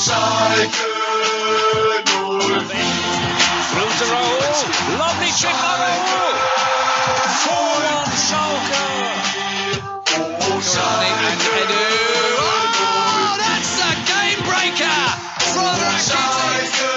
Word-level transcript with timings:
Schalke 0.00 0.80
04. 2.08 2.40
Through 3.70 3.92
to. 4.00 4.06
Lovely 4.96 5.30
chip 5.38 5.52
by 5.60 5.74
Raul. 5.82 6.36
On 7.96 8.08
Schalke. 8.26 8.84
Johnny 10.72 11.10
and 11.28 11.42
Edu. 11.60 11.84
Oh, 12.40 13.36
that's 13.42 13.74
a 13.76 13.92
game 14.10 14.40
breaker 14.48 15.00
from 15.52 15.76
Rakitic. 15.84 16.08
Schalke 16.08 16.94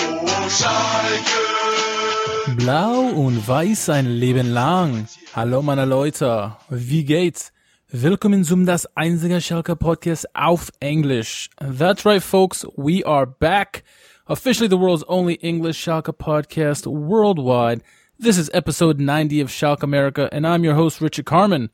04. 0.00 0.48
Schalke. 0.58 1.44
Blau 2.56 3.00
und 3.24 3.36
weiß 3.46 3.90
ein 3.90 4.06
Leben 4.06 4.50
lang. 4.50 5.06
Hallo 5.36 5.60
meine 5.60 5.84
Leute, 5.84 6.56
wie 6.70 7.04
geht's? 7.04 7.52
Willkommen 7.92 8.44
zum 8.44 8.66
das 8.66 8.86
einzige 8.94 9.40
Schalke 9.40 9.74
Podcast 9.74 10.24
auf 10.36 10.70
Englisch. 10.78 11.50
That's 11.58 12.06
right 12.06 12.22
folks, 12.22 12.64
we 12.76 13.04
are 13.04 13.26
back. 13.26 13.82
Officially 14.26 14.68
the 14.68 14.78
world's 14.78 15.02
only 15.08 15.34
English 15.42 15.82
Schalke 15.84 16.12
podcast 16.12 16.86
worldwide. 16.86 17.82
This 18.16 18.38
is 18.38 18.48
episode 18.54 19.00
90 19.00 19.40
of 19.40 19.48
Schalke 19.48 19.82
America 19.82 20.28
and 20.30 20.46
I'm 20.46 20.62
your 20.62 20.74
host 20.74 21.00
Richard 21.00 21.24
Carmen. 21.26 21.70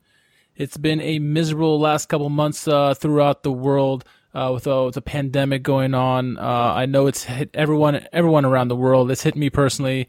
It's 0.55 0.77
been 0.77 1.01
a 1.01 1.19
miserable 1.19 1.79
last 1.79 2.09
couple 2.09 2.29
months 2.29 2.67
uh, 2.67 2.95
throughout 2.95 3.43
the 3.43 3.51
world 3.51 4.03
uh, 4.33 4.49
with, 4.51 4.65
uh, 4.65 4.85
with 4.85 4.95
the 4.95 5.03
pandemic 5.03 5.61
going 5.61 5.93
on. 5.93 6.39
Uh, 6.39 6.73
I 6.73 6.87
know 6.87 7.05
it's 7.05 7.25
hit 7.25 7.51
everyone, 7.53 8.07
everyone 8.11 8.43
around 8.43 8.69
the 8.69 8.75
world. 8.75 9.11
It's 9.11 9.21
hit 9.21 9.35
me 9.35 9.51
personally. 9.51 10.07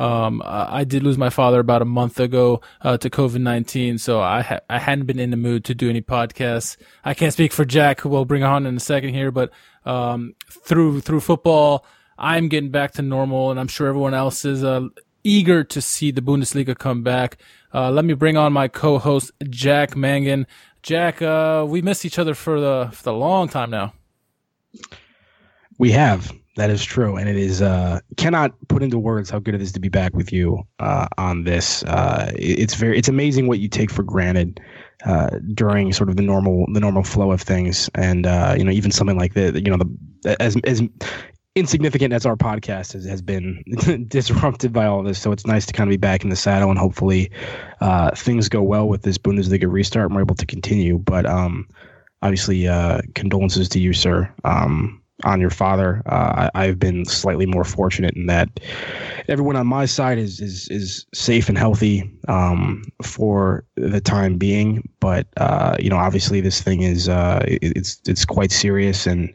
Um, 0.00 0.40
I 0.44 0.84
did 0.84 1.02
lose 1.02 1.18
my 1.18 1.28
father 1.28 1.60
about 1.60 1.82
a 1.82 1.84
month 1.84 2.18
ago 2.18 2.62
uh, 2.80 2.96
to 2.96 3.10
COVID 3.10 3.42
nineteen, 3.42 3.98
so 3.98 4.22
I 4.22 4.40
ha- 4.40 4.60
I 4.70 4.78
hadn't 4.78 5.04
been 5.04 5.18
in 5.18 5.30
the 5.30 5.36
mood 5.36 5.62
to 5.66 5.74
do 5.74 5.90
any 5.90 6.00
podcasts. 6.00 6.78
I 7.04 7.12
can't 7.12 7.34
speak 7.34 7.52
for 7.52 7.66
Jack, 7.66 8.00
who 8.00 8.08
we'll 8.08 8.24
bring 8.24 8.42
on 8.42 8.64
in 8.64 8.76
a 8.76 8.80
second 8.80 9.12
here, 9.12 9.30
but 9.30 9.52
um, 9.84 10.34
through 10.48 11.02
through 11.02 11.20
football, 11.20 11.84
I'm 12.16 12.48
getting 12.48 12.70
back 12.70 12.92
to 12.92 13.02
normal, 13.02 13.50
and 13.50 13.60
I'm 13.60 13.68
sure 13.68 13.88
everyone 13.88 14.14
else 14.14 14.46
is 14.46 14.64
uh, 14.64 14.88
eager 15.22 15.64
to 15.64 15.82
see 15.82 16.10
the 16.10 16.22
Bundesliga 16.22 16.78
come 16.78 17.02
back. 17.02 17.36
Uh, 17.74 17.90
let 17.90 18.06
me 18.06 18.14
bring 18.14 18.38
on 18.38 18.54
my 18.54 18.68
co-host 18.68 19.32
Jack 19.50 19.96
Mangan. 19.96 20.46
Jack, 20.82 21.20
uh, 21.20 21.66
we 21.68 21.82
missed 21.82 22.06
each 22.06 22.18
other 22.18 22.34
for 22.34 22.58
the 22.58 22.88
for 22.90 23.02
the 23.02 23.12
long 23.12 23.50
time 23.50 23.68
now. 23.68 23.92
We 25.76 25.90
have. 25.92 26.32
That 26.60 26.68
is 26.68 26.84
true, 26.84 27.16
and 27.16 27.26
it 27.26 27.38
is 27.38 27.62
uh, 27.62 28.00
cannot 28.18 28.52
put 28.68 28.82
into 28.82 28.98
words 28.98 29.30
how 29.30 29.38
good 29.38 29.54
it 29.54 29.62
is 29.62 29.72
to 29.72 29.80
be 29.80 29.88
back 29.88 30.14
with 30.14 30.30
you 30.30 30.62
uh, 30.78 31.08
on 31.16 31.44
this. 31.44 31.82
Uh, 31.84 32.30
it's 32.36 32.74
very 32.74 32.98
it's 32.98 33.08
amazing 33.08 33.46
what 33.46 33.60
you 33.60 33.66
take 33.66 33.90
for 33.90 34.02
granted 34.02 34.60
uh, 35.06 35.30
during 35.54 35.90
sort 35.94 36.10
of 36.10 36.16
the 36.16 36.22
normal 36.22 36.66
the 36.74 36.80
normal 36.80 37.02
flow 37.02 37.32
of 37.32 37.40
things, 37.40 37.88
and 37.94 38.26
uh, 38.26 38.54
you 38.58 38.62
know 38.62 38.70
even 38.70 38.90
something 38.90 39.16
like 39.16 39.32
the 39.32 39.58
you 39.58 39.70
know 39.70 39.78
the 39.78 40.36
as 40.38 40.54
as 40.64 40.82
insignificant 41.56 42.12
as 42.12 42.26
our 42.26 42.36
podcast 42.36 42.92
has, 42.92 43.06
has 43.06 43.22
been 43.22 43.64
disrupted 44.08 44.70
by 44.70 44.84
all 44.84 45.02
this. 45.02 45.18
So 45.18 45.32
it's 45.32 45.46
nice 45.46 45.64
to 45.64 45.72
kind 45.72 45.88
of 45.88 45.92
be 45.92 45.96
back 45.96 46.24
in 46.24 46.28
the 46.28 46.36
saddle, 46.36 46.68
and 46.68 46.78
hopefully 46.78 47.30
uh, 47.80 48.10
things 48.14 48.50
go 48.50 48.60
well 48.60 48.86
with 48.86 49.00
this 49.00 49.16
Bundesliga 49.16 49.66
restart, 49.66 50.08
and 50.08 50.14
we're 50.14 50.20
able 50.20 50.34
to 50.34 50.44
continue. 50.44 50.98
But 50.98 51.24
um, 51.24 51.66
obviously, 52.20 52.68
uh, 52.68 53.00
condolences 53.14 53.66
to 53.70 53.80
you, 53.80 53.94
sir. 53.94 54.30
Um, 54.44 54.99
on 55.24 55.40
your 55.40 55.50
father, 55.50 56.02
uh, 56.06 56.48
I, 56.54 56.64
I've 56.64 56.78
been 56.78 57.04
slightly 57.04 57.46
more 57.46 57.64
fortunate 57.64 58.14
in 58.14 58.26
that 58.26 58.60
everyone 59.28 59.56
on 59.56 59.66
my 59.66 59.86
side 59.86 60.18
is 60.18 60.40
is 60.40 60.68
is 60.68 61.06
safe 61.14 61.48
and 61.48 61.58
healthy 61.58 62.10
um, 62.28 62.82
for 63.02 63.64
the 63.76 64.00
time 64.00 64.36
being. 64.36 64.88
But 65.00 65.26
uh, 65.36 65.76
you 65.78 65.90
know, 65.90 65.96
obviously, 65.96 66.40
this 66.40 66.60
thing 66.60 66.82
is 66.82 67.08
uh, 67.08 67.44
it, 67.46 67.72
it's 67.76 68.00
it's 68.06 68.24
quite 68.24 68.52
serious, 68.52 69.06
and 69.06 69.32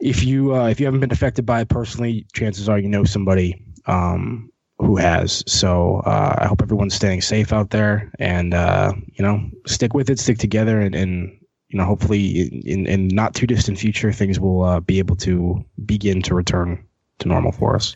if 0.00 0.24
you 0.24 0.54
uh, 0.54 0.68
if 0.68 0.80
you 0.80 0.86
haven't 0.86 1.00
been 1.00 1.12
affected 1.12 1.46
by 1.46 1.60
it 1.60 1.68
personally, 1.68 2.26
chances 2.32 2.68
are 2.68 2.78
you 2.78 2.88
know 2.88 3.04
somebody 3.04 3.62
um, 3.86 4.50
who 4.78 4.96
has. 4.96 5.42
So 5.46 6.02
uh, 6.06 6.36
I 6.38 6.46
hope 6.46 6.62
everyone's 6.62 6.94
staying 6.94 7.22
safe 7.22 7.52
out 7.52 7.70
there, 7.70 8.10
and 8.18 8.54
uh, 8.54 8.92
you 9.14 9.24
know, 9.24 9.48
stick 9.66 9.94
with 9.94 10.10
it, 10.10 10.18
stick 10.18 10.38
together, 10.38 10.80
and, 10.80 10.94
and 10.94 11.38
you 11.76 11.82
know, 11.82 11.86
hopefully 11.86 12.62
in 12.64 12.86
in 12.86 13.08
not 13.08 13.34
too 13.34 13.46
distant 13.46 13.78
future, 13.78 14.10
things 14.10 14.40
will 14.40 14.62
uh, 14.62 14.80
be 14.80 14.98
able 14.98 15.14
to 15.16 15.62
begin 15.84 16.22
to 16.22 16.34
return 16.34 16.82
to 17.18 17.28
normal 17.28 17.52
for 17.52 17.76
us. 17.76 17.94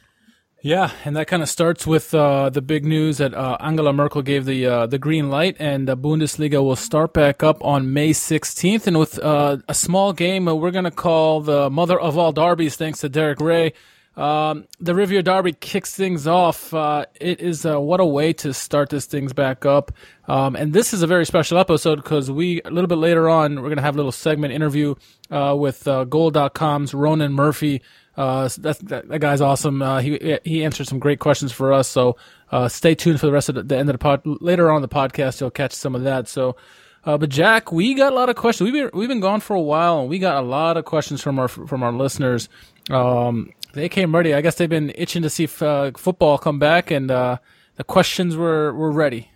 Yeah, 0.63 0.91
and 1.07 1.17
that 1.17 1.29
kind 1.29 1.43
of 1.43 1.49
starts 1.49 1.87
with 1.87 2.13
uh, 2.13 2.51
the 2.51 2.61
big 2.61 2.85
news 2.85 3.17
that 3.17 3.33
uh, 3.33 3.57
Angela 3.59 3.95
Merkel 3.95 4.21
gave 4.21 4.45
the 4.45 4.67
uh, 4.67 4.87
the 4.87 4.99
green 4.99 5.31
light, 5.31 5.57
and 5.59 5.89
the 5.89 5.97
Bundesliga 5.97 6.63
will 6.63 6.77
start 6.77 7.15
back 7.15 7.43
up 7.43 7.65
on 7.65 7.95
May 7.95 8.11
16th, 8.11 8.87
and 8.87 8.99
with 8.99 9.19
uh, 9.19 9.57
a 9.67 9.73
small 9.73 10.13
game 10.13 10.47
uh, 10.47 10.53
we're 10.53 10.73
gonna 10.73 10.91
call 10.91 11.41
the 11.41 11.71
mother 11.71 11.99
of 11.99 12.19
all 12.19 12.33
derbies, 12.33 12.77
thanks 12.77 12.99
to 13.01 13.09
Derek 13.09 13.41
Rae. 13.41 13.73
Um, 14.17 14.67
the 14.81 14.95
Revier 14.95 15.23
Derby 15.23 15.53
kicks 15.53 15.95
things 15.95 16.27
off. 16.27 16.75
Uh, 16.75 17.07
it 17.21 17.41
is 17.41 17.65
uh, 17.65 17.81
what 17.81 18.01
a 18.01 18.05
way 18.05 18.33
to 18.35 18.53
start 18.53 18.91
this 18.91 19.07
things 19.07 19.33
back 19.33 19.65
up. 19.65 19.93
Um, 20.27 20.57
and 20.57 20.73
this 20.73 20.93
is 20.93 21.03
a 21.03 21.07
very 21.07 21.25
special 21.25 21.59
episode 21.59 21.97
because 21.97 22.31
we 22.31 22.61
a 22.65 22.71
little 22.71 22.89
bit 22.89 22.99
later 22.99 23.29
on 23.29 23.63
we're 23.63 23.69
gonna 23.69 23.83
have 23.83 23.95
a 23.95 23.99
little 23.99 24.13
segment 24.13 24.53
interview 24.53 24.95
uh, 25.31 25.55
with 25.57 25.87
uh, 25.87 26.05
Goal.com's 26.05 26.93
Ronan 26.93 27.33
Murphy. 27.33 27.83
Uh, 28.17 28.49
that, 28.59 29.09
that 29.09 29.21
guy's 29.21 29.41
awesome. 29.41 29.81
Uh, 29.81 30.01
he 30.01 30.39
he 30.45 30.65
answered 30.65 30.89
some 30.89 30.99
great 30.99 31.21
questions 31.21 31.53
for 31.53 31.73
us. 31.73 31.89
So 31.89 32.17
uh, 32.51 32.69
stay 32.69 32.95
tuned 32.95 33.21
for 33.21 33.27
the 33.27 33.33
rest 33.33 33.49
of 33.49 33.55
the, 33.55 33.63
the 33.63 33.79
end 33.79 33.89
of 33.89 33.95
the 33.95 33.99
pod. 33.99 34.23
Later 34.25 34.71
on 34.71 34.83
the 34.83 34.89
podcast, 34.89 35.41
you'll 35.41 35.51
catch 35.51 35.73
some 35.73 35.95
of 35.95 36.03
that. 36.03 36.29
So. 36.29 36.57
Uh, 37.03 37.17
but 37.17 37.31
Jack, 37.31 37.73
we 37.73 37.95
got 37.95 38.13
a 38.13 38.15
lot 38.15 38.29
of 38.29 38.37
questions. 38.37 38.71
We've 38.71 38.75
been, 38.75 38.91
we've 38.93 39.09
been 39.09 39.21
gone 39.21 39.41
for 39.41 39.57
a 39.57 39.61
while, 39.61 40.01
and 40.01 40.11
we 40.11 40.19
got 40.19 40.37
a 40.37 40.47
lot 40.47 40.77
of 40.77 40.85
questions 40.85 41.23
from 41.23 41.39
our 41.39 41.49
from 41.49 41.83
our 41.83 41.93
listeners. 41.95 42.51
Um, 42.91 43.53
they 43.73 43.89
came 43.89 44.15
ready. 44.15 44.35
I 44.35 44.41
guess 44.41 44.57
they've 44.57 44.69
been 44.69 44.93
itching 44.95 45.23
to 45.23 45.31
see 45.31 45.45
f- 45.45 45.63
uh, 45.63 45.93
football 45.97 46.39
come 46.39 46.59
back, 46.59 46.91
and 46.91 47.11
uh, 47.11 47.39
the 47.77 47.85
questions 47.85 48.37
were 48.37 48.73
were 48.73 48.93
ready. 48.93 49.31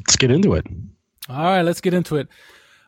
Let's 0.00 0.16
get 0.16 0.30
into 0.30 0.54
it. 0.54 0.66
All 1.28 1.42
right, 1.42 1.62
let's 1.62 1.80
get 1.80 1.94
into 1.94 2.16
it. 2.16 2.28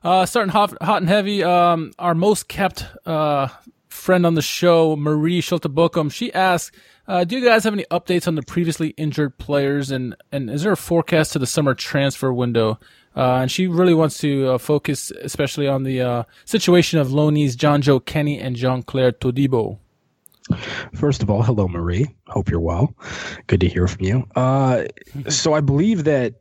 Uh, 0.03 0.25
starting 0.25 0.51
hot, 0.51 0.75
hot 0.83 1.03
and 1.03 1.09
heavy. 1.09 1.45
Um, 1.45 1.93
our 1.99 2.15
most 2.15 2.49
kept 2.49 2.87
uh, 3.05 3.49
friend 3.89 4.25
on 4.25 4.35
the 4.35 4.43
show, 4.43 4.97
Marie 4.97 5.41
Schulte 5.43 5.67
she 6.11 6.33
asked, 6.33 6.75
uh, 7.07 7.25
"Do 7.25 7.37
you 7.39 7.45
guys 7.45 7.65
have 7.65 7.75
any 7.75 7.85
updates 7.91 8.27
on 8.27 8.37
the 8.37 8.43
previously 8.43 8.91
injured 8.91 9.37
players, 9.39 9.91
and 9.91 10.17
and 10.33 10.49
is 10.49 10.63
there 10.63 10.73
a 10.73 10.77
forecast 10.77 11.33
to 11.33 11.39
the 11.39 11.47
summer 11.47 11.75
transfer 11.75 12.33
window?" 12.33 12.79
Uh, 13.17 13.43
and 13.43 13.51
she 13.51 13.67
really 13.67 13.95
wants 13.95 14.19
to 14.19 14.51
uh, 14.51 14.59
focus, 14.59 15.11
especially 15.23 15.67
on 15.67 15.83
the 15.83 16.01
uh, 16.01 16.23
situation 16.45 16.99
of 16.99 17.09
loanees 17.09 17.57
Jonjoe 17.57 18.05
Kenny 18.05 18.39
and 18.39 18.57
Jean-Clair 18.57 19.13
Todibo. 19.13 19.79
First 20.95 21.23
of 21.23 21.31
all, 21.31 21.43
hello, 21.43 21.69
Marie. 21.69 22.09
Hope 22.29 22.51
you're 22.51 22.61
well. 22.61 22.95
Good 23.47 23.61
to 23.61 23.69
hear 23.69 23.87
from 23.87 24.05
you. 24.05 24.27
Uh, 24.37 24.85
so 25.29 25.55
I 25.55 25.61
believe 25.61 26.05
that 26.05 26.35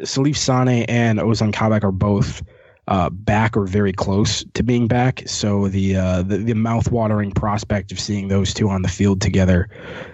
Salif 0.00 0.36
Sane 0.36 0.84
and 0.84 1.18
Ozan 1.18 1.52
Kabak 1.52 1.84
are 1.84 1.92
both 1.92 2.42
uh, 2.88 3.10
back 3.10 3.56
or 3.56 3.66
very 3.66 3.92
close 3.92 4.44
to 4.54 4.62
being 4.62 4.88
back. 4.88 5.22
So 5.26 5.68
the 5.68 5.96
uh, 5.96 6.22
the, 6.22 6.38
the 6.38 6.54
mouth-watering 6.54 7.32
prospect 7.32 7.92
of 7.92 8.00
seeing 8.00 8.28
those 8.28 8.54
two 8.54 8.68
on 8.68 8.82
the 8.82 8.88
field 8.88 9.20
together 9.20 9.68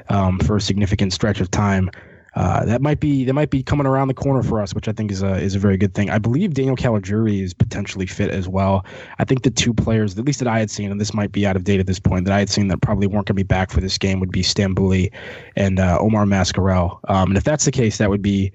um, 0.09 0.38
for 0.41 0.56
a 0.56 0.60
significant 0.60 1.12
stretch 1.12 1.41
of 1.41 1.50
time. 1.50 1.91
Uh, 2.34 2.65
that 2.65 2.83
might 2.83 3.00
be 3.00 3.25
that 3.25 3.33
might 3.33 3.50
be 3.50 3.62
coming 3.62 3.87
around 3.87 4.09
the 4.09 4.15
corner 4.15 4.43
for 4.43 4.61
us, 4.61 4.75
which 4.75 4.89
I 4.89 4.93
think 4.93 5.11
is 5.11 5.22
a 5.22 5.37
is 5.37 5.55
a 5.55 5.59
very 5.59 5.77
good 5.77 5.94
thing. 5.94 6.11
I 6.11 6.19
believe 6.19 6.55
Daniel 6.55 6.77
Caligiuri 6.77 7.43
is 7.43 7.55
potentially 7.55 8.06
fit 8.06 8.31
as 8.31 8.49
well. 8.49 8.84
I 9.19 9.25
think 9.25 9.43
the 9.43 9.50
two 9.50 9.75
players, 9.75 10.19
at 10.19 10.25
least 10.25 10.39
that 10.41 10.49
I 10.49 10.59
had 10.59 10.71
seen, 10.71 10.91
and 10.91 11.00
this 11.00 11.15
might 11.15 11.33
be 11.33 11.47
out 11.47 11.56
of 11.56 11.65
date 11.65 11.81
at 11.81 11.87
this 11.87 11.99
point, 11.99 12.25
that 12.27 12.34
I 12.34 12.39
had 12.39 12.50
seen 12.50 12.69
that 12.69 12.83
probably 12.83 13.06
weren't 13.06 13.27
going 13.27 13.34
to 13.34 13.34
be 13.34 13.43
back 13.43 13.71
for 13.71 13.81
this 13.81 13.99
game 13.99 14.21
would 14.21 14.33
be 14.33 14.43
Stambouli 14.43 15.12
and 15.56 15.81
uh, 15.81 15.99
Omar 16.00 16.25
Mascarell. 16.25 17.00
Um, 17.09 17.31
and 17.31 17.37
if 17.37 17.44
that's 17.44 17.65
the 17.65 17.72
case, 17.72 17.99
that 17.99 18.11
would 18.11 18.22
be 18.22 18.53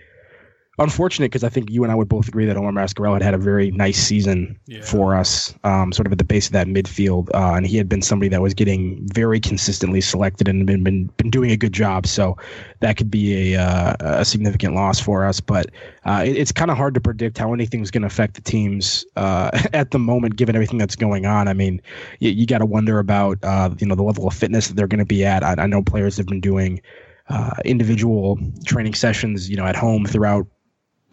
unfortunate 0.79 1.25
because 1.25 1.43
I 1.43 1.49
think 1.49 1.69
you 1.69 1.83
and 1.83 1.91
I 1.91 1.95
would 1.95 2.09
both 2.09 2.27
agree 2.27 2.45
that 2.45 2.57
Omar 2.57 2.71
Mascarell 2.71 3.13
had 3.13 3.21
had 3.21 3.33
a 3.33 3.37
very 3.37 3.69
nice 3.71 3.97
season 3.97 4.59
for 4.83 5.15
us, 5.15 5.53
um, 5.63 5.91
sort 5.91 6.07
of 6.07 6.11
at 6.11 6.17
the 6.17 6.23
base 6.23 6.47
of 6.47 6.53
that 6.53 6.65
midfield, 6.67 7.29
uh, 7.33 7.53
and 7.55 7.65
he 7.65 7.77
had 7.77 7.87
been 7.87 8.01
somebody 8.01 8.29
that 8.29 8.41
was 8.41 8.55
getting 8.55 9.07
very 9.13 9.39
consistently 9.39 10.01
selected 10.01 10.47
and 10.47 10.65
been 10.65 10.83
been, 10.83 11.05
been 11.17 11.29
doing 11.29 11.51
a 11.51 11.57
good 11.57 11.73
job. 11.73 12.07
So 12.07 12.37
that 12.79 12.97
could 12.97 13.11
be 13.11 13.53
a 13.53 13.61
uh, 13.61 13.95
a 13.99 14.25
significant 14.25 14.73
loss 14.73 14.99
for 14.99 15.25
us. 15.25 15.39
But 15.39 15.67
uh, 16.05 16.23
it, 16.25 16.37
it's 16.37 16.51
kind 16.51 16.71
of 16.71 16.77
hard 16.77 16.95
to 16.95 17.01
predict 17.01 17.37
how 17.37 17.53
anything's 17.53 17.91
going 17.91 18.01
to 18.01 18.07
affect 18.07 18.33
the 18.33 18.41
teams 18.41 19.05
uh, 19.15 19.51
at 19.73 19.91
the 19.91 19.99
moment, 19.99 20.37
given 20.37 20.55
everything 20.55 20.79
that's 20.79 20.95
going 20.95 21.27
on. 21.27 21.47
I 21.47 21.53
mean, 21.53 21.81
you, 22.19 22.31
you 22.31 22.47
got 22.47 22.59
to 22.59 22.65
wonder 22.65 22.97
about 22.97 23.37
uh, 23.43 23.69
you 23.77 23.85
know 23.85 23.95
the 23.95 24.03
level 24.03 24.27
of 24.27 24.33
fitness 24.33 24.69
that 24.69 24.75
they're 24.75 24.87
going 24.87 24.99
to 24.99 25.05
be 25.05 25.23
at. 25.23 25.43
I, 25.43 25.55
I 25.59 25.67
know 25.67 25.83
players 25.83 26.17
have 26.17 26.25
been 26.25 26.41
doing. 26.41 26.81
Uh, 27.29 27.51
individual 27.63 28.37
training 28.65 28.93
sessions, 28.93 29.49
you 29.49 29.55
know, 29.55 29.65
at 29.65 29.77
home 29.77 30.05
throughout 30.05 30.45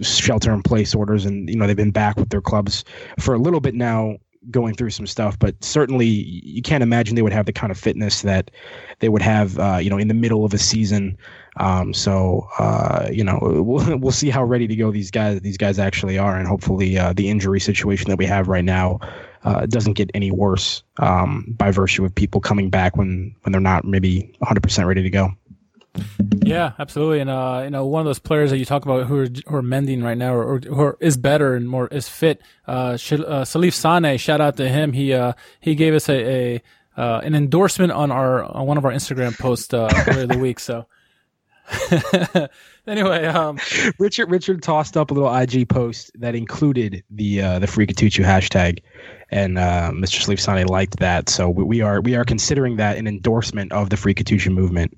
shelter 0.02 0.52
in 0.52 0.62
place 0.62 0.94
orders 0.94 1.25
and 1.25 1.49
you 1.49 1.56
know 1.56 1.67
they've 1.67 1.76
been 1.76 1.91
back 1.91 2.17
with 2.17 2.31
their 2.31 2.41
clubs 2.41 2.85
for 3.19 3.35
a 3.35 3.38
little 3.38 3.61
bit 3.61 3.75
now 3.75 4.17
going 4.50 4.75
through 4.75 4.91
some 4.91 5.06
stuff, 5.06 5.38
but 5.38 5.62
certainly 5.62 6.06
you 6.06 6.62
can't 6.62 6.82
imagine 6.82 7.14
they 7.14 7.23
would 7.23 7.32
have 7.32 7.47
the 7.47 7.52
kind 7.52 7.70
of 7.70 7.79
fitness 7.79 8.23
that 8.23 8.50
they 9.00 9.08
would 9.08 9.20
have, 9.20 9.58
uh, 9.58 9.76
you 9.76 9.91
know, 9.91 9.99
in 9.99 10.08
the 10.08 10.14
middle 10.14 10.44
of 10.44 10.55
a 10.55 10.58
season. 10.58 11.19
Um, 11.58 11.93
so 11.93 12.49
uh, 12.58 13.08
you 13.12 13.23
know, 13.23 13.38
we'll, 13.43 13.99
we'll 13.99 14.12
see 14.12 14.31
how 14.31 14.43
ready 14.44 14.67
to 14.67 14.76
go 14.76 14.91
these 14.91 15.11
guys 15.11 15.41
these 15.41 15.58
guys 15.58 15.79
actually 15.79 16.17
are, 16.17 16.37
and 16.37 16.49
hopefully 16.49 16.99
uh, 16.99 17.12
the 17.12 17.29
injury 17.29 17.61
situation 17.61 18.08
that 18.08 18.17
we 18.17 18.26
have 18.26 18.49
right 18.49 18.64
now 18.64 18.99
uh, 19.44 19.67
doesn't 19.67 19.94
get 19.94 20.11
any 20.14 20.31
worse 20.31 20.82
um, 20.99 21.44
by 21.58 21.70
virtue 21.70 22.05
of 22.05 22.14
people 22.14 22.41
coming 22.41 22.70
back 22.70 22.96
when 22.96 23.35
when 23.43 23.53
they're 23.53 23.61
not 23.61 23.85
maybe 23.85 24.32
100 24.38 24.62
percent 24.62 24.88
ready 24.88 25.03
to 25.03 25.11
go. 25.11 25.31
Yeah, 26.43 26.73
absolutely. 26.79 27.20
And 27.20 27.31
uh, 27.31 27.62
you 27.64 27.70
know, 27.70 27.87
one 27.87 28.00
of 28.00 28.06
those 28.06 28.19
players 28.19 28.50
that 28.50 28.58
you 28.58 28.64
talk 28.64 28.85
about 28.85 29.06
who 29.06 29.20
are, 29.20 29.29
who 29.47 29.56
are 29.56 29.62
mending 29.62 30.02
right 30.02 30.19
now, 30.19 30.35
or, 30.35 30.61
or 30.70 30.97
is 31.00 31.17
better 31.17 31.55
and 31.55 31.69
more 31.69 31.87
is 31.88 32.08
fit. 32.08 32.43
Uh, 32.67 32.70
uh, 32.70 32.97
Salif 33.44 33.75
Sane, 33.75 34.19
shout 34.19 34.41
out 34.41 34.56
to 34.56 34.69
him. 34.69 34.93
He 34.93 35.12
uh, 35.12 35.35
he 35.61 35.75
gave 35.75 35.94
us 35.94 36.08
a, 36.08 36.56
a 36.56 36.62
uh, 36.97 37.20
an 37.23 37.35
endorsement 37.35 37.93
on 37.93 38.11
our 38.11 38.44
on 38.44 38.67
one 38.67 38.79
of 38.79 38.85
our 38.85 38.93
Instagram 38.93 39.38
posts 39.38 39.73
uh, 39.73 39.88
earlier 40.08 40.26
the 40.26 40.38
week. 40.38 40.61
So 40.61 40.87
anyway, 42.87 43.26
um, 43.26 43.58
Richard 43.99 44.31
Richard 44.31 44.62
tossed 44.62 44.96
up 44.96 45.11
a 45.11 45.14
little 45.14 45.35
IG 45.35 45.69
post 45.69 46.11
that 46.19 46.35
included 46.35 47.05
the 47.11 47.43
uh, 47.43 47.58
the 47.58 47.67
Freakituchu 47.67 48.25
hashtag, 48.25 48.81
and 49.31 49.58
uh, 49.58 49.91
Mr. 49.94 50.20
Salif 50.20 50.41
Sane 50.41 50.67
liked 50.67 50.99
that. 50.99 51.29
So 51.29 51.49
we, 51.49 51.64
we 51.64 51.81
are 51.81 52.00
we 52.00 52.17
are 52.17 52.25
considering 52.25 52.76
that 52.76 52.96
an 52.96 53.06
endorsement 53.06 53.73
of 53.73 53.91
the 53.91 53.96
Freakituchu 53.96 54.53
movement 54.53 54.96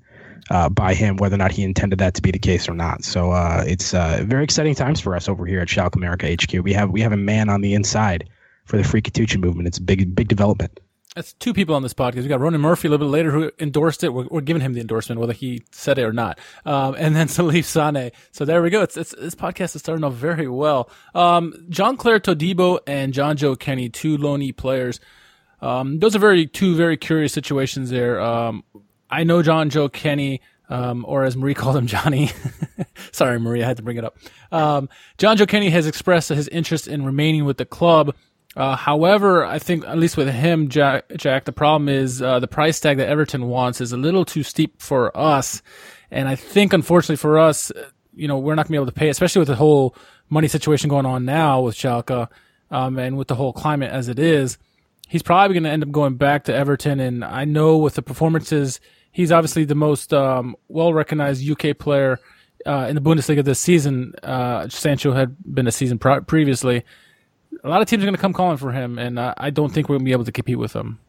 uh, 0.49 0.69
by 0.69 0.93
him, 0.93 1.17
whether 1.17 1.35
or 1.35 1.37
not 1.37 1.51
he 1.51 1.63
intended 1.63 1.99
that 1.99 2.15
to 2.15 2.21
be 2.21 2.31
the 2.31 2.39
case 2.39 2.67
or 2.67 2.73
not. 2.73 3.03
So 3.03 3.31
uh, 3.31 3.63
it's 3.65 3.93
uh, 3.93 4.23
very 4.25 4.43
exciting 4.43 4.75
times 4.75 4.99
for 4.99 5.15
us 5.15 5.29
over 5.29 5.45
here 5.45 5.59
at 5.59 5.67
Schalke 5.67 5.95
America 5.95 6.31
HQ. 6.31 6.63
We 6.63 6.73
have 6.73 6.91
we 6.91 7.01
have 7.01 7.11
a 7.11 7.17
man 7.17 7.49
on 7.49 7.61
the 7.61 7.73
inside 7.73 8.29
for 8.65 8.77
the 8.77 8.83
Free 8.83 9.01
Freakituchu 9.01 9.39
movement. 9.39 9.67
It's 9.67 9.77
a 9.77 9.83
big 9.83 10.15
big 10.15 10.27
development. 10.27 10.79
That's 11.15 11.33
two 11.33 11.53
people 11.53 11.75
on 11.75 11.83
this 11.83 11.93
podcast. 11.93 12.23
We 12.23 12.27
got 12.27 12.39
Ronan 12.39 12.61
Murphy 12.61 12.87
a 12.87 12.91
little 12.91 13.05
bit 13.05 13.11
later 13.11 13.29
who 13.29 13.51
endorsed 13.59 14.03
it. 14.03 14.09
We're, 14.09 14.25
we're 14.31 14.41
giving 14.41 14.63
him 14.63 14.73
the 14.73 14.81
endorsement, 14.81 15.21
whether 15.21 15.33
he 15.33 15.61
said 15.71 15.99
it 15.99 16.03
or 16.03 16.13
not. 16.13 16.39
Um, 16.65 16.95
and 16.97 17.15
then 17.15 17.27
Salif 17.29 17.65
Sane. 17.65 18.11
So 18.31 18.45
there 18.45 18.63
we 18.63 18.71
go. 18.71 18.81
It's, 18.81 18.97
it's, 18.97 19.13
this 19.15 19.35
podcast 19.35 19.75
is 19.75 19.81
starting 19.81 20.03
off 20.03 20.13
very 20.13 20.47
well. 20.47 20.89
Um, 21.13 21.53
Jean-Clair 21.69 22.19
Todibo 22.19 22.79
and 22.87 23.13
Jonjoe 23.13 23.59
Kenny, 23.59 23.89
two 23.89 24.17
loanee 24.17 24.57
players. 24.57 24.99
Um, 25.61 25.99
those 25.99 26.15
are 26.15 26.19
very, 26.19 26.47
two 26.47 26.75
very 26.75 26.97
curious 26.97 27.31
situations 27.31 27.91
there. 27.91 28.19
Um, 28.19 28.63
I 29.13 29.23
know 29.23 29.41
Jonjoe 29.41 29.91
Kenny, 29.91 30.41
um, 30.69 31.05
or 31.07 31.23
as 31.23 31.37
Marie 31.37 31.53
called 31.61 31.75
him, 31.75 31.87
Johnny. 31.87 32.31
Sorry, 33.11 33.39
Marie, 33.39 33.63
I 33.63 33.67
had 33.67 33.77
to 33.77 33.83
bring 33.83 33.97
it 33.97 34.03
up. 34.03 34.17
Um, 34.51 34.89
Jonjoe 35.17 35.47
Kenny 35.47 35.69
has 35.69 35.87
expressed 35.87 36.29
his 36.29 36.47
interest 36.47 36.87
in 36.87 37.05
remaining 37.05 37.45
with 37.45 37.57
the 37.57 37.65
club. 37.65 38.15
Uh, 38.55 38.75
however, 38.75 39.45
I 39.45 39.57
think 39.59 39.85
at 39.85 39.97
least 39.97 40.15
with 40.15 40.29
him, 40.29 40.69
Jack, 40.69 41.05
Jack 41.17 41.45
the 41.45 41.51
problem 41.51 41.89
is 41.89 42.21
uh, 42.21 42.39
the 42.39 42.47
price 42.47 42.79
tag 42.79 42.97
that 42.97 43.07
Everton 43.07 43.47
wants 43.47 43.81
is 43.81 43.91
a 43.91 43.97
little 43.97 44.25
too 44.25 44.43
steep 44.43 44.79
for 44.81 45.15
us, 45.17 45.63
and 46.11 46.27
I 46.27 46.35
think 46.35 46.71
unfortunately 46.71 47.15
for 47.15 47.39
us, 47.39 47.71
you 48.15 48.27
know, 48.27 48.37
we're 48.37 48.53
not 48.53 48.67
gonna 48.67 48.73
be 48.73 48.77
able 48.77 48.85
to 48.85 48.91
pay, 48.91 49.09
especially 49.09 49.39
with 49.39 49.47
the 49.47 49.55
whole 49.55 49.95
money 50.29 50.47
situation 50.47 50.87
going 50.89 51.05
on 51.05 51.25
now 51.25 51.61
with 51.61 51.75
Schalke, 51.75 52.27
um, 52.69 52.99
and 52.99 53.17
with 53.17 53.27
the 53.27 53.35
whole 53.35 53.53
climate 53.53 53.91
as 53.91 54.07
it 54.07 54.19
is. 54.19 54.57
He's 55.07 55.23
probably 55.23 55.53
going 55.53 55.63
to 55.63 55.69
end 55.69 55.83
up 55.83 55.91
going 55.91 56.15
back 56.15 56.45
to 56.45 56.55
Everton, 56.55 56.99
and 56.99 57.23
I 57.23 57.45
know 57.45 57.77
with 57.77 57.93
the 57.93 58.01
performances, 58.01 58.79
he's 59.13 59.31
obviously 59.31 59.63
the 59.63 59.75
most 59.75 60.13
um, 60.13 60.57
well 60.67 60.93
recognized 60.93 61.49
UK 61.49 61.77
player 61.77 62.19
uh, 62.65 62.87
in 62.89 62.95
the 62.95 63.01
Bundesliga 63.01 63.43
this 63.43 63.59
season. 63.59 64.13
Uh, 64.21 64.67
Sancho 64.67 65.13
had 65.13 65.37
been 65.45 65.67
a 65.67 65.71
season 65.71 65.97
previously 65.97 66.83
a 67.63 67.69
lot 67.69 67.81
of 67.81 67.87
teams 67.87 68.03
are 68.03 68.05
going 68.05 68.15
to 68.15 68.21
come 68.21 68.33
calling 68.33 68.57
for 68.57 68.71
him, 68.71 68.97
and 68.97 69.19
uh, 69.19 69.33
I 69.37 69.49
don't 69.49 69.73
think 69.73 69.89
we're 69.89 69.95
going 69.95 70.05
to 70.05 70.09
be 70.09 70.11
able 70.11 70.25
to 70.25 70.31
compete 70.31 70.57
with 70.57 70.73
him, 70.73 70.99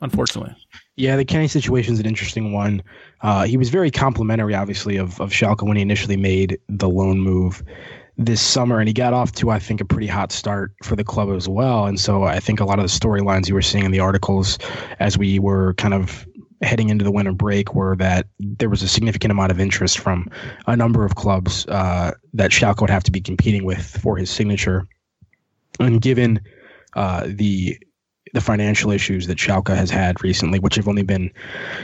unfortunately. 0.00 0.54
Yeah, 0.96 1.16
the 1.16 1.24
Kenny 1.24 1.48
situation 1.48 1.94
is 1.94 2.00
an 2.00 2.06
interesting 2.06 2.52
one. 2.52 2.82
Uh, 3.22 3.44
he 3.44 3.56
was 3.56 3.70
very 3.70 3.90
complimentary, 3.90 4.54
obviously, 4.54 4.96
of, 4.96 5.20
of 5.20 5.30
Schalke 5.30 5.66
when 5.66 5.76
he 5.76 5.82
initially 5.82 6.16
made 6.16 6.58
the 6.68 6.88
loan 6.88 7.20
move 7.20 7.62
this 8.18 8.42
summer, 8.42 8.78
and 8.78 8.88
he 8.88 8.92
got 8.92 9.14
off 9.14 9.32
to, 9.32 9.50
I 9.50 9.58
think, 9.58 9.80
a 9.80 9.84
pretty 9.84 10.06
hot 10.06 10.32
start 10.32 10.72
for 10.82 10.96
the 10.96 11.04
club 11.04 11.30
as 11.30 11.48
well. 11.48 11.86
And 11.86 11.98
so 11.98 12.24
I 12.24 12.40
think 12.40 12.60
a 12.60 12.64
lot 12.64 12.78
of 12.78 12.84
the 12.84 12.90
storylines 12.90 13.48
you 13.48 13.54
were 13.54 13.62
seeing 13.62 13.84
in 13.84 13.90
the 13.90 14.00
articles 14.00 14.58
as 15.00 15.16
we 15.16 15.38
were 15.38 15.74
kind 15.74 15.94
of 15.94 16.26
heading 16.62 16.88
into 16.88 17.04
the 17.04 17.10
winter 17.10 17.32
break 17.32 17.74
were 17.74 17.96
that 17.96 18.26
there 18.38 18.68
was 18.68 18.82
a 18.82 18.88
significant 18.88 19.30
amount 19.30 19.50
of 19.50 19.60
interest 19.60 19.98
from 19.98 20.30
a 20.66 20.76
number 20.76 21.04
of 21.04 21.16
clubs 21.16 21.66
uh, 21.66 22.12
that 22.34 22.50
Schalke 22.50 22.80
would 22.80 22.90
have 22.90 23.02
to 23.04 23.10
be 23.10 23.20
competing 23.20 23.64
with 23.64 23.98
for 24.00 24.16
his 24.16 24.30
signature. 24.30 24.86
And 25.80 26.00
given 26.00 26.40
uh, 26.94 27.26
the 27.26 27.78
the 28.34 28.40
financial 28.40 28.90
issues 28.90 29.26
that 29.26 29.36
Schalke 29.36 29.76
has 29.76 29.90
had 29.90 30.22
recently, 30.22 30.58
which 30.58 30.76
have 30.76 30.88
only 30.88 31.02
been 31.02 31.30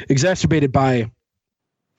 exacerbated 0.09 0.73
by 0.73 1.11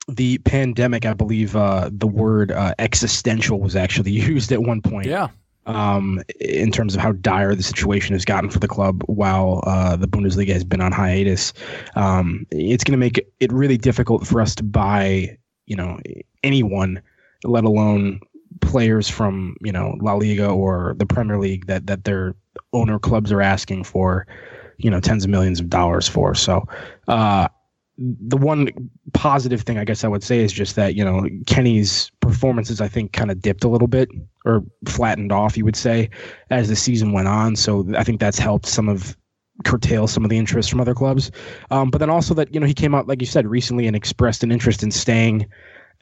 the 0.07 0.39
pandemic, 0.39 1.05
I 1.05 1.13
believe 1.13 1.55
uh, 1.55 1.89
the 1.91 2.07
word 2.07 2.51
uh, 2.51 2.73
existential 2.79 3.59
was 3.59 3.75
actually 3.75 4.11
used 4.11 4.51
at 4.51 4.61
one 4.61 4.81
point. 4.81 5.07
Yeah. 5.07 5.27
Um, 5.69 6.23
in 6.39 6.71
terms 6.71 6.95
of 6.95 7.01
how 7.01 7.11
dire 7.11 7.53
the 7.53 7.61
situation 7.61 8.15
has 8.15 8.25
gotten 8.25 8.49
for 8.49 8.57
the 8.57 8.67
club 8.67 9.03
while 9.05 9.63
uh, 9.67 9.95
the 9.95 10.07
Bundesliga 10.07 10.51
has 10.51 10.63
been 10.63 10.81
on 10.81 10.91
hiatus, 10.91 11.53
um, 11.95 12.47
it's 12.49 12.83
going 12.83 12.93
to 12.93 12.97
make 12.97 13.23
it 13.39 13.51
really 13.51 13.77
difficult 13.77 14.25
for 14.25 14.41
us 14.41 14.55
to 14.55 14.63
buy, 14.63 15.37
you 15.67 15.75
know, 15.75 15.99
anyone, 16.43 16.99
let 17.43 17.65
alone 17.65 18.19
players 18.61 19.07
from 19.07 19.55
you 19.61 19.71
know 19.71 19.95
La 20.01 20.13
Liga 20.13 20.47
or 20.49 20.95
the 20.97 21.05
Premier 21.05 21.37
League 21.37 21.67
that 21.67 21.87
that 21.87 22.03
their 22.03 22.35
owner 22.73 22.99
clubs 22.99 23.31
are 23.31 23.41
asking 23.41 23.83
for 23.83 24.25
you 24.77 24.89
know 24.89 24.99
tens 24.99 25.23
of 25.23 25.29
millions 25.29 25.59
of 25.59 25.69
dollars 25.69 26.07
for. 26.07 26.33
So 26.33 26.67
uh, 27.07 27.47
the 27.99 28.37
one 28.37 28.69
positive 29.13 29.61
thing 29.61 29.77
I 29.77 29.83
guess 29.83 30.03
I 30.03 30.07
would 30.07 30.23
say 30.23 30.39
is 30.39 30.53
just 30.53 30.75
that 30.77 30.95
you 30.95 31.03
know 31.03 31.27
Kenny's 31.47 32.11
performances 32.21 32.79
I 32.79 32.87
think 32.87 33.11
kind 33.11 33.29
of 33.29 33.41
dipped 33.41 33.63
a 33.63 33.67
little 33.67 33.87
bit 33.87 34.09
or 34.45 34.63
flattened 34.87 35.31
off 35.31 35.57
you 35.57 35.65
would 35.65 35.75
say 35.75 36.09
as 36.49 36.69
the 36.69 36.75
season 36.75 37.11
went 37.11 37.27
on. 37.27 37.55
So 37.55 37.85
I 37.97 38.03
think 38.03 38.19
that's 38.19 38.39
helped 38.39 38.67
some 38.67 38.87
of 38.87 39.17
curtail 39.65 40.07
some 40.07 40.23
of 40.23 40.29
the 40.29 40.37
interest 40.37 40.69
from 40.69 40.79
other 40.79 40.95
clubs. 40.95 41.31
Um, 41.71 41.89
but 41.89 41.97
then 41.97 42.09
also 42.09 42.33
that 42.35 42.53
you 42.53 42.59
know 42.59 42.67
he 42.67 42.73
came 42.73 42.95
out 42.95 43.07
like 43.07 43.21
you 43.21 43.27
said 43.27 43.45
recently 43.45 43.85
and 43.87 43.95
expressed 43.95 44.43
an 44.43 44.51
interest 44.51 44.81
in 44.81 44.91
staying 44.91 45.45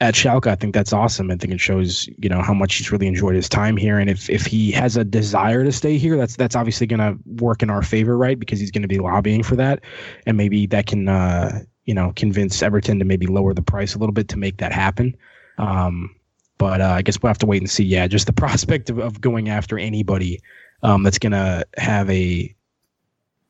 at 0.00 0.14
Schalke, 0.14 0.46
I 0.46 0.54
think 0.54 0.74
that's 0.74 0.92
awesome. 0.92 1.30
I 1.30 1.36
think 1.36 1.52
it 1.52 1.60
shows, 1.60 2.08
you 2.18 2.28
know, 2.28 2.40
how 2.40 2.54
much 2.54 2.76
he's 2.76 2.92
really 2.92 3.08
enjoyed 3.08 3.34
his 3.34 3.48
time 3.48 3.76
here. 3.76 3.98
And 3.98 4.08
if, 4.08 4.30
if 4.30 4.46
he 4.46 4.70
has 4.70 4.96
a 4.96 5.04
desire 5.04 5.64
to 5.64 5.72
stay 5.72 5.98
here, 5.98 6.16
that's 6.16 6.36
that's 6.36 6.54
obviously 6.54 6.86
going 6.86 7.00
to 7.00 7.18
work 7.42 7.62
in 7.62 7.70
our 7.70 7.82
favor, 7.82 8.16
right? 8.16 8.38
Because 8.38 8.60
he's 8.60 8.70
going 8.70 8.82
to 8.82 8.88
be 8.88 8.98
lobbying 8.98 9.42
for 9.42 9.56
that, 9.56 9.82
and 10.24 10.36
maybe 10.36 10.66
that 10.66 10.86
can, 10.86 11.08
uh, 11.08 11.62
you 11.88 11.94
know, 11.94 12.12
convince 12.14 12.62
Everton 12.62 12.98
to 12.98 13.04
maybe 13.06 13.26
lower 13.26 13.54
the 13.54 13.62
price 13.62 13.94
a 13.94 13.98
little 13.98 14.12
bit 14.12 14.28
to 14.28 14.36
make 14.36 14.58
that 14.58 14.72
happen. 14.72 15.16
Um, 15.56 16.14
but 16.58 16.82
uh, 16.82 16.90
I 16.90 17.02
guess 17.02 17.22
we'll 17.22 17.30
have 17.30 17.38
to 17.38 17.46
wait 17.46 17.62
and 17.62 17.70
see. 17.70 17.82
Yeah, 17.82 18.06
just 18.06 18.26
the 18.26 18.32
prospect 18.44 18.90
of, 18.90 18.98
of 18.98 19.20
going 19.20 19.48
after 19.48 19.78
anybody 19.78 20.40
um, 20.82 21.02
that's 21.02 21.18
going 21.18 21.32
to 21.32 21.66
have 21.78 22.08
a 22.10 22.54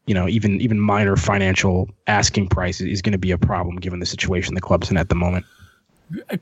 you 0.07 0.14
know, 0.14 0.26
even 0.26 0.59
even 0.62 0.80
minor 0.80 1.16
financial 1.16 1.90
asking 2.07 2.49
price 2.49 2.80
is 2.80 3.02
going 3.02 3.12
to 3.12 3.18
be 3.18 3.30
a 3.30 3.37
problem 3.37 3.76
given 3.76 4.00
the 4.00 4.07
situation 4.07 4.54
the 4.54 4.61
club's 4.61 4.90
in 4.90 4.97
at 4.97 5.11
the 5.11 5.14
moment 5.14 5.45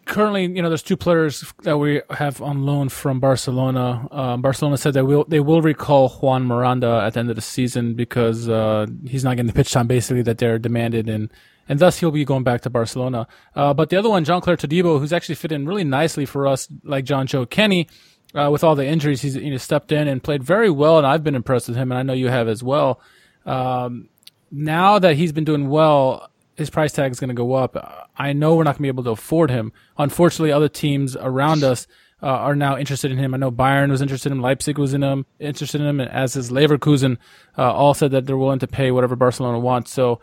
currently, 0.04 0.44
you 0.44 0.62
know, 0.62 0.68
there's 0.68 0.82
two 0.82 0.96
players 0.96 1.52
that 1.62 1.78
we 1.78 2.00
have 2.10 2.40
on 2.40 2.64
loan 2.64 2.88
from 2.88 3.20
Barcelona. 3.20 4.06
Um, 4.10 4.42
Barcelona 4.42 4.76
said 4.76 4.94
that 4.94 5.04
will 5.04 5.24
they 5.24 5.40
will 5.40 5.62
recall 5.62 6.08
Juan 6.08 6.44
Miranda 6.44 7.02
at 7.04 7.14
the 7.14 7.20
end 7.20 7.30
of 7.30 7.36
the 7.36 7.42
season 7.42 7.94
because 7.94 8.48
uh, 8.48 8.86
he's 9.06 9.24
not 9.24 9.36
getting 9.36 9.48
the 9.48 9.52
pitch 9.52 9.72
time 9.72 9.86
basically 9.86 10.22
that 10.22 10.38
they're 10.38 10.58
demanded, 10.58 11.08
and 11.08 11.30
and 11.68 11.78
thus 11.78 11.98
he'll 11.98 12.10
be 12.10 12.24
going 12.24 12.44
back 12.44 12.60
to 12.62 12.70
Barcelona. 12.70 13.26
Uh, 13.54 13.74
but 13.74 13.90
the 13.90 13.96
other 13.96 14.10
one, 14.10 14.24
Jean-Clair 14.24 14.56
Todibo, 14.56 14.98
who's 14.98 15.12
actually 15.12 15.34
fit 15.34 15.52
in 15.52 15.66
really 15.66 15.84
nicely 15.84 16.26
for 16.26 16.46
us, 16.46 16.68
like 16.84 17.04
Jonjoe 17.04 17.48
Kenny. 17.48 17.88
Uh, 18.34 18.50
with 18.50 18.62
all 18.62 18.74
the 18.74 18.84
injuries, 18.84 19.22
he's 19.22 19.36
you 19.36 19.50
know 19.50 19.56
stepped 19.56 19.92
in 19.92 20.08
and 20.08 20.22
played 20.22 20.42
very 20.42 20.68
well, 20.68 20.98
and 20.98 21.06
I've 21.06 21.24
been 21.24 21.36
impressed 21.36 21.68
with 21.68 21.76
him, 21.76 21.90
and 21.90 21.98
I 21.98 22.02
know 22.02 22.12
you 22.12 22.28
have 22.28 22.48
as 22.48 22.62
well. 22.62 23.00
Um, 23.46 24.08
now 24.50 24.98
that 24.98 25.16
he's 25.16 25.32
been 25.32 25.44
doing 25.44 25.70
well, 25.70 26.28
his 26.56 26.68
price 26.68 26.92
tag 26.92 27.12
is 27.12 27.20
going 27.20 27.28
to 27.28 27.34
go 27.34 27.54
up. 27.54 28.10
I 28.16 28.32
know 28.32 28.56
we're 28.56 28.64
not 28.64 28.72
going 28.72 28.78
to 28.78 28.82
be 28.82 28.88
able 28.88 29.04
to 29.04 29.10
afford 29.10 29.50
him. 29.50 29.72
Unfortunately, 29.96 30.52
other 30.52 30.68
teams 30.68 31.16
around 31.16 31.62
us 31.62 31.86
uh, 32.22 32.26
are 32.26 32.56
now 32.56 32.76
interested 32.78 33.10
in 33.10 33.18
him. 33.18 33.34
I 33.34 33.36
know 33.36 33.50
Bayern 33.50 33.90
was 33.90 34.02
interested 34.02 34.32
in 34.32 34.38
him, 34.38 34.42
Leipzig 34.42 34.78
was 34.78 34.94
in 34.94 35.02
him, 35.02 35.26
interested 35.38 35.80
in 35.80 35.86
him, 35.86 36.00
and 36.00 36.10
as 36.10 36.34
is 36.34 36.50
Leverkusen. 36.50 37.18
Uh, 37.56 37.72
all 37.72 37.94
said 37.94 38.10
that 38.12 38.26
they're 38.26 38.38
willing 38.38 38.58
to 38.60 38.66
pay 38.66 38.90
whatever 38.90 39.16
Barcelona 39.16 39.58
wants. 39.58 39.92
So 39.92 40.20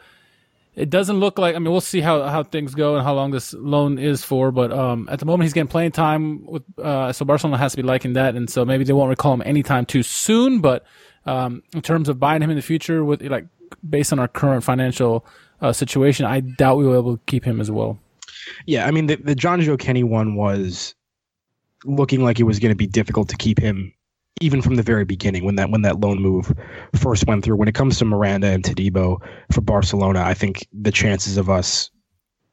it 0.75 0.89
doesn't 0.89 1.19
look 1.19 1.37
like. 1.37 1.55
I 1.55 1.59
mean, 1.59 1.71
we'll 1.71 1.81
see 1.81 2.01
how, 2.01 2.23
how 2.23 2.43
things 2.43 2.73
go 2.73 2.95
and 2.95 3.03
how 3.03 3.13
long 3.13 3.31
this 3.31 3.53
loan 3.53 3.99
is 3.99 4.23
for. 4.23 4.51
But 4.51 4.71
um, 4.71 5.07
at 5.11 5.19
the 5.19 5.25
moment, 5.25 5.43
he's 5.43 5.53
getting 5.53 5.67
playing 5.67 5.91
time 5.91 6.45
with. 6.45 6.63
Uh, 6.77 7.13
so 7.13 7.25
Barcelona 7.25 7.57
has 7.57 7.73
to 7.73 7.77
be 7.77 7.83
liking 7.83 8.13
that, 8.13 8.35
and 8.35 8.49
so 8.49 8.65
maybe 8.65 8.83
they 8.83 8.93
won't 8.93 9.09
recall 9.09 9.33
him 9.33 9.43
anytime 9.43 9.85
too 9.85 10.03
soon. 10.03 10.61
But 10.61 10.85
um, 11.25 11.63
in 11.73 11.81
terms 11.81 12.09
of 12.09 12.19
buying 12.19 12.41
him 12.41 12.49
in 12.49 12.55
the 12.55 12.61
future, 12.61 13.05
with 13.05 13.21
like 13.21 13.45
based 13.87 14.11
on 14.11 14.19
our 14.19 14.27
current 14.27 14.63
financial 14.63 15.25
uh, 15.61 15.73
situation, 15.73 16.25
I 16.25 16.39
doubt 16.39 16.77
we 16.77 16.85
will 16.85 16.93
be 16.93 16.97
able 16.97 17.17
to 17.17 17.23
keep 17.27 17.45
him 17.45 17.61
as 17.61 17.69
well. 17.69 17.99
Yeah, 18.65 18.87
I 18.87 18.91
mean 18.91 19.07
the 19.07 19.15
the 19.15 19.35
Jonjoe 19.35 19.79
Kenny 19.79 20.03
one 20.03 20.35
was 20.35 20.95
looking 21.85 22.23
like 22.23 22.39
it 22.39 22.43
was 22.43 22.59
going 22.59 22.71
to 22.71 22.75
be 22.75 22.87
difficult 22.87 23.29
to 23.29 23.37
keep 23.37 23.59
him 23.59 23.93
even 24.41 24.61
from 24.61 24.75
the 24.75 24.83
very 24.83 25.05
beginning 25.05 25.45
when 25.45 25.55
that 25.55 25.69
when 25.69 25.81
that 25.83 25.99
loan 25.99 26.21
move 26.21 26.53
first 26.95 27.27
went 27.27 27.43
through. 27.43 27.55
When 27.55 27.67
it 27.67 27.75
comes 27.75 27.97
to 27.99 28.05
Miranda 28.05 28.47
and 28.47 28.63
Todibo 28.63 29.21
for 29.51 29.61
Barcelona, 29.61 30.23
I 30.23 30.33
think 30.33 30.67
the 30.73 30.91
chances 30.91 31.37
of 31.37 31.49
us 31.49 31.89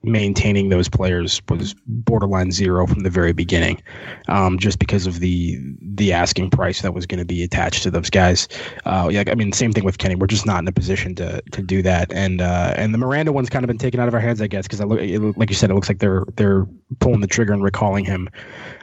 maintaining 0.03 0.71
those 0.71 0.89
players 0.89 1.43
was 1.51 1.75
borderline 1.87 2.51
zero 2.51 2.87
from 2.87 3.01
the 3.01 3.11
very 3.11 3.33
beginning, 3.33 3.83
um, 4.29 4.59
just 4.59 4.79
because 4.79 5.07
of 5.07 5.21
the 5.21 5.59
the 5.83 6.13
asking 6.13 6.51
price 6.51 6.81
that 6.83 6.95
was 6.95 7.07
going 7.07 7.19
to 7.19 7.25
be 7.25 7.43
attached 7.43 7.83
to 7.83 7.91
those 7.91 8.09
guys. 8.09 8.49
Uh, 8.87 9.09
yeah, 9.11 9.25
I 9.27 9.35
mean, 9.35 9.53
same 9.53 9.73
thing 9.73 9.85
with 9.85 9.99
Kenny. 9.99 10.15
We're 10.15 10.27
just 10.27 10.47
not 10.47 10.61
in 10.61 10.69
a 10.69 10.73
position 10.73 11.15
to 11.17 11.43
to 11.53 11.63
do 11.63 11.83
that. 11.83 12.13
And 12.13 12.41
uh, 12.41 12.75
and 12.77 12.95
the 12.95 12.99
Miranda 12.99 13.33
one's 13.33 13.51
kind 13.51 13.65
of 13.65 13.69
been 13.69 13.79
taken 13.79 14.01
out 14.01 14.09
of 14.09 14.15
our 14.15 14.21
hands, 14.21 14.41
I 14.41 14.47
guess, 14.47 14.67
because 14.67 14.81
I 14.81 14.85
look, 14.85 15.37
like 15.37 15.51
you 15.51 15.57
said, 15.57 15.71
it 15.71 15.75
looks 15.75 15.89
like 15.89 15.99
they're 15.99 16.25
they're 16.37 16.67
pulling 17.01 17.21
the 17.21 17.27
trigger 17.27 17.53
and 17.53 17.63
recalling 17.63 18.05
him. 18.05 18.29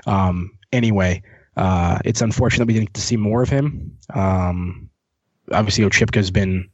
Um, 0.05 0.51
anyway, 0.71 1.23
uh, 1.57 1.99
it's 2.05 2.21
unfortunate 2.21 2.67
we 2.67 2.73
didn't 2.73 2.89
get 2.89 2.93
to 2.93 3.01
see 3.01 3.17
more 3.17 3.41
of 3.41 3.49
him. 3.49 3.91
Um, 4.13 4.89
obviously, 5.51 5.83
Oczipka's 5.83 6.31
been 6.31 6.69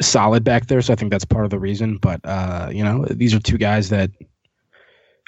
solid 0.00 0.42
back 0.42 0.66
there, 0.66 0.80
so 0.80 0.92
I 0.92 0.96
think 0.96 1.12
that's 1.12 1.24
part 1.24 1.44
of 1.44 1.50
the 1.50 1.58
reason. 1.58 1.98
But 1.98 2.20
uh, 2.24 2.70
you 2.72 2.82
know, 2.82 3.04
these 3.10 3.34
are 3.34 3.40
two 3.40 3.58
guys 3.58 3.90
that 3.90 4.10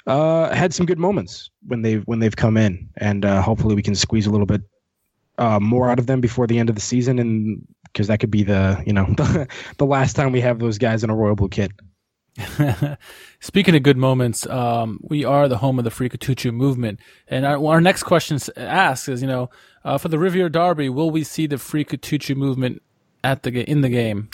uh, 0.07 0.53
had 0.53 0.73
some 0.73 0.87
good 0.87 0.99
moments 0.99 1.51
when 1.67 1.83
they've 1.83 2.03
when 2.05 2.19
they've 2.19 2.35
come 2.35 2.57
in, 2.57 2.89
and 2.97 3.25
uh, 3.25 3.41
hopefully 3.41 3.75
we 3.75 3.83
can 3.83 3.95
squeeze 3.95 4.25
a 4.25 4.31
little 4.31 4.47
bit 4.47 4.61
uh, 5.37 5.59
more 5.59 5.89
out 5.89 5.99
of 5.99 6.07
them 6.07 6.19
before 6.19 6.47
the 6.47 6.57
end 6.57 6.69
of 6.69 6.75
the 6.75 6.81
season, 6.81 7.19
and 7.19 7.65
because 7.83 8.07
that 8.07 8.19
could 8.19 8.31
be 8.31 8.43
the 8.43 8.81
you 8.87 8.93
know 8.93 9.05
the 9.77 9.85
last 9.85 10.15
time 10.15 10.31
we 10.31 10.41
have 10.41 10.57
those 10.57 10.79
guys 10.79 11.03
in 11.03 11.11
a 11.11 11.15
royal 11.15 11.35
blue 11.35 11.49
kit. 11.49 11.71
Speaking 13.39 13.75
of 13.75 13.83
good 13.83 13.97
moments, 13.97 14.45
um, 14.47 14.99
we 15.01 15.23
are 15.23 15.47
the 15.47 15.57
home 15.57 15.79
of 15.79 15.85
the 15.85 15.91
Freakatuchu 15.91 16.53
movement, 16.53 16.99
and 17.27 17.45
our, 17.45 17.63
our 17.65 17.81
next 17.81 18.03
question 18.03 18.37
asks 18.57 19.07
is, 19.07 19.21
you 19.21 19.27
know, 19.27 19.49
uh, 19.83 19.97
for 19.97 20.09
the 20.09 20.19
Revier 20.19 20.49
Derby, 20.49 20.89
will 20.89 21.11
we 21.11 21.23
see 21.23 21.47
the 21.47 21.55
Freakatuchu 21.55 22.35
movement 22.35 22.81
at 23.23 23.43
the 23.43 23.69
in 23.69 23.81
the 23.81 23.89
game? 23.89 24.29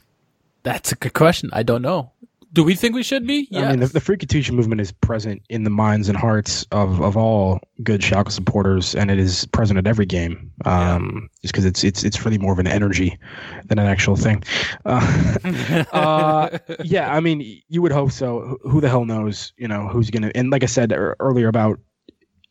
That's 0.64 0.92
a 0.92 0.96
good 0.96 1.14
question. 1.14 1.50
I 1.54 1.64
don't 1.64 1.82
know. 1.82 2.12
Do 2.54 2.64
we 2.64 2.76
think 2.76 2.96
we 2.96 3.04
should 3.04 3.26
be? 3.26 3.48
Yeah. 3.50 3.68
I 3.68 3.70
mean, 3.72 3.80
the, 3.80 3.88
the 3.88 4.02
Freakatuchu 4.02 4.52
movement 4.52 4.82
is 4.82 4.92
present 4.92 5.42
in 5.50 5.64
the 5.64 5.70
minds 5.70 6.10
and 6.10 6.18
hearts 6.18 6.66
of, 6.72 7.02
of 7.02 7.16
all 7.16 7.62
good 7.82 8.02
Schalke 8.02 8.30
supporters, 8.30 8.94
and 8.94 9.10
it 9.10 9.18
is 9.18 9.46
present 9.48 9.78
at 9.78 9.88
every 9.88 10.06
game. 10.06 10.52
Um, 10.66 11.12
yeah. 11.14 11.28
Just 11.44 11.54
because 11.54 11.66
it's 11.66 11.84
it's 11.84 12.04
it's 12.04 12.26
really 12.26 12.38
more 12.38 12.52
of 12.52 12.60
an 12.60 12.68
energy 12.68 13.18
than 13.66 13.80
an 13.80 13.88
actual 13.88 14.18
thing. 14.18 14.44
Uh, 14.86 15.38
uh, 15.94 16.58
yeah, 16.84 17.14
I 17.16 17.22
mean, 17.22 17.62
you 17.70 17.82
would 17.82 17.94
hope 17.94 18.12
so. 18.12 18.58
Who 18.64 18.82
the 18.82 18.90
hell 18.90 19.06
knows? 19.06 19.54
You 19.58 19.68
know, 19.68 19.88
who's 19.88 20.10
gonna? 20.10 20.32
And 20.36 20.52
like 20.52 20.64
I 20.64 20.68
said 20.68 20.94
earlier 21.20 21.48
about 21.48 21.80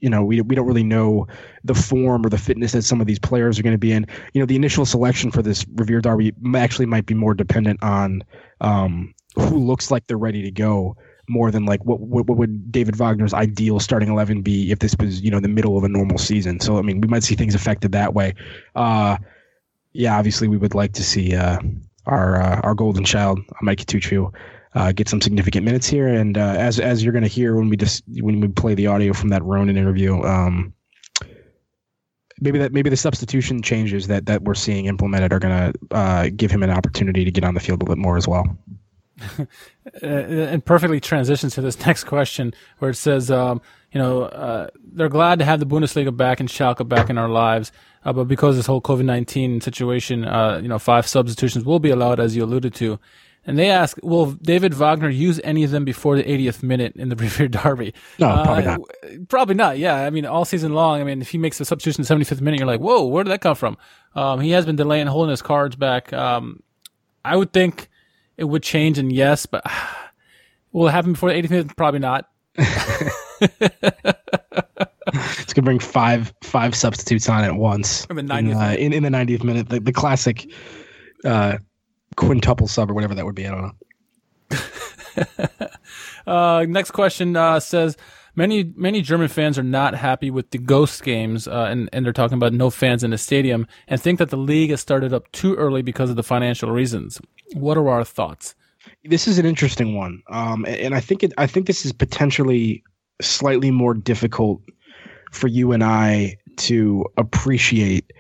you 0.00 0.09
know, 0.09 0.25
we, 0.25 0.40
we 0.40 0.54
don't 0.54 0.66
really 0.66 0.83
know 0.83 1.26
the 1.62 1.75
form 1.75 2.25
or 2.25 2.30
the 2.30 2.38
fitness 2.38 2.73
that 2.73 2.83
some 2.83 3.00
of 3.00 3.07
these 3.07 3.19
players 3.19 3.59
are 3.59 3.62
going 3.62 3.75
to 3.75 3.78
be 3.78 3.92
in. 3.92 4.07
You 4.33 4.40
know, 4.40 4.47
the 4.47 4.57
initial 4.57 4.87
selection 4.87 5.30
for 5.30 5.42
this 5.42 5.66
Revier 5.75 6.00
Derby 6.00 6.33
actually 6.54 6.87
might 6.87 7.07
be 7.07 7.14
more 7.14 7.35
dependent 7.35 7.83
on 7.83 8.25
um, 8.61 9.14
who 9.35 9.59
looks 9.59 9.91
like 9.91 10.07
they're 10.07 10.19
ready 10.19 10.43
to 10.43 10.51
go 10.51 10.97
more 11.29 11.51
than 11.51 11.65
like 11.65 11.85
what, 11.85 12.01
what, 12.01 12.27
what 12.27 12.39
would 12.39 12.73
David 12.73 12.97
Wagner's 12.97 13.33
ideal 13.33 13.79
starting 13.79 14.11
11 14.11 14.43
be 14.43 14.73
if 14.73 14.81
this 14.81 14.97
was, 14.99 15.21
you 15.21 15.31
know, 15.31 15.41
the 15.41 15.49
middle 15.49 15.79
of 15.79 15.85
a 15.85 15.89
normal 15.89 16.19
season. 16.19 16.59
So, 16.61 16.79
I 16.79 16.83
mean, 16.83 17.01
we 17.01 17.09
might 17.09 17.23
see 17.23 17.37
things 17.37 17.55
affected 17.55 17.93
that 17.93 18.15
way. 18.15 18.35
Uh, 18.75 19.17
yeah, 19.93 20.17
obviously 20.17 20.49
we 20.49 20.57
would 20.57 20.75
like 20.75 20.93
to 20.95 21.05
see 21.05 21.35
uh, 21.35 21.59
our 22.07 22.41
uh, 22.41 22.61
our 22.63 22.75
golden 22.75 23.05
child, 23.05 23.41
Mike 23.63 23.79
Tucci, 23.79 24.33
uh, 24.75 24.93
get 24.93 25.09
some 25.09 25.21
significant 25.21 25.65
minutes 25.65 25.87
here. 25.87 26.09
And 26.09 26.37
uh, 26.39 26.55
as 26.59 26.79
as 26.79 27.03
you're 27.03 27.13
going 27.13 27.25
to 27.25 27.29
hear 27.29 27.57
when 27.57 27.69
we 27.69 27.77
just 27.77 28.03
when 28.21 28.41
we 28.41 28.49
play 28.49 28.75
the 28.75 28.87
audio 28.87 29.13
from 29.13 29.31
that 29.31 29.43
Ronan 29.43 29.77
interview, 29.77 30.23
um, 30.23 30.73
maybe 32.41 32.59
that 32.59 32.73
maybe 32.73 32.91
the 32.91 32.97
substitution 32.97 33.63
changes 33.63 34.07
that 34.07 34.27
that 34.27 34.43
we're 34.43 34.55
seeing 34.55 34.87
implemented 34.87 35.33
are 35.33 35.39
going 35.39 35.73
to 35.73 35.97
uh, 35.97 36.29
give 36.37 36.51
him 36.51 36.63
an 36.63 36.71
opportunity 36.71 37.25
to 37.25 37.31
get 37.31 37.45
on 37.45 37.55
the 37.55 37.61
field 37.61 37.81
a 37.81 37.85
little 37.85 37.95
bit 37.97 38.01
more 38.01 38.17
as 38.17 38.29
well. 38.29 38.45
Uh, 40.03 40.07
and 40.07 40.65
perfectly 40.65 41.00
transitions 41.00 41.55
to 41.55 41.61
this 41.61 41.79
next 41.87 42.05
question, 42.05 42.55
where 42.79 42.91
it 42.91 42.97
says, 42.97 43.31
um, 43.31 43.61
you 43.93 44.00
know, 44.00 44.23
uh, 44.23 44.69
they're 44.93 45.09
glad 45.09 45.39
to 45.39 45.45
have 45.45 45.59
the 45.59 45.67
Bundesliga 45.67 46.17
back 46.17 46.39
and 46.39 46.49
Schalke 46.49 46.87
back 46.87 47.11
in 47.11 47.19
our 47.19 47.29
lives, 47.29 47.73
uh, 48.05 48.12
but 48.12 48.25
because 48.25 48.57
this 48.57 48.67
whole 48.67 48.81
COVID 48.81 49.05
nineteen 49.05 49.61
situation, 49.61 50.25
uh, 50.25 50.61
you 50.62 50.69
know, 50.69 50.79
five 50.79 51.07
substitutions 51.07 51.65
will 51.65 51.81
be 51.81 51.91
allowed, 51.91 52.21
as 52.21 52.37
you 52.37 52.45
alluded 52.45 52.75
to. 52.75 53.00
And 53.47 53.59
they 53.59 53.71
ask, 53.71 53.99
will 54.03 54.33
David 54.33 54.75
Wagner 54.75 55.09
use 55.09 55.41
any 55.43 55.65
of 55.65 55.71
them 55.71 55.85
before 55.85 56.17
the 56.17 56.25
80th 56.25 56.62
minute 56.62 56.95
in 56.97 57.09
the 57.09 57.17
Revier 57.25 57.49
Derby? 57.49 57.95
No, 58.19 58.29
probably 58.45 58.65
uh, 58.67 58.77
not. 58.77 59.29
Probably 59.29 59.55
not. 59.55 59.79
Yeah. 59.79 59.97
I 59.97 60.11
mean, 60.11 60.27
all 60.27 60.45
season 60.45 60.75
long. 60.75 61.00
I 61.00 61.05
mean, 61.05 61.23
if 61.23 61.31
he 61.31 61.39
makes 61.39 61.59
a 61.59 61.65
substitution 61.65 62.03
in 62.05 62.19
the 62.19 62.25
75th 62.25 62.43
minute, 62.43 62.61
you're 62.61 62.67
like, 62.67 62.81
whoa, 62.81 63.07
where 63.07 63.25
did 63.25 63.31
that 63.31 63.41
come 63.41 63.57
from? 63.57 63.79
Um, 64.15 64.41
he 64.41 64.50
has 64.50 64.67
been 64.67 64.77
delaying, 64.77 65.07
holding 65.07 65.31
his 65.31 65.43
cards 65.43 65.75
back. 65.75 66.12
Um, 66.12 66.62
I 67.25 67.37
would 67.37 67.53
think 67.53 67.89
it 68.40 68.44
would 68.44 68.62
change, 68.62 68.99
and 68.99 69.12
yes, 69.12 69.47
but 69.47 69.64
will 70.73 70.88
it 70.88 70.92
happen 70.92 71.12
before 71.12 71.32
the 71.32 71.40
80th 71.40 71.50
minute? 71.50 71.76
Probably 71.76 72.00
not. 72.00 72.28
it's 72.56 73.44
gonna 75.52 75.64
bring 75.64 75.78
five 75.78 76.35
five 76.42 76.75
substitutes 76.75 77.28
on 77.28 77.44
at 77.44 77.54
once 77.54 78.04
in 78.06 78.16
the 78.16 78.23
90th 78.23 78.50
in, 78.50 78.56
uh, 78.56 78.75
in, 78.78 78.92
in, 78.92 79.04
the 79.04 79.09
90th 79.09 79.44
minute. 79.44 79.68
The, 79.68 79.78
the 79.78 79.92
classic 79.92 80.50
uh, 81.25 81.59
quintuple 82.16 82.66
sub 82.66 82.90
or 82.90 82.94
whatever 82.94 83.14
that 83.14 83.25
would 83.25 83.35
be. 83.35 83.47
I 83.47 83.50
don't 83.50 83.62
know. 83.62 83.73
uh, 86.32 86.66
next 86.68 86.90
question 86.90 87.37
uh, 87.37 87.61
says 87.61 87.97
many 88.40 88.73
many 88.75 89.02
German 89.02 89.28
fans 89.28 89.59
are 89.59 89.62
not 89.62 89.94
happy 89.94 90.30
with 90.30 90.50
the 90.50 90.59
ghost 90.59 91.02
games, 91.02 91.47
uh, 91.47 91.66
and 91.70 91.88
and 91.92 92.04
they're 92.04 92.12
talking 92.12 92.37
about 92.37 92.52
no 92.52 92.70
fans 92.70 93.04
in 93.04 93.11
the 93.11 93.18
stadium, 93.18 93.66
and 93.87 94.00
think 94.00 94.18
that 94.18 94.30
the 94.30 94.37
league 94.37 94.70
has 94.70 94.80
started 94.80 95.12
up 95.12 95.30
too 95.32 95.54
early 95.56 95.82
because 95.82 96.11
of 96.11 96.16
the 96.16 96.23
financial 96.23 96.70
reasons. 96.70 97.20
What 97.52 97.76
are 97.76 97.88
our 97.88 98.04
thoughts? 98.04 98.54
This 99.04 99.28
is 99.28 99.38
an 99.38 99.44
interesting 99.44 99.94
one, 99.94 100.23
um, 100.30 100.64
and 100.66 100.94
I 100.94 101.00
think 101.00 101.23
it, 101.23 101.32
I 101.37 101.47
think 101.47 101.66
this 101.66 101.85
is 101.85 101.92
potentially 101.92 102.82
slightly 103.20 103.70
more 103.70 103.92
difficult 103.92 104.62
for 105.30 105.47
you 105.47 105.73
and 105.73 105.85
I 105.85 106.38
to 106.56 107.04
appreciate, 107.18 108.11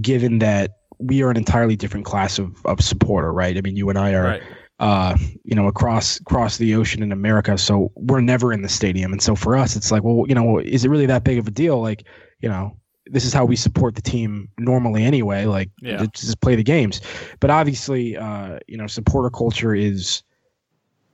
given 0.00 0.38
that 0.38 0.76
we 1.00 1.22
are 1.22 1.30
an 1.30 1.36
entirely 1.36 1.76
different 1.76 2.06
class 2.06 2.38
of, 2.38 2.64
of 2.64 2.80
supporter, 2.80 3.32
right? 3.32 3.56
I 3.56 3.60
mean, 3.60 3.76
you 3.76 3.88
and 3.88 3.98
I 3.98 4.14
are, 4.14 4.24
right. 4.24 4.42
Uh, 4.78 5.16
you 5.44 5.54
know, 5.54 5.66
across 5.66 6.20
across 6.20 6.56
the 6.56 6.74
ocean 6.74 7.02
in 7.02 7.10
America, 7.10 7.58
so 7.58 7.90
we're 7.96 8.20
never 8.20 8.52
in 8.52 8.62
the 8.62 8.68
stadium, 8.68 9.12
and 9.12 9.20
so 9.20 9.34
for 9.34 9.56
us, 9.56 9.74
it's 9.74 9.90
like, 9.90 10.04
well, 10.04 10.24
you 10.28 10.34
know, 10.34 10.58
is 10.58 10.84
it 10.84 10.88
really 10.88 11.06
that 11.06 11.24
big 11.24 11.38
of 11.38 11.48
a 11.48 11.50
deal? 11.50 11.80
Like, 11.80 12.04
you 12.40 12.48
know, 12.48 12.76
this 13.06 13.24
is 13.24 13.32
how 13.32 13.44
we 13.44 13.56
support 13.56 13.96
the 13.96 14.02
team 14.02 14.48
normally 14.56 15.04
anyway. 15.04 15.46
Like, 15.46 15.70
yeah. 15.80 16.06
just 16.12 16.40
play 16.40 16.54
the 16.54 16.62
games. 16.62 17.00
But 17.40 17.50
obviously, 17.50 18.16
uh, 18.16 18.60
you 18.66 18.76
know, 18.76 18.86
supporter 18.86 19.30
culture 19.30 19.74
is. 19.74 20.22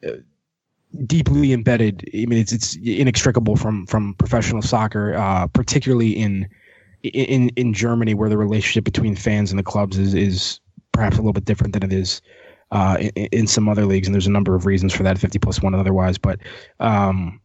Uh, 0.06 0.16
deeply 1.06 1.52
embedded. 1.52 2.09
I 2.14 2.26
mean, 2.26 2.38
it's 2.38 2.52
it's 2.52 2.76
inextricable 2.76 3.56
from 3.56 3.85
from 3.87 4.14
professional 4.14 4.62
soccer, 4.62 5.16
uh, 5.16 5.49
particularly 5.49 6.11
in 6.11 6.49
in 7.02 7.49
in 7.56 7.73
Germany, 7.73 8.14
where 8.14 8.28
the 8.28 8.38
relationship 8.38 8.85
between 8.85 9.16
fans 9.16 9.50
and 9.50 9.59
the 9.59 9.64
clubs 9.64 9.99
is 9.99 10.14
is 10.14 10.61
perhaps 10.92 11.16
a 11.16 11.21
little 11.21 11.33
bit 11.33 11.47
different 11.47 11.73
than 11.73 11.83
it 11.83 11.92
is 11.92 12.23
uh, 12.75 12.99
in, 12.99 13.26
in, 13.26 13.47
some 13.47 13.69
other 13.69 13.87
leagues, 13.87 14.07
and 14.07 14.14
there's 14.14 14.26
a 14.26 14.33
number 14.33 14.54
of 14.54 14.66
reasons 14.66 14.93
for 14.93 15.02
that, 15.02 15.16
50 15.16 15.38
plus 15.38 15.62
one 15.62 15.75
otherwise. 15.75 16.19
But 16.19 16.40
um, 16.81 17.40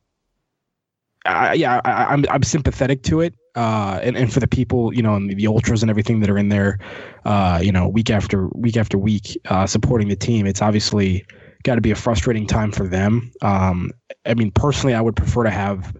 I, 1.25 1.53
yeah, 1.53 1.79
I, 1.85 2.13
am 2.13 2.25
I'm, 2.25 2.25
I'm 2.29 2.43
sympathetic 2.43 3.03
to 3.03 3.21
it, 3.21 3.33
uh, 3.55 3.99
and 4.03 4.17
and 4.17 4.33
for 4.33 4.41
the 4.41 4.47
people, 4.47 4.93
you 4.93 5.01
know, 5.01 5.15
and 5.15 5.29
the 5.29 5.47
ultras 5.47 5.83
and 5.83 5.89
everything 5.89 6.19
that 6.19 6.29
are 6.29 6.37
in 6.37 6.49
there, 6.49 6.79
uh, 7.25 7.61
you 7.63 7.71
know, 7.71 7.87
week 7.87 8.09
after 8.09 8.49
week 8.49 8.75
after 8.75 8.97
week, 8.97 9.39
uh, 9.45 9.65
supporting 9.65 10.09
the 10.09 10.15
team. 10.15 10.45
It's 10.45 10.61
obviously 10.61 11.25
got 11.63 11.75
to 11.75 11.81
be 11.81 11.91
a 11.91 11.95
frustrating 11.95 12.47
time 12.47 12.71
for 12.71 12.87
them. 12.87 13.31
Um, 13.41 13.91
I 14.25 14.33
mean, 14.33 14.51
personally, 14.51 14.95
I 14.95 15.01
would 15.01 15.15
prefer 15.15 15.43
to 15.43 15.49
have 15.49 15.95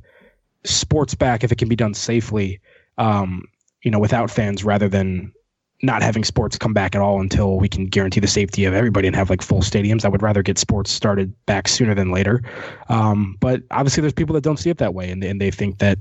sports 0.66 1.16
back 1.16 1.44
if 1.44 1.52
it 1.52 1.58
can 1.58 1.70
be 1.70 1.76
done 1.76 1.94
safely 1.94 2.60
um, 3.00 3.44
you 3.84 3.90
know, 3.90 4.00
without 4.00 4.30
fans 4.30 4.64
rather 4.64 4.90
than 4.90 5.32
not 5.82 6.02
having 6.02 6.24
sports 6.24 6.58
come 6.58 6.74
back 6.74 6.94
at 6.96 7.02
all 7.02 7.22
until 7.22 7.58
we 7.58 7.70
can 7.70 7.86
guarantee 7.86 8.20
the 8.20 8.28
safety 8.28 8.66
of 8.66 8.74
everybody 8.74 9.08
and 9.08 9.16
have 9.16 9.30
like 9.30 9.42
full 9.42 9.62
stadiums. 9.62 10.04
I 10.04 10.10
would 10.10 10.22
rather 10.22 10.44
get 10.44 10.58
sports 10.58 10.92
started 10.92 11.34
back 11.46 11.68
sooner 11.68 11.96
than 11.96 12.12
later. 12.12 12.42
Um, 12.90 13.38
but 13.40 13.64
obviously, 13.72 14.02
there's 14.02 14.14
people 14.14 14.34
that 14.34 14.44
don't 14.44 14.58
see 14.58 14.70
it 14.70 14.80
that 14.80 14.94
way, 14.94 15.10
and, 15.10 15.24
and 15.24 15.40
they 15.40 15.52
think 15.52 15.80
that 15.80 15.98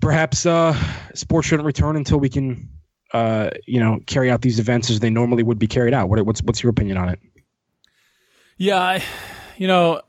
perhaps 0.00 0.44
uh, 0.44 0.74
sports 1.14 1.48
shouldn't 1.48 1.66
return 1.66 1.96
until 1.96 2.18
we 2.18 2.28
can, 2.28 2.68
uh, 3.12 3.50
you 3.66 3.80
know, 3.80 4.00
carry 4.06 4.30
out 4.30 4.42
these 4.42 4.58
events 4.58 4.90
as 4.90 5.00
they 5.00 5.10
normally 5.10 5.42
would 5.42 5.58
be 5.58 5.66
carried 5.66 5.94
out. 5.94 6.08
What, 6.08 6.24
what's 6.26 6.42
what's 6.42 6.62
your 6.62 6.70
opinion 6.70 6.98
on 6.98 7.08
it? 7.08 7.18
Yeah, 8.58 8.78
I, 8.78 9.02
you 9.56 9.66
know, 9.66 10.02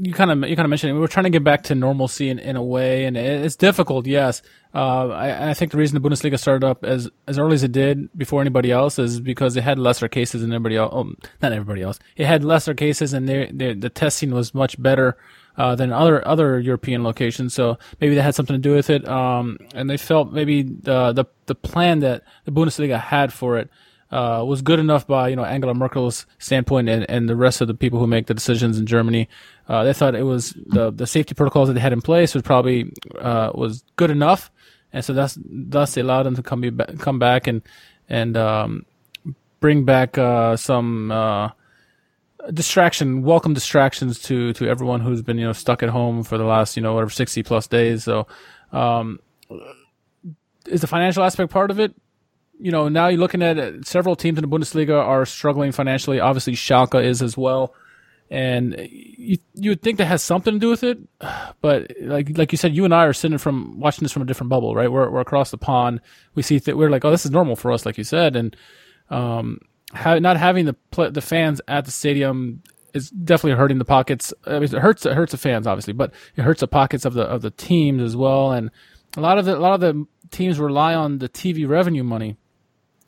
you 0.00 0.12
kind 0.12 0.30
of 0.30 0.48
you 0.48 0.56
kind 0.56 0.64
of 0.64 0.70
mentioned 0.70 0.90
it. 0.90 0.94
We 0.94 1.00
were 1.00 1.08
trying 1.08 1.24
to 1.24 1.30
get 1.30 1.44
back 1.44 1.64
to 1.64 1.74
normalcy 1.74 2.28
in, 2.28 2.38
in 2.38 2.56
a 2.56 2.62
way, 2.62 3.04
and 3.04 3.16
it's 3.16 3.56
difficult. 3.56 4.06
Yes, 4.06 4.42
uh, 4.74 5.08
I, 5.08 5.50
I, 5.50 5.54
think 5.54 5.72
the 5.72 5.78
reason 5.78 6.00
the 6.00 6.08
Bundesliga 6.08 6.38
started 6.38 6.64
up 6.64 6.84
as 6.84 7.10
as 7.26 7.38
early 7.38 7.54
as 7.54 7.62
it 7.62 7.72
did 7.72 8.08
before 8.16 8.40
anybody 8.40 8.70
else 8.70 8.98
is 8.98 9.20
because 9.20 9.56
it 9.56 9.62
had 9.62 9.78
lesser 9.78 10.08
cases 10.08 10.40
than 10.40 10.52
everybody 10.52 10.76
else. 10.76 10.92
Oh, 10.94 11.12
not 11.42 11.52
everybody 11.52 11.82
else. 11.82 11.98
It 12.16 12.26
had 12.26 12.44
lesser 12.44 12.74
cases, 12.74 13.12
and 13.12 13.28
they, 13.28 13.50
they, 13.52 13.74
the 13.74 13.90
testing 13.90 14.32
was 14.32 14.54
much 14.54 14.80
better 14.80 15.16
uh, 15.56 15.74
than 15.74 15.92
other 15.92 16.26
other 16.26 16.58
European 16.58 17.04
locations. 17.04 17.54
So 17.54 17.78
maybe 18.00 18.14
that 18.14 18.22
had 18.22 18.34
something 18.34 18.54
to 18.54 18.60
do 18.60 18.74
with 18.74 18.90
it. 18.90 19.06
Um, 19.06 19.58
and 19.74 19.90
they 19.90 19.96
felt 19.96 20.32
maybe 20.32 20.62
the 20.62 21.12
the 21.12 21.26
the 21.46 21.54
plan 21.54 22.00
that 22.00 22.24
the 22.44 22.52
Bundesliga 22.52 22.98
had 22.98 23.32
for 23.32 23.58
it 23.58 23.70
uh, 24.12 24.44
was 24.46 24.60
good 24.60 24.78
enough 24.78 25.06
by 25.06 25.28
you 25.28 25.36
know 25.36 25.44
Angela 25.44 25.74
Merkel's 25.74 26.26
standpoint 26.38 26.88
and, 26.88 27.08
and 27.08 27.28
the 27.28 27.34
rest 27.34 27.60
of 27.62 27.66
the 27.66 27.74
people 27.74 27.98
who 27.98 28.06
make 28.06 28.26
the 28.26 28.34
decisions 28.34 28.78
in 28.78 28.86
Germany. 28.86 29.28
Uh, 29.68 29.84
they 29.84 29.92
thought 29.92 30.14
it 30.14 30.24
was 30.24 30.54
the 30.66 30.92
the 30.92 31.06
safety 31.06 31.34
protocols 31.34 31.68
that 31.68 31.74
they 31.74 31.80
had 31.80 31.92
in 31.92 32.02
place 32.02 32.34
was 32.34 32.42
probably 32.42 32.92
uh, 33.18 33.50
was 33.54 33.82
good 33.96 34.10
enough, 34.10 34.50
and 34.92 35.04
so 35.04 35.14
that's 35.14 35.38
thus 35.44 35.94
they 35.94 36.02
allowed 36.02 36.24
them 36.24 36.36
to 36.36 36.42
come 36.42 36.60
be, 36.60 36.70
come 36.98 37.18
back 37.18 37.46
and 37.46 37.62
and 38.08 38.36
um, 38.36 38.84
bring 39.60 39.84
back 39.84 40.18
uh, 40.18 40.56
some 40.56 41.10
uh, 41.10 41.48
distraction, 42.52 43.22
welcome 43.22 43.54
distractions 43.54 44.20
to 44.20 44.52
to 44.52 44.68
everyone 44.68 45.00
who's 45.00 45.22
been 45.22 45.38
you 45.38 45.46
know 45.46 45.54
stuck 45.54 45.82
at 45.82 45.88
home 45.88 46.22
for 46.22 46.36
the 46.36 46.44
last 46.44 46.76
you 46.76 46.82
know 46.82 46.92
whatever 46.92 47.10
sixty 47.10 47.42
plus 47.42 47.66
days. 47.66 48.04
So. 48.04 48.26
Um, 48.72 49.20
is 50.66 50.80
the 50.80 50.86
financial 50.86 51.24
aspect 51.24 51.50
part 51.50 51.70
of 51.70 51.80
it? 51.80 51.94
You 52.58 52.70
know, 52.70 52.88
now 52.88 53.08
you're 53.08 53.18
looking 53.18 53.42
at 53.42 53.58
it, 53.58 53.86
several 53.86 54.16
teams 54.16 54.38
in 54.38 54.48
the 54.48 54.56
Bundesliga 54.56 54.94
are 54.94 55.26
struggling 55.26 55.72
financially. 55.72 56.20
Obviously, 56.20 56.54
Schalke 56.54 57.02
is 57.02 57.22
as 57.22 57.36
well, 57.36 57.74
and 58.30 58.76
you 58.88 59.38
you 59.54 59.70
would 59.70 59.82
think 59.82 59.98
that 59.98 60.06
has 60.06 60.22
something 60.22 60.54
to 60.54 60.58
do 60.60 60.70
with 60.70 60.82
it, 60.84 60.98
but 61.60 61.92
like 62.00 62.36
like 62.38 62.52
you 62.52 62.58
said, 62.58 62.74
you 62.74 62.84
and 62.84 62.94
I 62.94 63.04
are 63.04 63.12
sitting 63.12 63.38
from 63.38 63.78
watching 63.80 64.04
this 64.04 64.12
from 64.12 64.22
a 64.22 64.26
different 64.26 64.50
bubble, 64.50 64.74
right? 64.74 64.90
We're 64.90 65.10
we're 65.10 65.20
across 65.20 65.50
the 65.50 65.58
pond. 65.58 66.00
We 66.34 66.42
see 66.42 66.58
that 66.58 66.76
we're 66.76 66.90
like, 66.90 67.04
oh, 67.04 67.10
this 67.10 67.24
is 67.24 67.30
normal 67.30 67.56
for 67.56 67.72
us, 67.72 67.84
like 67.84 67.98
you 67.98 68.04
said, 68.04 68.36
and 68.36 68.56
um, 69.10 69.58
ha- 69.92 70.18
not 70.18 70.36
having 70.36 70.64
the 70.66 70.74
pl- 70.90 71.10
the 71.10 71.20
fans 71.20 71.60
at 71.68 71.84
the 71.84 71.90
stadium 71.90 72.62
is 72.94 73.10
definitely 73.10 73.58
hurting 73.58 73.78
the 73.78 73.84
pockets. 73.84 74.32
I 74.46 74.54
mean, 74.54 74.64
it 74.64 74.72
hurts 74.72 75.04
it 75.04 75.14
hurts 75.14 75.32
the 75.32 75.38
fans 75.38 75.66
obviously, 75.66 75.92
but 75.92 76.12
it 76.36 76.42
hurts 76.42 76.60
the 76.60 76.68
pockets 76.68 77.04
of 77.04 77.14
the 77.14 77.22
of 77.22 77.42
the 77.42 77.50
teams 77.50 78.02
as 78.02 78.16
well, 78.16 78.52
and 78.52 78.70
a 79.16 79.20
lot 79.20 79.38
of 79.38 79.44
the 79.44 79.56
a 79.56 79.58
lot 79.58 79.74
of 79.74 79.80
the 79.80 80.06
teams 80.30 80.58
rely 80.58 80.94
on 80.94 81.18
the 81.18 81.28
TV 81.28 81.68
revenue 81.68 82.02
money 82.02 82.36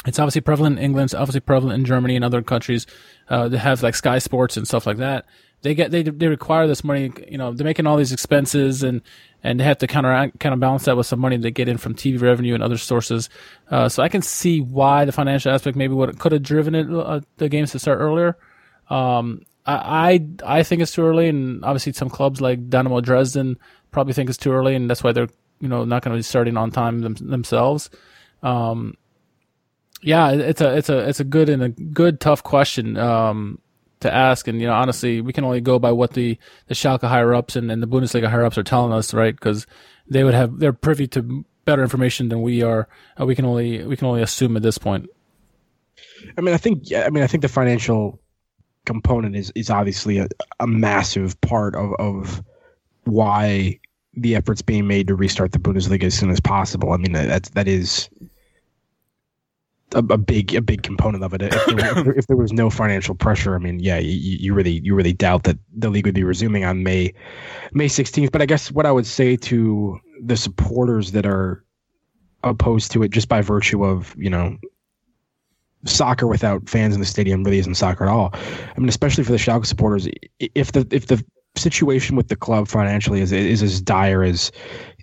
it's 0.06 0.18
obviously 0.18 0.42
prevalent 0.42 0.78
in 0.78 0.84
England. 0.84 1.06
It's 1.06 1.14
obviously 1.14 1.40
prevalent 1.40 1.78
in 1.78 1.84
Germany 1.84 2.16
and 2.16 2.25
other 2.25 2.42
countries 2.42 2.87
uh, 3.28 3.49
that 3.49 3.58
have 3.58 3.82
like 3.82 3.94
Sky 3.94 4.18
Sports 4.18 4.56
and 4.56 4.66
stuff 4.66 4.87
like 4.87 4.99
that. 4.99 5.26
They 5.62 5.75
get 5.75 5.90
they 5.90 6.02
they 6.02 6.28
require 6.28 6.66
this 6.66 6.84
money. 6.84 7.11
You 7.26 7.38
know, 7.38 7.52
they're 7.52 7.64
making 7.64 7.87
all 7.87 7.96
these 7.96 8.12
expenses 8.12 8.82
and 8.82 9.00
and 9.42 9.58
they 9.58 9.64
have 9.64 9.78
to 9.78 9.87
counter 9.87 10.30
counterbalance 10.38 10.84
that 10.84 10.96
with 10.96 11.06
some 11.06 11.20
money 11.20 11.38
they 11.38 11.50
get 11.50 11.68
in 11.68 11.78
from 11.78 11.94
TV 11.94 12.20
revenue 12.20 12.52
and 12.52 12.62
other 12.62 12.76
sources. 12.76 13.30
Uh, 13.70 13.88
so 13.88 14.02
I 14.02 14.11
can 14.11 14.20
see 14.20 14.61
why 14.61 15.06
the 15.06 15.12
financial 15.12 15.52
aspect 15.52 15.76
maybe 15.76 15.94
what 15.94 16.18
could 16.18 16.32
have 16.32 16.42
driven 16.42 16.75
it 16.75 16.90
uh, 16.90 17.20
the 17.38 17.49
games 17.49 17.73
to 17.73 17.78
start 17.78 17.99
earlier. 17.99 18.37
Um, 18.90 19.46
I, 19.64 20.20
I 20.44 20.58
I 20.58 20.62
think 20.64 20.82
it's 20.82 20.92
too 20.92 21.02
early, 21.02 21.28
and 21.28 21.64
obviously 21.64 21.94
some 21.94 22.11
clubs 22.11 22.42
like 22.42 22.68
Dynamo 22.68 23.00
Dresden 23.00 23.58
probably 23.90 24.12
think 24.12 24.28
it's 24.28 24.38
too 24.38 24.52
early, 24.52 24.75
and 24.75 24.90
that's 24.90 25.02
why 25.02 25.12
they're 25.12 25.30
you 25.61 25.68
know 25.68 25.87
not 25.87 26.02
going 26.02 26.12
to 26.12 26.18
be 26.18 26.23
starting 26.23 26.58
on 26.58 26.70
time 26.70 27.00
them, 27.00 27.14
themselves. 27.14 27.88
Um, 28.42 28.99
yeah, 30.04 30.32
it's 30.32 30.61
a 30.61 30.76
it's 30.76 30.88
a 30.90 30.99
it's 31.08 31.20
a 31.20 31.25
good 31.25 31.49
and 31.49 31.62
a 31.62 31.70
good 31.70 32.20
tough 32.20 32.42
question 32.42 32.99
um, 32.99 33.58
to 34.00 34.12
ask, 34.12 34.46
and 34.46 34.61
you 34.61 34.66
know 34.66 34.75
honestly, 34.75 35.23
we 35.23 35.32
can 35.32 35.44
only 35.44 35.62
go 35.62 35.78
by 35.78 35.92
what 35.92 36.12
the 36.12 36.38
the 36.66 36.75
Schalke 36.75 37.08
higher 37.08 37.34
ups 37.34 37.56
and, 37.56 37.70
and 37.70 37.82
the 37.82 37.87
Bundesliga 37.87 38.28
higher 38.28 38.44
ups 38.44 38.58
are 38.58 38.62
telling 38.62 38.92
us, 38.92 39.14
right? 39.14 39.34
Because 39.34 39.66
they 40.06 40.23
would 40.23 40.34
have 40.34 40.58
they're 40.58 40.75
privy 40.75 41.06
to 41.08 41.44
better 41.64 41.82
information 41.82 42.28
than 42.28 42.42
we 42.42 42.62
are. 42.62 42.87
Uh, 43.18 43.25
we 43.25 43.34
can 43.34 43.46
only 43.46 43.82
we 43.84 43.96
can 43.96 44.06
only 44.06 44.20
assume 44.20 44.56
at 44.58 44.62
this 44.62 44.76
point. 44.76 45.08
I 46.37 46.42
mean, 46.42 46.54
I 46.54 46.58
think 46.58 46.92
I 46.94 47.08
mean 47.08 47.23
I 47.23 47.26
think 47.26 47.40
the 47.40 47.49
financial 47.49 48.20
component 48.84 49.34
is 49.34 49.50
is 49.54 49.70
obviously 49.70 50.18
a, 50.18 50.28
a 50.61 50.66
massive 50.66 51.40
part 51.40 51.75
of 51.75 51.94
of 51.94 52.42
why 53.04 53.80
the 54.12 54.37
efforts 54.37 54.61
being 54.61 54.87
made 54.87 55.08
to 55.08 55.14
restart 55.14 55.52
the 55.52 55.58
Bundesliga 55.58 56.04
as 56.04 56.14
soon 56.14 56.28
as 56.28 56.40
possible. 56.40 56.92
I 56.92 56.99
mean, 56.99 57.12
that 57.12 57.44
that 57.54 57.66
is 57.66 58.11
a, 59.94 59.98
a, 59.98 60.18
big 60.18 60.54
a 60.54 60.60
big 60.60 60.82
component 60.82 61.24
of 61.24 61.32
it. 61.34 61.42
If 61.42 61.66
there, 61.66 62.12
if 62.18 62.26
there, 62.26 62.36
was 62.36 62.52
no 62.52 62.70
financial 62.70 63.14
pressure, 63.14 63.54
I 63.54 63.58
mean, 63.58 63.80
yeah, 63.80 63.98
you, 63.98 64.12
you 64.12 64.54
really 64.54 64.80
you 64.82 64.94
really 64.94 65.12
doubt 65.12 65.44
that 65.44 65.58
the 65.76 65.90
league 65.90 66.06
would 66.06 66.14
be 66.14 66.24
resuming 66.24 66.64
on 66.64 66.82
May 66.82 67.12
May 67.72 67.86
16th. 67.86 68.32
But 68.32 68.42
I 68.42 68.46
guess 68.46 68.70
what 68.70 68.86
I 68.86 68.92
would 68.92 69.06
say 69.06 69.36
to 69.36 69.98
the 70.22 70.36
supporters 70.36 71.12
that 71.12 71.26
are 71.26 71.64
opposed 72.42 72.92
to 72.92 73.02
it, 73.02 73.10
just 73.10 73.28
by 73.28 73.40
virtue 73.40 73.84
of 73.84 74.14
you 74.18 74.30
know 74.30 74.56
soccer 75.86 76.26
without 76.26 76.68
fans 76.68 76.94
in 76.94 77.00
the 77.00 77.06
stadium 77.06 77.44
really 77.44 77.58
isn't 77.58 77.74
soccer 77.74 78.04
at 78.04 78.10
all. 78.10 78.30
I 78.34 78.78
mean, 78.78 78.88
especially 78.88 79.25
for 79.25 79.32
the 79.32 79.38
Schalke 79.38 79.66
supporters, 79.66 80.08
if 80.38 80.73
the 80.73 80.86
if 80.90 81.06
the 81.06 81.25
situation 81.56 82.16
with 82.16 82.28
the 82.28 82.36
club 82.36 82.69
financially 82.69 83.21
is 83.21 83.32
is 83.32 83.62
as 83.62 83.80
dire 83.80 84.23
as 84.23 84.50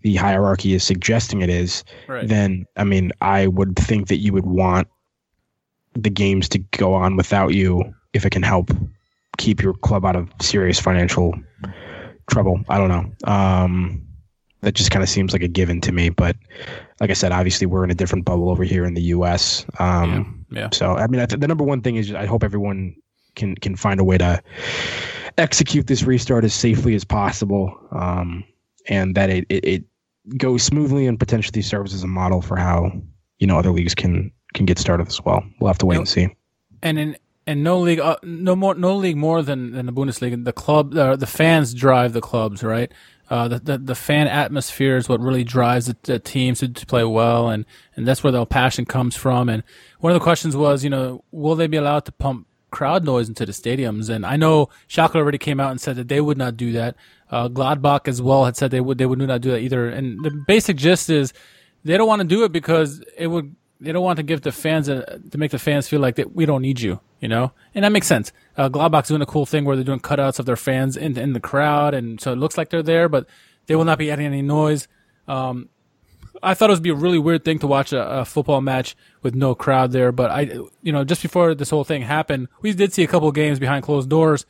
the 0.02 0.16
hierarchy 0.16 0.74
is 0.74 0.84
suggesting 0.84 1.42
it 1.42 1.50
is, 1.50 1.84
right. 2.08 2.28
then 2.28 2.66
I 2.78 2.84
mean, 2.84 3.12
I 3.22 3.48
would 3.48 3.76
think 3.76 4.08
that 4.08 4.18
you 4.18 4.34
would 4.34 4.46
want 4.46 4.88
the 5.94 6.10
games 6.10 6.48
to 6.50 6.60
go 6.60 6.94
on 6.94 7.16
without 7.16 7.54
you 7.54 7.94
if 8.14 8.26
it 8.26 8.32
can 8.32 8.44
help 8.44 8.72
keep 9.38 9.62
your 9.62 9.74
club 9.74 10.06
out 10.06 10.16
of 10.16 10.30
serious 10.42 10.80
financial 10.80 11.34
trouble. 12.30 12.62
I 12.70 12.78
don't 12.78 12.90
know. 12.90 13.32
Um, 13.32 14.08
that 14.62 14.76
just 14.76 14.92
kind 14.92 15.04
of 15.04 15.10
seems 15.10 15.34
like 15.34 15.42
a 15.42 15.48
given 15.48 15.82
to 15.82 15.92
me. 15.92 16.10
But 16.10 16.36
like 17.00 17.10
I 17.10 17.14
said, 17.14 17.32
obviously 17.32 17.68
we're 17.68 17.84
in 17.84 17.92
a 17.92 17.96
different 17.96 18.26
bubble 18.26 18.50
over 18.50 18.64
here 18.64 18.86
in 18.86 18.94
the 18.94 19.02
U.S. 19.04 19.66
Um, 19.80 20.46
yeah, 20.52 20.60
yeah. 20.62 20.70
So 20.72 20.96
I 20.96 21.08
mean, 21.08 21.20
I 21.20 21.26
th- 21.26 21.40
the 21.40 21.48
number 21.48 21.64
one 21.64 21.82
thing 21.82 21.96
is 21.96 22.14
I 22.14 22.26
hope 22.26 22.44
everyone 22.44 22.96
can 23.36 23.56
can 23.56 23.76
find 23.76 24.00
a 24.00 24.04
way 24.04 24.18
to 24.18 24.42
execute 25.38 25.88
this 25.88 26.04
restart 26.04 26.44
as 26.44 26.54
safely 26.54 26.96
as 26.96 27.04
possible, 27.04 27.76
um, 27.92 28.44
and 28.88 29.16
that 29.16 29.30
it, 29.30 29.46
it, 29.50 29.66
it 29.66 29.84
goes 30.38 30.64
smoothly 30.64 31.08
and 31.08 31.20
potentially 31.20 31.62
serves 31.62 31.94
as 31.94 32.04
a 32.04 32.08
model 32.08 32.42
for 32.42 32.56
how 32.56 32.92
you 33.40 33.48
know 33.48 33.58
other 33.58 33.72
leagues 33.72 33.96
can 33.96 34.32
can 34.54 34.66
get 34.66 34.78
started 34.80 35.08
as 35.08 35.22
well. 35.24 35.44
We'll 35.60 35.70
have 35.70 35.78
to 35.80 35.86
wait 35.86 35.98
and 35.98 36.08
see. 36.08 36.30
And 36.82 37.00
in 37.00 37.18
and 37.48 37.64
no 37.64 37.80
league, 37.80 38.00
uh, 38.00 38.18
no 38.24 38.56
more, 38.56 38.76
no 38.76 38.96
league 38.96 39.18
more 39.18 39.42
than, 39.42 39.72
than 39.72 39.88
the 39.88 39.92
Bundesliga. 39.92 40.44
The 40.44 40.54
club, 40.54 40.96
uh, 40.96 41.16
the 41.16 41.28
fans 41.28 41.74
drive 41.74 42.14
the 42.14 42.22
clubs, 42.22 42.64
right? 42.64 42.92
Uh, 43.30 43.48
the, 43.48 43.60
the, 43.60 43.78
the 43.78 43.96
fan 43.96 44.28
atmosphere 44.28 44.98
is 44.98 45.10
what 45.10 45.20
really 45.22 45.44
drives 45.44 45.88
the, 45.88 45.96
the 46.04 46.20
teams 46.20 46.60
to, 46.60 46.68
to, 46.68 46.86
play 46.86 47.04
well, 47.04 47.50
and 47.50 47.66
and 47.96 48.06
that's 48.06 48.24
where 48.24 48.32
the 48.32 48.46
passion 48.46 48.86
comes 48.86 49.16
from. 49.16 49.48
And 49.48 49.64
one 50.00 50.12
of 50.12 50.20
the 50.20 50.24
questions 50.24 50.56
was, 50.56 50.84
you 50.84 50.90
know, 50.90 51.24
will 51.32 51.56
they 51.56 51.68
be 51.68 51.78
allowed 51.78 52.06
to 52.06 52.12
pump 52.12 52.46
crowd 52.72 53.04
noise 53.04 53.30
into 53.30 53.46
the 53.46 53.52
stadiums? 53.52 54.10
And 54.10 54.26
I 54.26 54.38
know 54.38 54.70
Schalke 54.88 55.16
already 55.16 55.38
came 55.38 55.60
out 55.60 55.72
and 55.72 55.80
said 55.80 55.96
that 55.98 56.08
they 56.08 56.22
would 56.22 56.38
not 56.38 56.58
do 56.58 56.72
that. 56.72 56.96
Uh, 57.30 57.48
Gladbach 57.48 58.08
as 58.08 58.22
well 58.22 58.46
had 58.46 58.58
said 58.58 58.72
they 58.72 58.82
would 58.82 58.98
they 58.98 59.06
would 59.06 59.20
not 59.20 59.42
do 59.42 59.52
that 59.52 59.60
either. 59.60 59.88
And 59.90 60.24
the 60.24 60.32
basic 60.48 60.78
gist 60.78 61.10
is 61.10 61.34
they 61.84 61.98
don't 61.98 62.08
want 62.08 62.22
to 62.22 62.28
do 62.28 62.44
it 62.44 62.52
because 62.52 63.04
it 63.18 63.28
would 63.28 63.56
they 63.80 63.92
don't 63.92 64.04
want 64.04 64.18
to 64.18 64.24
give 64.24 64.42
the 64.42 64.52
fans 64.52 64.88
a, 64.88 65.20
to 65.32 65.38
make 65.38 65.52
the 65.52 65.60
fans 65.60 65.88
feel 65.88 66.00
like 66.00 66.16
that 66.16 66.36
we 66.36 66.46
don't 66.46 66.62
need 66.62 66.80
you, 66.80 67.00
you 67.20 67.28
know, 67.28 67.52
and 67.74 67.84
that 67.84 67.92
makes 67.92 68.06
sense. 68.08 68.32
Uh, 68.56 68.70
Gladbach's 68.70 69.08
doing 69.08 69.24
a 69.24 69.26
cool 69.26 69.48
thing 69.48 69.66
where 69.66 69.76
they're 69.76 69.84
doing 69.84 70.00
cutouts 70.00 70.38
of 70.38 70.46
their 70.46 70.56
fans 70.56 70.96
in 70.96 71.18
in 71.18 71.34
the 71.34 71.40
crowd, 71.40 71.94
and 71.94 72.22
so 72.22 72.32
it 72.32 72.38
looks 72.38 72.58
like 72.58 72.70
they're 72.70 72.84
there, 72.84 73.10
but 73.10 73.28
they 73.66 73.76
will 73.76 73.86
not 73.86 73.98
be 73.98 74.12
adding 74.12 74.26
any 74.26 74.42
noise. 74.42 74.88
Um, 75.28 75.70
I 76.44 76.54
thought 76.54 76.70
it 76.70 76.74
would 76.74 76.84
be 76.84 76.90
a 76.90 76.96
really 76.96 77.20
weird 77.20 77.46
thing 77.46 77.60
to 77.60 77.68
watch 77.68 77.94
a, 77.94 78.22
a, 78.22 78.26
football 78.26 78.62
match 78.62 78.96
with 79.22 79.36
no 79.36 79.54
crowd 79.54 79.92
there, 79.92 80.12
but 80.12 80.32
I, 80.32 80.42
you 80.82 80.92
know, 80.92 81.04
just 81.04 81.22
before 81.22 81.54
this 81.54 81.70
whole 81.70 81.84
thing 81.84 82.02
happened, 82.02 82.48
we 82.62 82.74
did 82.74 82.94
see 82.94 83.04
a 83.04 83.08
couple 83.08 83.32
games 83.32 83.60
behind 83.60 83.84
closed 83.84 84.10
doors, 84.10 84.46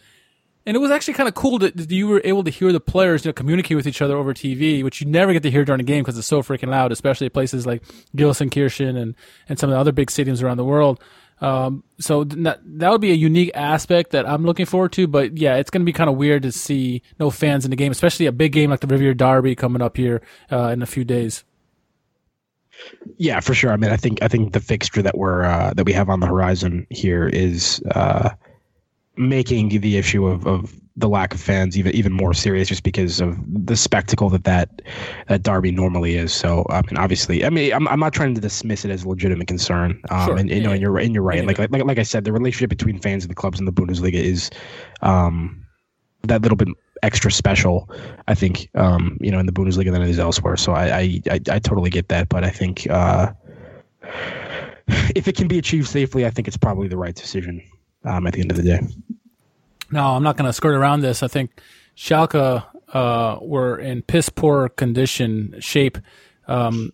and 0.66 0.78
it 0.78 0.80
was 0.80 0.92
actually 0.92 1.16
kind 1.16 1.28
of 1.28 1.36
cool 1.36 1.58
that 1.60 1.90
you 1.90 2.08
were 2.08 2.22
able 2.24 2.44
to 2.44 2.52
hear 2.52 2.72
the 2.72 2.80
players 2.80 3.26
you 3.26 3.30
know, 3.30 3.34
communicate 3.34 3.76
with 3.76 3.88
each 3.88 4.02
other 4.02 4.16
over 4.16 4.34
TV, 4.34 4.84
which 4.84 5.02
you 5.02 5.08
never 5.08 5.34
get 5.34 5.44
to 5.44 5.52
hear 5.52 5.66
during 5.66 5.82
a 5.82 5.84
game 5.84 6.04
because 6.04 6.18
it's 6.18 6.28
so 6.28 6.42
freaking 6.44 6.70
loud, 6.70 6.92
especially 6.92 7.30
places 7.30 7.66
like 7.66 7.84
Gelsenkirchen 8.16 8.96
and, 8.96 9.16
and 9.50 9.58
some 9.58 9.70
of 9.70 9.74
the 9.74 9.80
other 9.80 9.92
big 9.92 10.10
stadiums 10.10 10.44
around 10.44 10.58
the 10.58 10.66
world. 10.66 11.02
Um, 11.42 11.84
so 12.00 12.24
that, 12.24 12.60
that 12.64 12.92
would 12.92 13.02
be 13.02 13.10
a 13.10 13.16
unique 13.16 13.50
aspect 13.56 14.12
that 14.12 14.30
I'm 14.30 14.46
looking 14.46 14.68
forward 14.68 14.92
to. 14.94 15.08
But 15.08 15.38
yeah, 15.38 15.56
it's 15.56 15.72
going 15.72 15.82
to 15.82 15.86
be 15.86 15.94
kind 15.94 16.10
of 16.10 16.16
weird 16.16 16.44
to 16.44 16.52
see 16.52 17.02
no 17.20 17.32
fans 17.32 17.66
in 17.66 17.72
the 17.72 17.76
game, 17.76 17.92
especially 17.92 18.28
a 18.28 18.32
big 18.32 18.54
game 18.54 18.70
like 18.70 18.82
the 18.82 18.88
Revier 18.88 19.16
Derby 19.16 19.56
coming 19.56 19.82
up 19.82 19.98
here 19.98 20.22
uh, 20.52 20.68
in 20.68 20.84
a 20.84 20.86
few 20.86 21.04
days. 21.04 21.44
Yeah, 23.18 23.40
for 23.40 23.54
sure. 23.54 23.72
I 23.72 23.78
mean, 23.78 23.92
I 23.92 23.98
think 23.98 24.22
I 24.22 24.28
think 24.28 24.54
the 24.54 24.60
fixture 24.60 25.02
that 25.02 25.18
we're 25.18 25.44
uh, 25.44 25.74
that 25.76 25.86
we 25.86 25.94
have 25.94 26.10
on 26.10 26.20
the 26.20 26.28
horizon 26.28 26.86
here 26.90 27.28
is 27.28 27.82
uh, 27.96 28.30
making 29.18 29.70
the 29.80 29.98
issue 29.98 30.26
of, 30.26 30.48
of 30.48 30.74
the 30.98 31.08
lack 31.08 31.34
of 31.34 31.40
fans 31.40 31.78
even 31.78 31.94
even 31.96 32.12
more 32.12 32.34
serious 32.34 32.68
just 32.68 32.84
because 32.84 33.22
of 33.22 33.38
the 33.48 33.76
spectacle 33.76 34.30
that 34.30 34.44
that, 34.44 34.82
that 35.28 35.44
derby 35.44 35.72
normally 35.72 36.16
is. 36.16 36.34
So 36.34 36.66
I 36.70 36.82
mean, 36.82 36.98
obviously, 36.98 37.46
I 37.46 37.50
mean, 37.50 37.74
I'm, 37.74 37.88
I'm 37.88 38.00
not 38.00 38.14
trying 38.14 38.36
to 38.36 38.42
dismiss 38.42 38.86
it 38.86 38.92
as 38.92 39.04
a 39.04 39.10
legitimate 39.10 39.48
concern. 39.48 40.02
Um, 40.10 40.26
sure. 40.26 40.38
and, 40.38 40.50
you 40.50 40.62
know, 40.62 40.72
and 40.72 40.82
you're 40.82 40.98
and 40.98 41.14
you're 41.14 41.24
right. 41.24 41.40
Yeah. 41.40 41.46
Like, 41.46 41.60
like 41.60 41.72
like 41.72 42.00
I 42.00 42.04
said, 42.04 42.26
the 42.26 42.34
relationship 42.34 42.70
between 42.70 43.00
fans 43.00 43.24
and 43.24 43.32
the 43.32 43.36
clubs 43.36 43.60
in 43.60 43.66
the 43.66 43.74
Bundesliga 43.74 44.14
is 44.16 44.50
um, 45.02 45.66
that 46.24 46.42
little 46.42 46.58
bit 46.58 46.70
extra 47.04 47.32
special. 47.32 47.90
I 48.28 48.36
think 48.36 48.70
um, 48.76 49.18
you 49.22 49.32
know 49.32 49.40
in 49.40 49.46
the 49.46 49.52
Bundesliga 49.52 49.92
than 49.92 50.02
it 50.02 50.10
is 50.10 50.20
elsewhere. 50.20 50.58
So 50.58 50.74
I 50.74 50.86
I, 50.86 51.22
I, 51.30 51.40
I 51.52 51.60
totally 51.60 51.90
get 51.90 52.08
that, 52.10 52.30
but 52.30 52.44
I 52.44 52.50
think 52.50 52.90
uh, 52.90 53.32
if 55.16 55.28
it 55.28 55.36
can 55.36 55.48
be 55.48 55.58
achieved 55.58 55.88
safely, 55.88 56.26
I 56.26 56.30
think 56.30 56.48
it's 56.48 56.58
probably 56.58 56.88
the 56.88 56.98
right 56.98 57.16
decision 57.16 57.62
um, 58.04 58.28
at 58.28 58.34
the 58.34 58.42
end 58.42 58.52
of 58.52 58.58
the 58.58 58.64
day. 58.64 58.80
No, 59.92 60.06
I'm 60.16 60.24
not 60.24 60.38
going 60.38 60.48
to 60.48 60.54
skirt 60.54 60.74
around 60.74 61.02
this. 61.02 61.22
I 61.22 61.28
think 61.28 61.60
Schalke 61.96 62.64
uh, 62.94 63.38
were 63.42 63.78
in 63.78 64.02
piss 64.02 64.30
poor 64.30 64.70
condition 64.70 65.56
shape 65.60 65.98
um, 66.48 66.92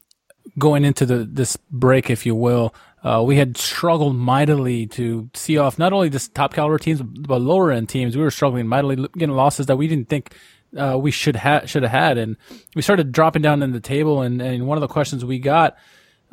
going 0.58 0.84
into 0.84 1.06
the 1.06 1.26
this 1.26 1.58
break, 1.72 2.10
if 2.10 2.26
you 2.26 2.36
will. 2.36 2.74
Uh, 3.08 3.22
we 3.22 3.38
had 3.38 3.56
struggled 3.56 4.18
mightily 4.18 4.86
to 4.86 5.30
see 5.34 5.58
off 5.58 5.80
not 5.80 5.94
only 5.94 6.10
this 6.10 6.28
top 6.28 6.54
caliber 6.54 6.78
teams 6.78 7.02
but 7.02 7.40
lower 7.40 7.72
end 7.72 7.88
teams. 7.88 8.18
We 8.18 8.22
were 8.22 8.32
struggling 8.32 8.68
mightily, 8.68 9.08
getting 9.18 9.34
losses 9.34 9.68
that 9.68 9.78
we 9.78 9.88
didn't 9.88 10.10
think 10.10 10.36
uh, 10.78 10.98
we 11.00 11.10
should 11.10 11.38
have 11.38 11.70
should 11.70 11.84
have 11.84 11.92
had, 11.92 12.18
and 12.18 12.36
we 12.76 12.82
started 12.82 13.14
dropping 13.14 13.44
down 13.44 13.64
in 13.64 13.72
the 13.72 13.80
table. 13.80 14.22
And, 14.22 14.42
and 14.42 14.68
one 14.68 14.78
of 14.78 14.82
the 14.82 14.90
questions 14.90 15.24
we 15.24 15.40
got 15.40 15.78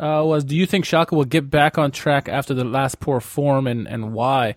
uh, 0.01 0.23
was, 0.25 0.43
"Do 0.43 0.57
you 0.57 0.67
think 0.67 0.85
Schalke 0.85 1.13
will 1.13 1.25
get 1.25 1.49
back 1.49 1.79
on 1.79 1.93
track 1.93 2.29
after 2.29 2.55
the 2.55 2.65
last 2.65 2.99
poor 2.99 3.21
form, 3.21 3.69
and 3.69 3.87
and 3.87 4.13
why?" 4.13 4.57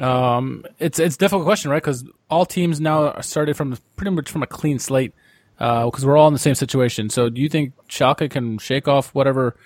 Um, 0.00 0.64
it's 0.78 0.98
it's 0.98 1.16
a 1.16 1.18
difficult 1.18 1.44
question, 1.44 1.70
right? 1.70 1.82
Because 1.82 2.04
all 2.30 2.46
teams 2.46 2.80
now 2.80 3.08
are 3.08 3.22
started 3.22 3.54
from 3.58 3.76
pretty 3.96 4.12
much 4.12 4.30
from 4.30 4.42
a 4.42 4.46
clean 4.46 4.78
slate, 4.78 5.12
because 5.58 6.04
uh, 6.04 6.06
we're 6.06 6.16
all 6.16 6.28
in 6.28 6.32
the 6.32 6.38
same 6.38 6.54
situation. 6.54 7.10
So, 7.10 7.28
do 7.28 7.42
you 7.42 7.50
think 7.50 7.74
Schalke 7.86 8.30
can 8.30 8.56
shake 8.56 8.88
off 8.88 9.14
whatever 9.14 9.56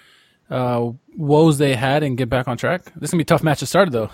uh, 0.51 0.91
woes 1.17 1.59
they 1.59 1.75
had 1.75 2.03
and 2.03 2.17
get 2.17 2.29
back 2.29 2.49
on 2.49 2.57
track? 2.57 2.85
This 2.97 3.09
is 3.09 3.11
gonna 3.11 3.21
be 3.21 3.23
a 3.23 3.27
tough 3.27 3.43
match 3.43 3.61
to 3.61 3.67
start, 3.67 3.91
though. 3.93 4.11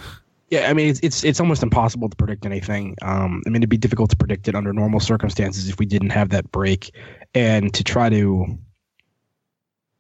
Yeah, 0.51 0.69
I 0.69 0.75
mean 0.75 0.89
it's 0.89 1.01
it's 1.01 1.23
it's 1.23 1.39
almost 1.39 1.63
impossible 1.63 2.09
to 2.09 2.17
predict 2.17 2.45
anything. 2.45 2.97
Um, 3.03 3.43
I 3.47 3.51
mean 3.51 3.63
it'd 3.63 3.71
be 3.71 3.77
difficult 3.77 4.11
to 4.11 4.17
predict 4.17 4.49
it 4.49 4.57
under 4.57 4.73
normal 4.73 4.99
circumstances 4.99 5.69
if 5.69 5.79
we 5.79 5.87
didn't 5.87 6.11
have 6.11 6.31
that 6.31 6.51
break, 6.51 6.91
and 7.35 7.73
to 7.73 7.85
try 7.85 8.09
to 8.09 8.59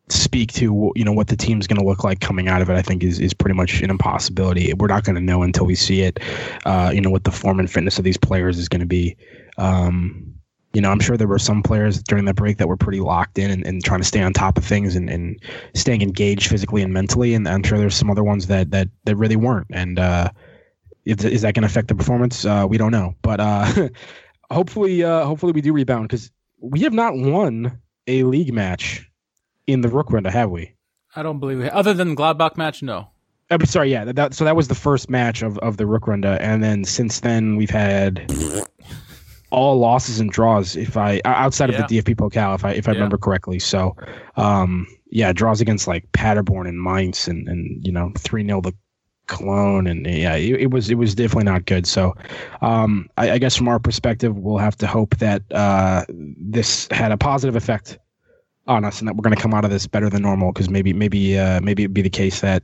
speak 0.08 0.52
to 0.54 0.92
you 0.96 1.04
know 1.04 1.12
what 1.12 1.28
the 1.28 1.36
team's 1.36 1.68
going 1.68 1.78
to 1.78 1.86
look 1.86 2.02
like 2.02 2.18
coming 2.18 2.48
out 2.48 2.62
of 2.62 2.68
it, 2.68 2.74
I 2.74 2.82
think 2.82 3.04
is 3.04 3.20
is 3.20 3.32
pretty 3.32 3.54
much 3.54 3.80
an 3.80 3.90
impossibility. 3.90 4.74
We're 4.74 4.88
not 4.88 5.04
going 5.04 5.14
to 5.14 5.22
know 5.22 5.42
until 5.42 5.66
we 5.66 5.76
see 5.76 6.02
it. 6.02 6.18
Uh, 6.64 6.90
you 6.92 7.00
know 7.00 7.10
what 7.10 7.22
the 7.22 7.30
form 7.30 7.60
and 7.60 7.70
fitness 7.70 7.98
of 7.98 8.04
these 8.04 8.16
players 8.16 8.58
is 8.58 8.68
going 8.68 8.80
to 8.80 8.86
be. 8.86 9.16
Um, 9.56 10.34
you 10.72 10.80
know, 10.80 10.90
I'm 10.90 11.00
sure 11.00 11.16
there 11.16 11.26
were 11.26 11.38
some 11.38 11.62
players 11.62 12.02
during 12.02 12.26
that 12.26 12.36
break 12.36 12.58
that 12.58 12.68
were 12.68 12.76
pretty 12.76 13.00
locked 13.00 13.38
in 13.38 13.50
and, 13.50 13.66
and 13.66 13.84
trying 13.84 14.00
to 14.00 14.06
stay 14.06 14.22
on 14.22 14.32
top 14.32 14.56
of 14.56 14.64
things 14.64 14.94
and, 14.94 15.10
and 15.10 15.40
staying 15.74 16.02
engaged 16.02 16.48
physically 16.48 16.82
and 16.82 16.92
mentally. 16.92 17.34
And 17.34 17.48
I'm 17.48 17.62
sure 17.62 17.78
there's 17.78 17.96
some 17.96 18.10
other 18.10 18.22
ones 18.22 18.46
that 18.46 18.70
that 18.70 18.88
that 19.04 19.16
really 19.16 19.36
weren't. 19.36 19.66
And 19.70 19.98
uh, 19.98 20.30
is, 21.04 21.24
is 21.24 21.42
that 21.42 21.54
going 21.54 21.62
to 21.62 21.66
affect 21.66 21.88
the 21.88 21.94
performance? 21.94 22.44
Uh, 22.44 22.66
we 22.68 22.78
don't 22.78 22.92
know. 22.92 23.14
But 23.22 23.40
uh, 23.40 23.88
hopefully, 24.50 25.02
uh, 25.02 25.24
hopefully 25.24 25.52
we 25.52 25.60
do 25.60 25.72
rebound 25.72 26.08
because 26.08 26.30
we 26.60 26.80
have 26.80 26.92
not 26.92 27.16
won 27.16 27.80
a 28.06 28.22
league 28.24 28.52
match 28.52 29.10
in 29.66 29.80
the 29.80 29.88
Rückrunde, 29.88 30.30
have 30.30 30.50
we? 30.50 30.74
I 31.16 31.22
don't 31.22 31.40
believe 31.40 31.60
it. 31.60 31.72
Other 31.72 31.94
than 31.94 32.14
Gladbach 32.14 32.56
match, 32.56 32.82
no. 32.82 33.08
I'm 33.50 33.64
sorry, 33.66 33.90
yeah. 33.90 34.04
That, 34.04 34.34
so 34.34 34.44
that 34.44 34.54
was 34.54 34.68
the 34.68 34.76
first 34.76 35.10
match 35.10 35.42
of, 35.42 35.58
of 35.58 35.76
the 35.76 35.84
Rückrunde, 35.84 36.38
and 36.40 36.62
then 36.62 36.84
since 36.84 37.18
then 37.20 37.56
we've 37.56 37.70
had 37.70 38.30
all 39.50 39.78
losses 39.78 40.20
and 40.20 40.30
draws. 40.30 40.76
If 40.76 40.96
I 40.96 41.20
outside 41.24 41.70
Yeah. 41.70 41.82
of 41.82 41.88
the 41.88 41.96
DFB 41.96 42.14
Pokal, 42.14 42.54
if 42.54 42.64
I 42.64 42.72
if 42.72 42.88
I 42.88 42.92
Yeah. 42.92 42.96
remember 42.96 43.18
correctly. 43.18 43.58
So, 43.58 43.96
um, 44.36 44.86
yeah, 45.10 45.32
draws 45.32 45.60
against 45.60 45.86
like 45.88 46.10
Paderborn 46.12 46.66
and 46.66 46.80
Mainz, 46.82 47.28
and 47.28 47.48
and 47.48 47.84
you 47.84 47.92
know 47.92 48.12
three 48.18 48.44
0 48.46 48.60
to 48.62 48.72
Cologne, 49.26 49.86
and 49.86 50.06
yeah, 50.06 50.34
it, 50.34 50.60
it 50.62 50.70
was 50.70 50.90
it 50.90 50.96
was 50.96 51.14
definitely 51.14 51.44
not 51.44 51.64
good. 51.66 51.86
So, 51.86 52.14
um, 52.62 53.08
I, 53.16 53.32
I 53.32 53.38
guess 53.38 53.56
from 53.56 53.68
our 53.68 53.78
perspective, 53.78 54.36
we'll 54.36 54.58
have 54.58 54.76
to 54.78 54.86
hope 54.86 55.16
that 55.18 55.42
uh, 55.52 56.04
this 56.08 56.88
had 56.90 57.12
a 57.12 57.16
positive 57.16 57.56
effect 57.56 57.98
on 58.66 58.84
us, 58.84 59.00
and 59.00 59.08
that 59.08 59.16
we're 59.16 59.22
going 59.22 59.34
to 59.34 59.40
come 59.40 59.54
out 59.54 59.64
of 59.64 59.70
this 59.70 59.86
better 59.86 60.08
than 60.10 60.22
normal. 60.22 60.52
Because 60.52 60.68
maybe 60.70 60.92
maybe 60.92 61.38
uh, 61.38 61.60
maybe 61.60 61.84
it'd 61.84 61.94
be 61.94 62.02
the 62.02 62.10
case 62.10 62.40
that 62.40 62.62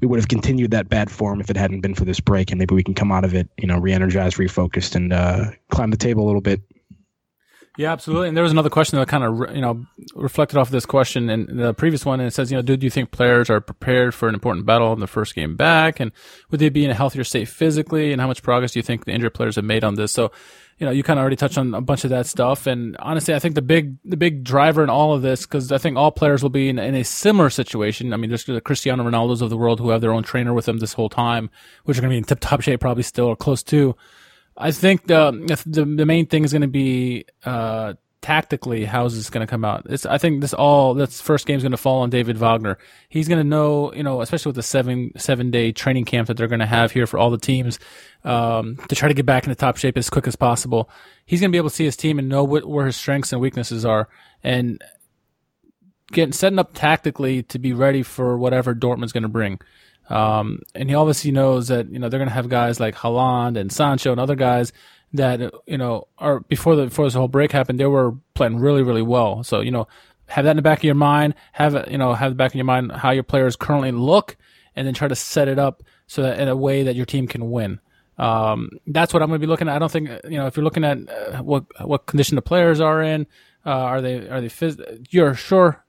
we 0.00 0.06
would 0.06 0.18
have 0.18 0.28
continued 0.28 0.70
that 0.72 0.88
bad 0.88 1.10
form 1.10 1.40
if 1.40 1.50
it 1.50 1.56
hadn't 1.56 1.80
been 1.80 1.94
for 1.94 2.04
this 2.04 2.20
break, 2.20 2.50
and 2.50 2.58
maybe 2.58 2.74
we 2.74 2.82
can 2.82 2.94
come 2.94 3.12
out 3.12 3.24
of 3.24 3.34
it, 3.34 3.48
you 3.58 3.66
know, 3.66 3.78
re-energized, 3.78 4.36
refocused, 4.36 4.94
and 4.94 5.12
uh, 5.12 5.50
climb 5.70 5.90
the 5.90 5.96
table 5.96 6.24
a 6.24 6.26
little 6.26 6.40
bit. 6.40 6.60
Yeah, 7.76 7.92
absolutely. 7.92 8.28
And 8.28 8.36
there 8.36 8.42
was 8.42 8.52
another 8.52 8.70
question 8.70 8.98
that 8.98 9.08
kind 9.08 9.22
of 9.22 9.54
you 9.54 9.60
know 9.60 9.84
reflected 10.14 10.56
off 10.58 10.68
of 10.68 10.72
this 10.72 10.86
question 10.86 11.28
in 11.28 11.56
the 11.56 11.74
previous 11.74 12.06
one, 12.06 12.20
and 12.20 12.26
it 12.26 12.32
says, 12.32 12.50
you 12.50 12.56
know, 12.56 12.62
do, 12.62 12.76
do 12.76 12.86
you 12.86 12.90
think 12.90 13.10
players 13.10 13.50
are 13.50 13.60
prepared 13.60 14.14
for 14.14 14.28
an 14.28 14.34
important 14.34 14.64
battle 14.64 14.92
in 14.94 15.00
the 15.00 15.06
first 15.06 15.34
game 15.34 15.56
back, 15.56 16.00
and 16.00 16.12
would 16.50 16.58
they 16.58 16.70
be 16.70 16.84
in 16.84 16.90
a 16.90 16.94
healthier 16.94 17.24
state 17.24 17.48
physically, 17.48 18.12
and 18.12 18.20
how 18.20 18.26
much 18.26 18.42
progress 18.42 18.72
do 18.72 18.78
you 18.78 18.82
think 18.82 19.04
the 19.04 19.12
injured 19.12 19.34
players 19.34 19.56
have 19.56 19.64
made 19.64 19.84
on 19.84 19.94
this? 19.94 20.12
So, 20.12 20.32
you 20.78 20.84
know, 20.84 20.92
you 20.92 21.02
kind 21.02 21.18
of 21.18 21.22
already 21.22 21.36
touched 21.36 21.56
on 21.56 21.72
a 21.74 21.80
bunch 21.80 22.04
of 22.04 22.10
that 22.10 22.26
stuff, 22.26 22.66
and 22.66 22.96
honestly, 22.98 23.34
I 23.34 23.38
think 23.38 23.54
the 23.54 23.62
big 23.62 23.96
the 24.04 24.16
big 24.16 24.44
driver 24.44 24.84
in 24.84 24.90
all 24.90 25.14
of 25.14 25.22
this, 25.22 25.46
because 25.46 25.72
I 25.72 25.78
think 25.78 25.96
all 25.96 26.10
players 26.10 26.42
will 26.42 26.50
be 26.50 26.68
in, 26.68 26.78
in 26.78 26.94
a 26.94 27.02
similar 27.02 27.48
situation. 27.48 28.12
I 28.12 28.16
mean, 28.16 28.28
there's 28.28 28.44
the 28.44 28.60
Cristiano 28.60 29.02
Ronaldo's 29.04 29.40
of 29.40 29.48
the 29.48 29.56
world 29.56 29.80
who 29.80 29.90
have 29.90 30.02
their 30.02 30.12
own 30.12 30.22
trainer 30.22 30.52
with 30.52 30.66
them 30.66 30.78
this 30.78 30.92
whole 30.92 31.08
time, 31.08 31.48
which 31.84 31.96
are 31.96 32.02
going 32.02 32.10
to 32.10 32.14
be 32.14 32.18
in 32.18 32.24
tip 32.24 32.40
top 32.40 32.60
shape, 32.60 32.80
probably 32.80 33.04
still 33.04 33.26
or 33.26 33.36
close 33.36 33.62
to. 33.64 33.96
I 34.56 34.70
think 34.70 35.06
the 35.06 35.32
the, 35.66 35.84
the 35.84 36.06
main 36.06 36.26
thing 36.26 36.44
is 36.44 36.52
going 36.52 36.62
to 36.62 36.68
be 36.68 37.24
uh, 37.44 37.94
tactically 38.22 38.84
how's 38.84 39.14
this 39.14 39.30
going 39.30 39.46
to 39.46 39.50
come 39.50 39.64
out. 39.64 39.86
It's, 39.88 40.06
I 40.06 40.18
think 40.18 40.40
this 40.40 40.54
all 40.54 40.94
this 40.94 41.20
first 41.20 41.46
game 41.46 41.56
is 41.56 41.62
going 41.62 41.72
to 41.72 41.76
fall 41.76 42.02
on 42.02 42.10
David 42.10 42.38
Wagner. 42.38 42.78
He's 43.08 43.28
going 43.28 43.38
to 43.38 43.48
know, 43.48 43.92
you 43.94 44.02
know, 44.02 44.20
especially 44.20 44.50
with 44.50 44.56
the 44.56 44.62
seven 44.62 45.12
seven 45.16 45.50
day 45.50 45.72
training 45.72 46.06
camp 46.06 46.28
that 46.28 46.36
they're 46.36 46.48
going 46.48 46.60
to 46.60 46.66
have 46.66 46.92
here 46.92 47.06
for 47.06 47.18
all 47.18 47.30
the 47.30 47.38
teams 47.38 47.78
um, 48.24 48.76
to 48.88 48.94
try 48.94 49.08
to 49.08 49.14
get 49.14 49.26
back 49.26 49.44
into 49.44 49.54
top 49.54 49.76
shape 49.76 49.96
as 49.96 50.10
quick 50.10 50.26
as 50.26 50.36
possible. 50.36 50.90
He's 51.24 51.40
going 51.40 51.50
to 51.50 51.54
be 51.54 51.58
able 51.58 51.70
to 51.70 51.74
see 51.74 51.84
his 51.84 51.96
team 51.96 52.18
and 52.18 52.28
know 52.28 52.44
what, 52.44 52.66
where 52.66 52.86
his 52.86 52.96
strengths 52.96 53.32
and 53.32 53.40
weaknesses 53.40 53.84
are, 53.84 54.08
and 54.42 54.82
getting 56.12 56.32
setting 56.32 56.58
up 56.58 56.72
tactically 56.74 57.42
to 57.44 57.58
be 57.58 57.72
ready 57.72 58.02
for 58.02 58.36
whatever 58.38 58.74
Dortmund's 58.74 59.12
going 59.12 59.22
to 59.22 59.28
bring. 59.28 59.60
Um, 60.08 60.60
and 60.74 60.88
he 60.88 60.94
obviously 60.94 61.32
knows 61.32 61.68
that 61.68 61.90
you 61.90 61.98
know 61.98 62.08
they're 62.08 62.20
going 62.20 62.28
to 62.28 62.34
have 62.34 62.48
guys 62.48 62.78
like 62.80 62.94
Haaland 62.94 63.58
and 63.58 63.72
Sancho 63.72 64.12
and 64.12 64.20
other 64.20 64.36
guys 64.36 64.72
that 65.16 65.52
you 65.66 65.78
know 65.78 66.08
are 66.18 66.40
before 66.40 66.76
the 66.76 66.84
before 66.84 67.04
this 67.04 67.14
whole 67.14 67.28
break 67.28 67.52
happened 67.52 67.80
they 67.80 67.86
were 67.86 68.14
playing 68.34 68.58
really 68.58 68.82
really 68.82 69.02
well. 69.02 69.42
So 69.42 69.60
you 69.60 69.70
know 69.70 69.88
have 70.28 70.44
that 70.44 70.52
in 70.52 70.56
the 70.56 70.62
back 70.62 70.78
of 70.78 70.84
your 70.84 70.94
mind. 70.94 71.34
Have 71.52 71.74
it 71.74 71.90
you 71.90 71.98
know 71.98 72.14
have 72.14 72.32
the 72.32 72.36
back 72.36 72.52
of 72.52 72.56
your 72.56 72.64
mind 72.64 72.92
how 72.92 73.10
your 73.10 73.22
players 73.22 73.56
currently 73.56 73.92
look, 73.92 74.36
and 74.74 74.86
then 74.86 74.94
try 74.94 75.08
to 75.08 75.16
set 75.16 75.48
it 75.48 75.58
up 75.58 75.82
so 76.06 76.22
that 76.22 76.38
in 76.38 76.48
a 76.48 76.56
way 76.56 76.82
that 76.82 76.96
your 76.96 77.06
team 77.06 77.26
can 77.26 77.50
win. 77.50 77.80
Um, 78.18 78.70
that's 78.86 79.12
what 79.12 79.22
I'm 79.22 79.28
going 79.28 79.40
to 79.40 79.46
be 79.46 79.50
looking 79.50 79.68
at. 79.68 79.76
I 79.76 79.78
don't 79.78 79.92
think 79.92 80.08
you 80.24 80.38
know 80.38 80.46
if 80.46 80.56
you're 80.56 80.64
looking 80.64 80.84
at 80.84 80.98
uh, 81.08 81.42
what 81.42 81.64
what 81.86 82.06
condition 82.06 82.36
the 82.36 82.42
players 82.42 82.80
are 82.80 83.02
in. 83.02 83.26
Uh, 83.64 83.70
are 83.70 84.00
they 84.00 84.28
are 84.28 84.40
they 84.40 84.48
phys- 84.48 85.06
you're 85.10 85.34
sure 85.34 85.84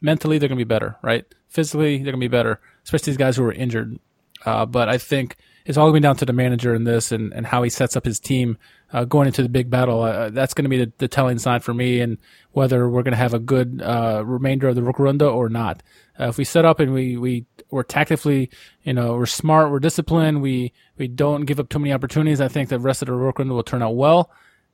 mentally 0.00 0.38
they're 0.38 0.48
going 0.48 0.58
to 0.58 0.64
be 0.64 0.68
better, 0.68 0.96
right? 1.02 1.24
Physically 1.48 1.96
they're 1.96 2.12
going 2.12 2.20
to 2.20 2.28
be 2.28 2.28
better, 2.28 2.60
especially 2.84 3.12
these 3.12 3.16
guys 3.18 3.36
who 3.36 3.44
are 3.44 3.52
injured. 3.52 3.98
Uh, 4.44 4.66
but 4.66 4.88
I 4.88 4.98
think 4.98 5.36
it's 5.66 5.76
all 5.76 5.90
going 5.90 6.02
down 6.02 6.16
to 6.16 6.24
the 6.24 6.32
manager 6.32 6.74
in 6.74 6.84
this 6.84 7.10
and, 7.10 7.32
and 7.34 7.44
how 7.44 7.62
he 7.62 7.68
sets 7.68 7.96
up 7.96 8.04
his 8.04 8.20
team 8.20 8.56
uh, 8.92 9.04
going 9.04 9.26
into 9.26 9.42
the 9.42 9.48
big 9.48 9.68
battle. 9.68 10.00
Uh, 10.00 10.30
that's 10.30 10.54
going 10.54 10.64
to 10.64 10.68
be 10.68 10.84
the, 10.84 10.92
the 10.98 11.08
telling 11.08 11.38
sign 11.38 11.60
for 11.60 11.74
me 11.74 12.00
and 12.00 12.18
whether 12.52 12.88
we're 12.88 13.02
going 13.02 13.12
to 13.12 13.18
have 13.18 13.34
a 13.34 13.40
good 13.40 13.82
uh, 13.82 14.22
remainder 14.24 14.68
of 14.68 14.76
the 14.76 14.80
Rückrunde 14.80 15.22
or 15.22 15.48
not. 15.48 15.82
Uh, 16.18 16.28
if 16.28 16.38
we 16.38 16.44
set 16.44 16.64
up 16.64 16.78
and 16.78 16.94
we, 16.94 17.16
we, 17.16 17.46
we're 17.70 17.82
tactically, 17.82 18.48
you 18.84 18.92
know, 18.92 19.14
we're 19.14 19.26
smart, 19.26 19.72
we're 19.72 19.80
disciplined, 19.80 20.40
we, 20.40 20.72
we 20.96 21.08
don't 21.08 21.46
give 21.46 21.58
up 21.58 21.68
too 21.68 21.80
many 21.80 21.92
opportunities, 21.92 22.40
I 22.40 22.48
think 22.48 22.68
the 22.68 22.78
rest 22.78 23.02
of 23.02 23.06
the 23.06 23.12
Rückrunde 23.12 23.50
will 23.50 23.64
turn 23.64 23.82
out 23.82 23.96
well. 23.96 24.30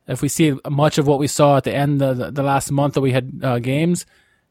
If 0.07 0.20
we 0.20 0.28
see 0.28 0.59
much 0.68 0.98
of 0.98 1.07
what 1.07 1.18
we 1.18 1.26
saw 1.26 1.57
at 1.57 1.64
the 1.64 1.74
end 1.74 2.02
of 2.02 2.18
the, 2.18 2.31
the 2.31 2.42
last 2.42 2.70
month 2.70 2.94
that 2.94 3.00
we 3.00 3.12
had 3.12 3.40
uh, 3.42 3.59
games, 3.61 4.05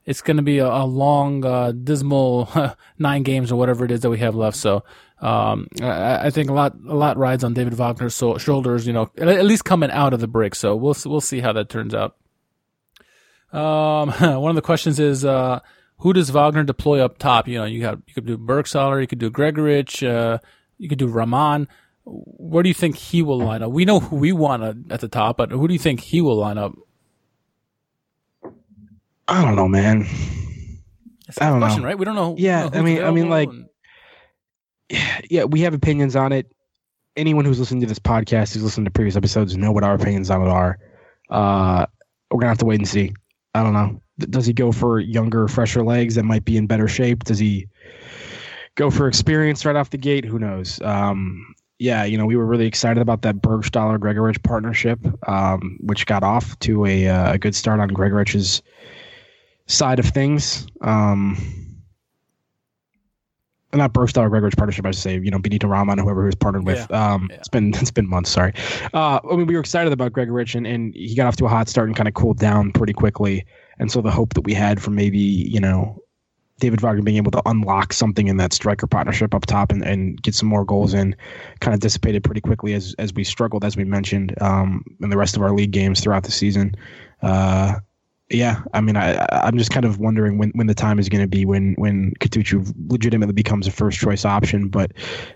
it's 0.06 0.22
going 0.22 0.38
to 0.38 0.44
be 0.44 0.58
a, 0.58 0.68
a 0.68 0.86
long, 0.86 1.46
uh, 1.46 1.72
dismal 1.72 2.50
nine 3.00 3.24
games 3.24 3.52
or 3.52 3.56
whatever 3.56 3.86
it 3.86 3.92
is 3.92 4.02
that 4.02 4.10
we 4.10 4.20
have 4.20 4.36
left. 4.36 4.58
So, 4.58 4.84
um, 5.22 5.68
I, 5.82 6.28
I 6.28 6.30
think 6.32 6.50
a 6.50 6.54
lot, 6.54 6.76
a 6.88 6.96
lot 6.96 7.18
rides 7.18 7.44
on 7.44 7.54
David 7.54 7.74
Wagner's 7.74 8.16
so, 8.16 8.38
shoulders, 8.38 8.88
you 8.88 8.94
know, 8.94 9.12
at, 9.18 9.46
least 9.46 9.66
coming 9.66 9.92
out 9.92 10.14
of 10.14 10.20
the 10.20 10.28
break. 10.28 10.56
So 10.56 10.76
we'll, 10.76 10.96
we'll 11.06 11.22
see 11.22 11.40
how 11.40 11.54
that 11.54 11.70
turns 11.70 11.94
out. 11.94 12.16
Um, 13.54 14.10
one 14.42 14.50
of 14.50 14.56
the 14.56 14.62
questions 14.62 15.00
is, 15.00 15.24
uh, 15.24 15.60
who 15.98 16.14
does 16.14 16.32
Wagner 16.32 16.64
deploy 16.64 17.04
up 17.04 17.20
top? 17.20 17.48
You 17.48 17.60
know, 17.60 17.66
you 17.66 17.82
got, 17.82 18.00
you 18.08 18.14
could 18.16 18.26
do 18.26 18.38
Burgstaller, 18.38 19.00
you 19.00 19.08
could 19.08 19.20
do 19.20 19.30
Gregoritsch, 19.30 20.02
uh, 20.02 20.40
you 20.80 20.90
could 20.90 20.98
do 20.98 21.08
Raman. 21.08 21.68
Where 22.06 22.64
do 22.64 22.70
you 22.70 22.74
think 22.74 22.96
he 22.96 23.22
will 23.22 23.38
line 23.38 23.62
up? 23.62 23.72
We 23.72 23.86
know 23.86 24.00
who 24.00 24.16
we 24.16 24.32
want 24.32 24.92
at 24.92 25.00
the 25.02 25.08
top, 25.08 25.38
but 25.38 25.52
who 25.52 25.68
do 25.68 25.74
you 25.74 25.80
think 25.80 26.00
he 26.00 26.20
will 26.20 26.38
line 26.38 26.58
up? 26.58 26.74
I 29.32 29.44
don't 29.46 29.56
know, 29.56 29.68
man. 29.68 30.02
That's 31.26 31.42
I 31.42 31.50
don't 31.50 31.60
question, 31.60 31.82
know. 31.82 31.88
right? 31.88 31.98
We 31.98 32.06
don't 32.06 32.16
know. 32.16 32.36
Yeah, 32.38 32.70
I 32.74 32.82
mean- 32.82 33.04
I 33.04 33.12
mean, 33.12 33.30
like, 33.30 33.50
and- 33.50 33.66
Yeah, 35.30 35.46
we 35.46 35.62
have 35.62 35.74
opinions 35.74 36.16
on 36.16 36.34
it. 36.34 36.52
Anyone 37.16 37.46
who's 37.46 37.60
listening 37.60 37.82
to 37.82 37.88
this 37.88 38.00
podcast, 38.00 38.54
who's 38.54 38.64
listened 38.64 38.86
to 38.86 38.92
previous 38.92 39.16
episodes, 39.16 39.56
know 39.56 39.72
what 39.72 39.84
our 39.84 39.94
opinions 39.94 40.30
on 40.30 40.42
it 40.42 40.50
are. 40.50 40.78
Uh, 41.30 41.86
we're 42.30 42.40
gonna 42.40 42.50
have 42.50 42.58
to 42.60 42.66
wait 42.66 42.80
and 42.80 42.88
see. 42.88 43.14
I 43.54 43.64
don't 43.64 43.74
know. 43.74 44.02
Does 44.20 44.46
he 44.46 44.54
go 44.54 44.72
for 44.72 45.00
younger, 45.00 45.48
fresher 45.48 45.84
legs 45.84 46.16
that 46.16 46.24
might 46.24 46.44
be 46.46 46.58
in 46.58 46.68
better 46.68 46.88
shape? 46.88 47.24
Does 47.24 47.40
he 47.40 47.68
go 48.76 48.90
for 48.90 49.08
experience 49.08 49.66
right 49.66 49.76
off 49.76 49.90
the 49.90 49.98
gate? 49.98 50.26
Who 50.26 50.40
knows? 50.40 50.82
Um, 50.82 51.56
yeah, 51.80 52.04
you 52.04 52.18
know, 52.18 52.26
we 52.26 52.36
were 52.36 52.46
really 52.46 52.66
excited 52.68 53.02
about 53.02 53.22
that 53.24 53.38
Burgstaller 53.38 54.00
Gregoritsch 54.00 54.42
partnership, 54.44 55.00
um, 55.28 55.78
which 55.82 56.06
got 56.06 56.24
off 56.24 56.58
to 56.60 56.86
a, 56.86 57.08
uh, 57.08 57.34
a 57.34 57.38
good 57.38 57.56
start 57.56 57.80
on 57.80 57.88
Gregoritsch's 57.90 58.62
side 59.72 60.00
of 60.00 60.06
things. 60.06 60.68
Um, 60.82 61.38
not 63.74 63.94
Burgstaller 63.94 64.30
Gregory 64.30 64.52
partnership. 64.52 64.86
I 64.86 64.92
should 64.92 65.02
say, 65.02 65.14
you 65.14 65.32
know, 65.32 65.40
Benito 65.40 65.68
Raman, 65.68 65.98
whoever 65.98 66.24
he 66.24 66.26
was 66.26 66.36
partnered 66.36 66.66
with. 66.66 66.86
Yeah. 66.90 67.14
Um, 67.14 67.28
Yeah. 67.30 67.38
it's 67.38 67.48
been 67.48 67.74
it's 67.76 67.92
been 67.92 68.08
months. 68.08 68.30
Sorry. 68.30 68.54
Uh, 68.94 69.20
I 69.30 69.36
mean, 69.36 69.48
we 69.48 69.54
were 69.54 69.62
excited 69.62 69.94
about 69.94 70.12
Gregoritsch, 70.12 70.56
and, 70.56 70.68
and 70.68 70.94
he 70.94 71.16
got 71.16 71.28
off 71.28 71.38
to 71.38 71.46
a 71.46 71.50
hot 71.50 71.70
start 71.70 71.88
and 71.88 71.96
kind 71.96 72.08
of 72.08 72.14
cooled 72.14 72.38
down 72.38 72.72
pretty 72.74 72.94
quickly. 72.94 73.46
And 73.80 73.90
so 73.92 74.02
the 74.02 74.12
hope 74.12 74.34
that 74.34 74.42
we 74.42 74.54
had 74.54 74.82
for 74.82 74.92
maybe 74.92 75.18
you 75.18 75.60
know 75.62 76.02
David 76.60 76.82
Wagner 76.82 77.02
being 77.02 77.16
able 77.18 77.32
to 77.32 77.42
unlock 77.46 77.94
something 77.94 78.28
in 78.28 78.36
that 78.38 78.52
striker 78.52 78.88
partnership 78.88 79.34
up 79.34 79.46
top 79.46 79.72
and, 79.72 79.84
and 79.84 80.22
get 80.22 80.36
some 80.36 80.50
more 80.50 80.66
goals 80.66 80.94
in 80.94 81.16
kind 81.62 81.74
of 81.74 81.80
dissipated 81.80 82.26
pretty 82.26 82.42
quickly 82.42 82.74
as 82.74 82.94
as 83.00 83.14
we 83.14 83.24
struggled, 83.24 83.64
as 83.64 83.78
we 83.78 83.86
mentioned, 83.86 84.36
um, 84.42 84.84
in 85.02 85.10
the 85.10 85.18
rest 85.18 85.38
of 85.38 85.42
our 85.42 85.54
league 85.54 85.72
games 85.72 86.02
throughout 86.02 86.24
the 86.24 86.32
season. 86.32 86.76
Uh, 87.22 87.76
yeah, 88.32 88.62
I 88.74 88.82
mean, 88.82 88.96
I 88.96 89.26
I'm 89.32 89.58
just 89.58 89.72
kind 89.72 89.86
of 89.86 90.00
wondering 90.00 90.38
when, 90.38 90.52
when 90.52 90.68
the 90.68 90.74
time 90.74 91.00
is 91.00 91.10
going 91.10 91.22
to 91.22 91.28
be 91.28 91.46
when 91.46 91.74
when 91.78 92.14
Kutucu 92.20 92.74
legitimately 92.90 93.34
becomes 93.34 93.68
a 93.68 93.72
first 93.72 94.00
choice 94.00 94.26
option. 94.26 94.70
But 94.70 94.92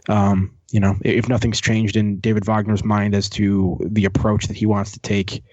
um, 0.10 0.51
you 0.71 0.79
know, 0.79 0.95
if 1.03 1.29
nothing's 1.29 1.62
changed 1.62 1.95
in 1.95 2.19
David 2.19 2.45
Wagner's 2.45 2.84
mind 2.84 3.15
as 3.15 3.29
to 3.31 3.77
the 3.81 4.05
approach 4.05 4.47
that 4.47 4.58
he 4.58 4.65
wants 4.65 4.91
to 4.91 4.99
take, 4.99 5.43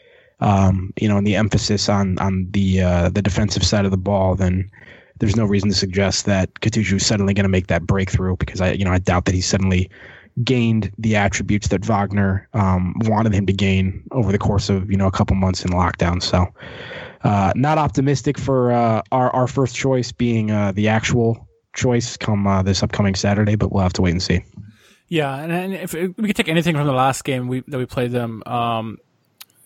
um, 0.40 0.92
you 1.00 1.08
know, 1.08 1.16
and 1.16 1.26
the 1.26 1.36
emphasis 1.36 1.88
on 1.88 2.18
on 2.18 2.46
the 2.50 2.80
uh, 2.80 3.08
the 3.10 3.22
defensive 3.22 3.64
side 3.64 3.84
of 3.84 3.90
the 3.90 3.96
ball, 3.96 4.34
then 4.34 4.70
there's 5.18 5.36
no 5.36 5.44
reason 5.44 5.68
to 5.68 5.74
suggest 5.74 6.26
that 6.26 6.52
Kutucu 6.54 6.94
is 6.94 7.06
suddenly 7.06 7.34
going 7.34 7.44
to 7.44 7.50
make 7.50 7.68
that 7.68 7.86
breakthrough 7.86 8.36
because 8.36 8.60
I 8.60 8.72
you 8.72 8.84
know 8.84 8.92
I 8.92 8.98
doubt 8.98 9.24
that 9.26 9.34
he's 9.34 9.46
suddenly 9.46 9.90
gained 10.44 10.90
the 10.98 11.16
attributes 11.16 11.68
that 11.68 11.84
Wagner 11.84 12.48
um, 12.54 12.94
wanted 13.02 13.34
him 13.34 13.46
to 13.46 13.52
gain 13.52 14.02
over 14.12 14.32
the 14.32 14.38
course 14.38 14.68
of 14.68 14.90
you 14.90 14.96
know 14.96 15.06
a 15.06 15.12
couple 15.12 15.36
months 15.36 15.64
in 15.64 15.70
lockdown. 15.70 16.22
So, 16.22 16.46
uh, 17.24 17.52
not 17.54 17.78
optimistic 17.78 18.38
for 18.38 18.72
uh, 18.72 19.02
our 19.12 19.30
our 19.30 19.46
first 19.46 19.76
choice 19.76 20.12
being 20.12 20.50
uh, 20.50 20.72
the 20.72 20.88
actual 20.88 21.48
choice 21.74 22.16
come 22.16 22.46
uh, 22.46 22.62
this 22.62 22.82
upcoming 22.82 23.14
Saturday, 23.14 23.56
but 23.56 23.72
we'll 23.72 23.82
have 23.82 23.92
to 23.94 24.02
wait 24.02 24.10
and 24.10 24.22
see. 24.22 24.44
Yeah, 25.08 25.34
and, 25.36 25.52
and 25.52 25.74
if 25.74 25.92
we 25.92 26.08
could 26.12 26.36
take 26.36 26.48
anything 26.48 26.74
from 26.74 26.86
the 26.86 26.92
last 26.92 27.24
game 27.24 27.48
we 27.48 27.60
that 27.68 27.78
we 27.78 27.86
played 27.86 28.12
them, 28.12 28.42
um, 28.46 28.98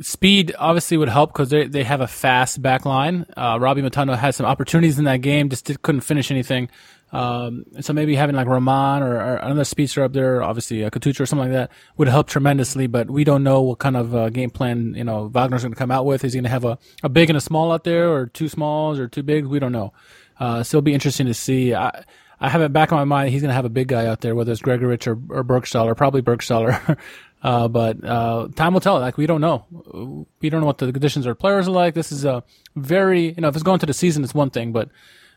speed 0.00 0.54
obviously 0.58 0.96
would 0.96 1.08
help 1.08 1.32
because 1.32 1.50
they 1.50 1.66
they 1.66 1.84
have 1.84 2.00
a 2.00 2.06
fast 2.06 2.60
back 2.60 2.84
line. 2.84 3.26
Uh, 3.36 3.58
Rabbi 3.60 3.80
Matondo 3.80 4.16
had 4.16 4.34
some 4.34 4.46
opportunities 4.46 4.98
in 4.98 5.04
that 5.04 5.18
game, 5.18 5.48
just 5.48 5.66
did, 5.66 5.82
couldn't 5.82 6.02
finish 6.02 6.30
anything. 6.30 6.68
Um, 7.12 7.64
so 7.80 7.92
maybe 7.92 8.16
having 8.16 8.34
like 8.34 8.48
Raman 8.48 9.02
or, 9.02 9.16
or 9.16 9.36
another 9.36 9.64
speedster 9.64 10.02
up 10.02 10.12
there, 10.12 10.42
obviously 10.42 10.82
a 10.82 10.90
Kutucu 10.90 11.20
or 11.20 11.26
something 11.26 11.50
like 11.50 11.52
that, 11.52 11.70
would 11.96 12.08
help 12.08 12.28
tremendously. 12.28 12.86
But 12.86 13.10
we 13.10 13.24
don't 13.24 13.42
know 13.42 13.62
what 13.62 13.78
kind 13.78 13.96
of 13.96 14.14
uh, 14.14 14.30
game 14.30 14.50
plan 14.50 14.94
you 14.94 15.04
know 15.04 15.28
Wagner's 15.28 15.62
going 15.62 15.72
to 15.72 15.78
come 15.78 15.90
out 15.90 16.04
with. 16.04 16.24
Is 16.24 16.32
he 16.32 16.38
going 16.38 16.44
to 16.44 16.50
have 16.50 16.64
a, 16.64 16.78
a 17.02 17.08
big 17.08 17.30
and 17.30 17.36
a 17.36 17.40
small 17.40 17.72
out 17.72 17.84
there, 17.84 18.12
or 18.12 18.26
two 18.26 18.48
smalls 18.48 18.98
or 18.98 19.08
two 19.08 19.22
bigs? 19.22 19.46
We 19.46 19.58
don't 19.58 19.72
know. 19.72 19.92
Uh, 20.38 20.62
so 20.62 20.78
it'll 20.78 20.84
be 20.84 20.94
interesting 20.94 21.26
to 21.26 21.34
see. 21.34 21.74
I, 21.74 22.04
I 22.38 22.48
have 22.50 22.60
it 22.60 22.72
back 22.72 22.90
in 22.90 22.98
my 22.98 23.04
mind. 23.04 23.30
He's 23.30 23.40
going 23.40 23.50
to 23.50 23.54
have 23.54 23.64
a 23.64 23.70
big 23.70 23.88
guy 23.88 24.06
out 24.06 24.20
there, 24.20 24.34
whether 24.34 24.52
it's 24.52 24.60
Gregoritsch 24.60 25.06
or, 25.06 25.18
or 25.30 25.42
Burgstaller, 25.42 25.96
probably 25.96 26.20
Burgstaller. 26.20 26.98
uh, 27.42 27.68
but 27.68 28.04
uh, 28.04 28.48
time 28.54 28.74
will 28.74 28.80
tell. 28.80 28.98
Like 28.98 29.16
we 29.16 29.26
don't 29.26 29.40
know. 29.40 30.26
We 30.40 30.50
don't 30.50 30.60
know 30.60 30.66
what 30.66 30.78
the 30.78 30.92
conditions 30.92 31.24
of 31.24 31.38
players 31.38 31.68
are 31.68 31.72
like. 31.72 31.94
This 31.94 32.12
is 32.12 32.24
a 32.24 32.44
very 32.74 33.28
you 33.28 33.40
know 33.40 33.48
if 33.48 33.54
it's 33.54 33.62
going 33.62 33.78
to 33.78 33.86
the 33.86 33.94
season, 33.94 34.24
it's 34.24 34.34
one 34.34 34.50
thing, 34.50 34.72
but 34.72 34.90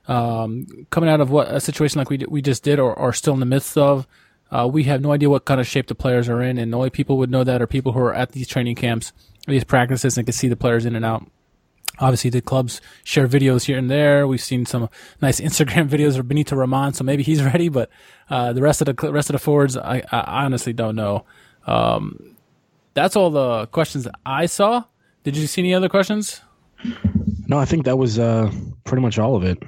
um, 0.09 0.65
coming 0.89 1.09
out 1.09 1.21
of 1.21 1.29
what 1.29 1.47
a 1.53 1.61
situation 1.61 1.99
like 1.99 2.09
we 2.09 2.17
we 2.27 2.41
just 2.41 2.63
did 2.63 2.79
or 2.79 2.97
are 2.97 3.13
still 3.13 3.33
in 3.35 3.39
the 3.39 3.45
midst 3.45 3.77
of, 3.77 4.07
uh, 4.51 4.67
we 4.71 4.83
have 4.85 5.01
no 5.01 5.11
idea 5.11 5.29
what 5.29 5.45
kind 5.45 5.61
of 5.61 5.67
shape 5.67 5.87
the 5.87 5.95
players 5.95 6.27
are 6.27 6.41
in, 6.41 6.57
and 6.57 6.73
the 6.73 6.77
only 6.77 6.89
people 6.89 7.17
would 7.17 7.29
know 7.29 7.43
that 7.43 7.61
are 7.61 7.67
people 7.67 7.91
who 7.91 7.99
are 7.99 8.13
at 8.13 8.31
these 8.31 8.47
training 8.47 8.75
camps, 8.75 9.13
these 9.47 9.63
practices, 9.63 10.17
and 10.17 10.25
can 10.25 10.33
see 10.33 10.47
the 10.47 10.55
players 10.55 10.85
in 10.85 10.95
and 10.95 11.05
out. 11.05 11.29
Obviously, 11.99 12.31
the 12.31 12.41
clubs 12.41 12.81
share 13.03 13.27
videos 13.27 13.65
here 13.65 13.77
and 13.77 13.91
there. 13.91 14.25
We've 14.25 14.41
seen 14.41 14.65
some 14.65 14.89
nice 15.21 15.39
Instagram 15.47 15.87
videos 15.87 16.17
of 16.17 16.27
Benito 16.27 16.55
Raman, 16.55 16.93
so 16.93 17.03
maybe 17.03 17.21
he's 17.21 17.43
ready. 17.53 17.69
But 17.69 17.91
uh, 18.31 18.53
the 18.53 18.63
rest 18.63 18.81
of 18.81 18.85
the 18.87 19.11
rest 19.11 19.29
of 19.29 19.33
the 19.33 19.39
forwards, 19.39 19.77
I, 19.77 20.01
I 20.11 20.45
honestly 20.45 20.73
don't 20.73 20.95
know. 20.95 21.25
Um, 21.67 22.35
that's 22.95 23.15
all 23.15 23.29
the 23.29 23.67
questions 23.67 24.07
I 24.25 24.47
saw. 24.47 24.85
Did 25.23 25.37
you 25.37 25.45
see 25.45 25.61
any 25.61 25.75
other 25.75 25.89
questions? 25.89 26.41
No, 27.47 27.59
I 27.59 27.65
think 27.65 27.85
that 27.85 27.97
was 27.97 28.17
uh, 28.17 28.51
pretty 28.85 29.01
much 29.01 29.19
all 29.19 29.35
of 29.35 29.43
it. 29.43 29.61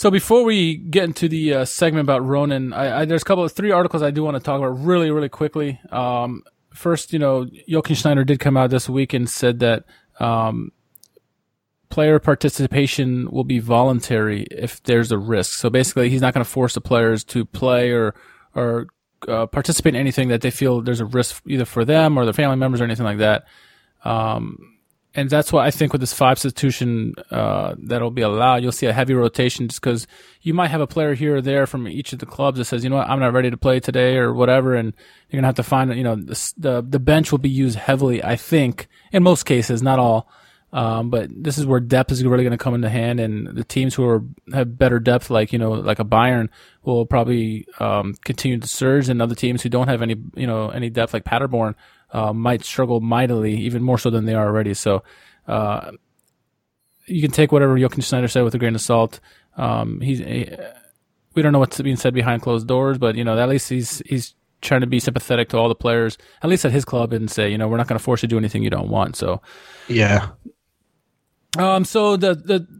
So 0.00 0.10
before 0.10 0.44
we 0.44 0.76
get 0.76 1.04
into 1.04 1.28
the 1.28 1.52
uh, 1.52 1.64
segment 1.66 2.06
about 2.06 2.24
Ronan, 2.24 2.72
I, 2.72 3.00
I, 3.00 3.04
there's 3.04 3.20
a 3.20 3.24
couple 3.26 3.44
of 3.44 3.52
three 3.52 3.70
articles 3.70 4.02
I 4.02 4.10
do 4.10 4.22
want 4.22 4.34
to 4.34 4.40
talk 4.40 4.56
about 4.56 4.82
really, 4.82 5.10
really 5.10 5.28
quickly. 5.28 5.78
Um, 5.90 6.42
first, 6.72 7.12
you 7.12 7.18
know, 7.18 7.46
Joachim 7.66 7.96
Schneider 7.96 8.24
did 8.24 8.40
come 8.40 8.56
out 8.56 8.70
this 8.70 8.88
week 8.88 9.12
and 9.12 9.28
said 9.28 9.58
that 9.58 9.84
um, 10.18 10.72
player 11.90 12.18
participation 12.18 13.30
will 13.30 13.44
be 13.44 13.58
voluntary 13.58 14.44
if 14.50 14.82
there's 14.84 15.12
a 15.12 15.18
risk. 15.18 15.58
So 15.58 15.68
basically, 15.68 16.08
he's 16.08 16.22
not 16.22 16.32
going 16.32 16.46
to 16.46 16.50
force 16.50 16.72
the 16.72 16.80
players 16.80 17.22
to 17.24 17.44
play 17.44 17.90
or 17.90 18.14
or 18.54 18.86
uh, 19.28 19.48
participate 19.48 19.94
in 19.94 20.00
anything 20.00 20.28
that 20.28 20.40
they 20.40 20.50
feel 20.50 20.80
there's 20.80 21.00
a 21.00 21.04
risk 21.04 21.42
either 21.46 21.66
for 21.66 21.84
them 21.84 22.16
or 22.16 22.24
their 22.24 22.32
family 22.32 22.56
members 22.56 22.80
or 22.80 22.84
anything 22.84 23.04
like 23.04 23.18
that. 23.18 23.44
Um, 24.02 24.69
and 25.14 25.28
that's 25.28 25.52
why 25.52 25.66
I 25.66 25.70
think 25.70 25.92
with 25.92 26.00
this 26.00 26.12
five 26.12 26.38
substitution 26.38 27.14
uh, 27.30 27.74
that'll 27.78 28.10
be 28.10 28.22
allowed, 28.22 28.62
you'll 28.62 28.72
see 28.72 28.86
a 28.86 28.92
heavy 28.92 29.14
rotation 29.14 29.66
just 29.68 29.80
because 29.80 30.06
you 30.42 30.54
might 30.54 30.68
have 30.68 30.80
a 30.80 30.86
player 30.86 31.14
here 31.14 31.36
or 31.36 31.40
there 31.40 31.66
from 31.66 31.88
each 31.88 32.12
of 32.12 32.20
the 32.20 32.26
clubs 32.26 32.58
that 32.58 32.66
says, 32.66 32.84
you 32.84 32.90
know 32.90 32.96
what, 32.96 33.08
I'm 33.08 33.18
not 33.18 33.32
ready 33.32 33.50
to 33.50 33.56
play 33.56 33.80
today 33.80 34.16
or 34.16 34.32
whatever, 34.32 34.74
and 34.74 34.92
you're 35.28 35.38
gonna 35.38 35.48
have 35.48 35.56
to 35.56 35.62
find, 35.62 35.94
you 35.96 36.04
know, 36.04 36.16
the 36.16 36.52
the, 36.56 36.86
the 36.88 37.00
bench 37.00 37.32
will 37.32 37.38
be 37.38 37.50
used 37.50 37.76
heavily. 37.76 38.22
I 38.22 38.36
think 38.36 38.88
in 39.12 39.22
most 39.22 39.44
cases, 39.44 39.82
not 39.82 39.98
all, 39.98 40.28
um, 40.72 41.10
but 41.10 41.28
this 41.32 41.58
is 41.58 41.66
where 41.66 41.80
depth 41.80 42.12
is 42.12 42.24
really 42.24 42.44
going 42.44 42.56
to 42.56 42.62
come 42.62 42.74
into 42.74 42.88
hand, 42.88 43.18
and 43.18 43.48
the 43.48 43.64
teams 43.64 43.94
who 43.94 44.04
are 44.04 44.22
have 44.52 44.78
better 44.78 45.00
depth, 45.00 45.28
like 45.28 45.52
you 45.52 45.58
know, 45.58 45.72
like 45.72 45.98
a 45.98 46.04
Bayern, 46.04 46.48
will 46.84 47.06
probably 47.06 47.66
um, 47.80 48.14
continue 48.24 48.58
to 48.58 48.68
surge, 48.68 49.08
and 49.08 49.20
other 49.20 49.34
teams 49.34 49.62
who 49.62 49.68
don't 49.68 49.88
have 49.88 50.02
any, 50.02 50.14
you 50.36 50.46
know, 50.46 50.68
any 50.70 50.88
depth, 50.88 51.12
like 51.12 51.24
Paderborn, 51.24 51.74
uh, 52.12 52.32
might 52.32 52.64
struggle 52.64 53.00
mightily, 53.00 53.54
even 53.56 53.82
more 53.82 53.98
so 53.98 54.10
than 54.10 54.24
they 54.26 54.34
are 54.34 54.46
already. 54.46 54.74
So, 54.74 55.02
uh, 55.46 55.92
you 57.06 57.20
can 57.22 57.30
take 57.30 57.50
whatever 57.52 57.76
Jochen 57.78 58.02
Schneider 58.02 58.28
said 58.28 58.44
with 58.44 58.54
a 58.54 58.58
grain 58.58 58.74
of 58.74 58.80
salt. 58.80 59.20
Um, 59.56 60.00
he's, 60.00 60.18
he, 60.20 60.48
we 61.34 61.42
don't 61.42 61.52
know 61.52 61.58
what's 61.58 61.80
being 61.80 61.96
said 61.96 62.14
behind 62.14 62.42
closed 62.42 62.68
doors, 62.68 62.98
but 62.98 63.16
you 63.16 63.24
know, 63.24 63.36
at 63.38 63.48
least 63.48 63.68
he's 63.68 64.00
he's 64.06 64.34
trying 64.60 64.82
to 64.82 64.86
be 64.86 65.00
sympathetic 65.00 65.48
to 65.48 65.56
all 65.58 65.68
the 65.68 65.74
players, 65.74 66.18
at 66.42 66.50
least 66.50 66.64
at 66.64 66.72
his 66.72 66.84
club, 66.84 67.12
and 67.12 67.30
say, 67.30 67.50
you 67.50 67.56
know, 67.58 67.66
we're 67.66 67.78
not 67.78 67.88
going 67.88 67.98
to 67.98 68.02
force 68.04 68.22
you 68.22 68.28
to 68.28 68.34
do 68.34 68.38
anything 68.38 68.62
you 68.62 68.70
don't 68.70 68.88
want. 68.90 69.16
So, 69.16 69.40
Yeah. 69.88 70.28
um, 71.58 71.84
so 71.84 72.16
the 72.16 72.34
the 72.34 72.58
the 72.60 72.79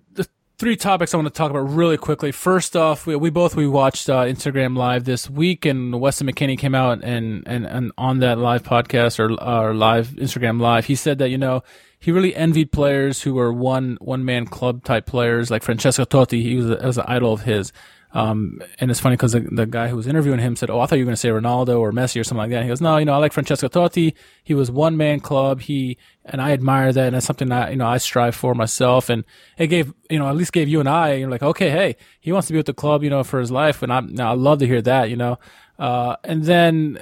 three 0.60 0.76
topics 0.76 1.14
I 1.14 1.16
want 1.16 1.26
to 1.26 1.32
talk 1.32 1.50
about 1.50 1.70
really 1.70 1.96
quickly. 1.96 2.32
First 2.32 2.76
off, 2.76 3.06
we, 3.06 3.16
we 3.16 3.30
both 3.30 3.56
we 3.56 3.66
watched 3.66 4.10
uh, 4.10 4.24
Instagram 4.24 4.76
live 4.76 5.04
this 5.04 5.28
week, 5.30 5.64
and 5.64 5.98
Weston 5.98 6.26
McKennie 6.26 6.58
came 6.58 6.74
out 6.74 7.02
and 7.02 7.42
and 7.46 7.64
and 7.66 7.92
on 7.96 8.18
that 8.18 8.36
live 8.38 8.62
podcast 8.62 9.18
or 9.18 9.32
or 9.42 9.72
live 9.72 10.08
Instagram 10.10 10.60
live, 10.60 10.84
he 10.84 10.94
said 10.94 11.16
that 11.18 11.30
you 11.30 11.38
know 11.38 11.62
he 11.98 12.12
really 12.12 12.36
envied 12.36 12.72
players 12.72 13.22
who 13.22 13.32
were 13.32 13.50
one 13.50 13.96
one 14.02 14.22
man 14.22 14.44
club 14.44 14.84
type 14.84 15.06
players 15.06 15.50
like 15.50 15.62
Francesco 15.62 16.04
Totti. 16.04 16.42
He 16.42 16.56
was, 16.56 16.70
a, 16.70 16.76
was 16.76 16.98
an 16.98 17.04
idol 17.08 17.32
of 17.32 17.42
his. 17.42 17.72
Um, 18.12 18.60
and 18.80 18.90
it's 18.90 18.98
funny 18.98 19.14
because 19.14 19.32
the, 19.32 19.40
the 19.40 19.66
guy 19.66 19.86
who 19.86 19.96
was 19.96 20.08
interviewing 20.08 20.40
him 20.40 20.56
said, 20.56 20.68
"Oh, 20.68 20.80
I 20.80 20.86
thought 20.86 20.96
you 20.96 21.04
were 21.04 21.08
going 21.08 21.14
to 21.14 21.20
say 21.20 21.28
Ronaldo 21.28 21.78
or 21.78 21.92
Messi 21.92 22.20
or 22.20 22.24
something 22.24 22.38
like 22.38 22.50
that." 22.50 22.56
And 22.56 22.64
he 22.64 22.68
goes, 22.68 22.80
"No, 22.80 22.96
you 22.96 23.04
know, 23.04 23.14
I 23.14 23.18
like 23.18 23.32
Francesco 23.32 23.68
Totti. 23.68 24.14
He 24.42 24.54
was 24.54 24.70
one 24.70 24.96
man 24.96 25.20
club. 25.20 25.60
He 25.60 25.96
and 26.24 26.42
I 26.42 26.50
admire 26.50 26.92
that, 26.92 27.06
and 27.06 27.14
that's 27.14 27.26
something 27.26 27.48
that 27.48 27.70
you 27.70 27.76
know 27.76 27.86
I 27.86 27.98
strive 27.98 28.34
for 28.34 28.54
myself. 28.54 29.10
And 29.10 29.24
it 29.58 29.68
gave 29.68 29.92
you 30.08 30.18
know 30.18 30.28
at 30.28 30.34
least 30.34 30.52
gave 30.52 30.68
you 30.68 30.80
and 30.80 30.88
I 30.88 31.14
you're 31.14 31.30
like, 31.30 31.42
okay, 31.42 31.70
hey, 31.70 31.96
he 32.20 32.32
wants 32.32 32.48
to 32.48 32.52
be 32.52 32.58
with 32.58 32.66
the 32.66 32.74
club, 32.74 33.04
you 33.04 33.10
know, 33.10 33.22
for 33.22 33.38
his 33.38 33.52
life, 33.52 33.82
and 33.82 33.92
I 33.92 34.00
now 34.00 34.32
I 34.32 34.34
love 34.34 34.58
to 34.58 34.66
hear 34.66 34.82
that, 34.82 35.08
you 35.08 35.16
know. 35.16 35.38
Uh, 35.78 36.16
and 36.24 36.44
then 36.44 36.98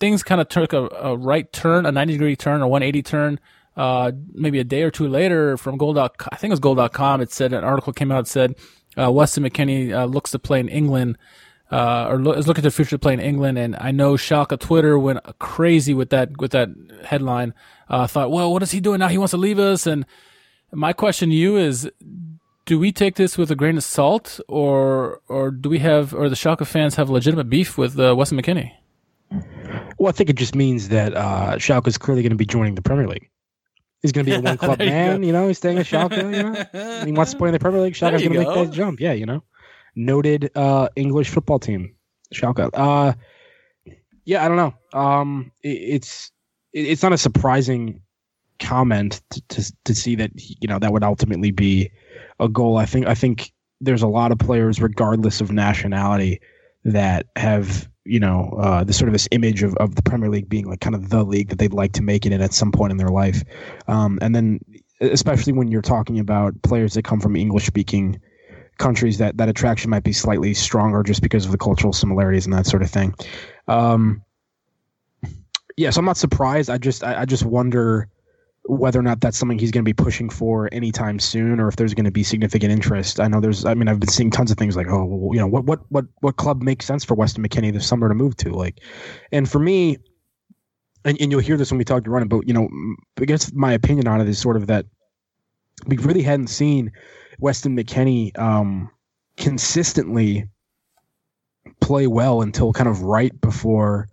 things 0.00 0.22
kind 0.22 0.40
of 0.40 0.48
took 0.48 0.72
a, 0.72 0.88
a 1.00 1.16
right 1.16 1.50
turn, 1.52 1.86
a 1.86 1.92
90 1.92 2.12
degree 2.14 2.36
turn 2.36 2.60
or 2.60 2.66
180 2.66 3.02
turn. 3.02 3.40
Uh, 3.74 4.12
maybe 4.34 4.58
a 4.58 4.64
day 4.64 4.82
or 4.82 4.90
two 4.90 5.08
later 5.08 5.56
from 5.56 5.78
Goal. 5.78 5.98
I 5.98 6.08
think 6.08 6.50
it 6.50 6.50
was 6.50 6.60
Goal.com. 6.60 7.22
It 7.22 7.32
said 7.32 7.54
an 7.54 7.64
article 7.64 7.94
came 7.94 8.12
out 8.12 8.28
said 8.28 8.54
uh, 8.98 9.10
Weston 9.10 9.44
McKennie 9.44 9.92
uh, 9.92 10.04
looks 10.04 10.30
to 10.32 10.38
play 10.38 10.60
in 10.60 10.68
England, 10.68 11.18
uh, 11.70 12.06
or 12.08 12.18
lo- 12.18 12.32
is 12.32 12.46
looking 12.46 12.62
to 12.62 12.68
the 12.68 12.74
future 12.74 12.90
to 12.90 12.98
play 12.98 13.12
in 13.12 13.20
England. 13.20 13.58
And 13.58 13.76
I 13.76 13.90
know 13.90 14.14
Schalke 14.14 14.58
Twitter 14.58 14.98
went 14.98 15.20
crazy 15.38 15.94
with 15.94 16.10
that 16.10 16.36
with 16.38 16.52
that 16.52 16.68
headline. 17.04 17.54
Uh, 17.88 18.06
thought, 18.06 18.30
well, 18.30 18.52
what 18.52 18.62
is 18.62 18.70
he 18.72 18.80
doing 18.80 19.00
now? 19.00 19.08
He 19.08 19.18
wants 19.18 19.32
to 19.32 19.36
leave 19.36 19.58
us. 19.58 19.86
And 19.86 20.06
my 20.72 20.92
question 20.92 21.30
to 21.30 21.34
you 21.34 21.56
is, 21.56 21.90
do 22.64 22.78
we 22.78 22.92
take 22.92 23.16
this 23.16 23.36
with 23.36 23.50
a 23.50 23.56
grain 23.56 23.76
of 23.76 23.84
salt, 23.84 24.40
or 24.48 25.20
or 25.28 25.50
do 25.50 25.68
we 25.68 25.78
have, 25.80 26.14
or 26.14 26.28
the 26.28 26.36
Schalke 26.36 26.66
fans 26.66 26.94
have 26.96 27.10
legitimate 27.10 27.48
beef 27.50 27.76
with 27.76 27.98
uh, 27.98 28.14
Weston 28.16 28.40
McKennie? 28.40 28.72
Well, 29.98 30.08
I 30.08 30.12
think 30.12 30.30
it 30.30 30.36
just 30.36 30.54
means 30.54 30.88
that 30.88 31.16
uh, 31.16 31.56
Schalke 31.56 31.88
is 31.88 31.96
clearly 31.96 32.22
going 32.22 32.30
to 32.30 32.36
be 32.36 32.44
joining 32.44 32.74
the 32.74 32.82
Premier 32.82 33.08
League. 33.08 33.28
He's 34.02 34.12
going 34.12 34.26
to 34.26 34.30
be 34.30 34.36
a 34.36 34.40
one 34.40 34.58
club 34.58 34.78
There 34.78 34.86
you 34.86 34.92
man, 34.92 35.22
you 35.22 35.32
know. 35.32 35.48
He's 35.48 35.58
staying 35.58 35.78
at 35.78 35.86
Schalke, 35.86 36.16
you 36.16 36.42
know. 36.42 36.64
And 36.72 37.06
he 37.06 37.12
wants 37.12 37.32
to 37.32 37.38
play 37.38 37.48
in 37.48 37.52
the 37.52 37.60
Premier 37.60 37.80
League. 37.80 37.94
Schalke's 37.94 38.22
going 38.22 38.32
to 38.32 38.38
make 38.38 38.48
that 38.48 38.72
jump. 38.72 39.00
Yeah, 39.00 39.12
you 39.12 39.26
know. 39.26 39.42
Noted 39.94 40.50
uh, 40.54 40.88
English 40.96 41.28
football 41.28 41.58
team, 41.58 41.94
Schalke. 42.34 42.68
Uh, 42.72 43.12
yeah, 44.24 44.44
I 44.44 44.48
don't 44.48 44.56
know. 44.56 44.74
Um, 44.98 45.52
it, 45.62 45.68
it's 45.68 46.32
it, 46.72 46.80
it's 46.80 47.02
not 47.02 47.12
a 47.12 47.18
surprising 47.18 48.00
comment 48.58 49.20
to, 49.30 49.42
to 49.48 49.72
to 49.84 49.94
see 49.94 50.14
that 50.16 50.30
you 50.34 50.68
know 50.68 50.78
that 50.78 50.92
would 50.92 51.04
ultimately 51.04 51.50
be 51.50 51.90
a 52.40 52.48
goal. 52.48 52.76
I 52.78 52.86
think 52.86 53.06
I 53.06 53.14
think 53.14 53.52
there's 53.80 54.02
a 54.02 54.08
lot 54.08 54.32
of 54.32 54.38
players, 54.38 54.80
regardless 54.80 55.40
of 55.40 55.52
nationality, 55.52 56.40
that 56.84 57.26
have 57.36 57.88
you 58.04 58.20
know 58.20 58.56
uh, 58.58 58.84
this 58.84 58.98
sort 58.98 59.08
of 59.08 59.12
this 59.12 59.28
image 59.30 59.62
of, 59.62 59.76
of 59.76 59.94
the 59.94 60.02
Premier 60.02 60.28
League 60.28 60.48
being 60.48 60.66
like 60.66 60.80
kind 60.80 60.94
of 60.94 61.10
the 61.10 61.24
league 61.24 61.48
that 61.48 61.58
they'd 61.58 61.72
like 61.72 61.92
to 61.92 62.02
make 62.02 62.26
it 62.26 62.32
in 62.32 62.40
at 62.40 62.52
some 62.52 62.72
point 62.72 62.90
in 62.90 62.96
their 62.96 63.08
life, 63.08 63.42
um, 63.88 64.18
and 64.22 64.34
then 64.34 64.60
especially 65.00 65.52
when 65.52 65.68
you're 65.68 65.82
talking 65.82 66.18
about 66.18 66.60
players 66.62 66.94
that 66.94 67.04
come 67.04 67.20
from 67.20 67.36
English 67.36 67.66
speaking 67.66 68.20
countries, 68.78 69.18
that 69.18 69.36
that 69.36 69.48
attraction 69.48 69.90
might 69.90 70.04
be 70.04 70.12
slightly 70.12 70.54
stronger 70.54 71.02
just 71.02 71.22
because 71.22 71.44
of 71.44 71.52
the 71.52 71.58
cultural 71.58 71.92
similarities 71.92 72.46
and 72.46 72.54
that 72.54 72.66
sort 72.66 72.82
of 72.82 72.90
thing. 72.90 73.14
Um, 73.68 74.22
yeah, 75.76 75.90
so 75.90 76.00
I'm 76.00 76.04
not 76.04 76.16
surprised. 76.16 76.70
I 76.70 76.78
just 76.78 77.04
I, 77.04 77.22
I 77.22 77.24
just 77.24 77.44
wonder 77.44 78.08
whether 78.64 79.00
or 79.00 79.02
not 79.02 79.20
that's 79.20 79.36
something 79.36 79.58
he's 79.58 79.72
going 79.72 79.84
to 79.84 79.88
be 79.88 79.92
pushing 79.92 80.30
for 80.30 80.68
anytime 80.72 81.18
soon, 81.18 81.58
or 81.58 81.68
if 81.68 81.76
there's 81.76 81.94
going 81.94 82.04
to 82.04 82.12
be 82.12 82.22
significant 82.22 82.72
interest. 82.72 83.18
I 83.18 83.28
know 83.28 83.40
there's. 83.40 83.64
I 83.64 83.74
mean, 83.74 83.88
I've 83.88 83.98
been 83.98 84.08
seeing 84.08 84.30
tons 84.30 84.50
of 84.50 84.56
things 84.56 84.76
like, 84.76 84.86
oh, 84.88 85.04
well, 85.04 85.34
you 85.34 85.40
know, 85.40 85.48
what 85.48 85.64
what 85.64 85.80
what 85.88 86.04
what 86.20 86.36
club 86.36 86.62
makes 86.62 86.86
sense 86.86 87.04
for 87.04 87.14
Weston 87.14 87.46
McKennie 87.46 87.72
this 87.72 87.86
summer 87.86 88.08
to 88.08 88.14
move 88.14 88.36
to? 88.38 88.50
Like, 88.50 88.80
and 89.32 89.50
for 89.50 89.58
me, 89.58 89.98
and, 91.04 91.20
and 91.20 91.32
you'll 91.32 91.40
hear 91.40 91.56
this 91.56 91.70
when 91.70 91.78
we 91.78 91.84
talk 91.84 92.04
to 92.04 92.10
Ronan, 92.10 92.28
but 92.28 92.46
you 92.46 92.54
know, 92.54 92.68
I 93.20 93.24
guess 93.24 93.52
my 93.52 93.72
opinion 93.72 94.06
on 94.06 94.20
it 94.20 94.28
is 94.28 94.38
sort 94.38 94.56
of 94.56 94.68
that 94.68 94.86
we 95.86 95.96
really 95.96 96.22
hadn't 96.22 96.48
seen 96.48 96.92
Weston 97.40 97.76
McKennie 97.76 98.38
um, 98.38 98.90
consistently 99.36 100.48
play 101.80 102.06
well 102.06 102.42
until 102.42 102.72
kind 102.72 102.88
of 102.88 103.02
right 103.02 103.38
before 103.40 104.08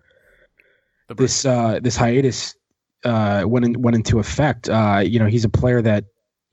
this 1.10 1.46
uh, 1.46 1.80
this 1.82 1.96
hiatus 1.96 2.56
uh, 3.04 3.44
went 3.46 3.66
in, 3.66 3.82
went 3.82 3.96
into 3.96 4.20
effect. 4.20 4.70
Uh, 4.70 5.02
you 5.06 5.20
know, 5.20 5.28
he's 5.28 5.46
a 5.46 5.50
player 5.50 5.82
that 5.82 6.06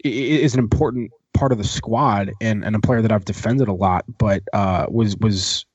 is 0.04 0.54
an 0.54 0.60
important 0.60 1.10
part 1.34 1.52
of 1.52 1.58
the 1.58 1.64
squad 1.64 2.32
and, 2.40 2.64
and 2.64 2.74
a 2.74 2.80
player 2.80 3.02
that 3.02 3.12
I've 3.12 3.24
defended 3.24 3.68
a 3.68 3.72
lot, 3.72 4.04
but 4.18 4.42
uh, 4.52 4.86
was 4.88 5.16
was 5.18 5.66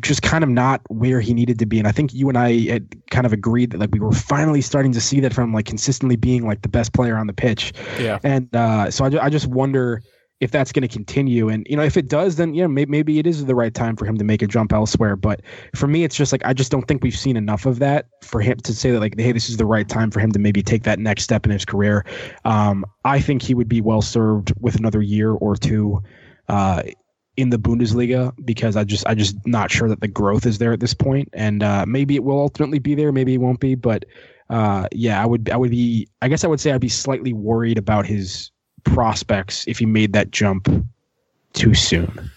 just 0.00 0.22
kind 0.22 0.42
of 0.42 0.50
not 0.50 0.80
where 0.88 1.20
he 1.20 1.32
needed 1.32 1.58
to 1.60 1.66
be. 1.66 1.78
And 1.78 1.86
I 1.86 1.92
think 1.92 2.12
you 2.12 2.28
and 2.28 2.36
I 2.36 2.68
had 2.68 2.94
kind 3.10 3.26
of 3.26 3.32
agreed 3.32 3.70
that 3.70 3.78
like 3.78 3.92
we 3.92 4.00
were 4.00 4.12
finally 4.12 4.60
starting 4.60 4.92
to 4.92 5.00
see 5.00 5.20
that 5.20 5.32
from 5.32 5.52
like 5.52 5.66
consistently 5.66 6.16
being 6.16 6.46
like 6.46 6.62
the 6.62 6.68
best 6.68 6.92
player 6.92 7.16
on 7.16 7.28
the 7.28 7.32
pitch. 7.32 7.72
Yeah. 8.00 8.18
And 8.24 8.54
uh, 8.56 8.90
so 8.90 9.04
I, 9.04 9.26
I 9.26 9.30
just 9.30 9.46
wonder 9.46 10.02
if 10.44 10.50
that's 10.50 10.72
going 10.72 10.82
to 10.82 10.88
continue. 10.88 11.48
And 11.48 11.66
you 11.68 11.76
know, 11.76 11.82
if 11.82 11.96
it 11.96 12.08
does, 12.08 12.36
then 12.36 12.54
yeah, 12.54 12.66
maybe, 12.66 12.90
maybe 12.90 13.18
it 13.18 13.26
is 13.26 13.46
the 13.46 13.54
right 13.54 13.72
time 13.72 13.96
for 13.96 14.04
him 14.04 14.18
to 14.18 14.24
make 14.24 14.42
a 14.42 14.46
jump 14.46 14.72
elsewhere. 14.72 15.16
But 15.16 15.40
for 15.74 15.88
me, 15.88 16.04
it's 16.04 16.14
just 16.14 16.32
like 16.32 16.42
I 16.44 16.52
just 16.52 16.70
don't 16.70 16.86
think 16.86 17.02
we've 17.02 17.16
seen 17.16 17.36
enough 17.36 17.64
of 17.64 17.78
that 17.78 18.06
for 18.22 18.42
him 18.42 18.58
to 18.58 18.74
say 18.74 18.90
that 18.90 19.00
like, 19.00 19.18
hey, 19.18 19.32
this 19.32 19.48
is 19.48 19.56
the 19.56 19.64
right 19.64 19.88
time 19.88 20.10
for 20.10 20.20
him 20.20 20.30
to 20.32 20.38
maybe 20.38 20.62
take 20.62 20.82
that 20.84 20.98
next 20.98 21.24
step 21.24 21.46
in 21.46 21.50
his 21.50 21.64
career. 21.64 22.04
Um, 22.44 22.84
I 23.04 23.20
think 23.20 23.42
he 23.42 23.54
would 23.54 23.68
be 23.68 23.80
well 23.80 24.02
served 24.02 24.52
with 24.60 24.76
another 24.76 25.00
year 25.00 25.32
or 25.32 25.56
two. 25.56 26.02
Uh, 26.48 26.82
in 27.36 27.50
the 27.50 27.58
Bundesliga 27.58 28.32
because 28.44 28.76
I 28.76 28.84
just 28.84 29.04
I 29.08 29.14
just 29.16 29.34
not 29.44 29.68
sure 29.68 29.88
that 29.88 30.00
the 30.00 30.06
growth 30.06 30.46
is 30.46 30.58
there 30.58 30.72
at 30.72 30.78
this 30.78 30.94
point, 30.94 31.28
and 31.32 31.64
uh, 31.64 31.84
maybe 31.84 32.14
it 32.14 32.22
will 32.22 32.38
ultimately 32.38 32.78
be 32.78 32.94
there, 32.94 33.10
maybe 33.10 33.34
it 33.34 33.38
won't 33.38 33.58
be, 33.58 33.74
but 33.74 34.04
uh, 34.50 34.86
yeah, 34.92 35.20
I 35.20 35.26
would 35.26 35.50
I 35.50 35.56
would 35.56 35.72
be 35.72 36.06
I 36.22 36.28
guess 36.28 36.44
I 36.44 36.46
would 36.46 36.60
say 36.60 36.70
I'd 36.70 36.80
be 36.80 36.88
slightly 36.88 37.32
worried 37.32 37.76
about 37.76 38.06
his 38.06 38.52
prospects 38.84 39.64
if 39.66 39.78
he 39.78 39.86
made 39.86 40.12
that 40.12 40.30
jump 40.30 40.68
too 41.52 41.74
soon. 41.74 42.30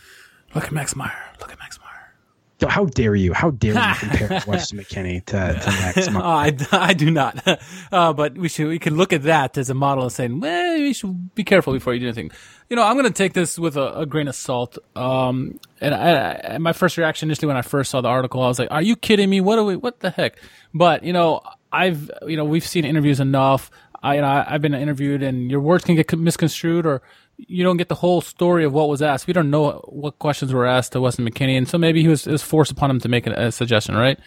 Look 0.55 0.65
at 0.65 0.71
Max 0.71 0.95
Meyer. 0.95 1.12
Look 1.39 1.51
at 1.51 1.60
Max 1.60 1.77
Meyer. 1.79 2.69
How 2.69 2.86
dare 2.86 3.13
you? 3.13 3.33
How 3.33 3.51
dare 3.51 3.73
you 3.73 3.95
compare 3.99 4.41
Weston 4.47 4.79
McKennie 4.79 5.23
to, 5.25 5.60
to 5.60 5.71
Max 5.71 6.10
Meyer? 6.12 6.23
Oh, 6.23 6.27
I, 6.27 6.57
I 6.71 6.93
do 6.93 7.12
not. 7.12 7.45
Uh, 7.89 8.12
but 8.12 8.38
we 8.38 8.49
should 8.49 8.67
we 8.67 8.79
can 8.79 8.97
look 8.97 9.13
at 9.13 9.23
that 9.23 9.57
as 9.57 9.69
a 9.69 9.73
model 9.73 10.03
of 10.03 10.12
saying, 10.12 10.41
well, 10.41 10.75
you 10.75 10.93
should 10.93 11.33
be 11.36 11.43
careful 11.45 11.71
before 11.71 11.93
you 11.93 12.01
do 12.01 12.07
anything. 12.07 12.29
You 12.69 12.75
know, 12.75 12.83
I'm 12.83 12.95
going 12.95 13.05
to 13.05 13.13
take 13.13 13.31
this 13.31 13.57
with 13.57 13.77
a, 13.77 13.99
a 13.99 14.05
grain 14.05 14.27
of 14.27 14.36
salt. 14.36 14.77
Um, 14.93 15.57
and 15.79 15.95
I, 15.95 16.41
I, 16.55 16.57
my 16.57 16.73
first 16.73 16.97
reaction 16.97 17.29
initially 17.29 17.47
when 17.47 17.55
I 17.55 17.62
first 17.62 17.91
saw 17.91 18.01
the 18.01 18.10
article, 18.10 18.43
I 18.43 18.47
was 18.47 18.60
like, 18.60 18.69
"Are 18.71 18.81
you 18.81 18.97
kidding 18.97 19.29
me? 19.29 19.39
What 19.39 19.57
are 19.57 19.63
we? 19.63 19.77
What 19.77 20.01
the 20.01 20.10
heck?" 20.10 20.38
But 20.73 21.03
you 21.03 21.13
know, 21.13 21.41
I've 21.71 22.12
you 22.27 22.36
know 22.36 22.43
we've 22.43 22.65
seen 22.65 22.83
interviews 22.83 23.21
enough. 23.21 23.71
I 24.08 24.15
you 24.15 24.22
know 24.22 24.28
I, 24.28 24.46
I've 24.48 24.62
been 24.62 24.74
interviewed, 24.74 25.22
and 25.22 25.52
your 25.52 25.60
words 25.60 25.84
can 25.84 25.96
get 25.96 26.17
misconstrued, 26.17 26.86
or 26.86 27.02
you 27.38 27.63
don't 27.63 27.78
get 27.78 27.89
the 27.89 27.96
whole 27.96 28.22
story 28.22 28.63
of 28.63 28.74
what 28.74 28.89
was 28.89 29.02
asked. 29.02 29.28
We 29.28 29.34
don't 29.34 29.50
know 29.50 29.84
what 29.88 30.17
questions 30.20 30.54
were 30.54 30.65
asked 30.65 30.93
to 30.93 31.02
Weston 31.02 31.28
McKennie, 31.28 31.58
and 31.58 31.67
so 31.67 31.78
maybe 31.78 32.02
he 32.02 32.08
was, 32.08 32.26
was 32.26 32.41
forced 32.41 32.72
upon 32.72 32.89
him 32.89 33.00
to 33.02 33.10
make 33.10 33.28
a, 33.28 33.32
a 33.32 33.52
suggestion, 33.52 33.96
right? 33.96 34.20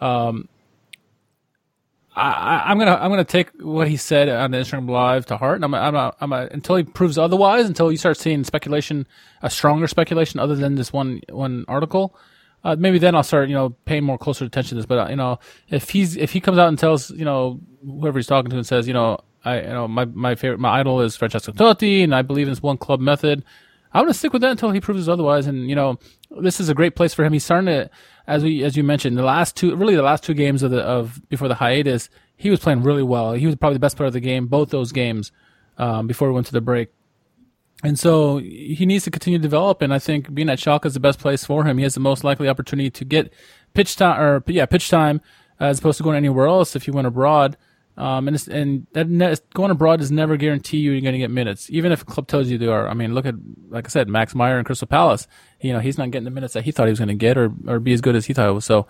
Um, 0.00 0.48
I, 2.16 2.72
am 2.72 2.78
gonna 2.78 2.96
I'm 2.96 3.10
gonna 3.10 3.24
take 3.24 3.50
what 3.60 3.86
he 3.86 3.96
said 3.96 4.28
on 4.28 4.50
the 4.50 4.58
Instagram 4.58 4.90
live 4.90 5.26
to 5.26 5.36
heart, 5.36 5.56
and 5.56 5.64
I'm 5.64 5.74
I'm 5.74 5.94
a, 5.94 6.14
I'm 6.20 6.32
a, 6.32 6.48
until 6.50 6.76
he 6.76 6.82
proves 6.82 7.16
otherwise, 7.16 7.66
until 7.66 7.92
you 7.92 7.98
start 7.98 8.16
seeing 8.16 8.42
speculation, 8.42 9.06
a 9.42 9.50
stronger 9.50 9.86
speculation 9.86 10.40
other 10.40 10.56
than 10.56 10.74
this 10.74 10.92
one 10.92 11.20
one 11.30 11.64
article. 11.68 12.16
Uh, 12.64 12.74
maybe 12.76 12.98
then 12.98 13.14
I'll 13.14 13.22
start, 13.22 13.48
you 13.48 13.54
know, 13.54 13.70
paying 13.84 14.02
more 14.02 14.18
closer 14.18 14.44
attention 14.44 14.70
to 14.70 14.74
this. 14.76 14.86
But 14.86 14.98
uh, 14.98 15.10
you 15.10 15.16
know, 15.16 15.38
if 15.68 15.90
he's 15.90 16.16
if 16.16 16.32
he 16.32 16.40
comes 16.40 16.58
out 16.58 16.68
and 16.68 16.78
tells, 16.78 17.10
you 17.10 17.24
know, 17.24 17.60
whoever 17.84 18.18
he's 18.18 18.26
talking 18.26 18.50
to 18.50 18.56
and 18.56 18.66
says, 18.66 18.88
you 18.88 18.94
know, 18.94 19.20
I 19.44 19.60
you 19.60 19.68
know 19.68 19.88
my 19.88 20.04
my 20.04 20.34
favorite 20.34 20.60
my 20.60 20.80
idol 20.80 21.00
is 21.00 21.16
Francesco 21.16 21.52
Totti, 21.52 22.04
and 22.04 22.14
I 22.14 22.22
believe 22.22 22.46
in 22.46 22.52
this 22.52 22.62
one 22.62 22.78
club 22.78 23.00
method. 23.00 23.44
I'm 23.92 24.04
gonna 24.04 24.14
stick 24.14 24.32
with 24.32 24.42
that 24.42 24.50
until 24.50 24.70
he 24.70 24.80
proves 24.80 25.08
otherwise. 25.08 25.46
And 25.46 25.68
you 25.68 25.74
know, 25.74 25.98
this 26.40 26.60
is 26.60 26.68
a 26.68 26.74
great 26.74 26.94
place 26.94 27.14
for 27.14 27.24
him. 27.24 27.32
He's 27.32 27.44
starting 27.44 27.66
to 27.66 27.90
as 28.26 28.42
we 28.42 28.62
as 28.62 28.76
you 28.76 28.84
mentioned, 28.84 29.16
the 29.16 29.22
last 29.22 29.56
two 29.56 29.74
really 29.74 29.96
the 29.96 30.02
last 30.02 30.24
two 30.24 30.34
games 30.34 30.62
of 30.62 30.70
the 30.70 30.80
of 30.80 31.20
before 31.28 31.48
the 31.48 31.54
hiatus, 31.54 32.10
he 32.36 32.50
was 32.50 32.60
playing 32.60 32.82
really 32.82 33.02
well. 33.02 33.32
He 33.32 33.46
was 33.46 33.56
probably 33.56 33.74
the 33.74 33.80
best 33.80 33.96
player 33.96 34.08
of 34.08 34.12
the 34.12 34.20
game, 34.20 34.46
both 34.46 34.70
those 34.70 34.92
games, 34.92 35.32
um, 35.78 36.06
before 36.06 36.28
we 36.28 36.34
went 36.34 36.46
to 36.46 36.52
the 36.52 36.60
break. 36.60 36.90
And 37.84 37.98
so 37.98 38.38
he 38.38 38.84
needs 38.86 39.04
to 39.04 39.10
continue 39.10 39.38
to 39.38 39.42
develop. 39.42 39.82
And 39.82 39.94
I 39.94 40.00
think 40.00 40.34
being 40.34 40.48
at 40.48 40.58
Schalke 40.58 40.84
is 40.84 40.94
the 40.94 41.00
best 41.00 41.20
place 41.20 41.44
for 41.44 41.64
him. 41.64 41.78
He 41.78 41.84
has 41.84 41.94
the 41.94 42.00
most 42.00 42.24
likely 42.24 42.48
opportunity 42.48 42.90
to 42.90 43.04
get 43.04 43.32
pitch 43.72 43.94
time 43.96 44.20
or 44.20 44.42
yeah, 44.46 44.66
pitch 44.66 44.90
time 44.90 45.20
as 45.60 45.78
opposed 45.78 45.98
to 45.98 46.04
going 46.04 46.16
anywhere 46.16 46.46
else 46.46 46.74
if 46.74 46.86
you 46.86 46.92
went 46.92 47.06
abroad. 47.06 47.56
Um, 47.98 48.28
and 48.28 48.48
and 48.48 48.86
that 48.92 49.08
ne- 49.08 49.34
going 49.54 49.72
abroad 49.72 49.98
does 49.98 50.12
never 50.12 50.36
guarantee 50.36 50.76
you 50.78 50.92
you're 50.92 51.00
going 51.00 51.14
to 51.14 51.18
get 51.18 51.32
minutes, 51.32 51.68
even 51.68 51.90
if 51.90 52.02
a 52.02 52.04
club 52.04 52.28
tells 52.28 52.46
you 52.48 52.56
they 52.56 52.68
are. 52.68 52.88
I 52.88 52.94
mean, 52.94 53.12
look 53.12 53.26
at 53.26 53.34
like 53.70 53.86
I 53.86 53.88
said, 53.90 54.08
Max 54.08 54.34
Meyer 54.36 54.56
and 54.56 54.64
Crystal 54.64 54.86
Palace. 54.86 55.26
You 55.60 55.72
know, 55.72 55.80
he's 55.80 55.98
not 55.98 56.12
getting 56.12 56.24
the 56.24 56.30
minutes 56.30 56.54
that 56.54 56.62
he 56.64 56.70
thought 56.70 56.86
he 56.86 56.92
was 56.92 57.00
going 57.00 57.08
to 57.08 57.14
get, 57.16 57.36
or 57.36 57.50
or 57.66 57.80
be 57.80 57.92
as 57.92 58.00
good 58.00 58.14
as 58.14 58.24
he 58.24 58.32
thought 58.34 58.48
it 58.48 58.52
was. 58.52 58.64
So, 58.64 58.86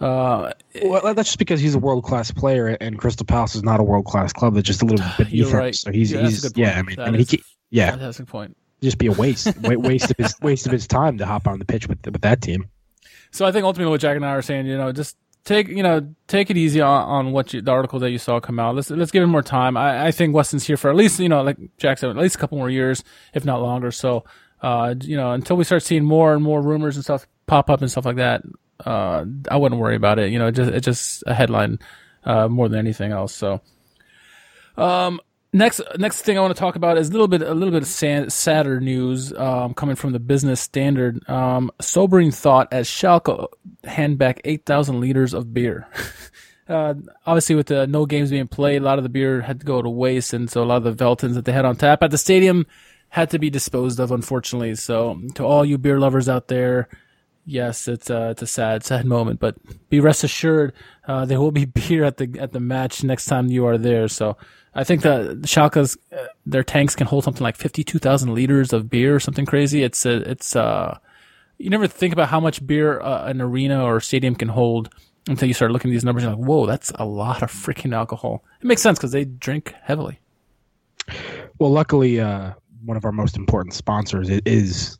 uh, 0.00 0.52
well, 0.84 1.14
that's 1.14 1.30
just 1.30 1.38
because 1.38 1.60
he's 1.60 1.74
a 1.74 1.78
world 1.80 2.04
class 2.04 2.30
player, 2.30 2.68
and 2.80 2.98
Crystal 2.98 3.26
Palace 3.26 3.54
is 3.56 3.62
not 3.64 3.80
a 3.80 3.82
world 3.82 4.04
class 4.04 4.32
club. 4.32 4.54
That's 4.54 4.66
just 4.66 4.82
a 4.82 4.86
little 4.86 5.04
bit 5.18 5.26
him. 5.28 5.50
right. 5.50 5.74
So 5.74 5.90
he's 5.90 6.12
Yeah, 6.12 6.20
he's 6.22 6.52
yeah. 6.56 6.78
I 6.78 6.82
mean, 6.82 6.96
That 6.96 7.08
I 7.08 7.10
mean, 7.10 7.18
he 7.18 7.22
is 7.22 7.30
ca- 7.30 7.48
yeah, 7.70 7.90
fantastic 7.90 8.26
point. 8.26 8.56
just 8.82 8.98
be 8.98 9.06
a 9.08 9.12
waste 9.12 9.52
waste 9.62 10.10
of 10.12 10.16
his 10.16 10.34
waste 10.40 10.66
of 10.66 10.72
his 10.72 10.86
time 10.86 11.18
to 11.18 11.26
hop 11.26 11.46
on 11.48 11.58
the 11.58 11.64
pitch 11.64 11.88
with 11.88 11.98
with 12.06 12.22
that 12.22 12.40
team. 12.40 12.66
So 13.32 13.46
I 13.46 13.52
think 13.52 13.64
ultimately 13.64 13.90
what 13.90 14.00
Jack 14.00 14.14
and 14.16 14.24
I 14.26 14.30
are 14.30 14.42
saying, 14.42 14.66
you 14.66 14.76
know, 14.76 14.92
just 14.92 15.16
take 15.44 15.68
you 15.68 15.82
know 15.82 16.14
take 16.28 16.50
it 16.50 16.56
easy 16.56 16.80
on, 16.80 17.02
on 17.02 17.32
what 17.32 17.52
you, 17.52 17.60
the 17.60 17.70
article 17.70 17.98
that 18.00 18.10
you 18.10 18.18
saw 18.18 18.40
come 18.40 18.58
out. 18.58 18.74
Let's 18.74 18.90
let's 18.90 19.10
give 19.10 19.22
him 19.22 19.30
more 19.30 19.42
time. 19.42 19.76
I, 19.76 20.06
I 20.06 20.10
think 20.10 20.34
Weston's 20.34 20.66
here 20.66 20.76
for 20.76 20.90
at 20.90 20.96
least 20.96 21.18
you 21.18 21.28
know 21.28 21.42
like 21.42 21.58
Jack 21.78 21.98
said, 21.98 22.10
at 22.10 22.16
least 22.16 22.36
a 22.36 22.38
couple 22.38 22.58
more 22.58 22.70
years, 22.70 23.02
if 23.34 23.44
not 23.44 23.60
longer. 23.62 23.90
So 23.90 24.24
uh, 24.60 24.94
you 25.00 25.16
know 25.16 25.32
until 25.32 25.56
we 25.56 25.64
start 25.64 25.82
seeing 25.82 26.04
more 26.04 26.34
and 26.34 26.42
more 26.42 26.60
rumors 26.60 26.96
and 26.96 27.04
stuff 27.04 27.26
pop 27.46 27.70
up 27.70 27.80
and 27.80 27.90
stuff 27.90 28.06
like 28.06 28.16
that, 28.16 28.42
uh, 28.84 29.24
I 29.50 29.56
wouldn't 29.56 29.80
worry 29.80 29.96
about 29.96 30.18
it. 30.18 30.30
You 30.30 30.38
know, 30.38 30.48
it 30.48 30.52
just 30.52 30.70
it's 30.70 30.84
just 30.84 31.24
a 31.26 31.34
headline 31.34 31.78
uh, 32.24 32.48
more 32.48 32.68
than 32.68 32.78
anything 32.78 33.12
else. 33.12 33.34
So. 33.34 33.60
Um, 34.74 35.20
next 35.52 35.80
next 35.98 36.22
thing 36.22 36.38
I 36.38 36.40
want 36.40 36.54
to 36.54 36.58
talk 36.58 36.76
about 36.76 36.98
is 36.98 37.08
a 37.08 37.12
little 37.12 37.28
bit 37.28 37.42
a 37.42 37.54
little 37.54 37.72
bit 37.72 37.82
of 37.82 37.88
sad, 37.88 38.32
sadder 38.32 38.80
news 38.80 39.32
um, 39.34 39.74
coming 39.74 39.96
from 39.96 40.12
the 40.12 40.20
Business 40.20 40.60
Standard. 40.60 41.28
Um, 41.28 41.70
sobering 41.80 42.30
thought 42.30 42.68
as 42.72 42.88
Schalke 42.88 43.48
hand 43.84 44.18
back 44.18 44.40
eight 44.44 44.66
thousand 44.66 45.00
liters 45.00 45.34
of 45.34 45.52
beer. 45.52 45.86
uh, 46.68 46.94
obviously, 47.26 47.54
with 47.54 47.66
the 47.66 47.86
no 47.86 48.06
games 48.06 48.30
being 48.30 48.48
played, 48.48 48.82
a 48.82 48.84
lot 48.84 48.98
of 48.98 49.04
the 49.04 49.10
beer 49.10 49.42
had 49.42 49.60
to 49.60 49.66
go 49.66 49.82
to 49.82 49.90
waste, 49.90 50.32
and 50.32 50.50
so 50.50 50.62
a 50.62 50.66
lot 50.66 50.84
of 50.84 50.96
the 50.96 51.04
Veltins 51.04 51.34
that 51.34 51.44
they 51.44 51.52
had 51.52 51.64
on 51.64 51.76
tap 51.76 52.02
at 52.02 52.10
the 52.10 52.18
stadium 52.18 52.66
had 53.10 53.28
to 53.30 53.38
be 53.38 53.50
disposed 53.50 54.00
of, 54.00 54.10
unfortunately. 54.10 54.74
So, 54.74 55.20
to 55.34 55.44
all 55.44 55.64
you 55.64 55.76
beer 55.76 56.00
lovers 56.00 56.30
out 56.30 56.48
there, 56.48 56.88
yes, 57.44 57.88
it's 57.88 58.08
a 58.08 58.30
it's 58.30 58.42
a 58.42 58.46
sad 58.46 58.84
sad 58.84 59.04
moment, 59.04 59.40
but 59.40 59.56
be 59.90 60.00
rest 60.00 60.24
assured 60.24 60.72
uh, 61.06 61.24
there 61.26 61.40
will 61.40 61.52
be 61.52 61.64
beer 61.66 62.04
at 62.04 62.16
the 62.16 62.34
at 62.38 62.52
the 62.52 62.60
match 62.60 63.04
next 63.04 63.26
time 63.26 63.48
you 63.48 63.66
are 63.66 63.78
there. 63.78 64.08
So 64.08 64.36
I 64.74 64.84
think 64.84 65.02
the 65.02 65.40
Schalke's 65.44 65.96
uh, 66.16 66.26
their 66.46 66.64
tanks 66.64 66.96
can 66.96 67.06
hold 67.06 67.24
something 67.24 67.42
like 67.42 67.56
fifty 67.56 67.84
two 67.84 67.98
thousand 67.98 68.34
liters 68.34 68.72
of 68.72 68.88
beer 68.88 69.14
or 69.14 69.20
something 69.20 69.46
crazy. 69.46 69.82
It's 69.82 70.06
uh, 70.06 70.22
it's 70.26 70.56
uh 70.56 70.98
you 71.58 71.70
never 71.70 71.86
think 71.86 72.12
about 72.12 72.28
how 72.28 72.40
much 72.40 72.66
beer 72.66 73.00
uh, 73.00 73.26
an 73.26 73.40
arena 73.40 73.84
or 73.84 74.00
stadium 74.00 74.34
can 74.34 74.48
hold 74.48 74.92
until 75.28 75.46
you 75.46 75.54
start 75.54 75.70
looking 75.70 75.90
at 75.90 75.92
these 75.92 76.04
numbers. 76.04 76.24
You're 76.24 76.34
like, 76.34 76.44
whoa, 76.44 76.66
that's 76.66 76.90
a 76.96 77.04
lot 77.04 77.42
of 77.42 77.52
freaking 77.52 77.94
alcohol. 77.94 78.42
It 78.60 78.66
makes 78.66 78.82
sense 78.82 78.98
because 78.98 79.12
they 79.12 79.24
drink 79.24 79.74
heavily. 79.82 80.18
Well, 81.58 81.70
luckily, 81.70 82.18
uh, 82.18 82.52
one 82.84 82.96
of 82.96 83.04
our 83.04 83.12
most 83.12 83.36
important 83.36 83.74
sponsors 83.74 84.28
is 84.30 84.98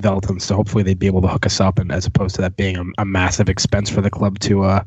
Veltins, 0.00 0.42
so 0.42 0.54
hopefully 0.54 0.82
they'd 0.82 0.98
be 0.98 1.06
able 1.06 1.22
to 1.22 1.28
hook 1.28 1.44
us 1.44 1.60
up, 1.60 1.78
and 1.78 1.90
as 1.90 2.06
opposed 2.06 2.36
to 2.36 2.40
that 2.42 2.56
being 2.56 2.76
a, 2.76 2.84
a 2.98 3.04
massive 3.04 3.48
expense 3.48 3.90
for 3.90 4.00
the 4.00 4.10
club 4.10 4.38
to 4.40 4.62
uh, 4.62 4.84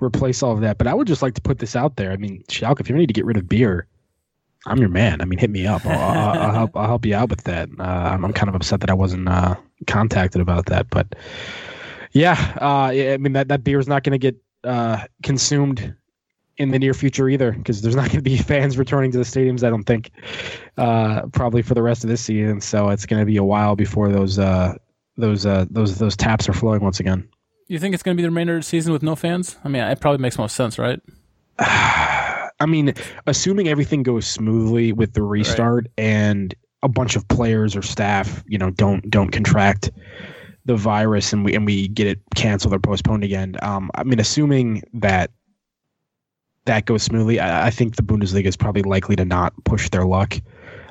replace 0.00 0.42
all 0.42 0.52
of 0.52 0.60
that. 0.60 0.78
But 0.78 0.86
I 0.86 0.94
would 0.94 1.06
just 1.06 1.22
like 1.22 1.34
to 1.34 1.42
put 1.42 1.58
this 1.58 1.76
out 1.76 1.96
there. 1.96 2.12
I 2.12 2.16
mean, 2.16 2.42
Schalke, 2.48 2.80
if 2.80 2.88
you 2.88 2.96
need 2.96 3.08
to 3.08 3.12
get 3.12 3.26
rid 3.26 3.36
of 3.36 3.48
beer, 3.48 3.86
I'm 4.66 4.78
your 4.78 4.88
man. 4.88 5.20
I 5.20 5.24
mean, 5.26 5.38
hit 5.38 5.50
me 5.50 5.66
up. 5.66 5.84
I'll, 5.84 5.98
I'll, 5.98 6.38
I'll 6.40 6.52
help. 6.52 6.76
I'll 6.76 6.86
help 6.86 7.06
you 7.06 7.14
out 7.14 7.28
with 7.30 7.44
that. 7.44 7.68
Uh, 7.78 7.82
I'm, 7.82 8.24
I'm 8.24 8.32
kind 8.32 8.48
of 8.48 8.54
upset 8.54 8.80
that 8.80 8.90
I 8.90 8.94
wasn't 8.94 9.28
uh, 9.28 9.54
contacted 9.86 10.40
about 10.40 10.66
that, 10.66 10.88
but 10.90 11.14
yeah, 12.12 12.56
uh, 12.60 12.90
I 12.92 13.16
mean 13.18 13.34
that 13.34 13.48
that 13.48 13.64
beer 13.64 13.78
is 13.78 13.86
not 13.86 14.02
going 14.02 14.12
to 14.12 14.18
get 14.18 14.36
uh, 14.64 15.04
consumed 15.22 15.94
in 16.58 16.70
the 16.70 16.78
near 16.78 16.92
future 16.92 17.28
either 17.28 17.52
because 17.52 17.82
there's 17.82 17.96
not 17.96 18.06
going 18.06 18.16
to 18.16 18.22
be 18.22 18.36
fans 18.52 18.76
returning 18.76 19.10
to 19.12 19.18
the 19.18 19.24
stadiums. 19.24 19.64
I 19.64 19.70
don't 19.70 19.84
think 19.84 20.10
uh, 20.76 21.26
probably 21.32 21.62
for 21.62 21.74
the 21.74 21.82
rest 21.82 22.04
of 22.04 22.10
this 22.10 22.20
season. 22.20 22.60
So 22.60 22.90
it's 22.90 23.06
going 23.06 23.20
to 23.20 23.26
be 23.26 23.36
a 23.36 23.44
while 23.44 23.76
before 23.76 24.10
those 24.10 24.38
uh, 24.38 24.74
those 25.16 25.46
uh, 25.46 25.66
those 25.70 25.98
those 25.98 26.16
taps 26.16 26.48
are 26.48 26.52
flowing 26.52 26.80
once 26.80 27.00
again. 27.00 27.28
You 27.68 27.78
think 27.78 27.94
it's 27.94 28.02
going 28.02 28.16
to 28.16 28.20
be 28.20 28.22
the 28.22 28.30
remainder 28.30 28.56
of 28.56 28.60
the 28.60 28.66
season 28.66 28.92
with 28.92 29.02
no 29.02 29.14
fans? 29.14 29.56
I 29.62 29.68
mean, 29.68 29.82
it 29.82 30.00
probably 30.00 30.18
makes 30.18 30.38
most 30.38 30.56
sense, 30.56 30.78
right? 30.78 31.00
I 32.60 32.66
mean, 32.66 32.94
assuming 33.26 33.68
everything 33.68 34.02
goes 34.02 34.26
smoothly 34.26 34.92
with 34.92 35.12
the 35.12 35.22
restart 35.22 35.84
right. 35.84 36.04
and 36.04 36.54
a 36.82 36.88
bunch 36.88 37.14
of 37.14 37.26
players 37.28 37.76
or 37.76 37.82
staff, 37.82 38.42
you 38.46 38.58
know, 38.58 38.70
don't 38.70 39.08
don't 39.10 39.30
contract 39.30 39.90
the 40.64 40.76
virus 40.76 41.32
and 41.32 41.44
we 41.44 41.54
and 41.54 41.66
we 41.66 41.88
get 41.88 42.06
it 42.06 42.20
canceled 42.34 42.74
or 42.74 42.78
postponed 42.78 43.22
again. 43.22 43.56
Um, 43.62 43.90
I 43.94 44.02
mean, 44.02 44.18
assuming 44.18 44.82
that 44.94 45.30
that 46.68 46.86
goes 46.86 47.02
smoothly, 47.02 47.40
I, 47.40 47.66
I, 47.66 47.70
think 47.70 47.96
the 47.96 48.02
Bundesliga 48.02 48.46
is 48.46 48.56
probably 48.56 48.82
likely 48.82 49.16
to 49.16 49.24
not 49.24 49.52
push 49.64 49.90
their 49.90 50.04
luck. 50.04 50.36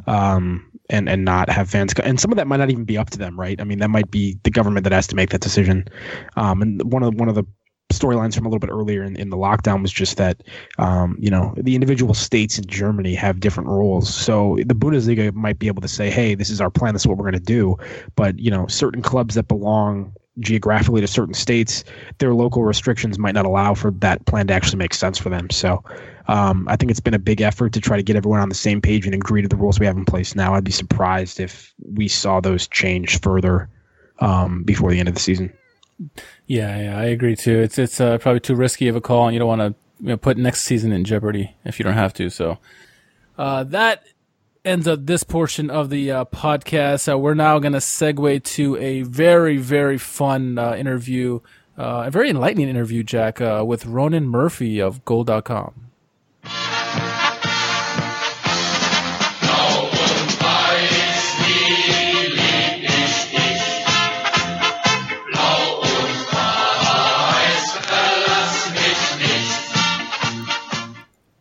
Um, 0.06 0.64
and 0.90 1.10
and 1.10 1.26
not 1.26 1.50
have 1.50 1.70
fans 1.70 1.94
co- 1.94 2.04
and 2.04 2.18
some 2.18 2.32
of 2.32 2.38
that 2.38 2.48
might 2.48 2.58
not 2.58 2.70
even 2.70 2.86
be 2.86 2.98
up 2.98 3.10
to 3.10 3.18
them 3.18 3.38
right 3.38 3.60
i 3.60 3.66
mean 3.66 3.80
that 3.80 3.90
might 3.90 4.10
be 4.10 4.38
the 4.44 4.50
government 4.50 4.86
that 4.86 4.94
has 4.94 5.06
to 5.06 5.18
make 5.18 5.32
that 5.32 5.42
decision 5.42 5.86
um, 6.38 6.62
and 6.62 6.82
one 6.94 7.04
of 7.04 7.14
one 7.16 7.28
of 7.28 7.36
the 7.36 7.44
storylines 7.92 8.36
from 8.36 8.46
a 8.46 8.50
little 8.50 8.60
bit 8.60 8.70
earlier 8.70 9.04
in, 9.04 9.16
in 9.16 9.30
the 9.30 9.38
lockdown 9.38 9.82
was 9.82 9.92
just 9.92 10.18
that 10.18 10.44
um, 10.78 11.18
you 11.20 11.30
know 11.30 11.54
the 11.58 11.76
individual 11.76 12.14
states 12.14 12.58
in 12.58 12.66
Germany 12.66 13.16
have 13.16 13.40
different 13.40 13.70
rules. 13.70 14.14
So 14.14 14.58
the 14.66 14.76
Bundesliga 14.76 15.34
might 15.34 15.60
be 15.60 15.68
able 15.68 15.82
to 15.82 15.88
say, 15.88 16.10
"Hey, 16.10 16.36
this 16.36 16.50
is 16.50 16.60
our 16.60 16.70
plan. 16.70 16.94
This 16.94 17.04
is 17.04 17.08
what 17.08 17.18
we're 17.18 17.30
going 17.30 17.34
to 17.34 17.40
do." 17.40 17.78
But 18.16 18.40
you 18.40 18.52
know, 18.52 18.68
certain 18.68 19.02
clubs 19.02 19.36
that 19.36 19.48
belong 19.48 20.14
geographically 20.40 21.02
to 21.02 21.08
certain 21.08 21.34
states, 21.34 21.84
their 22.20 22.34
local 22.34 22.64
restrictions 22.64 23.18
might 23.18 23.34
not 23.34 23.46
allow 23.46 23.74
for 23.74 23.92
that 23.92 24.26
plan 24.26 24.48
to 24.48 24.54
actually 24.54 24.78
make 24.78 24.94
sense 24.94 25.18
for 25.18 25.30
them. 25.30 25.50
So 25.50 25.84
um, 26.28 26.68
I 26.70 26.76
think 26.76 26.92
it's 26.92 27.00
been 27.00 27.14
a 27.14 27.20
big 27.20 27.42
effort 27.42 27.74
to 27.74 27.82
try 27.82 27.98
to 27.98 28.04
get 28.04 28.16
everyone 28.16 28.40
on 28.40 28.50
the 28.50 28.56
same 28.56 28.82
page 28.82 29.06
and 29.06 29.16
agree 29.16 29.42
to 29.42 29.48
the 29.48 29.56
rules 29.56 29.80
we 29.80 29.86
have 29.86 29.98
in 29.98 30.06
place 30.06 30.36
now. 30.36 30.54
I'd 30.54 30.64
be 30.64 30.72
surprised 30.72 31.40
if 31.40 31.74
we 31.94 32.08
saw 32.08 32.40
those 32.40 32.68
change 32.68 33.20
further 33.22 33.70
um, 34.20 34.64
before 34.64 34.92
the 34.92 35.00
end 35.00 35.08
of 35.08 35.16
the 35.16 35.22
season. 35.22 35.54
Yeah, 36.46 36.80
yeah, 36.80 36.98
I 36.98 37.06
agree 37.06 37.36
too. 37.36 37.60
It's 37.60 37.80
it's 37.80 38.00
uh, 38.00 38.20
probably 38.20 38.40
too 38.40 38.56
risky 38.56 38.88
of 38.88 38.96
a 38.96 39.02
call, 39.02 39.28
and 39.28 39.34
you 39.34 39.40
don't 39.40 39.48
want 39.48 39.62
to 39.62 39.76
you 40.00 40.10
know, 40.10 40.18
put 40.18 40.38
next 40.38 40.62
season 40.62 40.92
in 40.92 41.04
jeopardy 41.04 41.56
if 41.66 41.80
you 41.80 41.84
don't 41.84 41.96
have 41.96 42.14
to. 42.16 42.30
So 42.30 42.60
uh, 43.38 43.64
that 43.66 44.04
ends 44.68 44.88
up 44.88 45.05
this 45.05 45.24
portion 45.24 45.70
of 45.70 45.89
the 45.89 46.11
uh, 46.11 46.26
podcast. 46.26 47.11
Uh, 47.11 47.18
we're 47.18 47.34
now 47.34 47.57
going 47.57 47.74
to 47.74 47.80
segue 47.80 48.43
to 48.43 48.76
a 48.78 49.01
very 49.03 49.57
very 49.57 49.97
fun 49.97 50.59
uh, 50.59 50.76
interview, 50.76 51.39
uh, 51.78 52.03
a 52.07 52.11
very 52.11 52.30
enlightening 52.30 52.68
interview, 52.68 53.01
Jack, 53.01 53.39
with 53.39 53.86
Ronan 53.86 54.28
Murphy 54.28 54.80
of 54.80 55.03
Goal.com. 55.05 55.91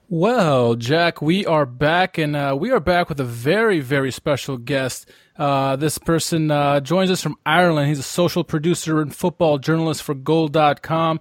Well, 0.08 0.76
Jack, 0.76 1.20
we 1.20 1.44
are 1.46 1.66
back, 1.66 2.16
and 2.16 2.36
uh, 2.36 2.56
we 2.56 2.70
are 2.70 2.78
back 2.78 3.08
with 3.08 3.18
a 3.18 3.24
very, 3.24 3.80
very 3.80 4.12
special 4.12 4.56
guest. 4.56 5.10
Uh, 5.36 5.74
this 5.74 5.98
person 5.98 6.48
uh, 6.48 6.78
joins 6.78 7.10
us 7.10 7.20
from 7.20 7.36
Ireland. 7.44 7.88
He's 7.88 7.98
a 7.98 8.04
social 8.04 8.44
producer 8.44 9.00
and 9.00 9.12
football 9.12 9.58
journalist 9.58 10.04
for 10.04 10.14
Goal.com. 10.14 11.18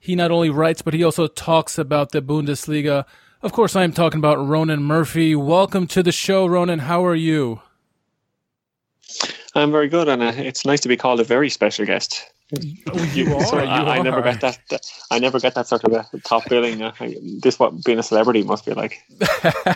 He 0.00 0.16
not 0.16 0.32
only 0.32 0.50
writes, 0.50 0.82
but 0.82 0.94
he 0.94 1.04
also 1.04 1.28
talks 1.28 1.78
about 1.78 2.10
the 2.10 2.20
Bundesliga. 2.20 3.04
Of 3.40 3.52
course, 3.52 3.76
I 3.76 3.84
am 3.84 3.92
talking 3.92 4.18
about 4.18 4.44
Ronan 4.44 4.82
Murphy. 4.82 5.36
Welcome 5.36 5.86
to 5.88 6.02
the 6.02 6.10
show, 6.10 6.44
Ronan. 6.44 6.80
How 6.80 7.06
are 7.06 7.14
you? 7.14 7.62
I'm 9.54 9.70
very 9.70 9.88
good, 9.88 10.08
and 10.08 10.24
uh, 10.24 10.32
it's 10.34 10.66
nice 10.66 10.80
to 10.80 10.88
be 10.88 10.96
called 10.96 11.20
a 11.20 11.24
very 11.24 11.50
special 11.50 11.86
guest. 11.86 12.33
Oh, 12.92 13.02
you, 13.14 13.34
are. 13.36 13.44
So 13.44 13.58
you 13.58 13.64
I, 13.64 13.78
are. 13.78 13.88
I, 13.88 14.02
never 14.02 14.22
get 14.22 14.40
that, 14.40 14.58
that, 14.70 14.86
I 15.10 15.18
never 15.18 15.38
get 15.40 15.54
that 15.54 15.66
sort 15.66 15.84
of 15.84 15.92
a 15.92 16.18
top 16.20 16.48
billing. 16.48 16.82
Uh, 16.82 16.92
this 17.40 17.58
what 17.58 17.84
being 17.84 17.98
a 17.98 18.02
celebrity 18.02 18.42
must 18.42 18.66
be 18.66 18.72
like. 18.72 19.02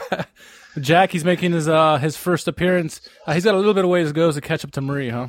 Jack, 0.80 1.10
he's 1.10 1.24
making 1.24 1.52
his 1.52 1.68
uh 1.68 1.96
his 1.98 2.16
first 2.16 2.46
appearance. 2.46 3.00
Uh, 3.26 3.34
he's 3.34 3.44
got 3.44 3.54
a 3.54 3.56
little 3.56 3.74
bit 3.74 3.84
of 3.84 3.90
ways 3.90 4.08
to 4.08 4.12
go 4.12 4.30
to 4.30 4.40
catch 4.40 4.64
up 4.64 4.70
to 4.72 4.80
Marie, 4.80 5.10
huh? 5.10 5.28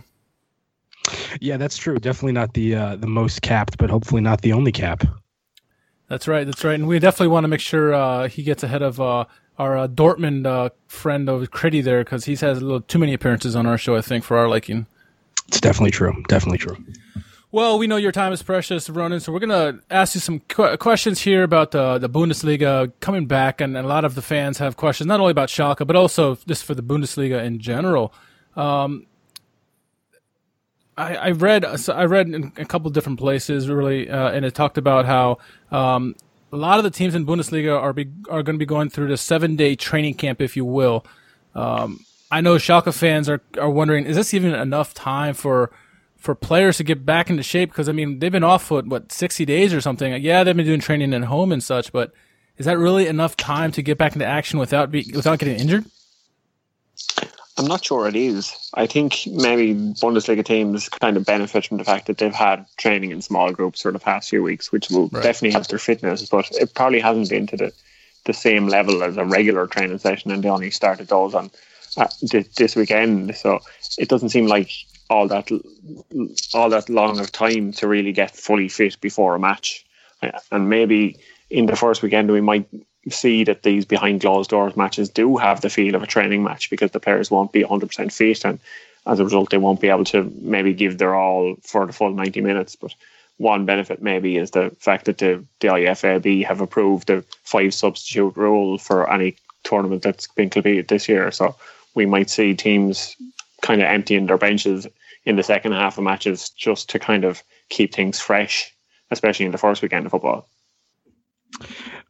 Yeah, 1.39 1.57
that's 1.57 1.77
true. 1.77 1.97
Definitely 1.97 2.33
not 2.33 2.53
the 2.53 2.75
uh, 2.75 2.95
the 2.95 3.07
most 3.07 3.41
capped, 3.41 3.77
but 3.77 3.89
hopefully 3.89 4.21
not 4.21 4.41
the 4.41 4.53
only 4.53 4.71
cap. 4.71 5.03
That's 6.07 6.27
right. 6.27 6.45
That's 6.45 6.63
right. 6.63 6.75
And 6.75 6.87
we 6.87 6.99
definitely 6.99 7.27
want 7.27 7.43
to 7.43 7.47
make 7.47 7.59
sure 7.59 7.93
uh, 7.93 8.27
he 8.27 8.43
gets 8.43 8.63
ahead 8.63 8.81
of 8.81 8.99
uh, 8.99 9.25
our 9.59 9.77
uh, 9.77 9.87
Dortmund 9.87 10.47
uh, 10.47 10.69
friend 10.87 11.29
of 11.29 11.51
Critty 11.51 11.83
there 11.83 12.03
because 12.03 12.25
he's 12.25 12.41
has 12.41 12.57
a 12.57 12.61
little 12.61 12.81
too 12.81 12.97
many 12.97 13.13
appearances 13.13 13.55
on 13.55 13.67
our 13.67 13.77
show, 13.77 13.95
I 13.95 14.01
think, 14.01 14.23
for 14.23 14.37
our 14.37 14.49
liking. 14.49 14.87
It's 15.47 15.61
definitely 15.61 15.91
true. 15.91 16.23
Definitely 16.27 16.59
true. 16.59 16.77
Well, 17.51 17.79
we 17.79 17.87
know 17.87 17.95
your 17.95 18.11
time 18.11 18.31
is 18.31 18.43
precious, 18.43 18.91
Ronan, 18.91 19.21
so 19.21 19.31
we're 19.31 19.39
going 19.39 19.49
to 19.49 19.81
ask 19.89 20.13
you 20.13 20.21
some 20.21 20.41
qu- 20.41 20.77
questions 20.77 21.21
here 21.21 21.41
about 21.41 21.71
the, 21.71 21.97
the 21.97 22.07
Bundesliga 22.07 22.91
coming 22.99 23.25
back, 23.25 23.59
and, 23.59 23.75
and, 23.75 23.87
a 23.87 23.89
lot 23.89 24.05
of 24.05 24.13
the 24.13 24.21
fans 24.21 24.59
have 24.59 24.77
questions, 24.77 25.07
not 25.07 25.19
only 25.19 25.31
about 25.31 25.49
Schalke, 25.49 25.87
but 25.87 25.95
also 25.95 26.37
just 26.47 26.63
for 26.63 26.75
the 26.75 26.83
Bundesliga 26.83 27.43
in 27.43 27.57
general. 27.57 28.13
Um, 28.55 29.07
I, 30.95 31.15
I, 31.15 31.31
read 31.31 31.65
I 31.89 32.03
read 32.03 32.29
in 32.29 32.53
a 32.55 32.65
couple 32.65 32.91
different 32.91 33.17
places, 33.17 33.67
really, 33.67 34.07
uh, 34.07 34.29
and 34.29 34.45
it 34.45 34.53
talked 34.53 34.77
about 34.77 35.05
how 35.05 35.39
um, 35.71 36.15
a 36.53 36.57
lot 36.57 36.77
of 36.77 36.83
the 36.83 36.91
teams 36.91 37.15
in 37.15 37.25
Bundesliga 37.25 37.75
are 37.75 37.93
be, 37.93 38.11
are 38.29 38.43
going 38.43 38.57
to 38.57 38.59
be 38.59 38.65
going 38.67 38.91
through 38.91 39.07
the 39.07 39.17
seven 39.17 39.55
day 39.55 39.75
training 39.75 40.13
camp, 40.13 40.39
if 40.39 40.55
you 40.55 40.65
will. 40.65 41.03
Um, 41.55 42.05
I 42.29 42.41
know 42.41 42.57
Schalke 42.57 42.93
fans 42.93 43.27
are, 43.27 43.41
are 43.57 43.71
wondering, 43.71 44.05
is 44.05 44.15
this 44.15 44.35
even 44.35 44.53
enough 44.53 44.93
time 44.93 45.33
for– 45.33 45.71
for 46.19 46.35
players 46.35 46.77
to 46.77 46.83
get 46.83 47.05
back 47.05 47.29
into 47.29 47.43
shape 47.43 47.69
because 47.69 47.89
I 47.89 47.93
mean 47.93 48.19
they've 48.19 48.31
been 48.31 48.43
off 48.43 48.63
for 48.63 48.81
what 48.81 49.11
sixty 49.11 49.45
days 49.45 49.73
or 49.73 49.81
something. 49.81 50.21
Yeah, 50.21 50.43
they've 50.43 50.55
been 50.55 50.65
doing 50.65 50.81
training 50.81 51.13
at 51.13 51.23
home 51.23 51.51
and 51.51 51.63
such, 51.63 51.91
but 51.91 52.11
is 52.57 52.65
that 52.65 52.77
really 52.77 53.07
enough 53.07 53.37
time 53.37 53.71
to 53.71 53.81
get 53.81 53.97
back 53.97 54.13
into 54.13 54.25
action 54.25 54.59
without 54.59 54.91
be, 54.91 55.09
without 55.15 55.39
getting 55.39 55.57
injured? 55.59 55.85
I'm 57.57 57.65
not 57.65 57.83
sure 57.83 58.07
it 58.07 58.15
is. 58.15 58.69
I 58.73 58.87
think 58.87 59.27
maybe 59.27 59.73
Bundesliga 59.73 60.45
teams 60.45 60.87
kind 60.87 61.17
of 61.17 61.25
benefit 61.25 61.65
from 61.65 61.77
the 61.77 61.83
fact 61.83 62.07
that 62.07 62.17
they've 62.17 62.33
had 62.33 62.65
training 62.77 63.11
in 63.11 63.21
small 63.21 63.51
groups 63.51 63.81
for 63.81 63.91
the 63.91 63.99
past 63.99 64.29
few 64.29 64.41
weeks, 64.41 64.71
which 64.71 64.89
will 64.89 65.09
right. 65.09 65.23
definitely 65.23 65.51
help 65.51 65.67
their 65.67 65.79
fitness, 65.79 66.29
but 66.29 66.49
it 66.51 66.73
probably 66.73 67.01
hasn't 67.01 67.29
been 67.29 67.47
to 67.47 67.57
the 67.57 67.73
the 68.25 68.33
same 68.33 68.67
level 68.67 69.03
as 69.03 69.17
a 69.17 69.25
regular 69.25 69.65
training 69.67 69.97
session, 69.97 70.31
and 70.31 70.43
they 70.43 70.49
only 70.49 70.71
started 70.71 71.07
those 71.07 71.33
on 71.33 71.49
uh, 71.97 72.07
this 72.57 72.75
weekend. 72.75 73.35
So 73.35 73.59
it 73.97 74.09
doesn't 74.09 74.29
seem 74.29 74.47
like 74.47 74.71
all 75.09 75.27
that 75.27 75.49
all 76.53 76.69
that 76.69 76.89
long 76.89 77.19
of 77.19 77.31
time 77.31 77.71
to 77.73 77.87
really 77.87 78.11
get 78.11 78.31
fully 78.31 78.69
fit 78.69 78.99
before 79.01 79.35
a 79.35 79.39
match. 79.39 79.85
Uh, 80.21 80.31
and 80.51 80.69
maybe 80.69 81.17
in 81.49 81.65
the 81.65 81.75
first 81.75 82.01
weekend 82.01 82.31
we 82.31 82.41
might 82.41 82.67
see 83.09 83.43
that 83.43 83.63
these 83.63 83.85
behind 83.85 84.21
closed 84.21 84.49
doors 84.49 84.75
matches 84.75 85.09
do 85.09 85.37
have 85.37 85.61
the 85.61 85.69
feel 85.69 85.95
of 85.95 86.03
a 86.03 86.07
training 86.07 86.43
match 86.43 86.69
because 86.69 86.91
the 86.91 86.99
players 86.99 87.31
won't 87.31 87.51
be 87.51 87.63
100% 87.63 88.11
fit 88.11 88.45
and 88.45 88.59
as 89.07 89.19
a 89.19 89.23
result 89.23 89.49
they 89.49 89.57
won't 89.57 89.81
be 89.81 89.89
able 89.89 90.03
to 90.03 90.31
maybe 90.41 90.73
give 90.73 90.97
their 90.97 91.15
all 91.15 91.55
for 91.63 91.85
the 91.85 91.93
full 91.93 92.11
90 92.11 92.41
minutes 92.41 92.75
but 92.75 92.93
one 93.37 93.65
benefit 93.65 94.01
maybe 94.01 94.35
is 94.35 94.51
the 94.51 94.69
fact 94.79 95.05
that 95.05 95.17
the, 95.17 95.43
the 95.61 95.67
IFAB 95.69 96.45
have 96.45 96.59
approved 96.59 97.07
the 97.07 97.23
five 97.43 97.73
substitute 97.73 98.35
rule 98.35 98.77
for 98.77 99.11
any 99.11 99.35
tournament 99.63 100.03
that's 100.03 100.27
been 100.27 100.49
completed 100.49 100.89
this 100.89 101.07
year 101.07 101.31
so 101.31 101.55
we 101.95 102.05
might 102.05 102.29
see 102.29 102.53
teams 102.53 103.15
kind 103.61 103.81
of 103.81 103.87
emptying 103.87 104.25
their 104.25 104.37
benches 104.37 104.87
in 105.25 105.35
the 105.35 105.43
second 105.43 105.73
half 105.73 105.97
of 105.97 106.03
matches 106.03 106.49
just 106.49 106.89
to 106.89 106.99
kind 106.99 107.23
of 107.23 107.43
keep 107.69 107.93
things 107.93 108.19
fresh, 108.19 108.73
especially 109.11 109.45
in 109.45 109.51
the 109.51 109.57
first 109.57 109.81
weekend 109.81 110.05
of 110.05 110.11
football. 110.11 110.47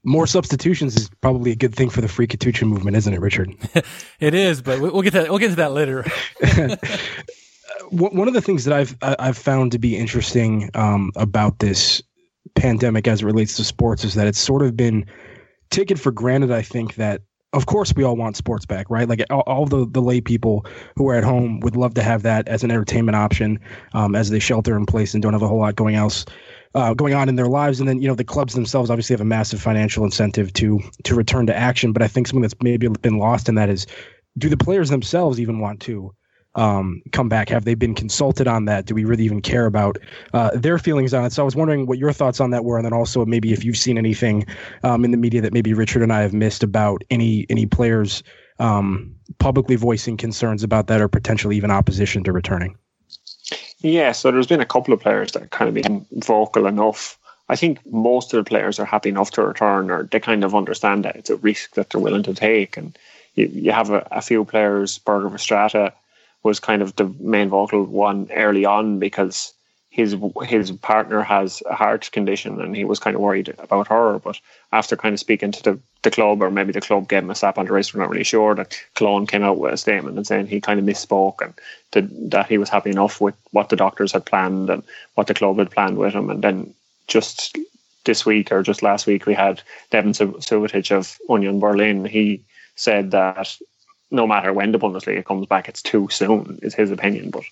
More 0.04 0.28
substitutions 0.28 0.96
is 0.96 1.10
probably 1.22 1.52
a 1.52 1.56
good 1.56 1.76
thing 1.76 1.90
for 1.90 2.02
the 2.02 2.08
free 2.08 2.28
Kutucu 2.28 2.68
movement, 2.68 2.96
isn't 2.98 3.14
it, 3.14 3.20
Richard? 3.20 3.54
it 4.20 4.34
is, 4.34 4.62
but 4.62 4.80
we'll 4.80 5.02
get 5.02 5.12
to 5.12 5.22
that, 5.22 5.30
we'll 5.30 5.40
get 5.40 5.50
to 5.50 5.56
that 5.56 5.74
later. 5.74 6.06
One 7.92 8.28
of 8.28 8.34
the 8.34 8.42
things 8.42 8.66
that 8.66 8.74
I've 8.74 8.96
I've 9.02 9.38
found 9.38 9.72
to 9.72 9.80
be 9.80 9.98
interesting 9.98 10.70
um, 10.76 11.12
about 11.16 11.60
this 11.60 12.02
pandemic 12.56 13.08
as 13.08 13.22
it 13.22 13.26
relates 13.26 13.56
to 13.58 13.64
sports 13.64 14.04
is 14.04 14.14
that 14.14 14.28
it's 14.28 14.40
sort 14.40 14.62
of 14.62 14.78
been 14.78 15.06
taken 15.70 15.98
for 15.98 16.12
granted. 16.12 16.52
I 16.52 16.62
think 16.62 16.96
that 16.96 17.22
of 17.54 17.66
course 17.66 17.94
we 17.96 18.04
all 18.04 18.16
want 18.16 18.38
sports 18.38 18.66
back, 18.66 18.90
right? 18.90 19.08
Like 19.08 19.24
all, 19.30 19.42
all, 19.42 19.66
the 19.66 19.88
the 19.90 20.02
lay 20.02 20.22
people 20.22 20.66
who 20.96 21.10
are 21.10 21.16
at 21.16 21.24
home 21.24 21.60
would 21.62 21.76
love 21.76 21.94
to 21.96 22.04
have 22.04 22.24
that 22.24 22.48
as 22.48 22.64
an 22.64 22.72
entertainment 22.72 23.16
option 23.16 23.60
um, 23.94 24.16
as 24.16 24.30
they 24.30 24.40
shelter 24.40 24.78
in 24.78 24.86
place 24.86 25.14
and 25.14 25.24
don't 25.24 25.34
have 25.34 25.42
a 25.42 25.48
whole 25.48 25.60
lot 25.60 25.76
going 25.76 25.96
else. 25.96 26.26
Uh, 26.76 26.94
going 26.94 27.16
on 27.16 27.28
in 27.28 27.36
their 27.36 27.48
lives, 27.48 27.80
and 27.80 27.90
then 27.90 28.00
you 28.00 28.08
know 28.08 28.14
the 28.14 28.24
clubs 28.24 28.54
themselves 28.54 28.92
obviously 28.92 29.16
have 29.16 29.22
a 29.22 29.26
massive 29.26 29.60
financial 29.60 30.04
incentive 30.04 30.54
to 30.54 30.80
to 31.04 31.16
return 31.16 31.48
to 31.48 31.58
action. 31.58 31.92
But 31.94 32.04
I 32.04 32.08
think 32.08 32.28
something 32.28 32.44
that's 32.44 32.54
maybe 32.62 32.88
been 32.88 33.18
lost 33.18 33.50
in 33.50 33.56
that 33.56 33.70
is, 33.70 33.88
do 34.38 34.50
the 34.50 34.58
players 34.58 34.90
themselves 34.90 35.40
even 35.40 35.60
want 35.60 35.80
to? 35.82 36.14
Um, 36.56 37.02
come 37.12 37.30
back? 37.30 37.48
Have 37.50 37.66
they 37.66 37.76
been 37.76 37.94
consulted 37.94 38.48
on 38.48 38.66
that? 38.66 38.86
Do 38.86 38.96
we 38.96 39.06
really 39.06 39.24
even 39.24 39.42
care 39.42 39.68
about 39.68 39.98
uh, 40.34 40.50
their 40.56 40.80
feelings 40.80 41.14
on 41.14 41.24
it? 41.24 41.32
So 41.32 41.44
I 41.44 41.46
was 41.46 41.56
wondering 41.56 41.86
what 41.86 42.00
your 42.00 42.12
thoughts 42.12 42.40
on 42.42 42.50
that 42.52 42.66
were, 42.66 42.78
and 42.78 42.86
then 42.86 42.94
also 42.94 43.24
maybe 43.26 43.54
if 43.54 43.64
you've 43.64 43.78
seen 43.78 43.98
anything 43.98 44.46
um, 44.84 45.06
in 45.06 45.12
the 45.12 45.18
media 45.18 45.42
that 45.42 45.54
maybe 45.54 45.74
Richard 45.74 46.02
and 46.02 46.12
I 46.12 46.22
have 46.22 46.34
missed 46.34 46.64
about 46.64 47.04
any 47.12 47.46
any 47.50 47.66
players 47.68 48.24
um, 48.60 49.16
publicly 49.38 49.76
voicing 49.76 50.18
concerns 50.18 50.64
about 50.64 50.88
that 50.88 51.02
or 51.02 51.08
potentially 51.08 51.56
even 51.56 51.72
opposition 51.72 52.24
to 52.24 52.32
returning. 52.32 52.76
Yeah, 53.82 54.12
so 54.12 54.32
there's 54.32 54.48
been 54.48 54.60
a 54.60 54.66
couple 54.66 54.94
of 54.94 55.00
players 55.00 55.32
that 55.34 55.52
kind 55.52 55.70
of 55.70 55.76
been 55.76 56.06
vocal 56.22 56.66
enough. 56.66 57.18
I 57.48 57.56
think 57.56 57.80
most 57.86 58.34
of 58.34 58.44
the 58.44 58.48
players 58.48 58.80
are 58.80 58.86
happy 58.86 59.10
enough 59.10 59.32
to 59.32 59.44
return, 59.44 59.90
or 59.90 60.04
they 60.04 60.20
kind 60.20 60.44
of 60.44 60.54
understand 60.54 61.06
that 61.06 61.16
it's 61.16 61.30
a 61.30 61.38
risk 61.38 61.76
that 61.76 61.90
they're 61.90 62.02
willing 62.02 62.24
to 62.24 62.34
take. 62.34 62.78
And 62.78 62.98
you, 63.36 63.46
you 63.46 63.72
have 63.72 63.90
a, 63.90 64.06
a 64.12 64.22
few 64.22 64.44
players, 64.46 65.00
Birger 65.00 65.30
Verstraete, 65.30 65.94
was 66.44 66.60
kind 66.60 66.82
of 66.82 66.96
the 66.96 67.14
main 67.20 67.50
vocal 67.50 67.84
one 67.84 68.30
early 68.32 68.66
on 68.66 69.00
because 69.00 69.54
his 69.90 70.16
his 70.44 70.72
partner 70.72 71.22
has 71.24 71.64
a 71.70 71.76
heart 71.76 72.10
condition 72.12 72.62
and 72.62 72.76
he 72.76 72.86
was 72.86 73.00
kind 73.00 73.16
of 73.16 73.22
worried 73.22 73.54
about 73.58 73.88
her. 73.88 74.20
But 74.20 74.40
after 74.72 74.96
kind 74.96 75.14
of 75.14 75.20
speaking 75.20 75.52
to 75.52 75.64
the, 75.64 75.80
the 76.04 76.12
club 76.12 76.42
or 76.44 76.52
maybe 76.52 76.72
the 76.72 76.82
club 76.82 77.10
gave 77.10 77.24
him 77.24 77.32
a 77.32 77.36
slap 77.36 77.58
on 77.58 77.66
the 77.66 77.74
wrist, 77.74 77.94
we're 77.94 78.02
not 78.02 78.10
really 78.10 78.24
sure 78.24 78.54
that 78.56 78.80
Cologne 78.94 79.26
came 79.26 79.44
out 79.44 79.58
with 79.58 79.74
a 79.74 79.78
statement 79.78 80.16
and 80.16 80.28
saying 80.28 80.48
he 80.48 80.62
kind 80.62 80.80
of 80.80 80.86
misspoke 80.86 81.42
and 81.42 81.54
that, 81.92 82.32
that 82.32 82.48
he 82.48 82.60
was 82.60 82.70
happy 82.70 82.92
enough 82.92 83.20
with 83.20 83.36
what 83.52 83.70
the 83.70 83.76
doctors 83.76 84.12
had 84.12 84.26
planned 84.26 84.70
and 84.70 84.84
what 85.16 85.28
the 85.28 85.34
club 85.34 85.58
had 85.58 85.72
planned 85.72 85.98
with 85.98 86.14
him. 86.14 86.30
And 86.30 86.44
then 86.44 86.74
just 87.08 87.58
this 88.06 88.26
week 88.26 88.52
or 88.52 88.62
just 88.62 88.84
last 88.84 89.08
week 89.08 89.26
we 89.26 89.34
had 89.34 89.62
Neven 89.92 90.14
Subotic 90.14 90.92
of 90.92 91.18
Union 91.28 91.60
Berlin. 91.60 92.06
He 92.06 92.44
said 92.76 93.12
that 93.12 93.58
no 94.12 94.26
matter 94.26 94.54
when 94.54 94.72
the 94.72 94.80
Bundesliga 94.80 95.24
comes 95.24 95.46
back, 95.46 95.70
it's 95.70 95.82
too 95.82 96.08
soon, 96.12 96.60
is 96.62 96.74
his 96.74 96.92
opinion. 96.92 97.30
But 97.30 97.44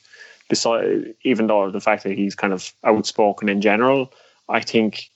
beside, 0.49 1.13
even 1.23 1.47
though 1.47 1.69
the 1.69 1.81
fact 1.81 2.03
that 2.03 2.17
he's 2.17 2.35
kind 2.35 2.53
of 2.53 2.71
outspoken 2.83 3.49
in 3.49 3.61
general, 3.61 4.11
I 4.49 4.61
think 4.61 5.09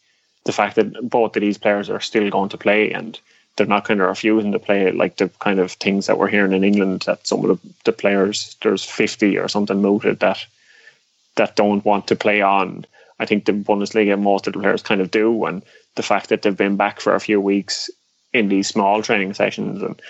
the 0.43 0.51
fact 0.51 0.75
that 0.75 1.09
both 1.09 1.35
of 1.35 1.41
these 1.41 1.57
players 1.57 1.89
are 1.89 1.99
still 1.99 2.29
going 2.29 2.49
to 2.49 2.57
play 2.57 2.91
and 2.91 3.19
they're 3.55 3.67
not 3.67 3.85
kind 3.85 4.01
of 4.01 4.07
refusing 4.07 4.51
to 4.51 4.59
play 4.59 4.91
like 4.91 5.17
the 5.17 5.29
kind 5.39 5.59
of 5.59 5.73
things 5.73 6.07
that 6.07 6.17
we're 6.17 6.27
hearing 6.27 6.53
in 6.53 6.63
England 6.63 7.03
that 7.05 7.27
some 7.27 7.43
of 7.43 7.61
the, 7.61 7.73
the 7.85 7.91
players 7.91 8.55
there's 8.61 8.83
50 8.83 9.37
or 9.37 9.47
something 9.47 9.81
mooted 9.81 10.19
that 10.19 10.45
that 11.35 11.55
don't 11.55 11.85
want 11.85 12.07
to 12.07 12.15
play 12.15 12.41
on. 12.41 12.85
I 13.19 13.25
think 13.25 13.45
the 13.45 13.53
Bundesliga 13.53 14.19
most 14.19 14.47
of 14.47 14.53
the 14.53 14.59
players 14.59 14.81
kind 14.81 15.01
of 15.01 15.11
do 15.11 15.45
and 15.45 15.61
the 15.95 16.03
fact 16.03 16.29
that 16.29 16.41
they've 16.41 16.55
been 16.55 16.77
back 16.77 16.99
for 16.99 17.13
a 17.13 17.19
few 17.19 17.39
weeks 17.39 17.89
in 18.33 18.49
these 18.49 18.67
small 18.67 19.01
training 19.01 19.33
sessions 19.33 19.81
and 19.81 20.01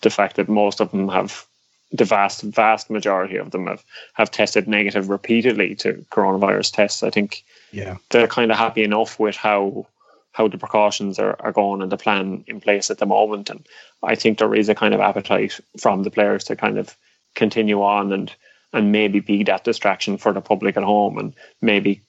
the 0.00 0.10
fact 0.10 0.36
that 0.36 0.48
most 0.48 0.80
of 0.80 0.90
them 0.90 1.08
have 1.08 1.46
the 1.90 2.04
vast 2.04 2.42
vast 2.42 2.90
majority 2.90 3.36
of 3.36 3.50
them 3.50 3.66
have, 3.66 3.82
have 4.12 4.30
tested 4.30 4.68
negative 4.68 5.08
repeatedly 5.08 5.74
to 5.74 6.04
coronavirus 6.10 6.72
tests 6.72 7.02
i 7.02 7.10
think 7.10 7.44
yeah. 7.72 7.96
they're 8.10 8.26
kind 8.26 8.50
of 8.50 8.58
happy 8.58 8.82
enough 8.82 9.18
with 9.18 9.36
how 9.36 9.86
how 10.32 10.46
the 10.46 10.58
precautions 10.58 11.18
are, 11.18 11.36
are 11.40 11.52
going 11.52 11.82
and 11.82 11.90
the 11.90 11.96
plan 11.96 12.44
in 12.46 12.60
place 12.60 12.90
at 12.90 12.98
the 12.98 13.06
moment. 13.06 13.50
And 13.50 13.66
i 14.02 14.14
think 14.14 14.38
there 14.38 14.54
is 14.54 14.68
a 14.68 14.74
kind 14.74 14.94
of 14.94 15.00
appetite 15.00 15.58
from 15.78 16.04
the 16.04 16.10
players 16.10 16.44
to 16.44 16.56
kind 16.56 16.78
of 16.78 16.96
continue 17.34 17.82
on 17.82 18.12
and 18.12 18.32
and 18.72 18.92
maybe 18.92 19.20
be 19.20 19.42
that 19.44 19.64
distraction 19.64 20.18
for 20.18 20.32
the 20.32 20.42
public 20.42 20.76
at 20.76 20.82
home. 20.82 21.18
And 21.18 21.34
maybe 21.62 22.02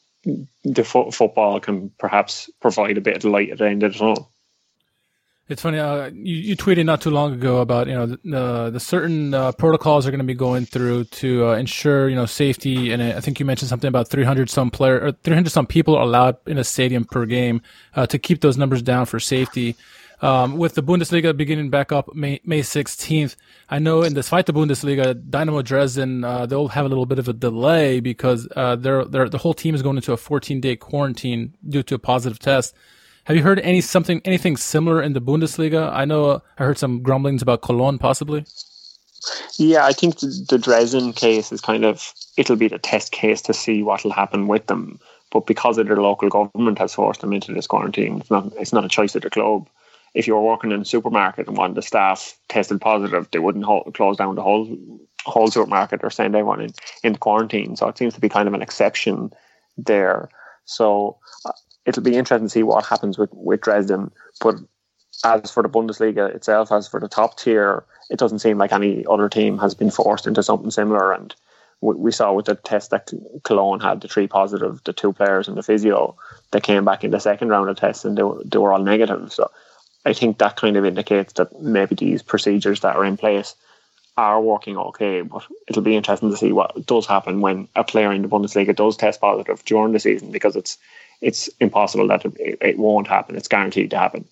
the 0.66 0.84
fo- 0.84 1.10
football 1.10 1.62
can 1.62 1.90
perhaps 1.98 2.50
provide 2.60 2.98
a 2.98 3.02
bit 3.02 3.16
of 3.16 3.24
light 3.24 3.50
at 3.50 3.60
the 3.60 3.68
end 3.68 3.84
of 3.84 3.94
the 3.94 4.00
tunnel 4.00 4.32
it's 5.50 5.64
funny. 5.64 5.80
Uh, 5.80 6.12
you, 6.14 6.36
you 6.36 6.56
tweeted 6.56 6.86
not 6.86 7.02
too 7.02 7.10
long 7.10 7.34
ago 7.34 7.58
about 7.58 7.88
you 7.88 7.94
know 7.94 8.06
the, 8.06 8.70
the 8.72 8.80
certain 8.80 9.34
uh, 9.34 9.52
protocols 9.54 10.06
are 10.06 10.12
going 10.12 10.20
to 10.20 10.26
be 10.26 10.36
going 10.36 10.66
through 10.66 11.06
to 11.06 11.48
uh, 11.48 11.56
ensure 11.56 12.08
you 12.08 12.16
know 12.16 12.28
safety, 12.28 12.92
and 12.92 13.02
I 13.02 13.20
think 13.20 13.40
you 13.40 13.46
mentioned 13.46 13.68
something 13.68 13.88
about 13.88 14.08
300 14.08 14.50
some 14.50 14.70
player 14.70 15.02
or 15.02 15.12
300 15.12 15.50
some 15.50 15.66
people 15.66 16.02
allowed 16.02 16.38
in 16.46 16.60
a 16.60 16.64
stadium 16.64 17.04
per 17.04 17.26
game 17.26 17.62
uh, 17.96 18.06
to 18.06 18.20
keep 18.20 18.42
those 18.42 18.58
numbers 18.58 18.84
down 18.84 19.08
for 19.08 19.20
safety. 19.20 19.76
Um, 20.22 20.58
with 20.58 20.76
the 20.76 20.84
Bundesliga 20.84 21.36
beginning 21.36 21.70
back 21.70 21.94
up 21.94 22.14
May, 22.14 22.42
May 22.44 22.60
16th, 22.60 23.38
I 23.70 23.80
know 23.80 24.04
in 24.04 24.16
the 24.16 24.22
the 24.22 24.54
Bundesliga, 24.54 25.30
Dynamo 25.30 25.62
Dresden, 25.62 26.26
uh, 26.26 26.46
they'll 26.46 26.68
have 26.68 26.86
a 26.86 26.90
little 26.90 27.06
bit 27.06 27.20
of 27.20 27.30
a 27.30 27.34
delay 27.34 28.02
because 28.02 28.46
they're, 28.54 29.06
they're, 29.06 29.30
the 29.30 29.38
whole 29.38 29.54
team 29.54 29.76
is 29.76 29.82
going 29.82 29.96
into 29.96 30.12
a 30.12 30.18
14 30.18 30.60
day 30.60 30.76
quarantine 30.76 31.56
due 31.68 31.84
to 31.84 31.96
a 31.96 32.00
positive 32.00 32.38
test. 32.38 32.76
Have 33.26 33.36
you 33.36 33.44
heard 33.44 33.60
any 33.60 33.82
something 33.82 34.22
anything 34.26 34.58
similar 34.58 35.02
in 35.02 35.14
the 35.14 35.22
Bundesliga? 35.22 35.92
I 35.94 36.06
know 36.06 36.26
uh, 36.26 36.40
I 36.58 36.64
heard 36.64 36.78
some 36.78 37.02
grumblings 37.02 37.42
about 37.42 37.62
Cologne 37.62 38.00
possibly. 38.00 38.46
Yeah, 39.58 39.86
I 39.86 39.92
think 39.92 40.20
the 40.20 40.58
Dresden 40.58 41.14
case 41.14 41.52
is 41.52 41.62
kind 41.62 41.84
of 41.84 42.14
it'll 42.38 42.56
be 42.56 42.68
the 42.68 42.80
test 42.80 43.12
case 43.12 43.42
to 43.44 43.54
see 43.54 43.84
what 43.84 44.04
will 44.04 44.12
happen 44.12 44.48
with 44.48 44.68
them. 44.68 45.00
But 45.32 45.46
because 45.46 45.78
of 45.78 45.88
their 45.88 45.98
local 45.98 46.30
government 46.30 46.80
has 46.80 46.96
forced 46.96 47.22
them 47.22 47.34
into 47.34 47.54
this 47.54 47.68
quarantine, 47.68 48.20
it's 48.20 48.32
not 48.32 48.52
it's 48.58 48.74
not 48.74 48.86
a 48.86 48.90
choice 48.90 49.16
of 49.16 49.22
the 49.22 49.30
club. 49.30 49.68
If 50.16 50.26
you 50.26 50.34
were 50.34 50.42
working 50.42 50.72
in 50.72 50.82
a 50.82 50.86
supermarket 50.86 51.48
and 51.48 51.56
one 51.56 51.70
of 51.70 51.76
the 51.76 51.84
staff 51.84 52.36
tested 52.48 52.82
positive, 52.82 53.30
they 53.32 53.38
wouldn't 53.38 53.66
hold, 53.66 53.94
close 53.94 54.18
down 54.18 54.36
the 54.36 54.42
whole 54.42 54.76
whole 55.26 55.52
supermarket 55.52 56.00
or 56.04 56.10
send 56.10 56.36
everyone 56.36 56.62
in 56.62 56.74
in 57.04 57.16
quarantine. 57.16 57.76
So 57.76 57.88
it 57.88 57.98
seems 57.98 58.16
to 58.16 58.22
be 58.22 58.30
kind 58.30 58.48
of 58.48 58.54
an 58.54 58.62
exception 58.62 59.32
there. 59.78 60.30
So 60.66 61.18
it'll 61.90 62.04
be 62.04 62.16
interesting 62.16 62.48
to 62.48 62.52
see 62.52 62.64
what 62.64 62.86
happens 62.86 63.18
with, 63.18 63.32
with 63.34 63.62
Dresden. 63.62 64.12
But 64.40 64.56
as 65.26 65.52
for 65.52 65.64
the 65.64 65.70
Bundesliga 65.70 66.34
itself, 66.34 66.72
as 66.72 66.88
for 66.88 67.00
the 67.00 67.10
top 67.10 67.38
tier, 67.38 67.84
it 68.10 68.20
doesn't 68.20 68.40
seem 68.40 68.58
like 68.58 68.72
any 68.72 69.06
other 69.08 69.28
team 69.28 69.58
has 69.58 69.74
been 69.74 69.92
forced 69.92 70.28
into 70.28 70.44
something 70.44 70.72
similar. 70.72 71.12
And 71.12 71.36
we 71.82 72.12
saw 72.12 72.32
with 72.32 72.46
the 72.46 72.56
test 72.56 72.92
that 72.92 73.12
Cologne 73.44 73.80
had 73.80 74.02
the 74.02 74.08
three 74.08 74.28
positive, 74.28 74.82
the 74.84 74.94
two 74.94 75.12
players 75.12 75.48
and 75.48 75.58
the 75.58 75.64
physio, 75.64 76.16
they 76.52 76.62
came 76.62 76.86
back 76.86 77.04
in 77.04 77.12
the 77.12 77.20
second 77.20 77.50
round 77.50 77.70
of 77.70 77.78
tests 77.78 78.06
and 78.06 78.18
they 78.18 78.24
were, 78.24 78.42
they 78.46 78.60
were 78.60 78.72
all 78.72 78.84
negative. 78.84 79.34
So 79.34 79.50
I 80.06 80.14
think 80.14 80.38
that 80.38 80.58
kind 80.58 80.78
of 80.78 80.86
indicates 80.86 81.34
that 81.34 81.60
maybe 81.60 81.96
these 81.96 82.22
procedures 82.22 82.82
that 82.82 82.96
are 82.96 83.06
in 83.06 83.18
place 83.18 83.56
are 84.16 84.42
working 84.42 84.78
okay. 84.78 85.22
But 85.22 85.46
it'll 85.68 85.82
be 85.82 85.96
interesting 85.96 86.30
to 86.30 86.38
see 86.38 86.52
what 86.52 86.86
does 86.86 87.08
happen 87.08 87.42
when 87.42 87.68
a 87.76 87.84
player 87.84 88.12
in 88.12 88.22
the 88.22 88.28
Bundesliga 88.28 88.76
does 88.76 88.96
test 88.96 89.22
positive 89.22 89.66
during 89.66 89.94
the 89.94 90.00
season 90.00 90.32
because 90.32 90.56
it's 90.56 90.78
it's 91.22 91.50
impossible 91.60 92.08
that 92.08 92.26
it, 92.26 92.58
it 92.62 92.78
won't 92.78 93.08
happen. 93.08 93.36
It's 93.36 93.48
guaranteed 93.48 93.92
to 93.92 93.98
happen. 93.98 94.26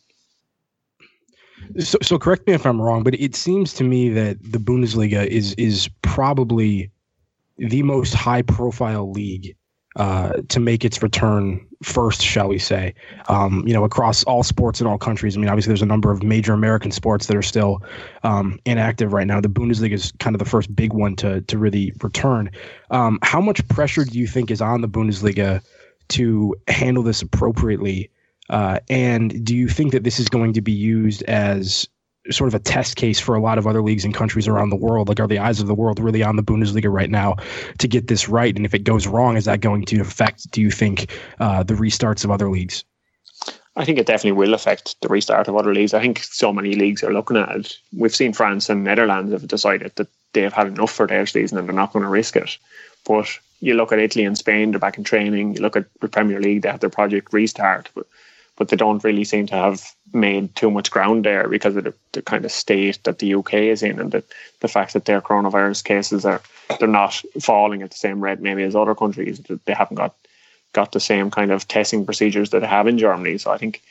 So, 1.80 1.98
so 2.02 2.18
correct 2.18 2.48
me 2.48 2.54
if 2.54 2.66
I'm 2.66 2.82
wrong, 2.82 3.04
but 3.04 3.16
it 3.16 3.36
seems 3.36 3.74
to 3.74 3.84
me 3.84 4.10
that 4.10 4.38
the 4.42 4.58
Bundesliga 4.58 5.26
is 5.26 5.54
is 5.56 5.90
probably 6.02 6.92
the 7.58 7.84
most 7.84 8.14
high 8.14 8.42
profile 8.42 9.12
league 9.12 9.56
uh, 9.98 10.34
to 10.48 10.60
make 10.60 10.86
its 10.86 11.02
return 11.02 11.60
first, 11.82 12.22
shall 12.22 12.48
we 12.48 12.60
say? 12.60 12.94
Um, 13.30 13.64
you 13.68 13.74
know, 13.74 13.84
across 13.84 14.24
all 14.26 14.44
sports 14.44 14.80
in 14.80 14.88
all 14.88 14.98
countries. 14.98 15.36
I 15.36 15.40
mean, 15.40 15.50
obviously, 15.50 15.72
there's 15.72 15.82
a 15.82 15.88
number 15.88 16.12
of 16.12 16.24
major 16.24 16.54
American 16.54 16.92
sports 16.92 17.26
that 17.26 17.36
are 17.36 17.42
still 17.42 17.82
um, 18.24 18.60
inactive 18.66 19.12
right 19.12 19.28
now. 19.28 19.42
The 19.42 19.50
Bundesliga 19.50 19.94
is 19.94 20.14
kind 20.20 20.36
of 20.36 20.40
the 20.40 20.46
first 20.46 20.74
big 20.76 20.94
one 20.94 21.16
to 21.18 21.42
to 21.42 21.58
really 21.58 21.94
return. 22.02 22.52
Um, 22.92 23.20
how 23.24 23.42
much 23.42 23.68
pressure 23.68 24.06
do 24.06 24.18
you 24.18 24.28
think 24.28 24.52
is 24.52 24.62
on 24.62 24.82
the 24.82 24.90
Bundesliga? 24.90 25.62
To 26.10 26.56
handle 26.68 27.04
this 27.04 27.22
appropriately? 27.22 28.10
Uh, 28.50 28.80
and 28.90 29.44
do 29.46 29.56
you 29.56 29.68
think 29.68 29.92
that 29.92 30.04
this 30.04 30.20
is 30.20 30.30
going 30.30 30.54
to 30.54 30.62
be 30.62 30.72
used 30.72 31.24
as 31.24 31.88
sort 32.30 32.48
of 32.48 32.56
a 32.56 32.60
test 32.60 32.98
case 32.98 33.20
for 33.20 33.36
a 33.36 33.42
lot 33.42 33.58
of 33.58 33.66
other 33.68 33.82
leagues 33.82 34.04
and 34.04 34.14
countries 34.14 34.48
around 34.48 34.70
the 34.70 34.76
world? 34.76 35.10
Like, 35.10 35.20
are 35.20 35.28
the 35.28 35.40
eyes 35.40 35.60
of 35.60 35.68
the 35.68 35.76
world 35.76 36.00
really 36.00 36.24
on 36.24 36.36
the 36.36 36.44
Bundesliga 36.44 36.92
right 36.92 37.10
now 37.10 37.36
to 37.80 37.88
get 37.88 38.08
this 38.08 38.28
right? 38.30 38.56
And 38.56 38.66
if 38.66 38.74
it 38.74 38.84
goes 38.84 39.08
wrong, 39.08 39.38
is 39.38 39.46
that 39.46 39.62
going 39.62 39.86
to 39.86 40.00
affect, 40.02 40.52
do 40.52 40.62
you 40.62 40.72
think, 40.72 41.12
uh, 41.40 41.64
the 41.64 41.74
restarts 41.74 42.24
of 42.24 42.32
other 42.32 42.50
leagues? 42.50 42.84
I 43.76 43.86
think 43.86 44.00
it 44.00 44.08
definitely 44.08 44.32
will 44.32 44.56
affect 44.56 45.00
the 45.02 45.08
restart 45.08 45.48
of 45.48 45.56
other 45.56 45.74
leagues. 45.74 45.94
I 45.94 46.02
think 46.02 46.24
so 46.24 46.52
many 46.52 46.74
leagues 46.76 47.04
are 47.04 47.14
looking 47.14 47.38
at 47.38 47.56
it. 47.56 47.78
We've 47.96 48.16
seen 48.16 48.34
France 48.34 48.70
and 48.70 48.84
Netherlands 48.84 49.32
have 49.32 49.48
decided 49.48 49.94
that 49.96 50.08
they've 50.34 50.52
had 50.52 50.68
enough 50.68 50.92
for 50.92 51.06
their 51.06 51.28
season 51.28 51.60
and 51.60 51.68
they're 51.68 51.76
not 51.76 51.94
going 51.94 52.04
to 52.04 52.10
risk 52.10 52.36
it. 52.36 52.58
But 53.06 53.28
you 53.60 53.74
look 53.74 53.92
at 53.92 54.00
Italy 54.00 54.26
and 54.26 54.38
Spain, 54.38 54.72
they're 54.72 54.80
back 54.80 54.98
in 54.98 55.04
training. 55.04 55.56
You 55.56 55.62
look 55.62 55.76
at 55.76 55.86
the 56.00 56.08
Premier 56.08 56.40
League, 56.40 56.62
they 56.62 56.70
have 56.70 56.80
their 56.80 56.90
project 56.90 57.34
restart, 57.34 57.90
but 57.96 58.08
but 58.58 58.70
they 58.70 58.76
don't 58.76 59.04
really 59.04 59.24
seem 59.24 59.46
to 59.46 59.56
have 59.56 59.94
made 60.14 60.56
too 60.56 60.72
much 60.72 60.90
ground 60.90 61.24
there 61.24 61.48
because 61.48 61.76
of 61.76 61.84
the, 61.84 61.94
the 62.14 62.24
kind 62.24 62.44
of 62.44 62.52
state 62.52 63.00
that 63.04 63.20
the 63.20 63.36
UK 63.36 63.54
is 63.54 63.84
in 63.84 64.00
and 64.00 64.12
the, 64.12 64.24
the 64.62 64.68
fact 64.68 64.94
that 64.94 65.06
their 65.06 65.22
coronavirus 65.22 65.84
cases 65.84 66.26
are 66.26 66.42
they're 66.80 66.88
not 66.88 67.22
falling 67.40 67.84
at 67.84 67.92
the 67.92 67.98
same 67.98 68.20
rate 68.20 68.40
maybe 68.40 68.64
as 68.64 68.76
other 68.76 68.96
countries. 68.96 69.40
They 69.66 69.74
haven't 69.74 69.98
got 69.98 70.16
got 70.74 70.92
the 70.92 71.00
same 71.00 71.32
kind 71.32 71.52
of 71.52 71.68
testing 71.68 72.06
procedures 72.06 72.50
that 72.50 72.60
they 72.62 72.68
have 72.68 72.88
in 72.88 72.98
Germany. 72.98 73.38
So 73.38 73.52
I 73.52 73.58
think 73.58 73.82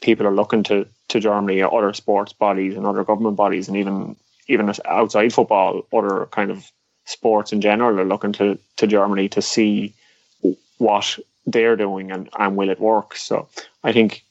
people 0.00 0.26
are 0.26 0.34
looking 0.34 0.62
to 0.64 0.86
to 1.08 1.20
Germany, 1.20 1.62
or 1.62 1.78
other 1.78 1.92
sports 1.92 2.32
bodies 2.32 2.76
and 2.76 2.86
other 2.86 3.04
government 3.04 3.36
bodies, 3.36 3.68
and 3.68 3.76
even 3.76 4.16
even 4.48 4.72
outside 4.84 5.32
football, 5.32 5.86
other 5.92 6.26
kind 6.30 6.50
of 6.50 6.70
sports 7.06 7.52
in 7.52 7.60
general 7.60 7.98
are 7.98 8.04
looking 8.04 8.32
to 8.34 8.58
to 8.76 8.86
Germany 8.86 9.28
to 9.30 9.42
see 9.42 9.94
what 10.78 11.18
they're 11.46 11.76
doing 11.76 12.10
and, 12.10 12.28
and 12.38 12.56
will 12.56 12.68
it 12.68 12.80
work. 12.80 13.16
So 13.16 13.48
I 13.84 13.92
think 13.92 14.24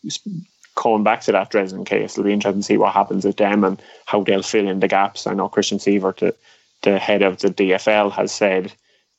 going 0.76 1.04
back 1.04 1.22
to 1.22 1.32
that 1.32 1.50
Dresden 1.50 1.86
case, 1.86 2.14
it'll 2.14 2.26
be 2.26 2.34
interesting 2.34 2.62
to 2.62 2.66
see 2.66 2.78
what 2.78 2.94
happens 2.94 3.26
with 3.26 3.38
them 3.38 3.64
and 3.64 3.82
how 4.06 4.24
they'll 4.24 4.44
fill 4.44 4.68
in 4.68 4.82
the 4.82 4.88
gaps. 4.88 5.26
I 5.26 5.34
know 5.34 5.50
Christian 5.50 5.80
Seifert, 5.80 6.18
the, 6.18 6.36
the 6.84 7.00
head 7.00 7.22
of 7.22 7.40
the 7.40 7.50
DFL, 7.50 8.12
has 8.12 8.32
said 8.32 8.74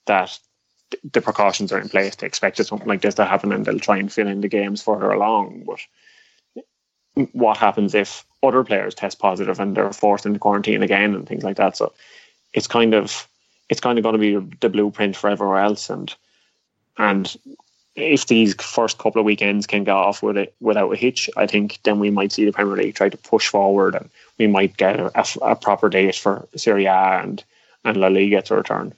that 0.06 0.38
the 1.12 1.20
precautions 1.20 1.72
are 1.72 1.80
in 1.80 1.88
place 1.88 2.14
to 2.16 2.26
expect 2.26 2.64
something 2.64 2.86
like 2.86 3.00
this 3.00 3.14
to 3.16 3.24
happen 3.24 3.52
and 3.52 3.64
they'll 3.64 3.80
try 3.80 3.96
and 3.96 4.12
fill 4.12 4.28
in 4.28 4.42
the 4.42 4.48
games 4.48 4.82
further 4.82 5.10
along. 5.10 5.64
But 5.66 5.80
what 7.32 7.56
happens 7.56 7.94
if 7.94 8.24
other 8.42 8.62
players 8.62 8.94
test 8.94 9.18
positive 9.18 9.58
and 9.58 9.74
they're 9.74 9.92
forced 9.92 10.26
into 10.26 10.38
quarantine 10.38 10.82
again 10.82 11.14
and 11.14 11.26
things 11.26 11.42
like 11.42 11.56
that? 11.56 11.76
So 11.76 11.92
it's 12.52 12.66
kind 12.66 12.94
of 12.94 13.26
it's 13.68 13.80
kind 13.80 13.98
of 13.98 14.02
going 14.02 14.14
to 14.14 14.18
be 14.18 14.56
the 14.60 14.68
blueprint 14.68 15.16
for 15.16 15.30
everywhere 15.30 15.58
else 15.58 15.90
and 15.90 16.14
and 16.98 17.36
if 17.96 18.26
these 18.26 18.54
first 18.54 18.98
couple 18.98 19.20
of 19.20 19.24
weekends 19.24 19.66
can 19.66 19.84
get 19.84 19.94
off 19.94 20.22
with 20.22 20.36
it 20.36 20.54
without 20.60 20.92
a 20.92 20.96
hitch, 20.96 21.30
I 21.36 21.46
think 21.46 21.78
then 21.82 21.98
we 21.98 22.10
might 22.10 22.30
see 22.30 22.44
the 22.44 22.52
Premier 22.52 22.76
League 22.76 22.94
try 22.94 23.08
to 23.08 23.16
push 23.16 23.48
forward 23.48 23.94
and 23.94 24.10
we 24.38 24.46
might 24.46 24.76
get 24.76 25.00
a, 25.00 25.26
a 25.42 25.56
proper 25.56 25.88
date 25.88 26.14
for 26.14 26.46
Serie 26.54 26.84
A 26.84 27.20
and, 27.22 27.42
and 27.84 27.96
La 27.96 28.08
Liga 28.08 28.42
to 28.42 28.56
return. 28.56 28.92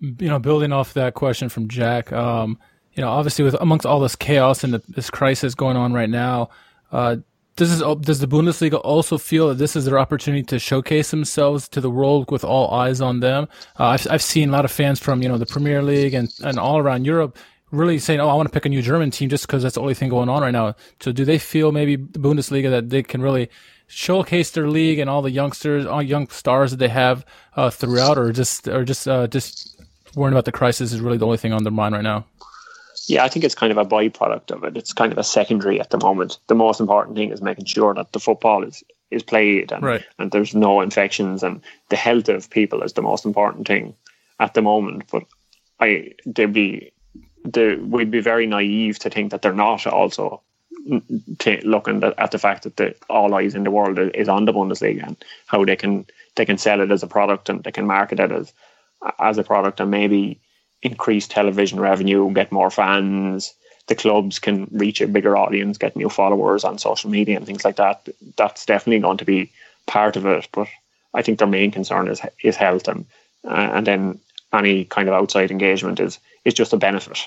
You 0.00 0.28
know, 0.28 0.38
building 0.38 0.70
off 0.70 0.92
that 0.94 1.14
question 1.14 1.48
from 1.48 1.68
Jack, 1.68 2.12
um, 2.12 2.58
you 2.92 3.00
know, 3.00 3.08
obviously 3.08 3.44
with 3.44 3.54
amongst 3.54 3.86
all 3.86 4.00
this 4.00 4.16
chaos 4.16 4.62
and 4.62 4.74
the, 4.74 4.82
this 4.88 5.08
crisis 5.08 5.54
going 5.54 5.78
on 5.78 5.94
right 5.94 6.10
now, 6.10 6.50
uh, 6.92 7.16
does 7.56 7.78
this, 7.78 7.96
does 8.00 8.20
the 8.20 8.26
Bundesliga 8.26 8.80
also 8.82 9.16
feel 9.18 9.48
that 9.48 9.58
this 9.58 9.76
is 9.76 9.84
their 9.84 9.98
opportunity 9.98 10.42
to 10.44 10.58
showcase 10.58 11.10
themselves 11.10 11.68
to 11.68 11.80
the 11.80 11.90
world 11.90 12.30
with 12.30 12.44
all 12.44 12.70
eyes 12.72 13.00
on 13.00 13.20
them? 13.20 13.48
Uh, 13.78 13.86
I've, 13.86 14.06
I've 14.10 14.22
seen 14.22 14.48
a 14.48 14.52
lot 14.52 14.64
of 14.64 14.72
fans 14.72 14.98
from 14.98 15.22
you 15.22 15.28
know 15.28 15.38
the 15.38 15.46
Premier 15.46 15.82
League 15.82 16.14
and, 16.14 16.32
and 16.42 16.58
all 16.58 16.78
around 16.78 17.04
Europe 17.04 17.38
really 17.70 17.98
saying, 17.98 18.20
"Oh, 18.20 18.28
I 18.28 18.34
want 18.34 18.48
to 18.48 18.52
pick 18.52 18.66
a 18.66 18.68
new 18.68 18.82
German 18.82 19.10
team 19.10 19.28
just 19.28 19.46
because 19.46 19.62
that's 19.62 19.74
the 19.74 19.80
only 19.80 19.94
thing 19.94 20.08
going 20.08 20.28
on 20.28 20.42
right 20.42 20.50
now." 20.50 20.74
So, 21.00 21.12
do 21.12 21.24
they 21.24 21.38
feel 21.38 21.72
maybe 21.72 21.96
the 21.96 22.18
Bundesliga 22.18 22.70
that 22.70 22.90
they 22.90 23.02
can 23.02 23.20
really 23.20 23.50
showcase 23.86 24.50
their 24.50 24.68
league 24.68 24.98
and 24.98 25.10
all 25.10 25.22
the 25.22 25.30
youngsters, 25.30 25.86
all 25.86 26.02
young 26.02 26.28
stars 26.28 26.70
that 26.70 26.78
they 26.78 26.88
have 26.88 27.24
uh, 27.56 27.70
throughout, 27.70 28.18
or 28.18 28.32
just 28.32 28.68
or 28.68 28.84
just 28.84 29.06
uh, 29.06 29.26
just 29.26 29.80
worrying 30.16 30.34
about 30.34 30.44
the 30.44 30.52
crisis 30.52 30.92
is 30.92 31.00
really 31.00 31.18
the 31.18 31.26
only 31.26 31.38
thing 31.38 31.52
on 31.52 31.64
their 31.64 31.72
mind 31.72 31.94
right 31.94 32.02
now? 32.02 32.24
Yeah, 33.06 33.24
I 33.24 33.28
think 33.28 33.44
it's 33.44 33.54
kind 33.54 33.70
of 33.70 33.78
a 33.78 33.84
byproduct 33.84 34.50
of 34.50 34.64
it. 34.64 34.76
It's 34.76 34.92
kind 34.92 35.12
of 35.12 35.18
a 35.18 35.24
secondary 35.24 35.80
at 35.80 35.90
the 35.90 35.98
moment. 35.98 36.38
The 36.46 36.54
most 36.54 36.80
important 36.80 37.16
thing 37.16 37.30
is 37.30 37.42
making 37.42 37.66
sure 37.66 37.94
that 37.94 38.12
the 38.12 38.20
football 38.20 38.64
is 38.64 38.82
is 39.10 39.22
played 39.22 39.70
and, 39.70 39.82
right. 39.82 40.04
and 40.18 40.30
there's 40.32 40.54
no 40.54 40.80
infections 40.80 41.42
and 41.42 41.60
the 41.88 41.96
health 41.96 42.28
of 42.28 42.50
people 42.50 42.82
is 42.82 42.94
the 42.94 43.02
most 43.02 43.24
important 43.24 43.66
thing 43.66 43.94
at 44.40 44.54
the 44.54 44.62
moment. 44.62 45.04
But 45.10 45.24
I 45.80 46.12
there'd 46.24 46.52
be 46.52 46.92
the, 47.44 47.76
we'd 47.76 48.10
be 48.10 48.20
very 48.20 48.46
naive 48.46 48.98
to 49.00 49.10
think 49.10 49.30
that 49.30 49.42
they're 49.42 49.52
not 49.52 49.86
also 49.86 50.42
t- 51.38 51.60
looking 51.60 52.02
at 52.02 52.30
the 52.30 52.38
fact 52.38 52.64
that 52.64 52.76
the, 52.76 52.94
all 53.08 53.34
eyes 53.34 53.54
in 53.54 53.64
the 53.64 53.70
world 53.70 53.98
is 53.98 54.28
on 54.28 54.44
the 54.44 54.52
Bundesliga 54.52 55.06
and 55.06 55.16
how 55.46 55.64
they 55.64 55.76
can 55.76 56.06
they 56.36 56.44
can 56.44 56.58
sell 56.58 56.80
it 56.80 56.90
as 56.90 57.02
a 57.02 57.06
product 57.06 57.48
and 57.48 57.62
they 57.62 57.72
can 57.72 57.86
market 57.86 58.20
it 58.20 58.32
as 58.32 58.52
as 59.18 59.38
a 59.38 59.44
product 59.44 59.80
and 59.80 59.90
maybe 59.90 60.40
increase 60.84 61.26
television 61.26 61.80
revenue, 61.80 62.32
get 62.32 62.52
more 62.52 62.70
fans. 62.70 63.54
The 63.86 63.94
clubs 63.94 64.38
can 64.38 64.68
reach 64.70 65.00
a 65.00 65.08
bigger 65.08 65.36
audience, 65.36 65.78
get 65.78 65.96
new 65.96 66.08
followers 66.08 66.64
on 66.64 66.78
social 66.78 67.10
media 67.10 67.36
and 67.36 67.46
things 67.46 67.64
like 67.64 67.76
that. 67.76 68.08
That's 68.36 68.64
definitely 68.64 69.00
going 69.00 69.18
to 69.18 69.24
be 69.24 69.50
part 69.86 70.16
of 70.16 70.26
it. 70.26 70.48
But 70.52 70.68
I 71.12 71.22
think 71.22 71.38
their 71.38 71.48
main 71.48 71.70
concern 71.70 72.08
is 72.08 72.20
is 72.42 72.56
health 72.56 72.88
and 72.88 73.06
uh, 73.44 73.70
and 73.74 73.86
then 73.86 74.20
any 74.52 74.84
kind 74.84 75.08
of 75.08 75.14
outside 75.14 75.50
engagement 75.50 76.00
is 76.00 76.18
is 76.44 76.54
just 76.54 76.72
a 76.72 76.76
benefit. 76.76 77.18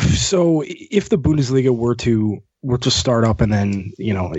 So, 0.00 0.64
if 0.66 1.08
the 1.08 1.18
Bundesliga 1.18 1.76
were 1.76 1.94
to 1.96 2.42
were 2.62 2.78
to 2.78 2.90
start 2.90 3.24
up 3.24 3.40
and 3.40 3.52
then 3.52 3.92
you 3.98 4.12
know, 4.12 4.32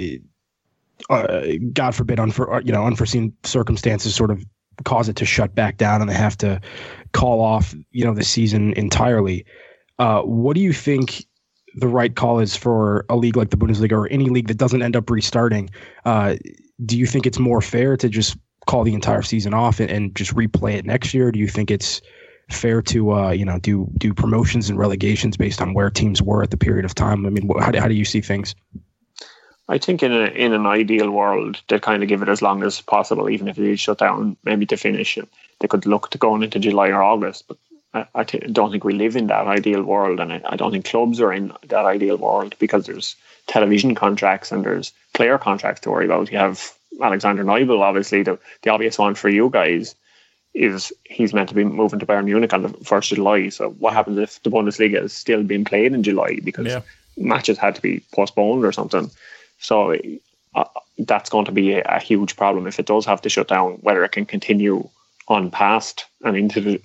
uh, 1.10 1.44
God 1.72 1.96
forbid, 1.96 2.20
unfor, 2.20 2.66
you 2.66 2.72
know, 2.72 2.86
unforeseen 2.86 3.34
circumstances 3.44 4.16
sort 4.16 4.32
of 4.32 4.44
cause 4.84 5.10
it 5.10 5.16
to 5.18 5.26
shut 5.26 5.56
back 5.56 5.78
down 5.78 6.02
and 6.02 6.10
they 6.10 6.16
have 6.16 6.38
to 6.38 6.62
call 7.14 7.42
off 7.42 7.74
you 7.92 8.04
know 8.04 8.14
the 8.14 8.24
season 8.24 8.74
entirely. 8.74 9.46
Uh, 10.00 10.22
what 10.22 10.56
do 10.56 10.62
you 10.62 10.74
think 10.74 11.26
the 11.76 11.88
right 11.88 12.16
call 12.16 12.40
is 12.40 12.56
for 12.56 13.06
a 13.10 13.16
league 13.16 13.38
like 13.38 13.50
the 13.50 13.58
Bundesliga 13.58 13.94
or 13.94 14.08
any 14.08 14.30
league 14.30 14.48
that 14.48 14.58
doesn't 14.58 14.82
end 14.82 14.96
up 14.96 15.10
restarting? 15.10 15.70
Uh, 16.06 16.36
do 16.86 16.98
you 16.98 17.06
think 17.06 17.26
it's 17.26 17.40
more 17.40 17.62
fair 17.62 17.96
to 17.98 18.10
just 18.10 18.38
call 18.68 18.84
the 18.84 18.94
entire 18.94 19.22
season 19.22 19.54
off 19.54 19.80
and, 19.80 19.90
and 19.90 20.16
just 20.16 20.34
replay 20.36 20.74
it 20.74 20.86
next 20.86 21.14
year? 21.14 21.32
Do 21.32 21.40
you 21.40 21.48
think 21.48 21.72
it's 21.72 22.02
fair 22.52 22.82
to 22.82 23.12
uh, 23.12 23.32
you 23.32 23.46
know 23.46 23.60
do 23.60 23.88
do 23.98 24.14
promotions 24.14 24.70
and 24.70 24.78
relegations 24.78 25.38
based 25.38 25.62
on 25.62 25.74
where 25.74 25.90
teams 25.90 26.22
were 26.22 26.44
at 26.44 26.52
the 26.52 26.58
period 26.58 26.86
of 26.86 26.96
time? 26.96 27.26
I 27.26 27.30
mean, 27.30 27.50
how 27.60 27.72
do, 27.72 27.80
how 27.80 27.88
do 27.88 27.96
you 27.96 28.06
see 28.06 28.22
things? 28.22 28.56
I 29.68 29.78
think 29.78 30.04
in 30.04 30.12
a, 30.12 30.26
in 30.26 30.54
an 30.54 30.68
ideal 30.68 31.10
world, 31.10 31.62
they'd 31.68 31.82
kind 31.82 32.04
of 32.04 32.10
give 32.10 32.22
it 32.22 32.30
as 32.30 32.42
long 32.42 32.64
as 32.64 32.82
possible, 32.82 33.30
even 33.30 33.48
if 33.48 33.56
they 33.56 33.76
shut 33.76 33.98
down, 33.98 34.38
maybe 34.44 34.66
to 34.68 34.78
finish. 34.78 35.18
it. 35.18 35.28
They 35.60 35.68
could 35.68 35.86
look 35.86 36.12
to 36.12 36.18
going 36.18 36.44
into 36.44 36.60
July 36.60 36.90
or 36.90 37.02
August, 37.02 37.46
but 37.48 37.58
I, 38.14 38.24
don't 38.24 38.72
think 38.72 38.84
we 38.84 38.94
live 38.94 39.16
in 39.16 39.28
that 39.28 39.48
ideal 39.48 39.84
world, 39.84 40.20
and 40.20 40.34
I, 40.34 40.42
I 40.46 40.56
don't 40.58 40.72
think 40.72 40.86
clubs 40.86 41.22
are 41.22 41.32
in 41.32 41.54
that 41.68 41.86
ideal 41.86 42.18
world 42.18 42.56
because 42.60 42.86
there's 42.86 43.16
television 43.48 43.96
contracts 43.96 44.52
and 44.52 44.66
there's 44.66 44.92
player 45.14 45.38
contracts 45.38 45.82
to 45.82 45.92
worry 45.92 46.06
about. 46.06 46.32
You 46.32 46.38
have 46.38 46.74
Alexander 47.02 47.44
Nübel, 47.44 47.82
obviously 47.82 48.24
the, 48.24 48.38
the 48.64 48.70
obvious 48.70 48.98
one 48.98 49.16
for 49.16 49.30
you 49.30 49.50
guys 49.50 49.96
is 50.54 50.94
he's 51.04 51.34
meant 51.34 51.50
to 51.50 51.56
be 51.56 51.64
moving 51.64 52.00
to 52.00 52.06
Bayern 52.06 52.26
Munich 52.26 52.54
on 52.54 52.64
the 52.64 52.70
first 52.84 53.12
of 53.12 53.18
July. 53.18 53.50
So 53.50 53.72
what 53.72 53.94
happens 53.94 54.18
if 54.18 54.42
the 54.44 54.50
Bundesliga 54.50 55.04
is 55.04 55.14
still 55.14 55.44
being 55.44 55.66
played 55.66 55.94
in 55.94 56.02
July 56.02 56.40
because 56.44 56.68
yeah. 56.68 56.82
matches 57.18 57.58
had 57.58 57.76
to 57.76 57.82
be 57.82 58.02
postponed 58.14 58.64
or 58.64 58.72
something? 58.72 59.12
So 59.60 59.96
uh, 60.56 60.66
that's 61.00 61.30
going 61.30 61.46
to 61.46 61.52
be 61.52 61.74
a, 61.74 61.82
a, 61.84 62.00
huge 62.00 62.36
problem 62.36 62.68
if 62.68 62.80
it 62.80 62.86
does 62.86 63.06
have 63.06 63.22
to 63.22 63.30
shut 63.30 63.48
down. 63.48 63.74
Whether 63.82 64.04
it 64.04 64.12
can 64.12 64.26
continue 64.26 64.88
on 65.28 65.52
past 65.52 66.06
and 66.24 66.38
into 66.38 66.62
the, 66.62 66.82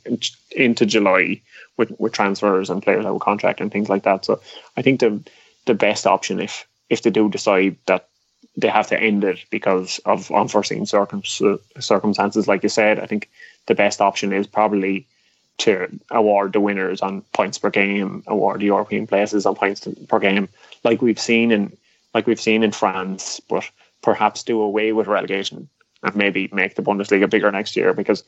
into 0.52 0.86
July 0.86 1.40
with 1.76 1.92
with 1.98 2.12
transfers 2.12 2.70
and 2.70 2.82
players 2.82 3.04
out 3.04 3.14
of 3.14 3.20
contract 3.20 3.60
and 3.60 3.70
things 3.70 3.88
like 3.88 4.04
that. 4.04 4.24
So 4.24 4.40
I 4.76 4.82
think 4.82 5.00
the 5.00 5.22
the 5.66 5.74
best 5.74 6.06
option 6.06 6.40
if 6.40 6.66
if 6.88 7.02
they 7.02 7.10
do 7.10 7.28
decide 7.28 7.76
that 7.86 8.08
they 8.56 8.68
have 8.68 8.88
to 8.88 9.00
end 9.00 9.24
it 9.24 9.44
because 9.50 10.00
of 10.04 10.30
unforeseen 10.32 10.84
circum- 10.84 11.22
circumstances, 11.78 12.48
like 12.48 12.62
you 12.62 12.68
said, 12.68 12.98
I 12.98 13.06
think 13.06 13.30
the 13.66 13.74
best 13.74 14.00
option 14.00 14.32
is 14.32 14.46
probably 14.46 15.06
to 15.58 15.88
award 16.10 16.52
the 16.52 16.60
winners 16.60 17.00
on 17.02 17.22
points 17.32 17.58
per 17.58 17.70
game, 17.70 18.24
award 18.26 18.60
the 18.60 18.66
European 18.66 19.06
places 19.06 19.46
on 19.46 19.54
points 19.54 19.86
per 20.08 20.18
game, 20.18 20.48
like 20.84 21.02
we've 21.02 21.20
seen 21.20 21.52
in 21.52 21.76
like 22.14 22.26
we've 22.26 22.40
seen 22.40 22.62
in 22.62 22.72
France, 22.72 23.40
but 23.48 23.68
perhaps 24.02 24.42
do 24.42 24.60
away 24.60 24.92
with 24.92 25.06
relegation 25.06 25.68
and 26.02 26.16
maybe 26.16 26.48
make 26.52 26.74
the 26.74 26.82
Bundesliga 26.82 27.28
bigger 27.28 27.50
next 27.50 27.76
year 27.76 27.92
because 27.92 28.24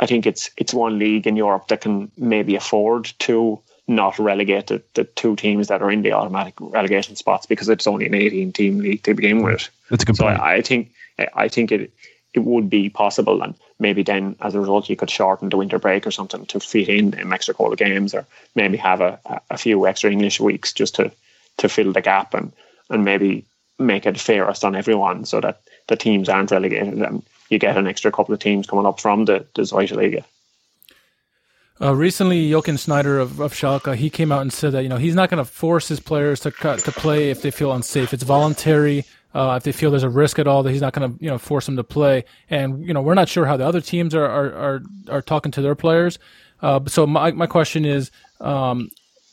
I 0.00 0.06
think 0.06 0.26
it's 0.26 0.50
it's 0.56 0.74
one 0.74 0.98
league 0.98 1.26
in 1.26 1.36
Europe 1.36 1.68
that 1.68 1.80
can 1.80 2.10
maybe 2.16 2.56
afford 2.56 3.12
to 3.20 3.60
not 3.88 4.18
relegate 4.18 4.68
the, 4.68 4.82
the 4.94 5.04
two 5.04 5.36
teams 5.36 5.68
that 5.68 5.82
are 5.82 5.90
in 5.90 6.02
the 6.02 6.12
automatic 6.12 6.54
relegation 6.58 7.16
spots 7.16 7.46
because 7.46 7.68
it's 7.68 7.86
only 7.86 8.06
an 8.06 8.14
18 8.14 8.52
team 8.52 8.78
league 8.78 9.02
to 9.02 9.14
begin 9.14 9.42
with. 9.42 9.68
That's 9.90 10.04
a 10.04 10.06
good 10.06 10.16
so 10.16 10.24
point. 10.24 10.40
I, 10.40 10.56
I 10.56 10.62
think 10.62 10.92
I 11.34 11.48
think 11.48 11.72
it 11.72 11.92
it 12.34 12.40
would 12.40 12.70
be 12.70 12.88
possible 12.88 13.42
and 13.42 13.54
maybe 13.78 14.02
then 14.02 14.36
as 14.40 14.54
a 14.54 14.60
result 14.60 14.88
you 14.88 14.96
could 14.96 15.10
shorten 15.10 15.50
the 15.50 15.56
winter 15.56 15.78
break 15.78 16.06
or 16.06 16.10
something 16.10 16.46
to 16.46 16.60
fit 16.60 16.88
in 16.88 17.12
in 17.18 17.32
extra 17.32 17.54
quarter 17.54 17.76
games 17.76 18.14
or 18.14 18.26
maybe 18.54 18.78
have 18.78 19.00
a, 19.02 19.20
a 19.50 19.58
few 19.58 19.86
extra 19.86 20.10
English 20.10 20.40
weeks 20.40 20.72
just 20.72 20.94
to 20.94 21.12
to 21.58 21.68
fill 21.68 21.92
the 21.92 22.00
gap 22.00 22.32
and 22.32 22.52
and 22.92 23.04
maybe 23.04 23.44
make 23.78 24.06
it 24.06 24.20
fairest 24.20 24.64
on 24.64 24.76
everyone 24.76 25.24
so 25.24 25.40
that 25.40 25.60
the 25.88 25.96
teams 25.96 26.28
aren't 26.28 26.50
relegated 26.50 26.94
and 26.94 27.22
you 27.48 27.58
get 27.58 27.76
an 27.76 27.86
extra 27.86 28.12
couple 28.12 28.32
of 28.32 28.40
teams 28.40 28.66
coming 28.66 28.86
up 28.86 29.00
from 29.00 29.24
the, 29.24 29.46
the 29.54 29.62
Zweite 29.62 29.94
Liga. 29.94 30.24
Uh, 31.80 31.94
recently, 31.94 32.48
Jochen 32.50 32.76
Schneider 32.76 33.18
of, 33.18 33.40
of 33.40 33.52
Schalke, 33.52 33.96
he 33.96 34.08
came 34.08 34.30
out 34.30 34.42
and 34.42 34.52
said 34.52 34.72
that 34.72 34.82
you 34.82 34.88
know 34.88 34.98
he's 34.98 35.16
not 35.16 35.30
going 35.30 35.44
to 35.44 35.50
force 35.50 35.88
his 35.88 35.98
players 35.98 36.38
to 36.40 36.50
to 36.50 36.92
play 36.92 37.30
if 37.30 37.42
they 37.42 37.50
feel 37.50 37.72
unsafe. 37.72 38.14
It's 38.14 38.22
voluntary. 38.22 39.04
Uh, 39.34 39.54
if 39.56 39.64
they 39.64 39.72
feel 39.72 39.90
there's 39.90 40.02
a 40.02 40.10
risk 40.10 40.38
at 40.38 40.46
all, 40.46 40.62
that 40.62 40.70
he's 40.70 40.82
not 40.82 40.92
going 40.92 41.12
to 41.12 41.24
you 41.24 41.28
know 41.28 41.38
force 41.38 41.66
them 41.66 41.76
to 41.76 41.82
play. 41.82 42.24
And 42.50 42.86
you 42.86 42.94
know 42.94 43.02
we're 43.02 43.14
not 43.14 43.28
sure 43.28 43.46
how 43.46 43.56
the 43.56 43.66
other 43.66 43.80
teams 43.80 44.14
are 44.14 44.26
are 44.26 44.52
are, 44.52 44.82
are 45.08 45.22
talking 45.22 45.50
to 45.52 45.62
their 45.62 45.74
players. 45.74 46.20
Uh, 46.60 46.80
so 46.86 47.04
my 47.04 47.32
my 47.32 47.48
question 47.48 47.84
is, 47.84 48.12
um, 48.40 48.88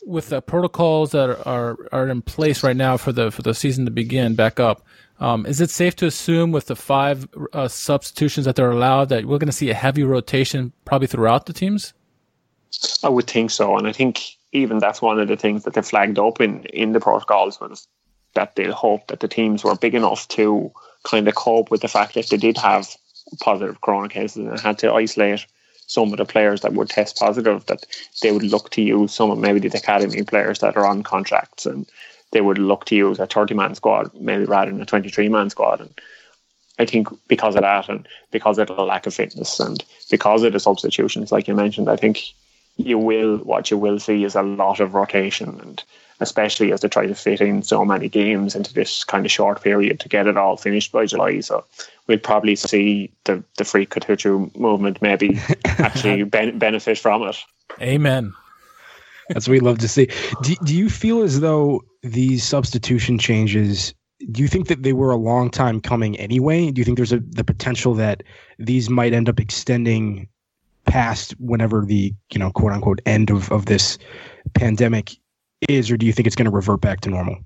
with 0.06 0.30
the 0.30 0.41
protocols 0.41 1.12
that 1.12 1.30
are, 1.30 1.47
are, 1.47 1.78
are 1.91 2.08
in 2.08 2.22
place 2.22 2.64
right 2.64 2.76
now 2.76 2.97
for 2.97 3.12
the 3.12 3.32
for 3.32 3.41
the 3.41 3.54
season 3.54 3.86
to 3.86 3.91
begin 3.91 4.36
back 4.36 4.60
up, 4.60 4.86
um, 5.20 5.45
is 5.45 5.62
it 5.62 5.70
safe 5.70 5.95
to 5.97 6.06
assume 6.06 6.52
with 6.52 6.68
the 6.68 6.76
five 6.76 7.28
uh, 7.54 7.68
substitutions 7.68 8.45
that 8.45 8.56
they're 8.56 8.72
allowed 8.72 9.10
that 9.10 9.26
we're 9.26 9.38
going 9.38 9.47
to 9.47 9.54
see 9.54 9.70
a 9.70 9.74
heavy 9.74 10.04
rotation 10.04 10.72
probably 10.86 11.08
throughout 11.08 11.45
the 11.45 11.54
teams? 11.54 11.93
I 13.04 13.10
would 13.10 13.28
think 13.28 13.52
so, 13.52 13.78
and 13.78 13.88
I 13.88 13.91
think 13.91 14.38
even 14.52 14.80
that's 14.80 15.02
one 15.02 15.20
of 15.20 15.28
the 15.28 15.36
things 15.36 15.64
that 15.64 15.74
they 15.74 15.82
flagged 15.82 16.20
up 16.20 16.39
in 16.39 16.66
in 16.66 16.93
the 16.93 17.00
protocols 17.00 17.60
was 17.60 17.88
that 18.36 18.56
they 18.56 18.66
hoped 18.66 19.08
that 19.10 19.20
the 19.20 19.28
teams 19.28 19.64
were 19.64 19.76
big 19.76 19.95
enough 19.95 20.28
to 20.30 20.72
kind 21.04 21.28
of 21.28 21.36
cope 21.36 21.72
with 21.72 21.82
the 21.82 21.88
fact 21.88 22.14
that 22.14 22.30
they 22.30 22.38
did 22.38 22.58
have 22.58 22.95
positive 23.41 23.82
corona 23.82 24.10
cases 24.10 24.38
and 24.38 24.60
had 24.60 24.78
to 24.80 24.91
isolate 24.93 25.45
some 25.90 26.12
of 26.14 26.18
the 26.18 26.26
players 26.26 26.62
that 26.62 26.74
would 26.74 26.88
test 26.88 27.18
positive 27.18 27.66
that 27.66 27.84
they 28.22 28.32
would 28.32 28.44
look 28.44 28.70
to 28.70 28.82
use 28.82 29.12
some 29.12 29.32
of 29.32 29.40
maybe 29.40 29.60
the 29.60 29.76
academy 29.76 30.24
players 30.24 30.60
that 30.60 30.78
are 30.78 30.86
on 30.86 31.02
contracts 31.02 31.66
and 31.66 31.88
they 32.32 32.42
would 32.42 32.60
look 32.60 32.86
to 32.86 32.96
use 32.96 33.20
a 33.20 33.26
30 33.26 33.56
man 33.56 33.74
squad 33.74 34.12
maybe 34.14 34.46
rather 34.46 34.72
than 34.72 34.82
a 34.82 34.86
23 34.86 35.30
man 35.30 35.50
squad 35.50 35.82
and 35.82 35.94
I 36.78 36.86
think 36.86 37.10
because 37.28 37.56
of 37.56 37.64
that 37.64 37.90
and 37.90 38.08
because 38.32 38.60
of 38.60 38.68
the 38.68 38.74
lack 38.74 39.08
of 39.08 39.16
fitness 39.16 39.60
and 39.60 39.84
because 40.12 40.44
of 40.44 40.54
the 40.54 40.60
substitutions 40.60 41.32
like 41.32 41.48
you 41.48 41.56
mentioned 41.56 41.90
I 41.90 41.96
think 41.96 42.22
you 42.78 43.00
will 43.00 43.38
what 43.38 43.72
you 43.72 43.78
will 43.78 44.00
see 44.00 44.24
is 44.24 44.36
a 44.36 44.44
lot 44.44 44.80
of 44.80 44.94
rotation 44.94 45.60
and 45.60 45.84
especially 46.20 46.72
as 46.72 46.82
they 46.82 46.88
try 46.88 47.08
to 47.08 47.16
fit 47.16 47.42
in 47.42 47.64
so 47.64 47.84
many 47.84 48.10
games 48.10 48.56
into 48.56 48.74
this 48.74 49.04
kind 49.04 49.26
of 49.26 49.32
short 49.32 49.64
period 49.64 50.00
to 50.00 50.10
get 50.10 50.28
it 50.28 50.38
all 50.38 50.58
finished 50.58 50.92
by 50.92 51.06
July. 51.06 51.40
So 51.40 51.64
we'll 52.10 52.18
probably 52.18 52.57
see 52.57 53.14
the 53.24 53.41
the 53.57 53.64
free 53.64 53.86
Kutucu 53.86 54.53
movement 54.57 55.01
maybe 55.01 55.39
actually 55.66 56.24
ben- 56.24 56.60
benefit 56.60 56.97
from 56.97 57.24
it. 57.24 57.38
Amen. 57.80 58.34
That's 59.30 59.47
what 59.47 59.53
we 59.53 59.60
love 59.60 59.78
to 59.78 59.88
see. 59.88 60.10
Do, 60.41 60.55
do 60.66 60.76
you 60.76 60.89
feel 60.89 61.22
as 61.22 61.39
though 61.39 61.84
these 62.01 62.43
substitution 62.43 63.20
changes? 63.20 63.93
Do 64.32 64.41
you 64.41 64.47
think 64.47 64.68
that 64.68 64.82
they 64.82 64.91
were 64.91 65.12
a 65.12 65.18
long 65.18 65.51
time 65.51 65.80
coming 65.80 66.18
anyway? 66.18 66.72
Do 66.72 66.82
you 66.82 66.86
think 66.86 66.97
there's 66.97 67.14
a 67.14 67.20
the 67.20 67.43
potential 67.43 67.93
that 67.93 68.24
these 68.57 68.89
might 68.89 69.14
end 69.14 69.30
up 69.30 69.39
extending 69.39 70.28
past 70.86 71.34
whenever 71.39 71.86
the 71.86 72.14
you 72.34 72.39
know 72.39 72.49
quote 72.51 72.74
unquote 72.74 72.99
end 73.05 73.30
of, 73.30 73.51
of 73.51 73.68
this 73.68 73.99
pandemic 74.55 75.12
is, 75.70 75.91
or 75.91 75.97
do 75.97 76.07
you 76.07 76.14
think 76.14 76.26
it's 76.26 76.36
going 76.36 76.49
to 76.49 76.51
revert 76.51 76.82
back 76.82 77.01
to 77.01 77.10
normal? 77.10 77.38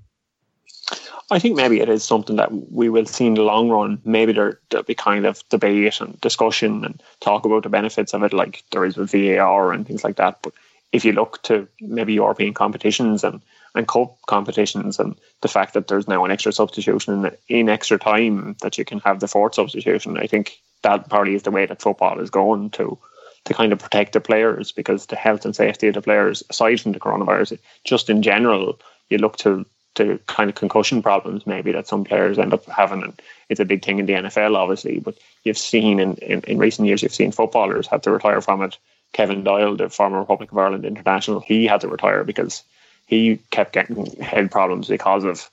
I 1.30 1.38
think 1.38 1.56
maybe 1.56 1.80
it 1.80 1.88
is 1.88 2.04
something 2.04 2.36
that 2.36 2.52
we 2.70 2.88
will 2.88 3.06
see 3.06 3.26
in 3.26 3.34
the 3.34 3.42
long 3.42 3.70
run. 3.70 4.00
Maybe 4.04 4.32
there, 4.32 4.60
there'll 4.70 4.84
be 4.84 4.94
kind 4.94 5.24
of 5.24 5.42
debate 5.48 6.00
and 6.00 6.20
discussion 6.20 6.84
and 6.84 7.02
talk 7.20 7.44
about 7.44 7.62
the 7.62 7.68
benefits 7.70 8.12
of 8.12 8.22
it, 8.22 8.32
like 8.32 8.62
there 8.72 8.84
is 8.84 8.96
with 8.96 9.10
VAR 9.10 9.72
and 9.72 9.86
things 9.86 10.04
like 10.04 10.16
that. 10.16 10.38
But 10.42 10.52
if 10.92 11.04
you 11.04 11.12
look 11.12 11.42
to 11.44 11.66
maybe 11.80 12.14
European 12.14 12.52
competitions 12.52 13.24
and, 13.24 13.40
and 13.74 13.88
cup 13.88 14.16
competitions 14.26 14.98
and 14.98 15.16
the 15.40 15.48
fact 15.48 15.74
that 15.74 15.88
there's 15.88 16.06
now 16.06 16.24
an 16.24 16.30
extra 16.30 16.52
substitution 16.52 17.24
in, 17.24 17.36
in 17.48 17.68
extra 17.68 17.98
time 17.98 18.56
that 18.60 18.76
you 18.76 18.84
can 18.84 19.00
have 19.00 19.20
the 19.20 19.28
fourth 19.28 19.54
substitution, 19.54 20.18
I 20.18 20.26
think 20.26 20.58
that 20.82 21.08
probably 21.08 21.34
is 21.34 21.42
the 21.42 21.50
way 21.50 21.64
that 21.66 21.82
football 21.82 22.20
is 22.20 22.30
going 22.30 22.70
to 22.70 22.98
to 23.46 23.52
kind 23.52 23.74
of 23.74 23.78
protect 23.78 24.14
the 24.14 24.20
players 24.20 24.72
because 24.72 25.06
the 25.06 25.16
health 25.16 25.44
and 25.44 25.54
safety 25.54 25.88
of 25.88 25.94
the 25.94 26.00
players, 26.00 26.42
aside 26.48 26.80
from 26.80 26.92
the 26.92 27.00
coronavirus, 27.00 27.58
just 27.84 28.08
in 28.08 28.22
general, 28.22 28.80
you 29.10 29.18
look 29.18 29.36
to 29.36 29.66
to 29.94 30.18
kind 30.26 30.50
of 30.50 30.56
concussion 30.56 31.02
problems 31.02 31.46
maybe 31.46 31.72
that 31.72 31.86
some 31.86 32.04
players 32.04 32.38
end 32.38 32.52
up 32.52 32.64
having 32.66 33.02
and 33.02 33.20
it's 33.48 33.60
a 33.60 33.64
big 33.64 33.84
thing 33.84 33.98
in 33.98 34.06
the 34.06 34.12
NFL 34.12 34.56
obviously 34.56 34.98
but 34.98 35.16
you've 35.44 35.58
seen 35.58 36.00
in, 36.00 36.14
in, 36.16 36.40
in 36.42 36.58
recent 36.58 36.88
years 36.88 37.02
you've 37.02 37.14
seen 37.14 37.32
footballers 37.32 37.86
have 37.86 38.02
to 38.02 38.10
retire 38.10 38.40
from 38.40 38.62
it. 38.62 38.76
Kevin 39.12 39.44
Doyle 39.44 39.76
the 39.76 39.88
former 39.88 40.18
Republic 40.18 40.50
of 40.50 40.58
Ireland 40.58 40.84
international 40.84 41.40
he 41.40 41.66
had 41.66 41.80
to 41.82 41.88
retire 41.88 42.24
because 42.24 42.62
he 43.06 43.38
kept 43.50 43.72
getting 43.72 44.06
head 44.16 44.50
problems 44.50 44.88
because 44.88 45.24
of 45.24 45.48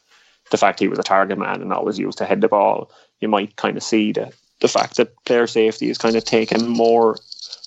the 0.49 0.57
fact 0.57 0.79
he 0.79 0.87
was 0.87 0.99
a 0.99 1.03
target 1.03 1.37
man 1.37 1.61
and 1.61 1.71
always 1.73 1.99
used 1.99 2.17
to 2.17 2.25
head 2.25 2.41
the 2.41 2.47
ball. 2.47 2.91
You 3.19 3.27
might 3.27 3.55
kind 3.55 3.77
of 3.77 3.83
see 3.83 4.11
the, 4.11 4.33
the 4.59 4.67
fact 4.67 4.97
that 4.97 5.15
player 5.25 5.47
safety 5.47 5.89
is 5.89 5.97
kind 5.97 6.15
of 6.15 6.25
taken 6.25 6.67
more 6.67 7.17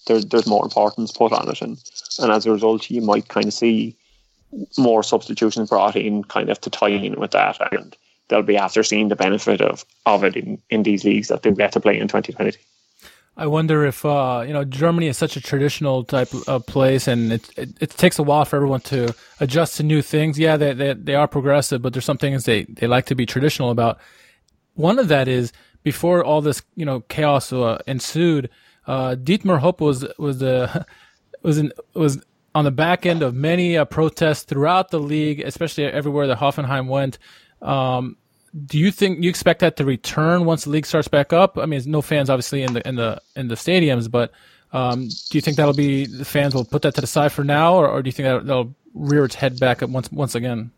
there's 0.07 0.27
there's 0.27 0.47
more 0.47 0.64
importance 0.64 1.12
put 1.12 1.33
on 1.33 1.49
it, 1.49 1.62
and 1.62 1.79
and 2.18 2.31
as 2.31 2.47
a 2.47 2.53
result, 2.53 2.91
you 2.91 3.01
might 3.01 3.29
kind 3.29 3.47
of 3.47 3.55
see 3.55 3.97
more 4.78 5.03
substitutions 5.03 5.70
brought 5.70 5.97
in, 5.97 6.24
kind 6.24 6.51
of 6.51 6.61
to 6.62 6.70
tie 6.70 6.88
in 6.88 7.18
with 7.18 7.32
that, 7.32 7.59
and 7.72 7.97
they'll 8.28 8.42
be 8.42 8.57
after 8.57 8.82
seeing 8.82 9.09
the 9.09 9.16
benefit 9.16 9.61
of 9.61 9.84
of 10.07 10.24
it 10.24 10.36
in 10.36 10.61
in 10.70 10.82
these 10.82 11.05
leagues 11.05 11.28
that 11.28 11.42
they 11.42 11.53
get 11.53 11.72
to 11.72 11.80
play 11.80 11.99
in 11.99 12.09
2020. 12.09 12.57
I 13.36 13.47
wonder 13.47 13.84
if 13.84 14.05
uh, 14.05 14.45
you 14.47 14.53
know 14.53 14.64
Germany 14.64 15.09
is 15.09 15.18
such 15.18 15.36
a 15.36 15.40
traditional 15.40 16.05
type 16.05 16.28
of 16.47 16.66
place, 16.66 17.09
and 17.09 17.32
it, 17.32 17.51
it, 17.59 17.70
it 17.80 17.90
takes 17.90 18.18
a 18.18 18.22
while 18.22 18.45
for 18.45 18.57
everyone 18.57 18.80
to 18.82 19.14
adjust 19.40 19.76
to 19.78 19.82
new 19.82 20.03
things. 20.03 20.38
Yeah, 20.38 20.57
they, 20.57 20.72
they 20.72 20.95
they 20.95 21.14
are 21.14 21.26
progressive, 21.26 21.82
but 21.82 21.92
there's 21.92 22.05
some 22.05 22.18
things 22.18 22.45
they 22.45 22.64
they 22.64 22.86
like 22.86 23.07
to 23.07 23.14
be 23.14 23.26
traditional 23.26 23.70
about. 23.70 23.99
One 24.74 24.99
of 24.99 25.09
that 25.09 25.26
is 25.26 25.53
before 25.82 26.24
all 26.24 26.42
this 26.42 26.62
you 26.76 26.84
know 26.84 27.01
chaos 27.01 27.53
uh, 27.53 27.82
ensued, 27.88 28.51
uh, 28.86 29.16
Dietmar 29.16 29.59
Hopp 29.59 29.80
was 29.80 30.07
was 30.16 30.38
the 30.38 30.86
was 31.42 31.59
in, 31.59 31.72
was 31.95 32.22
on 32.55 32.65
the 32.65 32.71
back 32.71 33.05
end 33.05 33.23
of 33.23 33.35
many 33.35 33.77
uh, 33.77 33.85
protests 33.85 34.43
throughout 34.43 34.91
the 34.91 35.01
league, 35.01 35.41
especially 35.41 35.85
everywhere 35.85 36.27
that 36.29 36.39
Hoffenheim 36.39 36.87
went. 36.87 37.19
Um, 37.61 38.17
do 38.67 38.79
you 38.79 38.93
think 38.93 39.23
you 39.23 39.29
expect 39.29 39.61
that 39.61 39.77
to 39.77 39.85
return 39.85 40.45
once 40.45 40.65
the 40.65 40.71
league 40.71 40.87
starts 40.87 41.09
back 41.09 41.33
up? 41.33 41.59
I 41.59 41.67
mean, 41.67 41.83
no 41.87 42.01
fans 42.03 42.31
obviously 42.31 42.63
in 42.63 42.75
the 42.75 42.87
in 42.89 42.95
the 42.95 43.21
in 43.35 43.49
the 43.49 43.57
stadiums, 43.57 44.09
but 44.11 44.31
um, 44.73 45.09
do 45.09 45.39
you 45.39 45.41
think 45.41 45.57
that'll 45.57 45.75
be 45.75 46.07
the 46.07 46.25
fans 46.25 46.55
will 46.55 46.65
put 46.65 46.83
that 46.83 46.95
to 46.95 47.01
the 47.01 47.07
side 47.07 47.33
for 47.33 47.43
now, 47.43 47.75
or, 47.75 47.89
or 47.89 48.03
do 48.03 48.09
you 48.09 48.13
think 48.13 48.27
that 48.27 48.47
they'll 48.47 48.75
rear 48.95 49.25
its 49.25 49.35
head 49.35 49.59
back 49.59 49.83
up 49.83 49.91
once 49.91 50.11
once 50.13 50.37
again? 50.37 50.71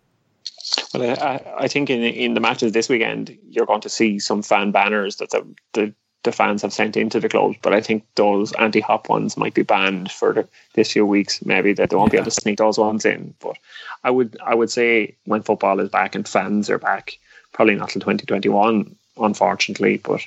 Well, 0.95 1.19
I, 1.21 1.65
I 1.65 1.69
think 1.69 1.91
in 1.91 2.03
in 2.03 2.35
the 2.35 2.41
matches 2.41 2.73
this 2.73 2.89
weekend, 2.89 3.37
you're 3.49 3.67
going 3.67 3.83
to 3.83 3.91
see 3.91 4.19
some 4.19 4.43
fan 4.43 4.71
banners 4.71 5.17
that 5.17 5.31
the, 5.31 5.47
the 5.75 5.95
the 6.27 6.33
fans 6.33 6.61
have 6.63 6.73
sent 6.73 6.97
into 6.97 7.21
the 7.21 7.29
clubs. 7.29 7.57
But 7.63 7.73
I 7.73 7.81
think 7.81 8.05
those 8.17 8.53
anti 8.55 8.81
Hopp 8.81 9.09
ones 9.09 9.37
might 9.37 9.55
be 9.55 9.63
banned 9.63 10.11
for 10.11 10.35
the, 10.35 10.49
this 10.75 10.93
few 10.93 11.07
weeks. 11.07 11.43
Maybe 11.47 11.73
that 11.73 11.89
they 11.89 11.97
won't 11.97 12.09
yeah. 12.09 12.19
be 12.19 12.19
able 12.19 12.31
to 12.31 12.41
sneak 12.43 12.59
those 12.59 12.79
ones 12.79 13.07
in. 13.07 13.33
But 13.41 13.57
I 14.05 14.11
would 14.11 14.37
I 14.45 14.55
would 14.55 14.71
say 14.71 15.15
when 15.25 15.43
football 15.43 15.81
is 15.81 15.89
back 15.89 16.15
and 16.15 16.29
fans 16.29 16.69
are 16.69 16.79
back, 16.79 17.17
probably 17.53 17.77
not 17.77 17.91
till 17.91 18.01
2021, 18.01 18.95
unfortunately. 19.19 19.99
But 19.99 20.21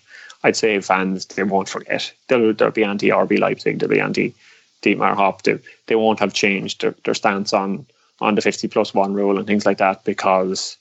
I'd 0.44 0.56
say 0.56 0.80
fans 0.80 1.26
they 1.26 1.44
won't 1.44 1.70
forget. 1.70 2.12
They'll 2.28 2.54
there'll 2.54 2.74
be 2.74 2.86
anti 2.86 3.10
RB 3.10 3.38
Leipzig. 3.38 3.78
There'll 3.78 3.94
be 3.94 4.00
anti 4.00 4.34
Dietmar 4.82 5.16
Hopp. 5.16 5.44
They, 5.44 5.60
they 5.88 5.96
won't 5.96 6.20
have 6.20 6.34
changed 6.34 6.82
their, 6.82 6.96
their 7.04 7.14
stance 7.14 7.54
on 7.54 7.86
on 8.22 8.36
the 8.36 8.42
50 8.42 8.68
plus 8.70 8.94
one 8.94 9.14
rule 9.14 9.38
and 9.38 9.48
things 9.48 9.66
like 9.66 9.78
that 9.78 10.04
because 10.06 10.78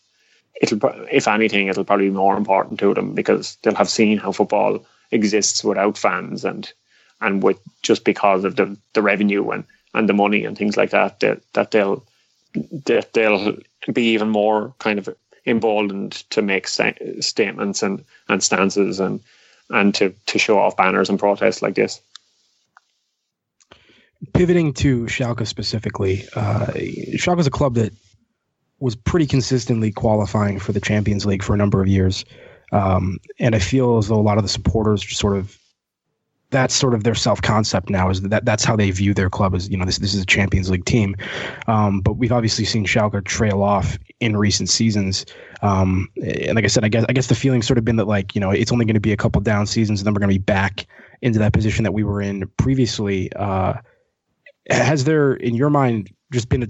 it'll 0.60 0.80
if 1.10 1.26
anything 1.26 1.66
it'll 1.66 1.84
probably 1.84 2.08
be 2.08 2.14
more 2.14 2.36
important 2.36 2.78
to 2.80 2.94
them 2.94 3.14
because 3.14 3.56
they'll 3.62 3.74
have 3.74 3.88
seen 3.88 4.18
how 4.18 4.32
football 4.32 4.84
exists 5.10 5.64
without 5.64 5.98
fans 5.98 6.44
and 6.44 6.72
and 7.20 7.42
with 7.42 7.58
just 7.82 8.04
because 8.04 8.44
of 8.44 8.56
the, 8.56 8.76
the 8.92 9.02
revenue 9.02 9.50
and, 9.50 9.64
and 9.94 10.08
the 10.08 10.12
money 10.12 10.44
and 10.44 10.56
things 10.56 10.76
like 10.76 10.90
that 10.90 11.20
that, 11.20 11.40
that 11.54 11.70
they'll 11.70 12.04
that 12.86 13.12
they'll 13.12 13.56
be 13.92 14.12
even 14.12 14.28
more 14.28 14.74
kind 14.78 14.98
of 14.98 15.08
emboldened 15.46 16.12
to 16.30 16.42
make 16.42 16.68
st- 16.68 17.24
statements 17.24 17.82
and, 17.82 18.04
and 18.28 18.42
stances 18.42 19.00
and 19.00 19.20
and 19.70 19.94
to, 19.94 20.14
to 20.26 20.38
show 20.38 20.58
off 20.58 20.76
banners 20.76 21.10
and 21.10 21.18
protests 21.18 21.60
like 21.60 21.74
this. 21.74 22.00
Pivoting 24.32 24.72
to 24.72 25.04
Schalke 25.04 25.46
specifically, 25.46 26.26
uh, 26.34 26.66
Schalke 27.16 27.40
is 27.40 27.46
a 27.46 27.50
club 27.50 27.74
that 27.74 27.92
was 28.80 28.96
pretty 28.96 29.26
consistently 29.26 29.92
qualifying 29.92 30.58
for 30.58 30.72
the 30.72 30.80
Champions 30.80 31.26
League 31.26 31.42
for 31.42 31.52
a 31.52 31.58
number 31.58 31.82
of 31.82 31.88
years. 31.88 32.24
Um, 32.72 33.18
and 33.38 33.54
I 33.54 33.58
feel 33.58 33.98
as 33.98 34.08
though 34.08 34.16
a 34.16 34.22
lot 34.22 34.38
of 34.38 34.44
the 34.44 34.48
supporters 34.48 35.02
just 35.02 35.20
sort 35.20 35.36
of 35.36 35.58
that's 36.50 36.74
sort 36.74 36.94
of 36.94 37.04
their 37.04 37.14
self 37.14 37.42
concept 37.42 37.90
now 37.90 38.08
is 38.08 38.22
that 38.22 38.44
that's 38.44 38.64
how 38.64 38.74
they 38.74 38.90
view 38.90 39.12
their 39.12 39.28
club 39.28 39.54
as 39.54 39.68
you 39.68 39.76
know 39.76 39.84
this 39.84 39.98
this 39.98 40.14
is 40.14 40.22
a 40.22 40.26
Champions 40.26 40.70
League 40.70 40.84
team, 40.84 41.14
um, 41.66 42.00
but 42.00 42.14
we've 42.14 42.32
obviously 42.32 42.64
seen 42.64 42.86
Schalke 42.86 43.22
trail 43.24 43.62
off 43.62 43.98
in 44.20 44.36
recent 44.36 44.68
seasons, 44.68 45.26
um, 45.62 46.08
and 46.22 46.54
like 46.54 46.64
I 46.64 46.68
said, 46.68 46.84
I 46.84 46.88
guess 46.88 47.04
I 47.08 47.12
guess 47.12 47.26
the 47.26 47.34
feeling 47.34 47.60
sort 47.60 47.78
of 47.78 47.84
been 47.84 47.96
that 47.96 48.06
like 48.06 48.34
you 48.34 48.40
know 48.40 48.50
it's 48.50 48.72
only 48.72 48.86
going 48.86 48.94
to 48.94 49.00
be 49.00 49.12
a 49.12 49.16
couple 49.16 49.40
down 49.42 49.66
seasons 49.66 50.00
and 50.00 50.06
then 50.06 50.14
we're 50.14 50.20
going 50.20 50.32
to 50.32 50.38
be 50.38 50.42
back 50.44 50.86
into 51.20 51.38
that 51.38 51.52
position 51.52 51.82
that 51.84 51.92
we 51.92 52.02
were 52.02 52.22
in 52.22 52.48
previously. 52.56 53.30
Uh, 53.34 53.74
has 54.70 55.04
there 55.04 55.34
in 55.34 55.54
your 55.54 55.70
mind 55.70 56.10
just 56.32 56.48
been 56.48 56.62
a 56.62 56.68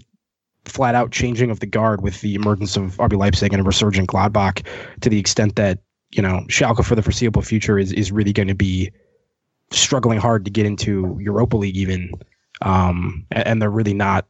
flat 0.64 0.94
out 0.94 1.10
changing 1.10 1.50
of 1.50 1.60
the 1.60 1.66
guard 1.66 2.02
with 2.02 2.20
the 2.20 2.34
emergence 2.34 2.76
of 2.76 2.96
RB 2.96 3.16
Leipzig 3.16 3.52
and 3.52 3.60
a 3.60 3.64
resurgent 3.64 4.08
Gladbach 4.08 4.66
to 5.00 5.08
the 5.08 5.18
extent 5.18 5.56
that 5.56 5.80
you 6.10 6.22
know, 6.22 6.44
Schalke 6.48 6.84
for 6.84 6.94
the 6.94 7.02
foreseeable 7.02 7.42
future 7.42 7.78
is 7.78 7.92
is 7.92 8.10
really 8.10 8.32
going 8.32 8.48
to 8.48 8.54
be 8.54 8.90
struggling 9.70 10.18
hard 10.18 10.44
to 10.44 10.50
get 10.50 10.66
into 10.66 11.18
Europa 11.20 11.56
League 11.56 11.76
even, 11.76 12.12
um, 12.62 13.26
and 13.30 13.60
they're 13.60 13.70
really 13.70 13.94
not 13.94 14.26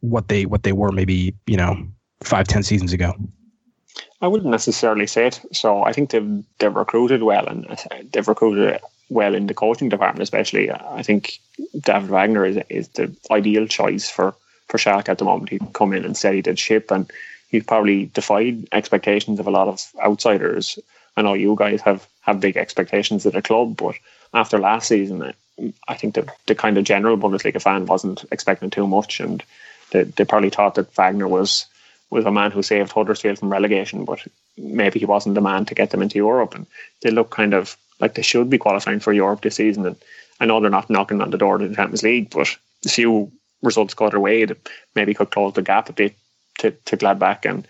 what 0.00 0.28
they 0.28 0.46
what 0.46 0.62
they 0.62 0.72
were 0.72 0.92
maybe 0.92 1.34
you 1.46 1.56
know 1.56 1.86
five 2.22 2.48
ten 2.48 2.62
seasons 2.62 2.92
ago. 2.92 3.14
I 4.20 4.28
wouldn't 4.28 4.50
necessarily 4.50 5.06
say 5.06 5.28
it. 5.28 5.40
So 5.52 5.84
I 5.84 5.92
think 5.92 6.10
they've 6.10 6.44
they've 6.58 6.74
recruited 6.74 7.22
well 7.22 7.46
and 7.46 7.66
they've 8.12 8.26
recruited 8.26 8.80
well 9.08 9.34
in 9.34 9.46
the 9.46 9.54
coaching 9.54 9.88
department, 9.88 10.22
especially. 10.22 10.70
I 10.70 11.02
think 11.02 11.38
David 11.78 12.10
Wagner 12.10 12.44
is 12.44 12.58
is 12.68 12.88
the 12.88 13.14
ideal 13.30 13.66
choice 13.66 14.10
for 14.10 14.34
for 14.66 14.78
Schalke 14.78 15.08
at 15.08 15.18
the 15.18 15.24
moment. 15.24 15.50
He'd 15.50 15.72
come 15.74 15.92
in 15.92 16.04
and 16.04 16.16
steady 16.16 16.40
the 16.40 16.56
ship, 16.56 16.90
and 16.90 17.08
he's 17.48 17.64
probably 17.64 18.06
defied 18.06 18.66
expectations 18.72 19.38
of 19.38 19.46
a 19.46 19.50
lot 19.50 19.68
of 19.68 19.80
outsiders 20.04 20.78
I 21.20 21.22
know 21.22 21.34
you 21.34 21.54
guys 21.54 21.82
have 21.82 22.08
have 22.22 22.40
big 22.40 22.56
expectations 22.56 23.26
of 23.26 23.34
the 23.34 23.42
club, 23.42 23.76
but 23.76 23.94
after 24.32 24.58
last 24.58 24.88
season, 24.88 25.34
I 25.86 25.94
think 25.94 26.14
the 26.14 26.26
the 26.46 26.54
kind 26.54 26.78
of 26.78 26.84
general 26.84 27.18
Bundesliga 27.18 27.60
fan 27.60 27.84
wasn't 27.84 28.24
expecting 28.32 28.70
too 28.70 28.86
much, 28.86 29.20
and 29.20 29.42
they, 29.90 30.04
they 30.04 30.24
probably 30.24 30.48
thought 30.48 30.76
that 30.76 30.94
Wagner 30.94 31.28
was 31.28 31.66
was 32.08 32.24
a 32.24 32.30
man 32.30 32.50
who 32.52 32.62
saved 32.62 32.90
Huddersfield 32.90 33.38
from 33.38 33.52
relegation, 33.52 34.06
but 34.06 34.26
maybe 34.56 34.98
he 34.98 35.04
wasn't 35.04 35.34
the 35.34 35.42
man 35.42 35.66
to 35.66 35.74
get 35.74 35.90
them 35.90 36.02
into 36.02 36.16
Europe. 36.16 36.54
And 36.54 36.66
they 37.02 37.10
look 37.10 37.30
kind 37.30 37.52
of 37.52 37.76
like 38.00 38.14
they 38.14 38.22
should 38.22 38.48
be 38.48 38.58
qualifying 38.58 39.00
for 39.00 39.12
Europe 39.12 39.42
this 39.42 39.56
season. 39.56 39.84
And 39.86 39.96
I 40.40 40.46
know 40.46 40.60
they're 40.60 40.70
not 40.70 40.90
knocking 40.90 41.20
on 41.20 41.30
the 41.30 41.38
door 41.38 41.58
to 41.58 41.68
the 41.68 41.76
Champions 41.76 42.02
League, 42.02 42.30
but 42.30 42.56
a 42.84 42.88
few 42.88 43.30
results 43.62 43.94
go 43.94 44.08
their 44.08 44.18
way 44.18 44.46
that 44.46 44.68
maybe 44.94 45.14
could 45.14 45.30
close 45.30 45.52
the 45.52 45.62
gap 45.62 45.90
a 45.90 45.92
bit 45.92 46.14
to, 46.58 46.70
to 46.86 46.96
Gladbach. 46.96 47.48
And 47.48 47.68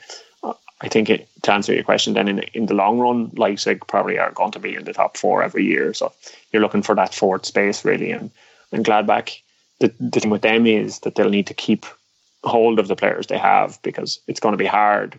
I 0.80 0.88
think 0.88 1.10
it, 1.10 1.28
to 1.42 1.52
answer 1.52 1.74
your 1.74 1.84
question, 1.84 2.14
then 2.14 2.28
in 2.28 2.38
in 2.54 2.66
the 2.66 2.74
long 2.74 2.98
run, 2.98 3.30
Leipzig 3.36 3.86
probably 3.86 4.18
are 4.18 4.32
going 4.32 4.52
to 4.52 4.58
be 4.58 4.74
in 4.74 4.84
the 4.84 4.92
top 4.92 5.16
four 5.16 5.42
every 5.42 5.64
year. 5.64 5.92
So 5.92 6.12
you're 6.52 6.62
looking 6.62 6.82
for 6.82 6.94
that 6.94 7.14
fourth 7.14 7.46
space 7.46 7.84
really, 7.84 8.12
and 8.12 8.30
and 8.72 8.84
Gladbach. 8.84 9.40
The, 9.80 9.94
the 9.98 10.20
thing 10.20 10.30
with 10.30 10.42
them 10.42 10.66
is 10.66 11.00
that 11.00 11.14
they'll 11.14 11.30
need 11.30 11.46
to 11.46 11.54
keep 11.54 11.86
hold 12.44 12.78
of 12.78 12.88
the 12.88 12.96
players 12.96 13.26
they 13.26 13.38
have 13.38 13.80
because 13.82 14.20
it's 14.26 14.40
going 14.40 14.52
to 14.52 14.58
be 14.58 14.66
hard 14.66 15.18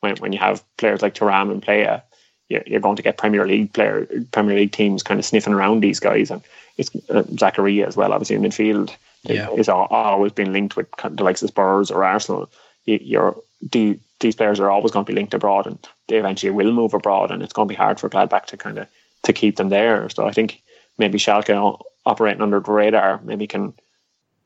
when 0.00 0.16
when 0.16 0.32
you 0.32 0.38
have 0.38 0.62
players 0.76 1.02
like 1.02 1.14
Thuram 1.14 1.50
and 1.50 1.62
Plea. 1.62 2.00
You're, 2.48 2.62
you're 2.66 2.80
going 2.80 2.96
to 2.96 3.02
get 3.02 3.16
Premier 3.16 3.46
League 3.46 3.72
player 3.72 4.06
Premier 4.30 4.56
League 4.56 4.72
teams 4.72 5.02
kind 5.02 5.18
of 5.18 5.24
sniffing 5.24 5.54
around 5.54 5.80
these 5.80 6.00
guys, 6.00 6.30
and 6.30 6.42
it's 6.76 6.94
uh, 7.08 7.22
Zakaria 7.34 7.86
as 7.86 7.96
well. 7.96 8.12
Obviously 8.12 8.36
in 8.36 8.42
midfield, 8.42 8.94
yeah. 9.24 9.50
is 9.52 9.68
always 9.68 10.32
been 10.32 10.52
linked 10.52 10.76
with 10.76 10.88
the 11.02 11.24
likes 11.24 11.42
of 11.42 11.48
Spurs 11.48 11.90
or 11.90 12.04
Arsenal. 12.04 12.50
You're 12.84 13.36
the 13.70 13.98
these 14.22 14.34
players 14.34 14.58
are 14.58 14.70
always 14.70 14.92
going 14.92 15.04
to 15.04 15.12
be 15.12 15.16
linked 15.16 15.34
abroad 15.34 15.66
and 15.66 15.78
they 16.08 16.16
eventually 16.16 16.50
will 16.50 16.72
move 16.72 16.94
abroad 16.94 17.30
and 17.30 17.42
it's 17.42 17.52
going 17.52 17.68
to 17.68 17.72
be 17.72 17.76
hard 17.76 18.00
for 18.00 18.08
Gladbach 18.08 18.46
to 18.46 18.56
kind 18.56 18.78
of 18.78 18.88
to 19.24 19.32
keep 19.32 19.56
them 19.56 19.68
there. 19.68 20.08
So 20.08 20.26
I 20.26 20.32
think 20.32 20.62
maybe 20.98 21.18
Schalke 21.18 21.80
operating 22.06 22.42
under 22.42 22.60
the 22.60 22.72
radar 22.72 23.20
maybe 23.22 23.46
can 23.46 23.74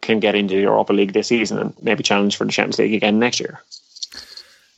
can 0.03 0.20
get 0.20 0.35
into 0.35 0.55
the 0.55 0.62
Europa 0.62 0.93
League 0.93 1.12
this 1.12 1.29
season 1.29 1.59
and 1.59 1.74
maybe 1.83 2.03
challenge 2.03 2.37
for 2.37 2.45
the 2.45 2.53
Champions 2.53 2.79
League 2.79 2.95
again 2.95 3.18
next 3.18 3.41
year. 3.41 3.61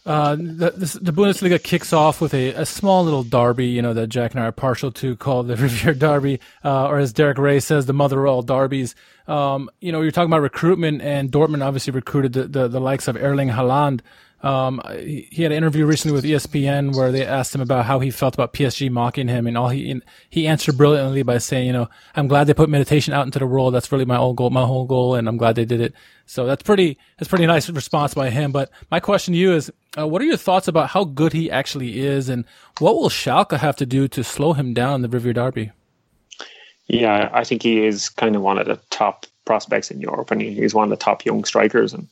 Uh, 0.06 0.36
the, 0.36 0.98
the, 1.02 1.12
Bundesliga 1.12 1.62
kicks 1.62 1.92
off 1.92 2.22
with 2.22 2.32
a, 2.32 2.54
a 2.54 2.64
small 2.64 3.04
little 3.04 3.22
derby, 3.22 3.66
you 3.66 3.82
know, 3.82 3.92
that 3.92 4.06
Jack 4.06 4.30
and 4.30 4.40
I 4.40 4.46
are 4.46 4.52
partial 4.52 4.90
to 4.92 5.16
called 5.16 5.48
the 5.48 5.56
Revier 5.58 5.92
Derby, 5.92 6.40
uh, 6.64 6.86
or 6.86 6.98
as 6.98 7.12
Derek 7.12 7.36
Rae 7.36 7.60
says, 7.60 7.84
the 7.84 7.92
mother 7.92 8.24
of 8.24 8.32
all 8.32 8.40
derbies. 8.40 8.94
Um, 9.26 9.68
you 9.80 9.92
know, 9.92 10.00
you're 10.00 10.10
talking 10.10 10.30
about 10.30 10.40
recruitment 10.40 11.02
and 11.02 11.30
Dortmund 11.30 11.62
obviously 11.62 11.90
recruited 11.90 12.32
the, 12.32 12.44
the, 12.44 12.68
the 12.68 12.80
likes 12.80 13.06
of 13.06 13.18
Erling 13.18 13.50
Haaland. 13.50 14.00
Um, 14.40 14.80
he 15.00 15.42
had 15.42 15.50
an 15.50 15.58
interview 15.58 15.84
recently 15.84 16.14
with 16.14 16.24
ESPN 16.24 16.94
where 16.96 17.10
they 17.10 17.26
asked 17.26 17.54
him 17.54 17.60
about 17.60 17.86
how 17.86 17.98
he 17.98 18.10
felt 18.10 18.34
about 18.34 18.52
PSG 18.52 18.88
mocking 18.88 19.26
him, 19.26 19.48
and 19.48 19.58
all 19.58 19.68
he 19.68 20.00
he 20.30 20.46
answered 20.46 20.76
brilliantly 20.76 21.24
by 21.24 21.38
saying, 21.38 21.66
"You 21.66 21.72
know, 21.72 21.88
I'm 22.14 22.28
glad 22.28 22.44
they 22.44 22.54
put 22.54 22.68
meditation 22.68 23.12
out 23.12 23.26
into 23.26 23.40
the 23.40 23.46
world. 23.46 23.74
That's 23.74 23.90
really 23.90 24.04
my 24.04 24.16
whole 24.16 24.34
goal, 24.34 24.50
my 24.50 24.64
whole 24.64 24.84
goal, 24.84 25.16
and 25.16 25.28
I'm 25.28 25.38
glad 25.38 25.56
they 25.56 25.64
did 25.64 25.80
it." 25.80 25.92
So 26.26 26.46
that's 26.46 26.62
pretty 26.62 26.98
that's 27.18 27.28
pretty 27.28 27.46
nice 27.46 27.68
response 27.68 28.14
by 28.14 28.30
him. 28.30 28.52
But 28.52 28.70
my 28.92 29.00
question 29.00 29.32
to 29.32 29.38
you 29.38 29.54
is, 29.54 29.72
uh, 29.98 30.06
what 30.06 30.22
are 30.22 30.26
your 30.26 30.36
thoughts 30.36 30.68
about 30.68 30.90
how 30.90 31.02
good 31.02 31.32
he 31.32 31.50
actually 31.50 31.98
is, 31.98 32.28
and 32.28 32.44
what 32.78 32.94
will 32.94 33.08
Schalke 33.08 33.58
have 33.58 33.76
to 33.76 33.86
do 33.86 34.06
to 34.06 34.22
slow 34.22 34.52
him 34.52 34.72
down 34.72 34.96
in 34.96 35.02
the 35.02 35.08
Revier 35.08 35.32
Derby? 35.32 35.72
Yeah, 36.86 37.28
I 37.32 37.42
think 37.42 37.62
he 37.64 37.84
is 37.84 38.08
kind 38.08 38.36
of 38.36 38.42
one 38.42 38.58
of 38.58 38.66
the 38.66 38.78
top 38.90 39.26
prospects 39.44 39.90
in 39.90 40.00
Europe, 40.00 40.30
and 40.30 40.40
he's 40.40 40.74
one 40.74 40.84
of 40.84 40.90
the 40.90 41.04
top 41.04 41.24
young 41.24 41.44
strikers, 41.44 41.92
and 41.92 42.06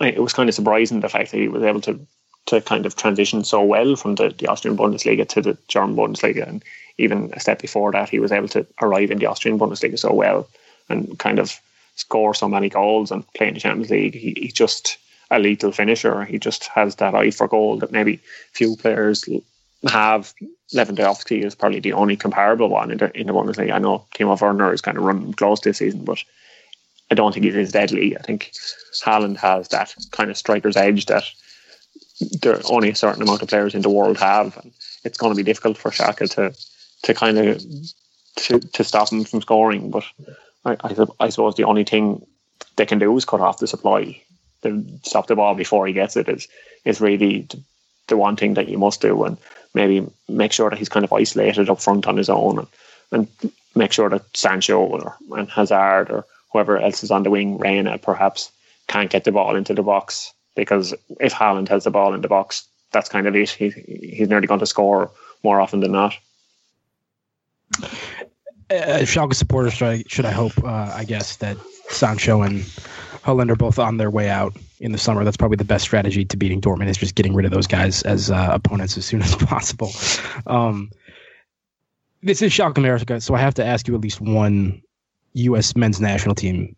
it 0.00 0.22
was 0.22 0.32
kind 0.32 0.48
of 0.48 0.54
surprising 0.54 1.00
the 1.00 1.08
fact 1.08 1.30
that 1.30 1.38
he 1.38 1.48
was 1.48 1.62
able 1.62 1.80
to 1.82 2.06
to 2.46 2.60
kind 2.60 2.86
of 2.86 2.94
transition 2.94 3.42
so 3.42 3.62
well 3.62 3.96
from 3.96 4.14
the, 4.14 4.28
the 4.28 4.46
Austrian 4.46 4.76
Bundesliga 4.76 5.28
to 5.28 5.42
the 5.42 5.58
German 5.68 5.96
Bundesliga, 5.96 6.46
and 6.46 6.62
even 6.96 7.32
a 7.34 7.40
step 7.40 7.60
before 7.60 7.92
that, 7.92 8.08
he 8.08 8.20
was 8.20 8.32
able 8.32 8.48
to 8.48 8.66
arrive 8.80 9.10
in 9.10 9.18
the 9.18 9.26
Austrian 9.26 9.58
Bundesliga 9.58 9.98
so 9.98 10.12
well 10.12 10.48
and 10.88 11.18
kind 11.18 11.38
of 11.38 11.60
score 11.96 12.34
so 12.34 12.48
many 12.48 12.68
goals 12.68 13.10
and 13.10 13.26
play 13.34 13.48
in 13.48 13.54
the 13.54 13.60
Champions 13.60 13.90
League. 13.90 14.14
He, 14.14 14.34
he's 14.36 14.52
just 14.52 14.98
a 15.30 15.38
lethal 15.38 15.72
finisher. 15.72 16.24
He 16.24 16.38
just 16.38 16.66
has 16.68 16.96
that 16.96 17.14
eye 17.14 17.32
for 17.32 17.48
goal 17.48 17.78
that 17.78 17.90
maybe 17.90 18.20
few 18.52 18.76
players 18.76 19.28
have. 19.88 20.32
Lewandowski 20.74 21.44
is 21.44 21.54
probably 21.54 21.80
the 21.80 21.92
only 21.92 22.16
comparable 22.16 22.68
one 22.68 22.90
in 22.90 22.98
the, 22.98 23.16
in 23.16 23.26
the 23.26 23.32
Bundesliga. 23.32 23.72
I 23.72 23.78
know 23.78 24.04
Timo 24.14 24.40
Werner 24.40 24.72
is 24.72 24.80
kind 24.80 24.98
of 24.98 25.04
running 25.04 25.32
close 25.32 25.60
this 25.60 25.78
season, 25.78 26.04
but 26.04 26.18
I 27.10 27.14
don't 27.14 27.32
think 27.32 27.46
it 27.46 27.56
is 27.56 27.72
deadly. 27.72 28.16
I 28.16 28.22
think 28.22 28.52
Haaland 29.04 29.36
has 29.36 29.68
that 29.68 29.94
kind 30.10 30.30
of 30.30 30.36
striker's 30.36 30.76
edge 30.76 31.06
that 31.06 31.24
there 32.40 32.56
are 32.56 32.62
only 32.70 32.90
a 32.90 32.94
certain 32.94 33.22
amount 33.22 33.42
of 33.42 33.48
players 33.48 33.74
in 33.74 33.82
the 33.82 33.90
world 33.90 34.18
have, 34.18 34.56
and 34.58 34.72
it's 35.04 35.18
going 35.18 35.32
to 35.32 35.36
be 35.36 35.42
difficult 35.42 35.76
for 35.76 35.90
Schalke 35.90 36.28
to 36.30 36.54
to 37.02 37.14
kind 37.14 37.38
of 37.38 37.62
to, 38.36 38.58
to 38.58 38.84
stop 38.84 39.12
him 39.12 39.24
from 39.24 39.42
scoring. 39.42 39.90
But 39.90 40.04
I, 40.64 40.76
I, 40.82 41.06
I 41.20 41.28
suppose 41.28 41.54
the 41.54 41.64
only 41.64 41.84
thing 41.84 42.26
they 42.76 42.86
can 42.86 42.98
do 42.98 43.16
is 43.16 43.24
cut 43.24 43.40
off 43.40 43.58
the 43.58 43.66
supply. 43.66 44.20
To 44.62 44.84
stop 45.02 45.26
the 45.26 45.36
ball 45.36 45.54
before 45.54 45.86
he 45.86 45.92
gets 45.92 46.16
it 46.16 46.28
is 46.28 46.48
is 46.84 47.00
really 47.00 47.42
the, 47.42 47.60
the 48.08 48.16
one 48.16 48.36
thing 48.36 48.54
that 48.54 48.68
you 48.68 48.78
must 48.78 49.00
do, 49.00 49.24
and 49.24 49.36
maybe 49.74 50.04
make 50.28 50.52
sure 50.52 50.70
that 50.70 50.78
he's 50.78 50.88
kind 50.88 51.04
of 51.04 51.12
isolated 51.12 51.68
up 51.68 51.80
front 51.80 52.06
on 52.06 52.16
his 52.16 52.30
own, 52.30 52.58
and, 52.58 52.68
and 53.12 53.52
make 53.74 53.92
sure 53.92 54.08
that 54.08 54.24
Sancho 54.34 54.78
or 54.78 55.14
and 55.36 55.48
Hazard 55.50 56.10
or 56.10 56.24
whoever 56.56 56.78
else 56.78 57.04
is 57.04 57.10
on 57.10 57.22
the 57.22 57.30
wing, 57.30 57.58
Reyna 57.58 57.98
perhaps, 57.98 58.50
can't 58.88 59.10
get 59.10 59.24
the 59.24 59.32
ball 59.32 59.56
into 59.56 59.74
the 59.74 59.82
box 59.82 60.32
because 60.54 60.94
if 61.20 61.34
Haaland 61.34 61.68
has 61.68 61.84
the 61.84 61.90
ball 61.90 62.14
in 62.14 62.22
the 62.22 62.28
box, 62.28 62.66
that's 62.92 63.10
kind 63.10 63.26
of 63.26 63.36
it. 63.36 63.50
He, 63.50 63.68
he's 63.68 64.30
nearly 64.30 64.46
going 64.46 64.60
to 64.60 64.66
score 64.66 65.10
more 65.44 65.60
often 65.60 65.80
than 65.80 65.92
not. 65.92 66.16
Uh, 68.70 69.04
Schalke 69.04 69.34
supporters 69.34 69.74
should, 69.74 70.10
should 70.10 70.24
I 70.24 70.30
hope, 70.30 70.52
uh, 70.64 70.92
I 70.94 71.04
guess, 71.04 71.36
that 71.36 71.58
Sancho 71.90 72.40
and 72.40 72.60
Haaland 73.22 73.50
are 73.50 73.56
both 73.56 73.78
on 73.78 73.98
their 73.98 74.10
way 74.10 74.30
out 74.30 74.56
in 74.80 74.92
the 74.92 74.98
summer. 74.98 75.24
That's 75.24 75.36
probably 75.36 75.56
the 75.56 75.64
best 75.64 75.84
strategy 75.84 76.24
to 76.24 76.36
beating 76.38 76.62
Dortmund 76.62 76.88
is 76.88 76.96
just 76.96 77.16
getting 77.16 77.34
rid 77.34 77.44
of 77.44 77.52
those 77.52 77.66
guys 77.66 78.02
as 78.04 78.30
uh, 78.30 78.48
opponents 78.50 78.96
as 78.96 79.04
soon 79.04 79.20
as 79.20 79.34
possible. 79.36 79.90
Um, 80.46 80.90
this 82.22 82.40
is 82.40 82.50
Schalke 82.50 82.78
America, 82.78 83.20
so 83.20 83.34
I 83.34 83.40
have 83.40 83.54
to 83.54 83.64
ask 83.64 83.86
you 83.86 83.94
at 83.94 84.00
least 84.00 84.22
one 84.22 84.80
U.S. 85.36 85.76
men's 85.76 86.00
national 86.00 86.34
team 86.34 86.74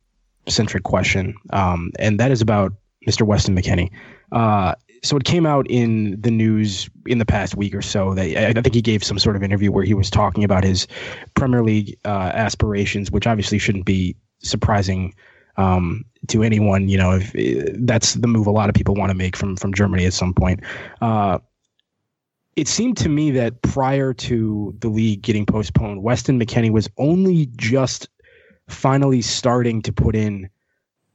centric 0.48 0.84
question, 0.84 1.34
um, 1.52 1.90
and 1.98 2.18
that 2.18 2.30
is 2.30 2.40
about 2.40 2.72
Mr. 3.06 3.22
Weston 3.22 3.56
McKennie. 3.56 3.90
Uh, 4.32 4.74
so 5.02 5.16
it 5.16 5.24
came 5.24 5.46
out 5.46 5.66
in 5.70 6.20
the 6.20 6.30
news 6.30 6.90
in 7.06 7.18
the 7.18 7.24
past 7.24 7.56
week 7.56 7.74
or 7.74 7.82
so 7.82 8.14
that 8.14 8.36
I, 8.36 8.60
think 8.60 8.74
he 8.74 8.82
gave 8.82 9.04
some 9.04 9.18
sort 9.18 9.36
of 9.36 9.42
interview 9.42 9.70
where 9.70 9.84
he 9.84 9.94
was 9.94 10.10
talking 10.10 10.42
about 10.42 10.64
his 10.64 10.86
Premier 11.34 11.62
League 11.62 11.96
uh, 12.04 12.32
aspirations, 12.34 13.10
which 13.10 13.26
obviously 13.26 13.58
shouldn't 13.58 13.84
be 13.84 14.16
surprising 14.40 15.14
um, 15.56 16.04
to 16.26 16.42
anyone. 16.42 16.88
You 16.88 16.98
know, 16.98 17.20
if 17.20 17.34
uh, 17.34 17.70
that's 17.80 18.14
the 18.14 18.26
move 18.26 18.46
a 18.46 18.50
lot 18.50 18.68
of 18.68 18.74
people 18.74 18.94
want 18.94 19.10
to 19.10 19.16
make 19.16 19.36
from 19.36 19.56
from 19.56 19.72
Germany 19.72 20.04
at 20.04 20.12
some 20.12 20.34
point. 20.34 20.60
Uh, 21.00 21.38
it 22.56 22.66
seemed 22.66 22.96
to 22.96 23.08
me 23.08 23.30
that 23.30 23.62
prior 23.62 24.12
to 24.12 24.74
the 24.80 24.88
league 24.88 25.22
getting 25.22 25.46
postponed, 25.46 26.02
Weston 26.02 26.40
McKennie 26.40 26.72
was 26.72 26.88
only 26.98 27.46
just 27.56 28.08
finally 28.68 29.22
starting 29.22 29.82
to 29.82 29.92
put 29.92 30.14
in 30.14 30.48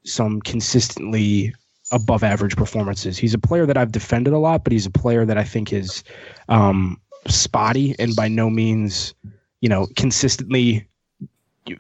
some 0.04 0.42
consistently 0.42 1.54
above 1.92 2.24
average 2.24 2.56
performances. 2.56 3.18
He's 3.18 3.34
a 3.34 3.40
player 3.40 3.66
that 3.66 3.78
I've 3.78 3.92
defended 3.92 4.34
a 4.34 4.40
lot, 4.40 4.64
but 4.64 4.74
he's 4.74 4.86
a 4.86 4.92
player 4.92 5.26
that 5.26 5.38
I 5.38 5.44
think 5.44 5.72
is 5.72 6.04
um, 6.50 7.00
spotty 7.28 7.96
and 8.00 8.16
by 8.16 8.28
no 8.28 8.50
means, 8.50 9.14
you 9.62 9.70
know, 9.70 9.88
consistently 9.96 10.88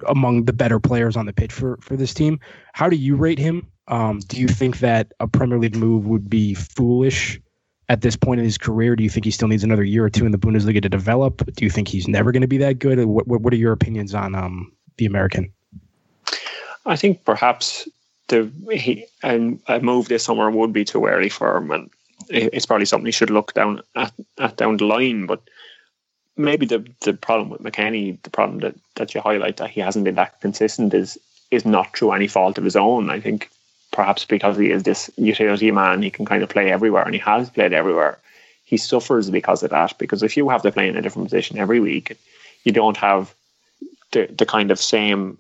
among 0.07 0.45
the 0.45 0.53
better 0.53 0.80
players 0.80 1.17
on 1.17 1.26
the 1.26 1.34
pitch 1.34 1.51
for 1.51 1.78
for 1.82 1.97
this 1.97 2.13
team. 2.13 2.39
How 2.74 2.89
do 2.89 2.95
you 2.95 3.15
rate 3.15 3.39
him? 3.39 3.67
Um, 3.88 4.19
do 4.19 4.39
you 4.39 4.47
think 4.47 4.80
that 4.80 5.11
a 5.19 5.28
Premier 5.28 5.59
League 5.59 5.76
move 5.76 6.05
would 6.05 6.30
be 6.30 6.53
foolish 6.53 7.41
at 7.89 8.01
this 8.01 8.15
point 8.15 8.39
in 8.39 8.45
his 8.45 8.57
career? 8.57 8.95
Do 8.95 9.03
you 9.03 9.09
think 9.09 9.26
he 9.26 9.32
still 9.32 9.49
needs 9.49 9.63
another 9.63 9.84
year 9.84 10.05
or 10.05 10.09
two 10.09 10.26
in 10.26 10.32
the 10.32 10.38
Bundesliga 10.38 10.82
to 10.82 10.89
develop? 10.89 11.45
Do 11.55 11.65
you 11.65 11.69
think 11.69 11.89
he's 11.89 12.07
never 12.07 12.32
going 12.32 12.41
to 12.41 12.47
be 12.47 12.57
that 12.59 12.80
good? 12.80 13.03
What, 13.03 13.28
what 13.28 13.53
are 13.53 13.57
your 13.57 13.74
opinions 13.74 14.13
on 14.13 14.36
um, 14.36 14.71
the 14.97 15.05
American? 15.05 15.51
I 16.86 16.96
think 16.96 17.24
perhaps 17.26 17.88
the 18.28 18.52
he 18.72 19.06
a 19.24 19.80
move 19.82 20.08
this 20.08 20.24
summer 20.24 20.50
would 20.50 20.74
be 20.74 20.86
too 20.86 21.06
early 21.06 21.30
for 21.30 21.58
him, 21.58 21.72
and 21.72 21.90
it's 22.30 22.66
probably 22.66 22.86
something 22.86 23.06
he 23.06 23.12
should 23.12 23.30
look 23.30 23.54
down 23.54 23.82
at, 23.96 24.14
at 24.38 24.58
down 24.58 24.78
the 24.78 24.86
line. 24.86 25.26
But 25.26 25.42
maybe 26.38 26.66
the 26.66 26.86
the 27.02 27.14
problem 27.14 27.50
with 27.50 27.62
McKennie, 27.62 28.22
the 28.24 28.30
problem 28.30 28.60
that, 28.60 28.76
that 28.96 29.14
you 29.14 29.22
highlight 29.22 29.58
that 29.58 29.70
he 29.70 29.82
hasn't 29.82 30.06
been 30.06 30.16
that 30.16 30.42
consistent 30.42 30.94
is 30.94 31.18
is 31.52 31.66
not 31.66 31.96
through 31.96 32.12
any 32.12 32.28
fault 32.28 32.58
of 32.58 32.64
his 32.64 32.76
own. 32.76 33.10
I 33.10 33.20
think 33.20 33.50
perhaps 33.92 34.26
because 34.26 34.58
he 34.58 34.72
is 34.72 34.84
this 34.84 35.10
utility 35.18 35.72
man, 35.72 36.02
he 36.02 36.10
can 36.10 36.26
kind 36.26 36.44
of 36.44 36.50
play 36.50 36.72
everywhere, 36.72 37.04
and 37.04 37.14
he 37.14 37.20
has 37.20 37.50
played 37.50 37.74
everywhere. 37.74 38.18
He 38.66 38.78
suffers 38.78 39.30
because 39.30 39.62
of 39.64 39.70
that. 39.70 39.98
Because 39.98 40.24
if 40.24 40.36
you 40.36 40.50
have 40.50 40.64
to 40.64 40.72
play 40.72 40.88
in 40.88 40.98
a 40.98 41.02
different 41.02 41.30
position 41.30 41.60
every 41.60 41.80
week, 41.80 42.18
you 42.64 42.72
don't 42.72 42.98
have 42.98 43.34
the 44.12 44.26
the 44.28 44.46
kind 44.46 44.72
of 44.72 44.80
same 44.80 45.38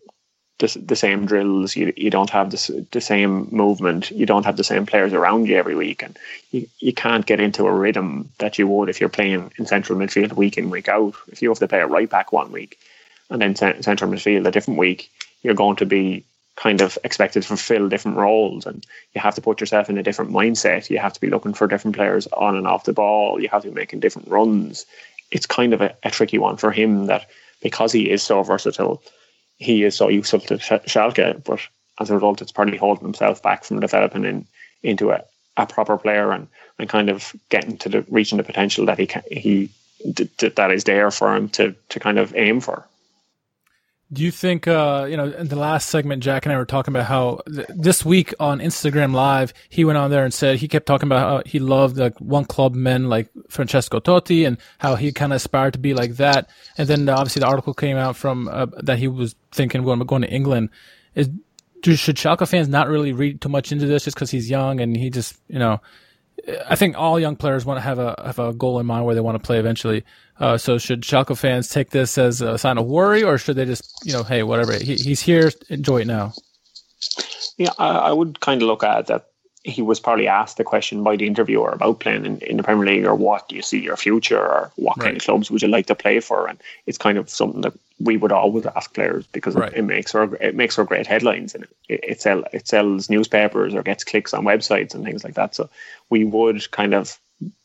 the, 0.63 0.79
the 0.79 0.95
same 0.95 1.25
drills. 1.25 1.75
You, 1.75 1.93
you 1.97 2.09
don't 2.09 2.29
have 2.29 2.51
the, 2.51 2.85
the 2.91 3.01
same 3.01 3.47
movement. 3.51 4.11
You 4.11 4.25
don't 4.25 4.45
have 4.45 4.57
the 4.57 4.63
same 4.63 4.85
players 4.85 5.13
around 5.13 5.47
you 5.47 5.57
every 5.57 5.75
week, 5.75 6.01
and 6.01 6.17
you, 6.51 6.67
you 6.79 6.93
can't 6.93 7.25
get 7.25 7.39
into 7.39 7.67
a 7.67 7.71
rhythm 7.71 8.29
that 8.39 8.57
you 8.57 8.67
would 8.67 8.89
if 8.89 8.99
you're 8.99 9.09
playing 9.09 9.51
in 9.57 9.65
central 9.65 9.99
midfield 9.99 10.33
week 10.33 10.57
in 10.57 10.69
week 10.69 10.87
out. 10.87 11.15
If 11.27 11.41
you 11.41 11.49
have 11.49 11.59
to 11.59 11.67
play 11.67 11.79
a 11.79 11.87
right 11.87 12.09
back 12.09 12.31
one 12.31 12.51
week 12.51 12.79
and 13.29 13.41
then 13.41 13.55
central 13.55 14.09
midfield 14.09 14.47
a 14.47 14.51
different 14.51 14.79
week, 14.79 15.11
you're 15.41 15.53
going 15.53 15.75
to 15.77 15.85
be 15.85 16.23
kind 16.55 16.81
of 16.81 16.97
expected 17.03 17.41
to 17.41 17.47
fulfill 17.47 17.89
different 17.89 18.17
roles 18.17 18.67
and 18.67 18.85
you 19.15 19.19
have 19.19 19.33
to 19.33 19.41
put 19.41 19.59
yourself 19.59 19.89
in 19.89 19.97
a 19.97 20.03
different 20.03 20.31
mindset. 20.31 20.89
You 20.89 20.99
have 20.99 21.13
to 21.13 21.19
be 21.19 21.29
looking 21.29 21.53
for 21.53 21.67
different 21.67 21.95
players 21.95 22.27
on 22.27 22.55
and 22.55 22.67
off 22.67 22.83
the 22.83 22.93
ball. 22.93 23.41
You 23.41 23.49
have 23.49 23.63
to 23.63 23.69
be 23.69 23.73
making 23.73 24.01
different 24.01 24.27
runs. 24.27 24.85
It's 25.31 25.47
kind 25.47 25.73
of 25.73 25.81
a, 25.81 25.95
a 26.03 26.11
tricky 26.11 26.37
one 26.37 26.57
for 26.57 26.71
him 26.71 27.07
that 27.07 27.25
because 27.61 27.91
he 27.91 28.09
is 28.09 28.21
so 28.21 28.43
versatile, 28.43 29.01
he 29.57 29.83
is 29.83 29.95
so 29.95 30.09
useful 30.09 30.39
to 30.41 30.55
Schalke, 30.57 31.43
but 31.43 31.59
as 31.99 32.09
a 32.09 32.15
result, 32.15 32.41
it's 32.41 32.51
probably 32.51 32.77
holding 32.77 33.03
himself 33.03 33.41
back 33.41 33.63
from 33.63 33.79
developing 33.79 34.25
in, 34.25 34.45
into 34.81 35.11
a, 35.11 35.23
a 35.57 35.65
proper 35.65 35.97
player 35.97 36.31
and, 36.31 36.47
and 36.79 36.89
kind 36.89 37.09
of 37.09 37.35
getting 37.49 37.77
to 37.77 37.89
the 37.89 38.05
reaching 38.09 38.37
the 38.37 38.43
potential 38.43 38.85
that 38.85 38.99
he 38.99 39.07
can, 39.07 39.23
he 39.31 39.69
that 40.03 40.71
is 40.71 40.83
there 40.83 41.11
for 41.11 41.35
him 41.35 41.47
to 41.49 41.73
to 41.89 41.99
kind 41.99 42.19
of 42.19 42.35
aim 42.35 42.59
for. 42.59 42.85
Do 44.13 44.23
you 44.23 44.31
think, 44.31 44.67
uh, 44.67 45.07
you 45.09 45.17
know, 45.17 45.25
in 45.25 45.47
the 45.47 45.55
last 45.55 45.89
segment, 45.89 46.21
Jack 46.23 46.45
and 46.45 46.53
I 46.53 46.57
were 46.57 46.65
talking 46.65 46.93
about 46.93 47.07
how 47.07 47.41
th- 47.47 47.67
this 47.69 48.05
week 48.05 48.33
on 48.39 48.59
Instagram 48.59 49.13
Live, 49.13 49.53
he 49.69 49.83
went 49.83 49.97
on 49.97 50.11
there 50.11 50.23
and 50.23 50.33
said 50.33 50.57
he 50.57 50.67
kept 50.67 50.85
talking 50.85 51.07
about 51.07 51.19
how 51.19 51.49
he 51.49 51.57
loved 51.57 51.97
like 51.97 52.17
one 52.19 52.45
club 52.45 52.75
men 52.75 53.09
like 53.09 53.29
Francesco 53.49 53.99
Totti 53.99 54.45
and 54.45 54.57
how 54.77 54.95
he 54.95 55.11
kind 55.11 55.33
of 55.33 55.37
aspired 55.37 55.73
to 55.73 55.79
be 55.79 55.93
like 55.93 56.17
that. 56.17 56.49
And 56.77 56.87
then 56.87 57.09
obviously 57.09 57.39
the 57.39 57.47
article 57.47 57.73
came 57.73 57.97
out 57.97 58.15
from 58.15 58.47
uh, 58.47 58.67
that 58.83 58.99
he 58.99 59.07
was 59.07 59.35
thinking 59.51 59.83
going, 59.83 59.99
going 60.01 60.21
to 60.21 60.31
England. 60.31 60.69
Is 61.15 61.29
do, 61.81 61.95
should 61.95 62.15
Schalke 62.15 62.47
fans 62.47 62.69
not 62.69 62.87
really 62.87 63.11
read 63.13 63.41
too 63.41 63.49
much 63.49 63.71
into 63.71 63.87
this 63.87 64.05
just 64.05 64.15
because 64.15 64.31
he's 64.31 64.49
young 64.49 64.79
and 64.79 64.95
he 64.95 65.09
just, 65.09 65.35
you 65.47 65.59
know, 65.59 65.81
I 66.67 66.75
think 66.75 66.97
all 66.97 67.19
young 67.19 67.35
players 67.35 67.65
want 67.65 67.77
to 67.77 67.81
have 67.81 67.99
a 67.99 68.15
have 68.25 68.39
a 68.39 68.53
goal 68.53 68.79
in 68.79 68.85
mind 68.85 69.05
where 69.05 69.15
they 69.15 69.21
want 69.21 69.41
to 69.41 69.45
play 69.45 69.59
eventually. 69.59 70.03
Uh, 70.39 70.57
so 70.57 70.77
should 70.77 71.01
Schalke 71.01 71.37
fans 71.37 71.69
take 71.69 71.91
this 71.91 72.17
as 72.17 72.41
a 72.41 72.57
sign 72.57 72.77
of 72.77 72.85
worry, 72.85 73.23
or 73.23 73.37
should 73.37 73.55
they 73.55 73.65
just, 73.65 73.91
you 74.03 74.13
know, 74.13 74.23
hey, 74.23 74.43
whatever, 74.43 74.73
he, 74.73 74.95
he's 74.95 75.21
here, 75.21 75.51
enjoy 75.69 76.01
it 76.01 76.07
now? 76.07 76.33
Yeah, 77.57 77.71
I, 77.77 77.89
I 77.89 78.11
would 78.11 78.39
kind 78.39 78.61
of 78.61 78.67
look 78.67 78.83
at 78.83 79.07
that. 79.07 79.27
He 79.65 79.81
was 79.81 80.01
probably 80.01 80.27
asked 80.27 80.57
the 80.57 80.65
question 80.65 81.03
by 81.03 81.15
the 81.15 81.25
interviewer 81.25 81.69
about 81.69 82.01
playing 82.01 82.25
in, 82.25 82.37
in 82.39 82.57
the 82.57 82.63
Premier 82.63 82.85
League, 82.85 83.05
or 83.05 83.15
what 83.15 83.47
do 83.47 83.55
you 83.55 83.61
see 83.61 83.79
your 83.79 83.95
future, 83.95 84.39
or 84.39 84.71
what 84.75 84.97
right. 84.97 85.05
kind 85.05 85.17
of 85.17 85.23
clubs 85.23 85.49
would 85.49 85.61
you 85.61 85.69
like 85.69 85.85
to 85.85 85.95
play 85.95 86.19
for? 86.19 86.47
And 86.47 86.59
it's 86.85 86.97
kind 86.97 87.17
of 87.17 87.29
something 87.29 87.61
that 87.61 87.73
we 87.99 88.17
would 88.17 88.33
always 88.33 88.65
ask 88.65 88.93
players 88.93 89.25
because 89.27 89.55
right. 89.55 89.71
it, 89.71 89.79
it, 89.79 89.81
makes 89.83 90.11
for 90.11 90.35
it 90.35 90.55
makes 90.55 90.75
for 90.75 90.83
great 90.83 91.07
headlines 91.07 91.55
and 91.55 91.65
it, 91.87 91.99
it, 92.03 92.21
sell, 92.21 92.43
it 92.51 92.67
sells 92.67 93.09
newspapers 93.09 93.73
or 93.73 93.83
gets 93.83 94.03
clicks 94.03 94.33
on 94.33 94.43
websites 94.43 94.93
and 94.93 95.05
things 95.05 95.23
like 95.23 95.35
that. 95.35 95.55
So 95.55 95.69
we 96.09 96.25
would 96.25 96.69
kind 96.71 96.93
of 96.93 97.17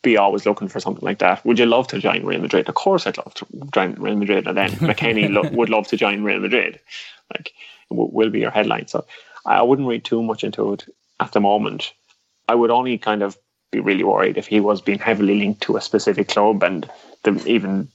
be 0.03 0.17
always 0.17 0.47
looking 0.47 0.69
for 0.69 0.81
something 0.81 1.05
like 1.05 1.19
that. 1.19 1.45
Would 1.45 1.59
you 1.59 1.67
love 1.67 1.89
to 1.89 1.99
join 1.99 2.25
Real 2.25 2.41
Madrid? 2.41 2.69
Of 2.69 2.75
course, 2.75 3.07
I'd 3.07 3.19
love 3.19 3.35
to 3.35 3.47
join 3.73 3.95
Real 3.95 4.17
Madrid, 4.17 4.47
and 4.47 4.57
then 4.57 4.71
McKennie 4.89 5.31
lo- 5.31 5.51
would 5.51 5.71
love 5.71 5.89
to 5.89 5.97
join 5.97 6.23
Real 6.23 6.41
Madrid. 6.41 6.81
Like, 7.33 7.53
w- 7.91 8.11
will 8.13 8.31
be 8.31 8.41
your 8.41 8.51
headline. 8.51 8.89
So 8.89 9.05
I 9.47 9.63
wouldn't 9.63 9.89
read 9.89 10.05
too 10.05 10.23
much 10.23 10.45
into 10.45 10.73
it 10.73 10.85
at 11.21 11.33
the 11.33 11.41
moment. 11.41 11.93
I 12.49 12.55
would 12.55 12.71
only 12.71 12.99
kind 12.99 13.23
of 13.23 13.37
be 13.71 13.81
really 13.81 14.05
worried 14.05 14.39
if 14.39 14.47
he 14.47 14.61
was 14.61 14.81
being 14.81 14.99
heavily 14.99 15.39
linked 15.39 15.61
to 15.63 15.77
a 15.77 15.81
specific 15.81 16.29
club 16.29 16.63
and 16.63 16.91
the, 17.25 17.33
even 17.47 17.89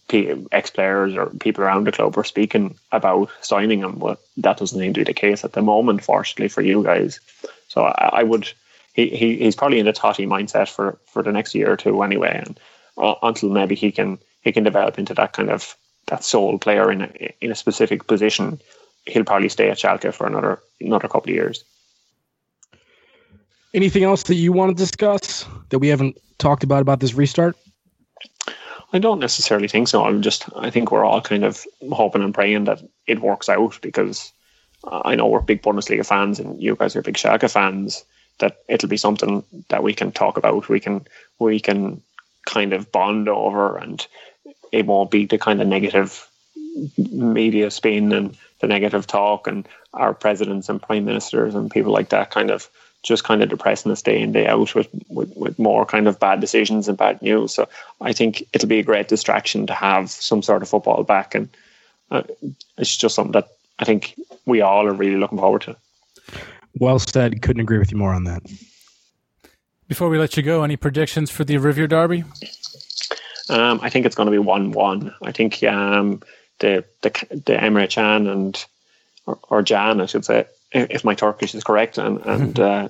ex 0.51 0.69
players 0.69 1.15
or 1.15 1.27
people 1.39 1.63
around 1.63 1.87
the 1.87 1.91
club 1.91 2.15
were 2.15 2.23
speaking 2.23 2.77
about 2.91 3.29
signing 3.41 3.79
him. 3.79 3.95
But 3.95 4.19
that 4.37 4.57
doesn't 4.57 4.77
seem 4.77 4.93
to 4.93 4.99
be 4.99 5.05
the 5.05 5.13
case 5.13 5.43
at 5.43 5.53
the 5.53 5.61
moment, 5.61 6.03
fortunately 6.03 6.49
for 6.49 6.61
you 6.61 6.83
guys. 6.83 7.19
So 7.69 7.85
I, 7.85 8.09
I 8.13 8.23
would 8.23 8.51
he, 8.93 9.09
he 9.09 9.37
he's 9.37 9.55
probably 9.55 9.79
in 9.79 9.87
a 9.87 9.93
Totti 9.93 10.27
mindset 10.27 10.69
for 10.69 10.99
for 11.05 11.23
the 11.23 11.31
next 11.31 11.53
year 11.53 11.71
or 11.71 11.77
two 11.77 12.01
anyway, 12.03 12.41
and 12.45 12.59
uh, 12.97 13.15
until 13.23 13.49
maybe 13.49 13.75
he 13.75 13.91
can 13.91 14.19
he 14.41 14.51
can 14.51 14.63
develop 14.63 14.97
into 14.97 15.13
that 15.15 15.33
kind 15.33 15.49
of 15.49 15.75
that 16.07 16.23
sole 16.23 16.59
player 16.59 16.91
in 16.91 17.01
a, 17.01 17.33
in 17.41 17.51
a 17.51 17.55
specific 17.55 18.07
position, 18.07 18.59
he'll 19.05 19.23
probably 19.23 19.49
stay 19.49 19.69
at 19.69 19.77
Schalke 19.77 20.13
for 20.13 20.27
another 20.27 20.59
another 20.79 21.07
couple 21.07 21.31
of 21.31 21.35
years. 21.35 21.63
Anything 23.73 24.03
else 24.03 24.23
that 24.23 24.35
you 24.35 24.51
want 24.51 24.77
to 24.77 24.83
discuss 24.83 25.45
that 25.69 25.79
we 25.79 25.87
haven't 25.87 26.17
talked 26.37 26.63
about 26.63 26.81
about 26.81 26.99
this 26.99 27.15
restart? 27.15 27.57
I 28.95 28.99
don't 28.99 29.19
necessarily 29.19 29.67
think 29.67 29.87
so. 29.87 30.05
I'm 30.05 30.21
just 30.21 30.45
I 30.55 30.69
think 30.69 30.91
we're 30.91 31.05
all 31.05 31.21
kind 31.21 31.43
of 31.43 31.65
hoping 31.91 32.21
and 32.21 32.33
praying 32.33 32.65
that 32.65 32.83
it 33.07 33.21
works 33.21 33.49
out 33.49 33.79
because 33.81 34.31
I 34.83 35.15
know 35.15 35.25
we're 35.25 35.41
big 35.41 35.63
Bundesliga 35.63 36.05
fans 36.05 36.39
and 36.39 36.61
you 36.61 36.75
guys 36.75 36.95
are 36.95 37.01
big 37.01 37.15
Schalke 37.15 37.49
fans 37.49 38.05
that 38.39 38.57
it'll 38.67 38.89
be 38.89 38.97
something 38.97 39.43
that 39.69 39.83
we 39.83 39.93
can 39.93 40.11
talk 40.11 40.37
about. 40.37 40.69
We 40.69 40.79
can 40.79 41.05
we 41.39 41.59
can 41.59 42.01
kind 42.45 42.73
of 42.73 42.91
bond 42.91 43.29
over, 43.29 43.77
and 43.77 44.05
it 44.71 44.85
won't 44.85 45.11
be 45.11 45.25
the 45.25 45.37
kind 45.37 45.61
of 45.61 45.67
negative 45.67 46.27
media 46.97 47.69
spin 47.69 48.11
and 48.11 48.37
the 48.59 48.67
negative 48.67 49.07
talk, 49.07 49.47
and 49.47 49.67
our 49.93 50.13
presidents 50.13 50.69
and 50.69 50.81
prime 50.81 51.05
ministers 51.05 51.55
and 51.55 51.71
people 51.71 51.91
like 51.91 52.09
that 52.09 52.31
kind 52.31 52.51
of 52.51 52.69
just 53.03 53.25
kind 53.25 53.43
of 53.43 53.49
depressing 53.49 53.91
us 53.91 54.01
day 54.01 54.21
in 54.21 54.31
day 54.31 54.47
out 54.47 54.73
with, 54.73 54.87
with, 55.09 55.35
with 55.35 55.59
more 55.59 55.85
kind 55.85 56.07
of 56.07 56.19
bad 56.19 56.39
decisions 56.39 56.87
and 56.87 56.97
bad 56.97 57.21
news. 57.21 57.53
So 57.53 57.67
I 57.99 58.13
think 58.13 58.43
it'll 58.53 58.69
be 58.69 58.79
a 58.79 58.83
great 58.83 59.09
distraction 59.09 59.67
to 59.67 59.73
have 59.73 60.09
some 60.09 60.41
sort 60.41 60.61
of 60.61 60.69
football 60.69 61.03
back, 61.03 61.35
and 61.35 61.49
uh, 62.09 62.23
it's 62.77 62.95
just 62.95 63.15
something 63.15 63.33
that 63.33 63.49
I 63.79 63.85
think 63.85 64.15
we 64.45 64.61
all 64.61 64.87
are 64.87 64.93
really 64.93 65.17
looking 65.17 65.37
forward 65.37 65.63
to. 65.63 65.75
Well 66.79 66.99
said. 66.99 67.41
Couldn't 67.41 67.61
agree 67.61 67.77
with 67.77 67.91
you 67.91 67.97
more 67.97 68.13
on 68.13 68.23
that. 68.25 68.43
Before 69.87 70.09
we 70.09 70.17
let 70.17 70.37
you 70.37 70.43
go, 70.43 70.63
any 70.63 70.77
predictions 70.77 71.29
for 71.29 71.43
the 71.43 71.57
Revier 71.57 71.87
Derby? 71.87 72.23
Um, 73.49 73.79
I 73.81 73.89
think 73.89 74.05
it's 74.05 74.15
going 74.15 74.27
to 74.27 74.31
be 74.31 74.39
one-one. 74.39 75.13
I 75.21 75.31
think 75.31 75.63
um, 75.63 76.21
the 76.59 76.85
the 77.01 77.09
the 77.29 77.53
Emre 77.53 77.89
Can 77.89 78.27
and 78.27 78.65
or, 79.25 79.39
or, 79.49 79.61
Jan, 79.61 80.01
I 80.01 80.05
should 80.05 80.25
say, 80.25 80.45
if 80.71 81.03
my 81.03 81.13
Turkish 81.13 81.53
is 81.53 81.63
correct, 81.63 81.97
and 81.97 82.25
and 82.25 82.59
uh, 82.59 82.87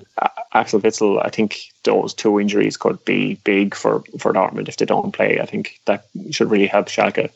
Axel 0.52 0.80
Witsel. 0.80 1.24
I 1.24 1.28
think 1.28 1.58
those 1.82 2.14
two 2.14 2.40
injuries 2.40 2.76
could 2.76 3.04
be 3.04 3.34
big 3.44 3.74
for 3.74 4.02
for 4.18 4.32
Dortmund 4.32 4.68
if 4.68 4.76
they 4.76 4.86
don't 4.86 5.12
play. 5.12 5.40
I 5.40 5.46
think 5.46 5.80
that 5.86 6.06
should 6.30 6.50
really 6.50 6.68
help 6.68 6.86
Schalke. 6.86 7.30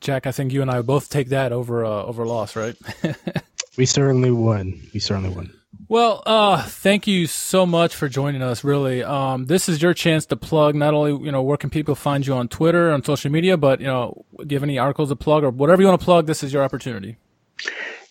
Jack, 0.00 0.26
I 0.26 0.32
think 0.32 0.52
you 0.52 0.60
and 0.60 0.70
I 0.70 0.82
both 0.82 1.08
take 1.08 1.28
that 1.28 1.52
over 1.52 1.84
uh, 1.84 2.02
over 2.02 2.26
loss, 2.26 2.56
right? 2.56 2.76
We 3.76 3.86
certainly 3.86 4.30
would. 4.30 4.72
We 4.92 5.00
certainly 5.00 5.30
would. 5.30 5.50
Well, 5.88 6.22
uh, 6.24 6.62
thank 6.62 7.06
you 7.06 7.26
so 7.26 7.66
much 7.66 7.94
for 7.94 8.08
joining 8.08 8.42
us. 8.42 8.64
Really, 8.64 9.02
um, 9.02 9.46
this 9.46 9.68
is 9.68 9.82
your 9.82 9.92
chance 9.92 10.26
to 10.26 10.36
plug. 10.36 10.74
Not 10.74 10.94
only 10.94 11.24
you 11.24 11.32
know 11.32 11.42
where 11.42 11.56
can 11.56 11.70
people 11.70 11.94
find 11.94 12.26
you 12.26 12.34
on 12.34 12.48
Twitter 12.48 12.90
on 12.90 13.04
social 13.04 13.30
media, 13.30 13.56
but 13.56 13.80
you 13.80 13.86
know, 13.86 14.24
do 14.38 14.46
you 14.48 14.56
have 14.56 14.62
any 14.62 14.78
articles 14.78 15.10
to 15.10 15.16
plug 15.16 15.44
or 15.44 15.50
whatever 15.50 15.82
you 15.82 15.88
want 15.88 16.00
to 16.00 16.04
plug? 16.04 16.26
This 16.26 16.42
is 16.42 16.52
your 16.52 16.62
opportunity. 16.62 17.16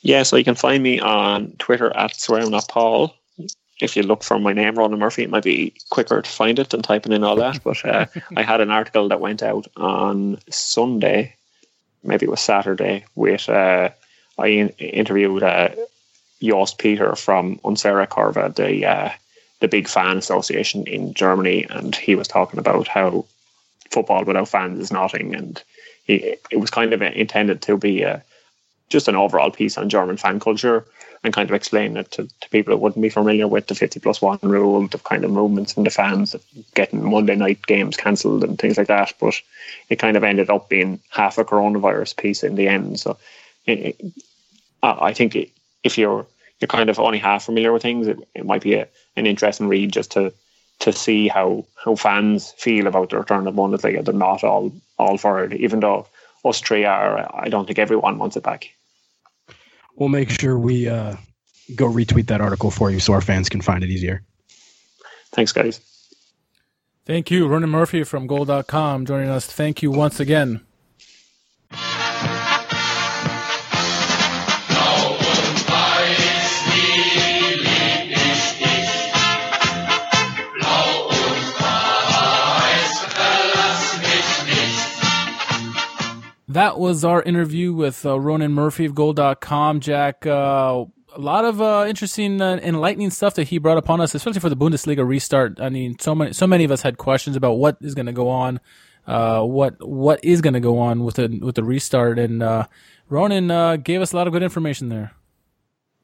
Yeah, 0.02 0.24
so 0.24 0.36
you 0.36 0.44
can 0.44 0.56
find 0.56 0.84
me 0.84 1.00
on 1.00 1.54
Twitter 1.58 1.96
at 1.96 2.16
swear 2.20 2.48
not 2.50 2.68
Paul. 2.68 3.16
If 3.82 3.98
you 3.98 4.04
look 4.04 4.24
for 4.24 4.38
my 4.40 4.54
name, 4.54 4.76
Ronan 4.76 5.00
Murphy, 5.00 5.24
it 5.24 5.30
might 5.30 5.44
be 5.44 5.74
quicker 5.90 6.22
to 6.22 6.30
find 6.30 6.60
it 6.60 6.70
than 6.70 6.82
typing 6.84 7.12
in 7.12 7.24
all 7.24 7.36
that. 7.38 7.64
But 7.64 7.84
uh, 7.84 8.06
I 8.38 8.44
had 8.44 8.62
an 8.62 8.70
article 8.70 9.10
that 9.10 9.20
went 9.20 9.42
out 9.42 9.68
on 9.76 10.38
Sunday, 10.50 11.36
maybe 12.04 12.26
it 12.26 12.30
was 12.30 12.42
Saturday, 12.42 13.06
with. 13.16 13.50
Uh, 13.50 13.90
I 14.38 14.48
in- 14.48 14.70
interviewed 14.70 15.44
uh, 15.44 15.70
Jost 16.42 16.78
Peter 16.78 17.16
from 17.16 17.60
Unsere 17.64 18.08
Kurve, 18.08 18.56
the 18.56 18.86
uh, 18.86 19.10
the 19.60 19.68
big 19.68 19.88
fan 19.88 20.18
association 20.18 20.86
in 20.88 21.14
Germany, 21.14 21.66
and 21.70 21.96
he 21.96 22.16
was 22.16 22.28
talking 22.28 22.60
about 22.60 22.88
how 22.88 23.26
football 23.92 24.26
without 24.26 24.50
fans 24.50 24.80
is 24.80 24.92
nothing, 24.92 25.36
and 25.36 25.64
he, 26.04 26.36
it 26.52 26.60
was 26.60 26.70
kind 26.70 26.94
of 26.94 27.02
intended 27.02 27.62
to 27.62 27.78
be 27.78 28.02
a, 28.04 28.16
uh, 28.16 28.20
just 28.90 29.08
an 29.08 29.16
overall 29.16 29.50
piece 29.50 29.78
on 29.78 29.90
German 29.90 30.18
fan 30.18 30.40
culture 30.40 30.86
and 31.24 31.34
kind 31.34 31.50
of 31.50 31.56
explain 31.56 31.96
it 31.96 32.12
to, 32.12 32.28
to 32.42 32.50
people 32.50 32.72
that 32.72 32.78
wouldn't 32.78 33.02
be 33.02 33.10
familiar 33.10 33.48
with 33.48 33.68
the 33.68 33.76
50 33.76 34.00
plus 34.02 34.22
one 34.22 34.40
rule, 34.42 34.86
the 34.88 34.98
kind 35.00 35.24
of 35.24 35.32
movements 35.32 35.76
in 35.78 35.84
the 35.84 35.90
fans, 35.90 36.36
getting 36.76 37.10
Monday 37.10 37.36
night 37.36 37.66
games 37.66 37.96
cancelled 37.96 38.44
and 38.44 38.60
things 38.60 38.78
like 38.78 38.88
that. 38.88 39.14
But 39.20 39.42
it 39.90 40.00
kind 40.00 40.18
of 40.18 40.24
ended 40.24 40.50
up 40.50 40.68
being 40.68 41.00
half 41.10 41.38
a 41.38 41.46
coronavirus 41.46 42.18
piece 42.18 42.44
in 42.44 42.56
the 42.56 42.68
end. 42.68 43.00
So 43.00 43.18
I 43.68 45.14
think 45.14 45.38
if 45.84 45.98
you're 45.98 46.26
you're 46.60 46.68
kind 46.68 46.90
of 46.90 47.00
only 47.00 47.20
half 47.20 47.44
familiar 47.44 47.74
with 47.74 47.82
things, 47.82 48.08
it, 48.08 48.18
it 48.36 48.46
might 48.46 48.62
be 48.62 48.76
a, 48.76 48.88
an 49.16 49.26
interesting 49.26 49.68
read 49.68 49.92
just 49.92 50.12
to 50.12 50.34
to 50.80 50.92
see 50.92 51.28
how 51.28 51.66
how 51.84 51.96
fans 51.96 52.52
feel 52.58 52.88
about 52.88 53.10
the 53.10 53.18
return 53.18 53.48
of 53.48 53.56
Bundesliga. 53.56 54.04
They're 54.04 54.14
not 54.14 54.44
all 54.44 54.72
all 54.98 55.18
for 55.18 55.44
it, 55.44 55.54
even 55.54 55.80
though 55.80 56.08
us 56.46 56.62
three 56.62 56.86
are. 56.86 57.30
I 57.34 57.50
don't 57.50 57.66
think 57.66 57.80
everyone 57.80 58.18
wants 58.18 58.36
it 58.36 58.44
back. 58.44 58.70
We'll 59.96 60.10
make 60.10 60.30
sure 60.30 60.58
we 60.58 60.90
uh, 60.90 61.16
go 61.76 61.88
retweet 61.88 62.28
that 62.28 62.42
article 62.42 62.72
for 62.72 62.92
you 62.92 63.00
so 63.00 63.14
our 63.14 63.22
fans 63.22 63.50
can 63.50 63.62
find 63.62 63.84
it 63.84 63.90
easier. 63.90 64.24
Thanks, 65.32 65.52
guys. 65.52 65.80
Thank 67.06 67.30
you, 67.30 67.48
Ronan 67.48 67.70
Murphy 67.70 68.04
from 68.04 68.28
Goal.com, 68.28 69.06
joining 69.06 69.30
us. 69.30 69.46
Thank 69.46 69.84
you 69.84 69.92
once 69.92 70.20
again. 70.20 70.62
That 86.54 86.78
was 86.78 87.04
our 87.04 87.24
interview 87.24 87.74
with 87.74 88.06
uh, 88.06 88.20
Ronan 88.20 88.54
Murphy 88.54 88.86
of 88.86 88.94
Goal.com. 88.94 89.80
Jack, 89.80 90.28
uh, 90.28 90.86
a 91.16 91.20
lot 91.20 91.46
of 91.46 91.60
uh, 91.60 91.86
interesting, 91.88 92.40
uh, 92.40 92.60
enlightening 92.62 93.10
stuff 93.10 93.34
that 93.36 93.46
he 93.46 93.58
brought 93.58 93.80
upon 93.80 94.00
us, 94.00 94.14
especially 94.14 94.40
for 94.40 94.50
the 94.50 94.56
Bundesliga 94.56 95.04
restart. 95.04 95.60
I 95.60 95.70
mean, 95.70 95.98
so 95.98 96.14
many, 96.14 96.32
so 96.32 96.46
many 96.46 96.64
of 96.64 96.70
us 96.70 96.84
had 96.84 97.00
questions 97.00 97.36
about 97.36 97.54
what 97.54 97.78
is 97.82 97.96
going 97.96 98.06
to 98.06 98.12
go 98.12 98.30
on, 98.30 98.60
uh, 99.08 99.42
what 99.42 99.78
what 99.84 100.24
is 100.24 100.42
going 100.42 100.54
to 100.54 100.60
go 100.60 100.78
on 100.78 101.04
with 101.04 101.16
the 101.16 101.40
with 101.42 101.56
the 101.56 101.64
restart, 101.64 102.20
and 102.20 102.44
uh, 102.44 102.68
Ronan 103.10 103.50
uh, 103.50 103.78
gave 103.78 104.02
us 104.02 104.14
a 104.14 104.16
lot 104.16 104.28
of 104.28 104.34
good 104.34 104.44
information 104.44 104.90
there. 104.90 105.12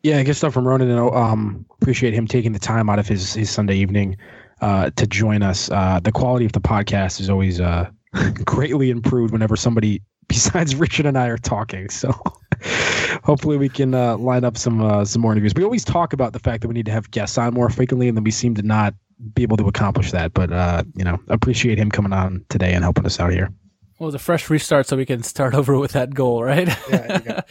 Yeah, 0.02 0.24
good 0.24 0.34
stuff 0.34 0.56
from 0.56 0.68
Ronan, 0.68 0.90
and 0.90 1.14
um, 1.14 1.64
appreciate 1.80 2.16
him 2.16 2.26
taking 2.26 2.54
the 2.54 2.60
time 2.60 2.90
out 2.90 2.98
of 2.98 3.08
his 3.08 3.36
his 3.36 3.52
Sunday 3.52 3.76
evening 3.76 4.18
to 4.62 5.08
join 5.08 5.44
us. 5.44 5.68
The 5.68 6.12
quality 6.12 6.46
of 6.46 6.54
the 6.54 6.62
podcast 6.62 7.20
is 7.20 7.30
always 7.30 7.62
greatly 8.46 8.90
improved 8.90 9.32
whenever 9.32 9.56
somebody 9.56 10.02
besides 10.30 10.76
Richard 10.78 11.06
and 11.06 11.18
I 11.18 11.28
are 11.28 11.38
talking. 11.38 11.90
So 11.90 12.14
hopefully 13.24 13.58
we 13.58 13.68
can 13.68 13.94
uh, 13.94 14.16
line 14.16 14.46
up 14.46 14.58
some 14.58 14.82
uh, 14.82 15.04
some 15.04 15.22
more 15.22 15.34
interviews. 15.34 15.54
We 15.54 15.66
always 15.66 15.84
talk 15.84 16.14
about 16.14 16.32
the 16.32 16.40
fact 16.40 16.62
that 16.62 16.70
we 16.70 16.74
need 16.74 16.86
to 16.86 16.94
have 16.94 17.12
guests 17.12 17.38
on 17.38 17.54
more 17.54 17.70
frequently, 17.70 18.08
and 18.08 18.16
then 18.16 18.24
we 18.24 18.32
seem 18.32 18.56
to 18.56 18.62
not 18.62 18.94
be 19.34 19.44
able 19.44 19.58
to 19.58 19.68
accomplish 19.68 20.12
that. 20.12 20.34
But 20.34 20.54
uh, 20.54 20.84
you 20.96 21.04
know, 21.04 21.20
appreciate 21.28 21.78
him 21.78 21.92
coming 21.92 22.14
on 22.14 22.46
today 22.48 22.74
and 22.74 22.84
helping 22.86 23.06
us 23.06 23.20
out 23.20 23.34
here. 23.34 23.52
Well, 23.98 24.08
it's 24.08 24.16
a 24.16 24.20
fresh 24.20 24.50
restart, 24.50 24.88
so 24.88 24.96
we 24.96 25.06
can 25.06 25.24
start 25.24 25.54
over 25.56 25.78
with 25.78 25.92
that 25.92 26.14
goal, 26.14 26.42
right? 26.44 26.70
Yeah. 26.90 27.42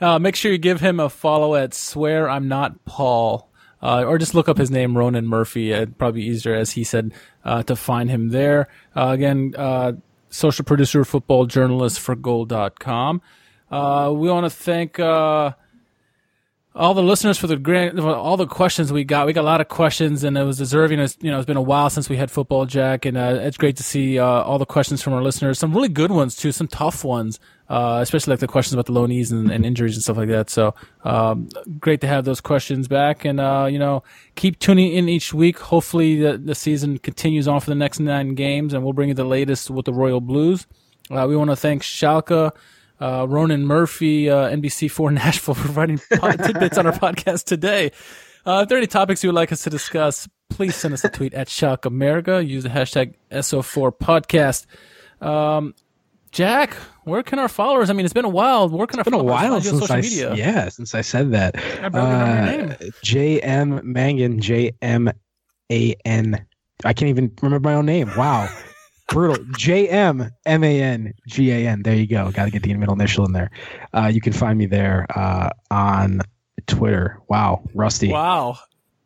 uh, 0.00 0.18
make 0.20 0.36
sure 0.36 0.52
you 0.52 0.58
give 0.58 0.80
him 0.80 1.00
a 1.00 1.08
follow 1.10 1.56
at 1.56 1.74
Swear 1.74 2.30
I'm 2.30 2.46
Not 2.46 2.84
Paul. 2.84 3.50
Uh, 3.82 4.04
or 4.04 4.16
just 4.16 4.34
look 4.34 4.48
up 4.48 4.56
his 4.56 4.70
name, 4.70 4.96
Ronan 4.96 5.26
Murphy. 5.26 5.70
It'd 5.70 5.98
probably 5.98 6.22
be 6.22 6.26
easier, 6.28 6.54
as 6.54 6.72
he 6.72 6.82
said, 6.82 7.12
uh, 7.44 7.62
to 7.64 7.76
find 7.76 8.10
him 8.10 8.30
there. 8.30 8.68
Uh, 8.96 9.08
again, 9.08 9.54
uh, 9.56 9.92
social 10.36 10.64
producer, 10.64 11.04
football 11.04 11.46
journalist 11.46 11.98
for 11.98 12.14
goal.com. 12.14 13.22
Uh, 13.70 14.12
we 14.14 14.28
want 14.28 14.44
to 14.44 14.50
thank 14.50 15.00
uh, 15.00 15.52
all 16.76 16.92
the 16.92 17.02
listeners 17.02 17.38
for 17.38 17.46
the 17.46 17.56
great, 17.56 17.98
all 17.98 18.36
the 18.36 18.46
questions 18.46 18.92
we 18.92 19.02
got. 19.02 19.26
We 19.26 19.32
got 19.32 19.40
a 19.40 19.42
lot 19.42 19.62
of 19.62 19.68
questions, 19.68 20.22
and 20.24 20.36
it 20.36 20.42
was 20.42 20.58
deserving. 20.58 21.00
It's, 21.00 21.16
you 21.22 21.30
know, 21.30 21.38
it's 21.38 21.46
been 21.46 21.56
a 21.56 21.62
while 21.62 21.88
since 21.88 22.10
we 22.10 22.18
had 22.18 22.30
football, 22.30 22.66
Jack, 22.66 23.06
and 23.06 23.16
uh, 23.16 23.38
it's 23.40 23.56
great 23.56 23.78
to 23.78 23.82
see 23.82 24.18
uh, 24.18 24.24
all 24.24 24.58
the 24.58 24.66
questions 24.66 25.02
from 25.02 25.14
our 25.14 25.22
listeners. 25.22 25.58
Some 25.58 25.72
really 25.72 25.88
good 25.88 26.10
ones 26.10 26.36
too, 26.36 26.52
some 26.52 26.68
tough 26.68 27.02
ones, 27.02 27.40
uh, 27.70 28.00
especially 28.02 28.32
like 28.32 28.40
the 28.40 28.46
questions 28.46 28.74
about 28.74 28.86
the 28.86 28.92
loanees 28.92 29.32
and, 29.32 29.50
and 29.50 29.64
injuries 29.64 29.94
and 29.94 30.02
stuff 30.02 30.18
like 30.18 30.28
that. 30.28 30.50
So, 30.50 30.74
um, 31.04 31.48
great 31.80 32.02
to 32.02 32.06
have 32.06 32.26
those 32.26 32.42
questions 32.42 32.88
back, 32.88 33.24
and 33.24 33.40
uh, 33.40 33.68
you 33.70 33.78
know, 33.78 34.02
keep 34.34 34.58
tuning 34.58 34.92
in 34.92 35.08
each 35.08 35.32
week. 35.32 35.58
Hopefully, 35.58 36.20
the, 36.20 36.36
the 36.36 36.54
season 36.54 36.98
continues 36.98 37.48
on 37.48 37.60
for 37.60 37.70
the 37.70 37.74
next 37.74 38.00
nine 38.00 38.34
games, 38.34 38.74
and 38.74 38.84
we'll 38.84 38.92
bring 38.92 39.08
you 39.08 39.14
the 39.14 39.24
latest 39.24 39.70
with 39.70 39.86
the 39.86 39.94
Royal 39.94 40.20
Blues. 40.20 40.66
Uh, 41.10 41.24
we 41.26 41.36
want 41.36 41.48
to 41.50 41.56
thank 41.56 41.82
Schalke 41.82 42.52
uh, 43.00 43.26
Ronan 43.28 43.66
Murphy, 43.66 44.30
uh, 44.30 44.50
NBC4 44.50 45.12
Nashville, 45.14 45.54
for 45.54 45.62
providing 45.62 45.98
tidbits 46.44 46.78
on 46.78 46.86
our 46.86 46.92
podcast 46.92 47.44
today. 47.44 47.92
Uh, 48.44 48.60
if 48.62 48.68
there 48.68 48.76
are 48.76 48.80
any 48.80 48.86
topics 48.86 49.24
you 49.24 49.28
would 49.28 49.34
like 49.34 49.50
us 49.50 49.62
to 49.64 49.70
discuss, 49.70 50.28
please 50.50 50.76
send 50.76 50.94
us 50.94 51.04
a 51.04 51.08
tweet 51.08 51.34
at 51.34 51.48
Schalke 51.48 51.86
America. 51.86 52.44
Use 52.44 52.62
the 52.62 52.68
hashtag 52.68 53.14
S04 53.30 53.92
podcast. 53.98 54.66
Um, 55.26 55.74
Jack, 56.30 56.74
where 57.04 57.22
can 57.22 57.38
our 57.38 57.48
followers? 57.48 57.90
I 57.90 57.92
mean, 57.92 58.04
it's 58.04 58.12
been 58.12 58.24
a 58.24 58.28
while. 58.28 58.68
Where 58.68 58.86
can 58.86 59.00
it's 59.00 59.06
our 59.06 59.10
been 59.10 59.20
a 59.20 59.24
while 59.24 59.60
since 59.60 59.80
social 59.80 59.96
I, 59.96 60.00
media? 60.00 60.34
Yeah, 60.34 60.68
since 60.68 60.94
I 60.94 61.00
said 61.00 61.32
that. 61.32 61.56
I 61.82 61.86
uh, 61.86 62.74
J 63.02 63.40
M 63.40 63.80
Mangan, 63.82 64.40
J 64.40 64.72
M 64.82 65.10
A 65.72 65.96
N. 66.04 66.46
I 66.84 66.92
can't 66.92 67.08
even 67.08 67.32
remember 67.40 67.68
my 67.68 67.74
own 67.74 67.86
name. 67.86 68.10
Wow. 68.16 68.48
brutal. 69.08 69.44
J 69.56 69.88
M 69.88 70.30
M 70.44 70.64
A 70.64 70.82
N 70.82 71.14
G 71.26 71.50
A 71.50 71.68
N. 71.68 71.82
There 71.82 71.94
you 71.94 72.06
go. 72.06 72.30
Got 72.30 72.46
to 72.46 72.50
get 72.50 72.62
the 72.62 72.74
middle 72.74 72.94
initial 72.94 73.24
in 73.24 73.32
there. 73.32 73.50
Uh, 73.92 74.10
you 74.12 74.20
can 74.20 74.32
find 74.32 74.58
me 74.58 74.66
there 74.66 75.06
uh, 75.14 75.50
on 75.70 76.20
Twitter. 76.66 77.20
Wow, 77.28 77.62
rusty. 77.74 78.08
Wow, 78.10 78.58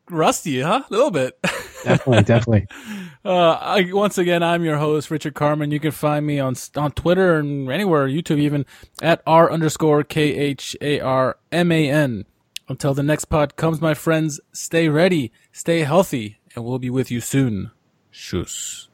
rusty, 0.08 0.60
huh? 0.60 0.82
A 0.88 0.92
little 0.92 1.10
bit. 1.10 1.40
definitely, 1.84 2.22
definitely. 2.22 2.66
Uh, 3.22 3.50
I, 3.50 3.92
once 3.92 4.16
again, 4.16 4.42
I'm 4.42 4.64
your 4.64 4.78
host, 4.78 5.10
Richard 5.10 5.34
Kharman. 5.34 5.72
You 5.72 5.78
can 5.78 5.90
find 5.90 6.26
me 6.26 6.40
on 6.40 6.54
on 6.74 6.92
Twitter 6.92 7.38
and 7.38 7.70
anywhere, 7.70 8.08
YouTube 8.08 8.38
even, 8.38 8.64
at 9.02 9.20
r 9.26 9.52
underscore 9.52 10.04
k 10.04 10.34
h 10.34 10.74
a 10.80 11.00
r 11.00 11.36
m 11.52 11.70
a 11.70 11.90
n. 11.90 12.24
Until 12.66 12.94
the 12.94 13.02
next 13.02 13.26
pod 13.26 13.56
comes, 13.56 13.78
my 13.78 13.92
friends, 13.92 14.40
stay 14.52 14.88
ready, 14.88 15.32
stay 15.52 15.80
healthy, 15.80 16.38
and 16.54 16.64
we'll 16.64 16.78
be 16.78 16.88
with 16.88 17.10
you 17.10 17.20
soon. 17.20 17.72
Schuss. 18.10 18.88